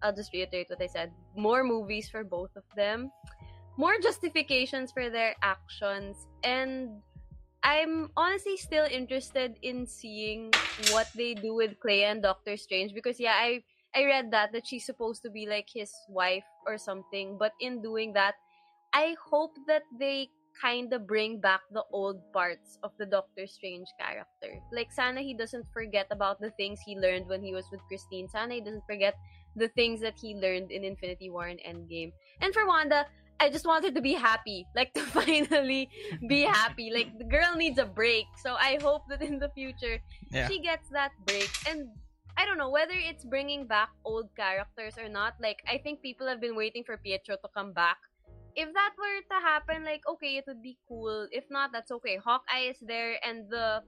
[0.03, 1.13] I'll just reiterate what I said.
[1.37, 3.11] More movies for both of them.
[3.77, 7.01] More justifications for their actions and
[7.67, 10.55] I'm honestly still interested in seeing
[10.95, 14.67] what they do with Clea and Doctor Strange because yeah, I I read that that
[14.71, 18.37] she's supposed to be like his wife or something, but in doing that,
[18.93, 20.31] I hope that they
[20.63, 24.63] kind of bring back the old parts of the Doctor Strange character.
[24.71, 28.29] Like sana he doesn't forget about the things he learned when he was with Christine.
[28.29, 29.17] Sana he doesn't forget
[29.57, 32.13] the things that he learned in Infinity War and Endgame.
[32.41, 33.07] And for Wanda,
[33.39, 35.91] I just wanted to be happy, like to finally
[36.29, 36.91] be happy.
[36.93, 39.99] Like the girl needs a break, so I hope that in the future
[40.31, 40.49] Yeah.
[40.49, 41.51] she gets that break.
[41.69, 41.89] And
[42.37, 45.35] I don't know whether it's bringing back old characters or not.
[45.41, 47.97] Like I think people have been waiting for Pietro to come back.
[48.57, 51.29] If that were to happen, like okay, it would be cool.
[51.31, 52.17] If not, that's okay.
[52.17, 53.83] Hawkeye is there, and the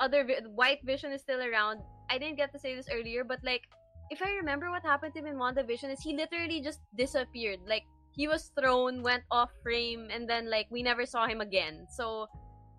[0.00, 1.80] other vi- White Vision is still around.
[2.08, 3.62] I didn't get to say this earlier, but like
[4.08, 7.60] if I remember what happened to him in WandaVision is he literally just disappeared.
[7.68, 7.84] Like
[8.16, 11.86] he was thrown, went off frame, and then like we never saw him again.
[11.92, 12.26] So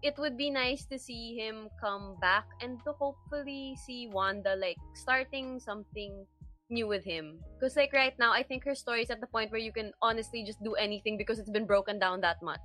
[0.02, 4.78] it would be nice to see him come back and to hopefully see Wanda like
[4.94, 6.26] starting something
[6.70, 7.40] new with him.
[7.58, 9.92] Because like right now, I think her story is at the point where you can
[10.02, 12.62] honestly just do anything because it's been broken down that much.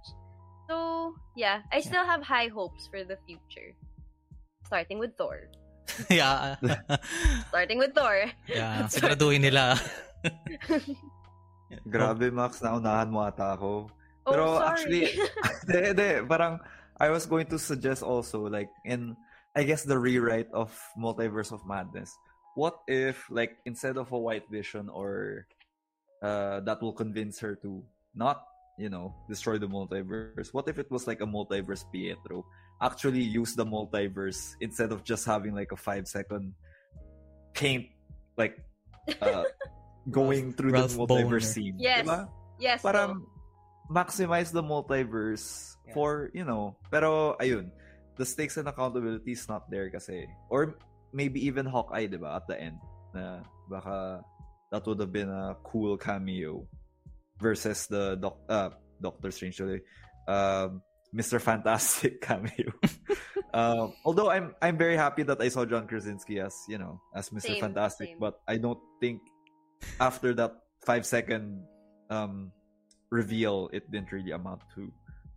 [0.68, 3.76] So yeah, I still have high hopes for the future.
[4.64, 5.48] Starting with Thor.
[6.10, 6.56] yeah.
[7.48, 8.32] Starting with Thor.
[8.48, 8.86] yeah.
[8.92, 9.76] Siguraduhin nila.
[11.88, 13.90] Grabe, Max, naunahan mo ata ako.
[14.26, 14.66] Oh, Pero sorry.
[14.68, 15.04] actually,
[15.66, 16.10] Hindi, hindi.
[16.28, 16.60] Parang,
[16.98, 19.16] I was going to suggest also, like, in,
[19.56, 22.14] I guess, the rewrite of Multiverse of Madness.
[22.54, 25.46] What if, like, instead of a white vision or
[26.22, 27.82] uh, that will convince her to
[28.14, 28.44] not,
[28.78, 32.46] you know, destroy the multiverse, what if it was like a multiverse Pietro?
[32.80, 36.54] Actually use the multiverse instead of just having like a five second
[37.54, 37.86] paint,
[38.36, 38.58] like,
[39.20, 39.44] uh,
[40.10, 41.40] going through Ralph the multiverse Boner.
[41.40, 41.76] scene.
[41.78, 42.06] Yes.
[42.06, 42.28] Diba?
[42.58, 42.82] yes.
[42.82, 43.28] parang though.
[43.92, 45.94] maximize the multiverse Yeah.
[45.98, 47.74] for, you know, pero ayun,
[48.14, 50.30] the stakes and accountability is not there kasi.
[50.46, 50.78] Or
[51.10, 52.78] maybe even Hawkeye, di ba, at the end,
[53.10, 54.22] na baka
[54.70, 56.62] that would have been a cool cameo
[57.42, 58.70] versus the doc, uh,
[59.02, 59.82] Doctor Strange, sorry,
[60.30, 61.42] um, Mr.
[61.42, 62.70] Fantastic cameo.
[63.52, 67.28] um, although I'm I'm very happy that I saw John Krasinski as you know as
[67.34, 67.58] Mr.
[67.58, 68.22] Same, Fantastic, same.
[68.22, 69.18] but I don't think
[70.00, 71.62] after that five second
[72.10, 72.50] um
[73.10, 74.90] reveal it didn't really amount to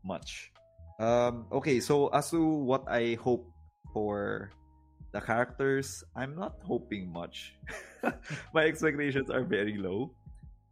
[0.04, 0.52] much.
[1.00, 3.48] Um okay, so as to what I hope
[3.94, 4.50] for
[5.16, 7.56] the characters, I'm not hoping much.
[8.56, 10.12] My expectations are very low.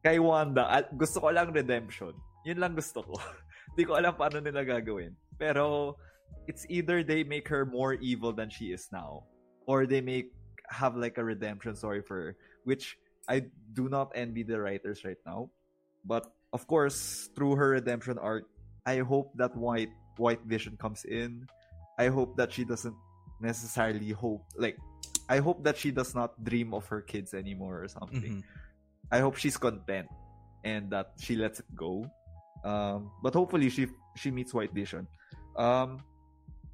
[0.04, 2.12] Kay Wanda, gusto ko lang redemption.
[2.44, 3.16] Yun lang gusto ko.
[3.72, 5.16] Hindi ko alam paano nila gagawin.
[5.40, 5.96] Pero
[6.48, 9.24] it's either they make her more evil than she is now
[9.64, 10.36] or they make
[10.68, 12.32] have like a redemption story for her,
[12.68, 15.50] which I do not envy the writers right now.
[16.04, 18.46] But of course, through her redemption arc,
[18.86, 21.48] I hope that White White Vision comes in.
[21.98, 22.96] I hope that she doesn't
[23.40, 24.78] necessarily hope like
[25.30, 28.44] I hope that she does not dream of her kids anymore or something.
[28.44, 28.44] Mhm.
[29.12, 30.08] I hope she's content
[30.64, 32.06] and that she lets it go.
[32.64, 33.88] Um, but hopefully she
[34.20, 35.08] she meets White Vision.
[35.56, 36.04] Um,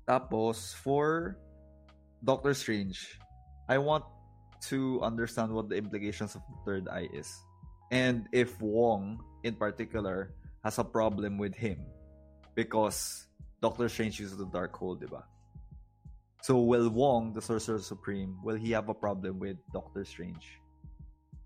[0.08, 1.38] tapos for
[2.24, 3.20] Doctor Strange,
[3.70, 4.04] I want
[4.68, 7.32] to understand what the implications of the third eye is,
[7.92, 11.80] and if Wong in particular has a problem with him
[12.56, 13.28] because
[13.62, 15.24] Doctor Strange uses the Darkhold, diba?
[16.42, 20.60] So will Wong, the Sorcerer Supreme, will he have a problem with Doctor Strange?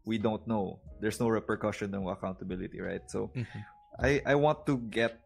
[0.05, 0.79] We don't know.
[0.99, 3.01] There's no repercussion, no accountability, right?
[3.09, 3.63] So Mhm.
[3.99, 5.21] I I want to get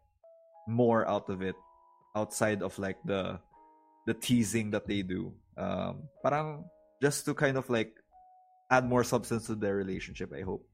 [0.68, 1.56] more out of it
[2.16, 3.40] outside of like the
[4.06, 5.32] the teasing that they do.
[5.58, 6.68] Um parang
[7.02, 7.94] just to kind of like
[8.72, 10.66] add more substance to their relationship, I hope.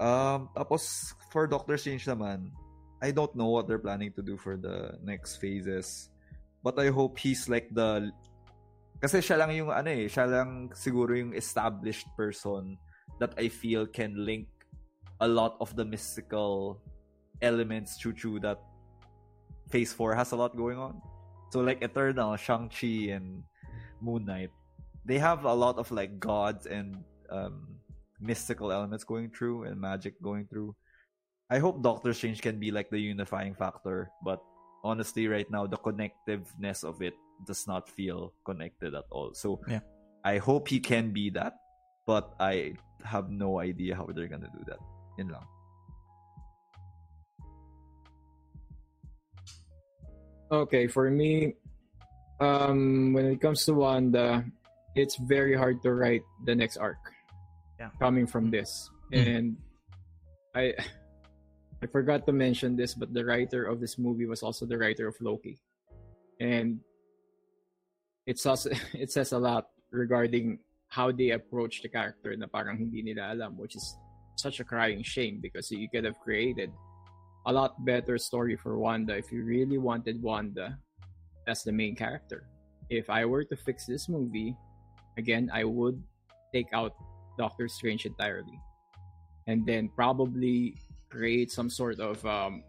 [0.00, 2.50] Um tapos for Doctor Strange naman,
[3.02, 6.08] I don't know what they're planning to do for the next phases.
[6.64, 8.08] But I hope he's like the
[9.04, 12.80] kasi siya lang yung ano eh, siya lang siguro yung established person
[13.20, 14.48] that I feel can link
[15.20, 16.80] a lot of the mystical
[17.44, 18.58] elements to choo that
[19.68, 21.00] Phase 4 has a lot going on.
[21.52, 23.44] So like Eternal, Shang-Chi and
[24.00, 24.50] Moon Knight,
[25.04, 27.76] they have a lot of like gods and um,
[28.20, 30.74] mystical elements going through and magic going through.
[31.50, 34.40] I hope Doctor Strange can be like the unifying factor, but
[34.82, 37.14] honestly right now the connectiveness of it
[37.46, 39.34] does not feel connected at all.
[39.34, 39.80] So Yeah.
[40.24, 41.60] I hope he can be that,
[42.06, 44.80] but I have no idea how they're gonna do that.
[45.18, 45.44] Yun lang.
[50.50, 51.56] Okay, for me,
[52.40, 54.44] um, when it comes to Wanda,
[54.94, 56.98] it's very hard to write the next arc.
[57.78, 57.90] Yeah.
[57.98, 59.26] Coming from this, Mhm.
[59.26, 59.46] and
[60.54, 60.74] I,
[61.82, 65.08] I forgot to mention this, but the writer of this movie was also the writer
[65.08, 65.58] of Loki,
[66.38, 66.78] and
[68.26, 70.58] it's also it says a lot regarding
[70.88, 73.96] how they approach the character na parang hindi nila alam, which is
[74.38, 76.70] such a crying shame because you could have created
[77.46, 80.78] a lot better story for Wanda if you really wanted Wanda
[81.46, 82.46] as the main character.
[82.88, 84.56] If I were to fix this movie,
[85.16, 86.02] again, I would
[86.52, 86.94] take out
[87.38, 88.58] Doctor Strange entirely.
[89.46, 90.76] And then probably
[91.10, 92.62] create some sort of um,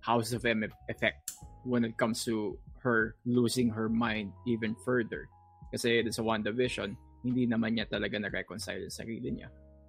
[0.00, 1.32] House of M effect
[1.64, 5.28] when it comes to her losing her mind even further.
[5.72, 6.92] Kasi sa WandaVision,
[7.24, 9.48] hindi naman niya talaga na-reconcile yung sarili niya.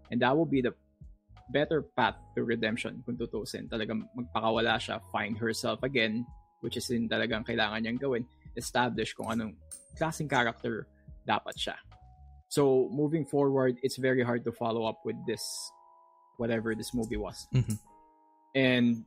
[0.09, 0.71] And that will be the
[1.51, 3.67] better path to redemption kung tutusin.
[3.67, 6.23] Talagang magpakawala siya, find herself again,
[6.63, 8.23] which is din talagang kailangan niyang gawin,
[8.55, 9.53] establish kung anong
[9.99, 10.87] klaseng character
[11.27, 11.75] dapat siya.
[12.47, 15.43] So, moving forward, it's very hard to follow up with this,
[16.37, 17.47] whatever this movie was.
[17.51, 17.75] Mhm.
[18.55, 19.05] And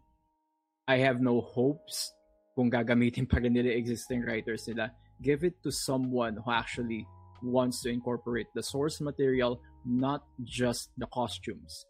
[0.84, 2.12] I have no hopes
[2.58, 4.90] kung gagamitin pa rin nila existing writers nila.
[5.22, 7.06] Give it to someone who actually
[7.42, 11.86] wants to incorporate the source material, not just the costumes.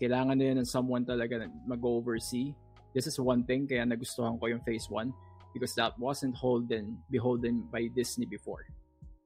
[0.00, 2.54] Kailangan nila ng someone talaga mag-oversee.
[2.94, 5.12] This is one thing kaya nagustuhan ko yung Phase 1
[5.52, 8.64] because that wasn't holden, beholden by Disney before.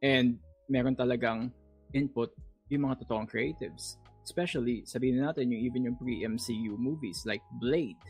[0.03, 1.55] And meron talagang
[1.95, 2.35] input
[2.69, 3.97] yung mga totoong creatives.
[4.23, 8.01] Especially, sabihin natin yung even yung pre-MCU movies like Blade,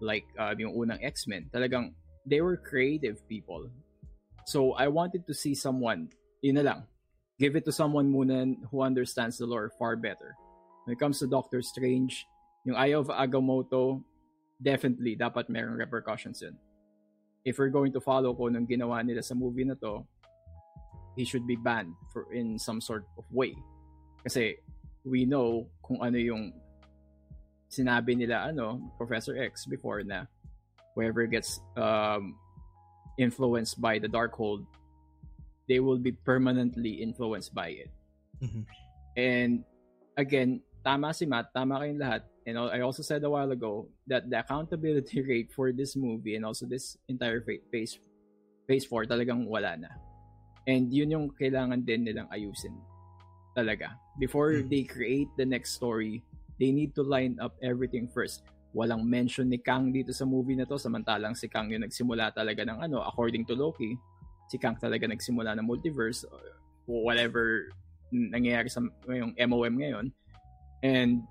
[0.00, 1.92] like uh, yung unang X-Men, talagang
[2.24, 3.68] they were creative people.
[4.46, 6.10] So I wanted to see someone,
[6.42, 6.80] yun na lang,
[7.38, 10.34] give it to someone muna who understands the lore far better.
[10.84, 12.26] When it comes to Doctor Strange,
[12.66, 14.02] yung Eye of Agamotto,
[14.62, 16.58] definitely dapat merong repercussions yun.
[17.42, 20.06] If we're going to follow ko nung ginawa nila sa movie na to,
[21.16, 23.54] he should be banned for in some sort of way.
[24.22, 24.56] Kasi
[25.04, 26.52] we know kung ano yung
[27.72, 30.28] sinabi nila ano Professor X before na
[30.94, 32.36] whoever gets um,
[33.16, 34.64] influenced by the Darkhold
[35.70, 37.90] they will be permanently influenced by it.
[38.42, 38.66] Mhm.
[39.16, 39.52] And
[40.18, 42.22] again, tama si Matt, tama kayong lahat.
[42.42, 46.44] And I also said a while ago that the accountability rate for this movie and
[46.44, 48.02] also this entire phase
[48.66, 49.90] phase 4 talagang wala na.
[50.66, 52.74] And yun yung kailangan din nilang ayusin.
[53.52, 53.98] Talaga.
[54.16, 54.70] Before Mhm.
[54.70, 56.22] they create the next story,
[56.62, 58.46] they need to line up everything first.
[58.72, 62.64] Walang mention ni Kang dito sa movie na to, samantalang si Kang yung nagsimula talaga
[62.64, 63.98] ng ano, according to Loki,
[64.48, 66.56] si Kang talaga nagsimula ng multiverse, or
[66.88, 67.68] whatever
[68.12, 70.06] nangyayari sa yung MOM ngayon.
[70.80, 71.24] And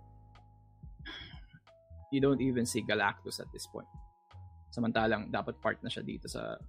[2.11, 3.87] you don't even see Galactus at this point.
[4.69, 6.59] Samantalang dapat part na siya dito sa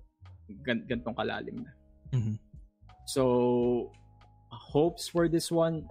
[0.62, 1.72] gan- gantong kalalim na.
[2.12, 2.51] Mhm.
[3.06, 3.92] So,
[4.48, 5.88] hopes for this one,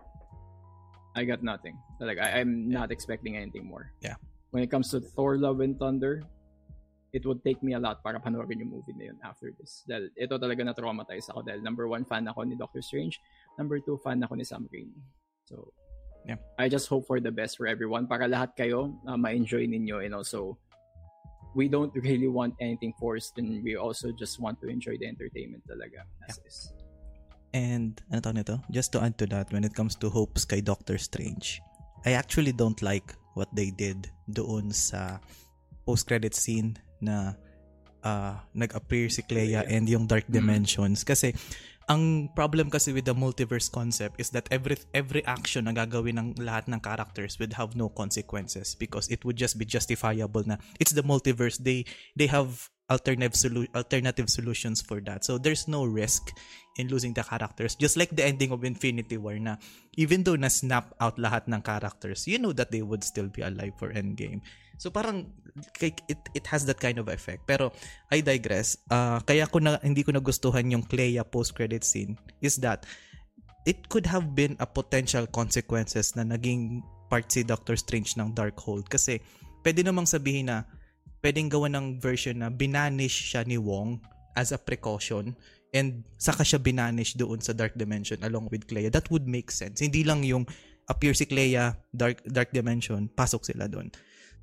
[1.16, 1.78] I got nothing.
[2.00, 3.92] Like I, I'm not expecting anything more.
[4.02, 4.16] Yeah.
[4.52, 6.24] When it comes to Thor Love and Thunder,
[7.14, 9.84] it would take me a lot para panoorin yung movie na yun after this.
[9.84, 13.20] Dahil ito talaga na-traumatize ako dahil number one, fan ako ni Doctor Strange.
[13.60, 14.96] Number two, fan ako ni Sam Raimi.
[15.44, 15.76] So,
[16.26, 16.38] Yeah.
[16.58, 20.14] I just hope for the best for everyone para lahat kayo uh, ma-enjoy ninyo and
[20.14, 20.54] also
[21.58, 25.66] we don't really want anything forced and we also just want to enjoy the entertainment
[25.66, 26.70] talaga as is.
[27.52, 28.56] And ano tawag nito?
[28.72, 31.60] Just to add to that, when it comes to hopes kay Doctor Strange,
[32.08, 35.20] I actually don't like what they did doon sa
[35.84, 37.36] post-credit scene na
[38.04, 41.04] uh, nag-appear si Clea and yung Dark Dimensions.
[41.04, 41.36] Kasi,
[41.92, 46.28] ang problem kasi with the multiverse concept is that every every action na gagawin ng
[46.40, 50.96] lahat ng characters would have no consequences because it would just be justifiable na it's
[50.96, 51.84] the multiverse they
[52.16, 55.24] they have alternative solu- alternative solutions for that.
[55.24, 56.36] So there's no risk
[56.76, 57.80] in losing the characters.
[57.80, 59.56] Just like the ending of Infinity War na
[59.96, 63.40] even though na snap out lahat ng characters you know that they would still be
[63.42, 64.44] alive for Endgame.
[64.76, 65.32] So parang
[65.80, 67.48] it it has that kind of effect.
[67.48, 67.72] Pero
[68.12, 68.76] I digress.
[68.92, 72.84] Uh, kaya ko na hindi ko nagustuhan yung Clea post credit scene is that
[73.64, 76.82] it could have been a potential consequences na naging
[77.14, 78.90] part si Doctor Strange ng Darkhold.
[78.90, 79.22] Kasi
[79.62, 80.66] pwede namang sabihin na
[81.22, 84.02] pwedeng gawa ng version na binanish siya ni Wong
[84.34, 85.38] as a precaution
[85.72, 88.92] and saka siya binanish doon sa Dark Dimension along with Clea.
[88.92, 89.80] That would make sense.
[89.80, 90.50] Hindi lang yung
[90.92, 93.88] appear si Clea, Dark, Dark Dimension, pasok sila doon.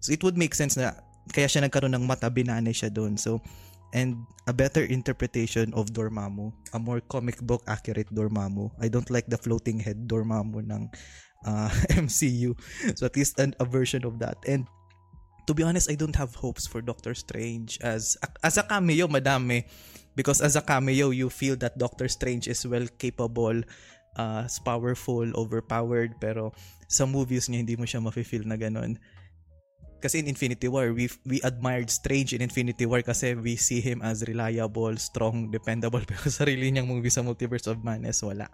[0.01, 0.97] So it would make sense na
[1.29, 3.21] kaya siya nagkaroon ng mata, binanish siya doon.
[3.21, 3.45] So,
[3.93, 8.73] and a better interpretation of Dormammu, a more comic book accurate Dormammu.
[8.81, 10.83] I don't like the floating head Dormammu ng
[11.45, 11.69] uh,
[12.05, 12.57] MCU.
[12.97, 14.41] So at least an, a version of that.
[14.49, 14.69] And
[15.49, 19.65] to be honest, I don't have hopes for Doctor Strange as as a cameo, madami.
[20.13, 23.65] Because as a cameo, you feel that Doctor Strange is well capable,
[24.21, 26.53] uh, powerful, overpowered, pero
[26.91, 29.01] sa movies niya hindi mo siya mafe-feel na ganun.
[30.03, 34.05] Kasi in Infinity War, we we admired Strange in Infinity War kasi we see him
[34.05, 36.03] as reliable, strong, dependable.
[36.11, 38.53] Pero sarili niyang movie sa Multiverse of Madness, wala.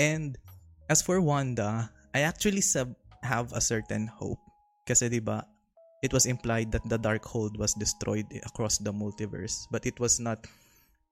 [0.00, 0.40] And
[0.88, 4.40] as for Wanda, I actually sub- have a certain hope.
[4.86, 5.46] Kasi 'di ba,
[6.04, 10.44] it was implied that the Darkhold was destroyed across the multiverse, but it was not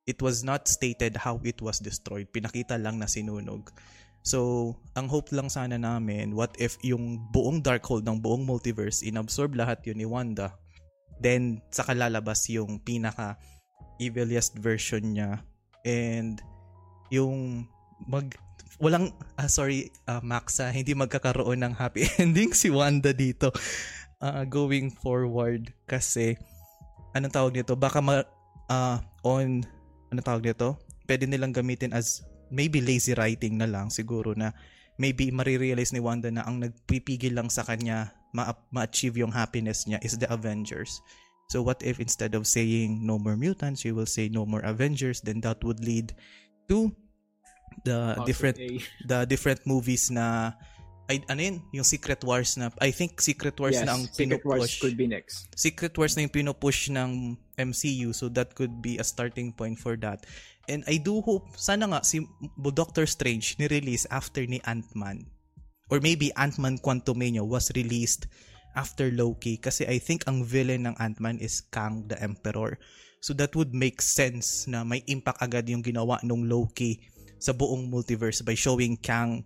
[0.05, 2.29] it was not stated how it was destroyed.
[2.29, 3.73] Pinakita lang na sinunog.
[4.23, 9.57] So, ang hope lang sana namin, what if yung buong Darkhold ng buong multiverse, inabsorb
[9.57, 10.55] lahat yun ni Wanda,
[11.19, 13.39] then saka lalabas yung pinaka
[13.99, 15.43] evilest version niya
[15.87, 16.43] and
[17.11, 17.67] yung
[18.07, 18.35] mag
[18.83, 23.55] walang ah, sorry uh, Maxa hindi magkakaroon ng happy ending si Wanda dito
[24.23, 26.39] uh, going forward kasi
[27.12, 27.75] anong tawag nito?
[27.75, 28.23] Baka ma,
[28.70, 29.67] uh, on
[30.15, 30.78] anong tawag nito?
[31.05, 34.55] Pwede nilang gamitin as maybe lazy writing na lang siguro na
[34.97, 39.99] maybe marirealize ni Wanda na ang nagpipigil lang sa kanya ma- ma-achieve yung happiness niya
[40.07, 41.02] is the Avengers.
[41.51, 45.20] So what if instead of saying no more mutants, you will say no more Avengers,
[45.20, 46.17] then that would lead
[46.73, 46.89] to
[47.84, 48.57] the of different
[49.05, 50.57] the different movies na
[51.13, 54.41] ay ano yun, yung Secret Wars na I think Secret Wars yes, na ang Secret
[54.41, 55.53] Wars could be next.
[55.53, 60.01] Secret Wars na yung pinupush ng MCU so that could be a starting point for
[60.01, 60.25] that.
[60.73, 62.25] And I do hope, sana nga si
[62.57, 65.29] Doctor Strange ni-release after ni Ant-Man.
[65.93, 68.25] Or maybe Ant-Man Quantumania was released
[68.73, 72.81] after Loki kasi I think ang villain ng Ant-Man is Kang the Emperor.
[73.21, 77.05] So that would make sense na may impact agad yung ginawa nung Loki
[77.43, 79.45] sa buong multiverse by showing Kang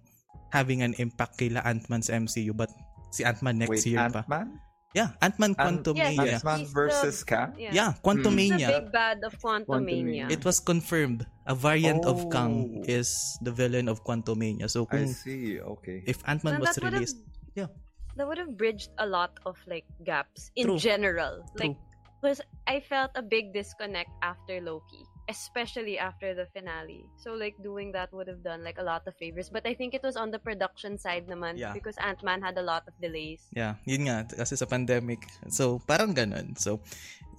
[0.50, 2.70] having an impact kay Ant-Man sa MCU but
[3.10, 4.22] si Ant-Man next Wait, year pa.
[4.24, 4.60] Ant-Man?
[4.96, 6.24] Yeah, Ant-Man Ant- Quantumania.
[6.24, 7.52] Yes, Ant-Man versus the- Kang?
[7.60, 7.72] Yeah.
[7.72, 8.66] Yeah, He's Quantumania.
[8.66, 10.24] the big bad of Quantumania.
[10.24, 10.32] Quantumania.
[10.32, 11.26] It was confirmed.
[11.44, 12.30] A variant of oh.
[12.32, 12.88] Kang Oh.
[12.88, 13.12] is
[13.44, 14.72] the villain of Quantumania.
[14.72, 15.60] So I see.
[15.60, 16.00] Okay.
[16.08, 17.20] if Ant-Man And was that have- released,
[17.54, 17.68] yeah.
[18.16, 20.80] That would have bridged a lot of like gaps in True.
[20.80, 21.44] general.
[21.60, 21.76] True.
[21.76, 21.76] Like
[22.24, 27.04] because I felt a big disconnect after Loki, especially after the finale.
[27.18, 29.50] So like doing that would have done like a lot of favors.
[29.50, 31.74] But I think it was on the production side naman Yeah.
[31.74, 33.42] because Ant Man had a lot of delays.
[33.50, 35.26] Yeah, yun nga kasi sa pandemic.
[35.50, 36.54] So parang ganun.
[36.58, 36.78] So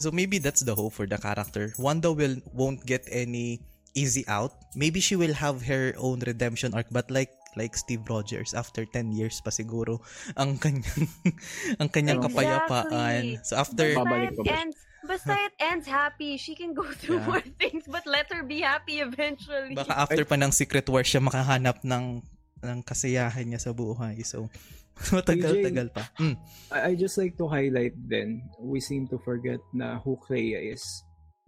[0.03, 1.72] so maybe that's the hope for the character.
[1.80, 3.64] Wanda will won't get any
[3.95, 4.53] easy out.
[4.75, 9.17] Maybe she will have her own redemption arc but like like Steve Rogers after 10
[9.17, 9.98] years pa siguro
[10.38, 11.09] ang kanyang
[11.82, 12.45] ang kanyang Exactly.
[12.45, 13.24] kapayapaan.
[13.41, 14.69] So after Babalik pa
[15.08, 16.36] basta it ends happy.
[16.36, 17.30] She can go through Yeah.
[17.32, 19.74] more things, but let her be happy eventually.
[19.74, 22.22] baka after pa ng Secret War siya makahanap ng
[22.58, 24.19] ng kasiyahan niya sa buhay.
[24.22, 24.52] So
[25.14, 26.10] matagal-tagal pa.
[26.18, 26.36] Mm.
[26.74, 30.84] I, I just like to highlight then, we seem to forget na who Clea is.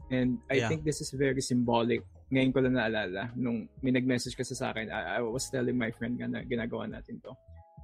[0.10, 0.70] And I Yeah.
[0.70, 2.06] think this is very symbolic.
[2.30, 5.90] Ngayon ko lang naalala, nung may nag-message kasi sa akin, I, I was telling my
[5.90, 7.34] friend nga na ginagawa natin to.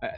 [0.05, 0.17] Uh,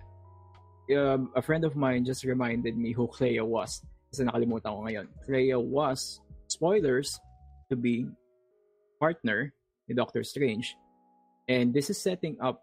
[0.99, 3.79] um, a friend of mine just reminded me who Clea was.
[4.11, 5.07] Kasi nakalimutan ko ngayon.
[5.27, 7.19] Clea was, spoilers,
[7.69, 8.07] to be
[8.99, 9.53] partner
[9.87, 10.75] ni Doctor Strange.
[11.47, 12.59] And this is setting up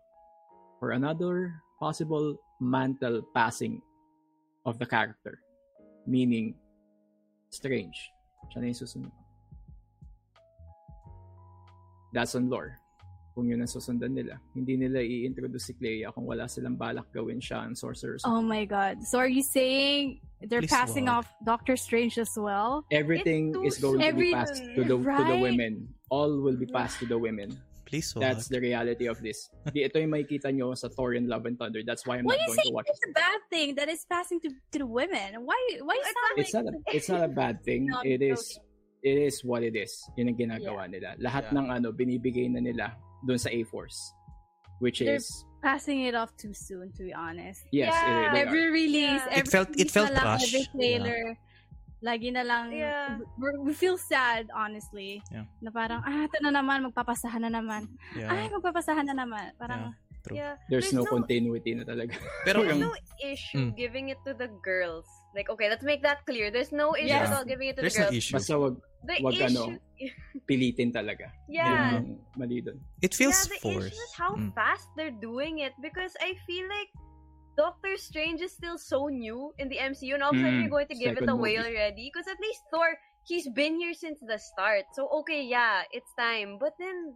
[0.81, 3.81] for another possible mantle passing
[4.64, 5.40] of the character.
[6.06, 6.56] Meaning,
[7.48, 7.97] Strange.
[8.50, 9.14] Siya na yung susunod.
[12.12, 12.78] That's on lore.
[13.34, 14.39] Kung yun ang susundan nila.
[14.55, 18.62] Hindi nila i-introduce si Clea kung wala silang balak gawin siya ang Sorcerer's Oh my
[18.62, 19.02] god.
[19.02, 21.24] So are you saying they're Please passing wag.
[21.24, 22.84] off Doctor Strange as well.
[22.90, 25.89] Everything It's is too going to be passed to the to the women.
[26.10, 27.56] All will be passed to the women.
[27.84, 28.55] Please That's wag.
[28.56, 29.50] the reality of this.
[29.70, 31.84] Di ito yung makikita nyo sa Thor and Love and Thunder.
[31.84, 34.40] That's why I'm Why not going to watch it's a bad thing that is passing
[34.40, 35.44] to, to the women?
[35.44, 37.92] Why why It's sound it's not a, it's not a bad thing.
[37.92, 38.64] No, It is joking.
[39.05, 39.92] it is what it is.
[40.16, 41.12] Yun ang ginagawa nila.
[41.20, 41.60] Lahat Yeah.
[41.60, 42.97] ng ano binibigay na nila
[43.28, 44.00] doon sa A-Force.
[44.81, 45.28] Which They're- is
[45.65, 47.65] passing it off too soon to be honest?
[47.73, 48.36] yes, Yeah.
[48.36, 49.41] it, every release, Yeah.
[49.41, 50.52] It every felt- it release felt na lang, rushed.
[50.52, 51.23] Every trailer,
[52.05, 53.17] lagi na lang, Yeah.
[53.65, 55.25] we- feel sad, honestly.
[55.33, 55.49] Yeah.
[55.65, 57.89] Na parang, ah, ito na naman, magpapasahan na naman.
[58.12, 58.52] Ay, Yeah.
[58.52, 59.57] magpapasahan na naman.
[59.57, 60.36] Parang, True.
[60.41, 60.57] Yeah.
[60.73, 62.17] There's, no, continuity na talaga.
[62.49, 63.76] Pero There's no issue Mm.
[63.76, 65.05] giving it to the girls.
[65.36, 66.49] Like, okay, let's make that clear.
[66.49, 67.28] There's no issue Yes.
[67.28, 68.20] at all giving it to there's the no girls.
[68.25, 68.36] issue.
[68.41, 69.62] Basta wag The wag issue, ano,
[70.49, 71.28] pilitin talaga.
[71.47, 72.81] yeah, Yun mali doon.
[73.00, 73.92] It feels yeah, the forced.
[73.92, 74.50] issue is how Mm.
[74.57, 76.89] fast they're doing it because I feel like
[77.55, 80.62] Doctor Strange is still so new in the MCU, and all of a sudden Mm,
[80.66, 81.70] you're going to give it second away movie.
[81.70, 82.10] already.
[82.10, 82.91] Because at least Thor,
[83.31, 84.91] he's been here since the start.
[84.99, 86.58] So okay, yeah, it's time.
[86.58, 87.15] But then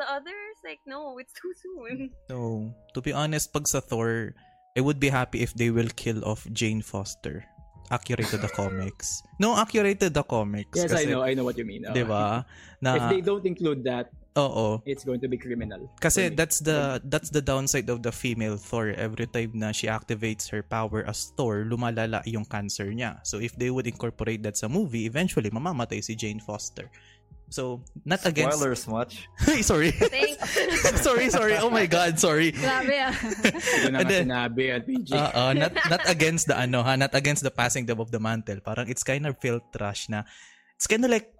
[0.00, 2.08] the others, like, no, it's too soon.
[2.32, 2.72] No.
[2.96, 4.32] To be honest, pag sa Thor,
[4.72, 7.44] I would be happy if they will kill off Jane Foster.
[7.90, 9.22] Accurate to the comics.
[9.38, 10.72] No, accurate to the comics.
[10.76, 11.22] Yes, I kasi, know.
[11.22, 11.84] I know what you mean.
[11.84, 12.46] Uh, Di ba?
[12.80, 14.82] Na, If they don't include that, oo.
[14.84, 15.92] it's going to be criminal.
[16.00, 18.90] Kasi that's the that's the downside of the female Thor.
[18.96, 23.20] Every time na she activates her power as Thor, lumalala yung cancer niya.
[23.22, 26.90] So if they would incorporate that sa movie, eventually mamamatay si Jane Foster.
[27.50, 29.28] So not against Spoilers much.
[29.62, 29.92] sorry.
[29.92, 30.42] Thanks.
[31.06, 31.54] sorry, sorry.
[31.60, 32.50] Oh my god, sorry.
[32.50, 33.14] grabe ah.
[33.14, 35.08] Ito na And nga then- sinabi at PG.
[35.14, 38.58] Uh, not not against the ano ha, not against the passing of the mantle.
[38.58, 40.26] Parang it's kind of felt trash na
[40.74, 41.30] it's kind of like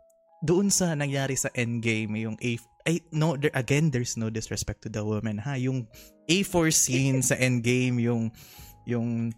[0.45, 4.93] doon sa nangyari sa Endgame yung A I no there again there's no disrespect to
[4.93, 5.89] the woman ha yung
[6.29, 8.29] A4 scene sa Endgame yung
[8.85, 9.33] yung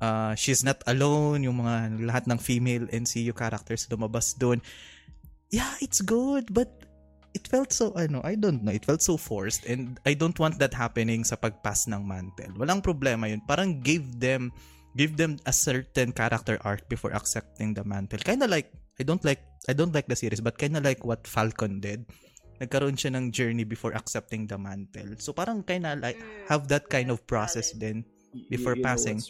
[0.00, 4.64] uh, she's not alone yung mga lahat ng female NCU characters lumabas doon
[5.50, 6.68] yeah it's good but
[7.36, 10.56] it felt so ano I don't know it felt so forced and I don't want
[10.58, 12.56] that happening sa pagpass ng mantle.
[12.56, 13.44] Walang problema yun.
[13.44, 14.48] Parang give them
[14.96, 18.24] give them a certain character arc before accepting the mantle.
[18.24, 21.04] Kind of like I don't like I don't like the series but kind of like
[21.04, 22.08] what Falcon did.
[22.56, 25.20] Nagkaroon siya ng journey before accepting the mantle.
[25.20, 28.00] So parang kind of like Mm, have that kind of process din
[28.48, 29.20] before you know passing.
[29.20, 29.28] What's,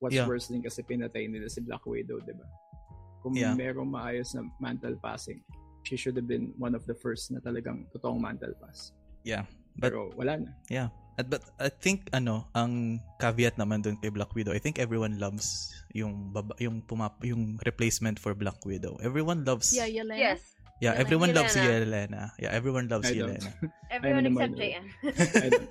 [0.00, 0.24] what's Yeah.
[0.24, 2.48] worse din kasi pinatay nila si Black Widow, di ba?
[3.22, 3.54] Kung Yeah.
[3.54, 5.42] merong maayos na mantle passing,
[5.82, 8.92] she should have been one of the first na talagang totoong mantle pass.
[9.26, 9.44] yeah
[9.78, 10.50] but Pero wala na.
[11.18, 15.18] At but I think ano, ang caveat naman dun kay Black Widow, I think everyone
[15.18, 18.94] loves yung baba, yung pumap, yung replacement for Black Widow.
[19.02, 20.14] Everyone loves yeah, Yelena.
[20.14, 20.40] yes,
[20.78, 21.02] Yeah, Yelena.
[21.02, 21.82] everyone loves Yelena.
[21.90, 22.22] Yelena.
[22.38, 23.18] Yeah, everyone loves I.
[23.18, 23.50] Yelena.
[23.90, 24.54] everyone except.
[24.54, 24.84] JN.
[25.42, 25.68] I don't.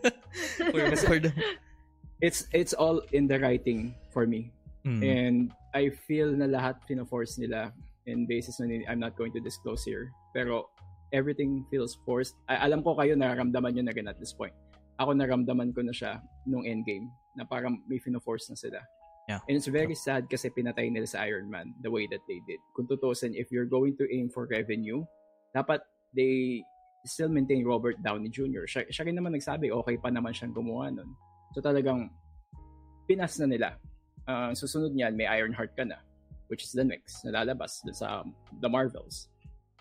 [0.76, 1.32] for, for the,
[2.20, 4.52] It's it's all in the writing for me.
[4.84, 5.00] Mm.
[5.06, 5.36] And
[5.78, 7.70] I feel na lahat pina-force nila
[8.10, 10.10] and basis on I'm not going to disclose here.
[10.34, 10.74] Pero
[11.14, 12.34] everything feels forced.
[12.50, 14.58] I, alam ko kayo nararamdaman nyo na rin at this point.
[14.98, 16.18] Ako naramdaman ko na siya
[16.50, 17.06] nung endgame
[17.38, 18.82] na parang may fina-force na sila.
[19.30, 19.44] Yeah.
[19.46, 22.58] And it's very sad kasi pinatay nila sa Iron Man the way that they did.
[22.74, 25.04] Kung tutusin, if you're going to aim for revenue,
[25.54, 25.84] dapat
[26.16, 26.64] they
[27.06, 28.66] still maintain Robert Downey Jr.
[28.66, 31.12] Siya, siya rin naman nagsabi, okay pa naman siyang gumawa nun.
[31.54, 32.10] So talagang
[33.08, 33.70] pinas na nila.
[34.28, 35.96] Uh, susunod niyan, may Ironheart ka na,
[36.52, 39.32] which is the next na lalabas sa um, the Marvels.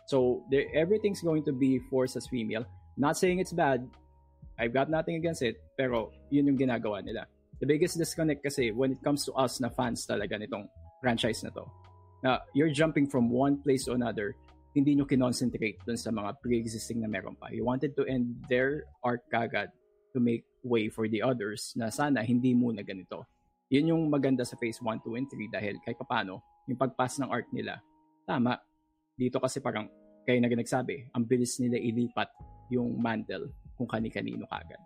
[0.07, 2.62] So there, everything's going to be forced as female.
[2.97, 3.83] Not saying it's bad.
[4.58, 5.58] I've got nothing against it.
[5.76, 7.26] Pero yun yung ginagawa nila.
[7.58, 10.70] The biggest disconnect kasi when it comes to us na fans talaga nitong
[11.02, 11.66] franchise na to,
[12.23, 14.39] na you're jumping from one place to another,
[14.76, 17.49] hindi nyo kinoncentrate dun sa mga pre-existing na meron pa.
[17.50, 19.73] You wanted to end their arc kagad
[20.12, 23.25] to make way for the others na sana hindi muna ganito.
[23.72, 26.38] Yun yung maganda sa phase 1, 2, and 3 dahil kahit papano,
[26.70, 27.82] yung pagpass ng arc nila,
[28.22, 28.58] tama.
[29.18, 29.90] Dito kasi parang,
[30.22, 32.30] kaya na nagsabi, ang bilis nila ilipat
[32.70, 34.78] yung mantle kung kani-kanino kagad.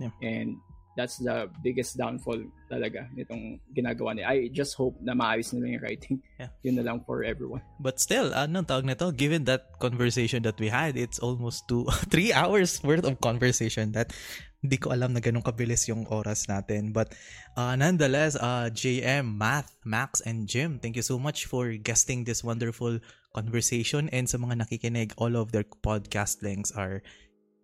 [0.00, 0.12] Yeah.
[0.24, 0.56] And
[0.96, 2.38] that's the biggest downfall
[2.70, 4.26] talaga nitong ginagawa niya.
[4.30, 6.16] I just hope na maayos nila yung writing.
[6.38, 6.50] Yeah.
[6.62, 7.62] Yun na lang for everyone.
[7.82, 12.32] But still, ano tawag nito, given that conversation that we had, it's almost two, three
[12.32, 14.14] hours worth of conversation that
[14.64, 16.96] hindi ko alam na ganun kabilis yung oras natin.
[16.96, 17.12] But
[17.52, 22.40] uh, nonetheless, uh, JM, Math, Max, and Jim, thank you so much for guesting this
[22.40, 22.96] wonderful
[23.36, 24.08] conversation.
[24.08, 27.04] And sa mga nakikinig, all of their podcast links are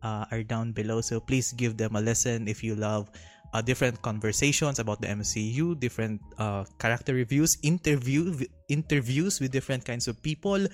[0.02, 1.00] uh, are down below.
[1.00, 3.10] So please give them a listen if you love
[3.52, 10.08] uh, different conversations about the MCU, different uh, character reviews, interview interviews with different kinds
[10.08, 10.66] of people.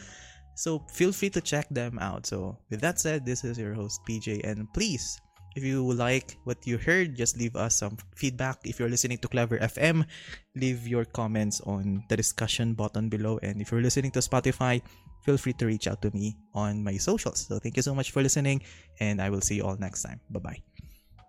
[0.57, 2.27] So feel free to check them out.
[2.27, 5.21] So with that said, this is your host PJ, and please
[5.57, 8.61] If you like what you heard, just leave us some feedback.
[8.69, 10.05] If you're listening to Clever FM,
[10.53, 13.41] leave your comments on the discussion button below.
[13.41, 14.85] And if you're listening to Spotify,
[15.27, 17.47] feel free to reach out to me on my socials.
[17.51, 18.63] So thank you so much for listening,
[19.03, 20.23] and I will see you all next time.
[20.31, 20.76] Bye bye.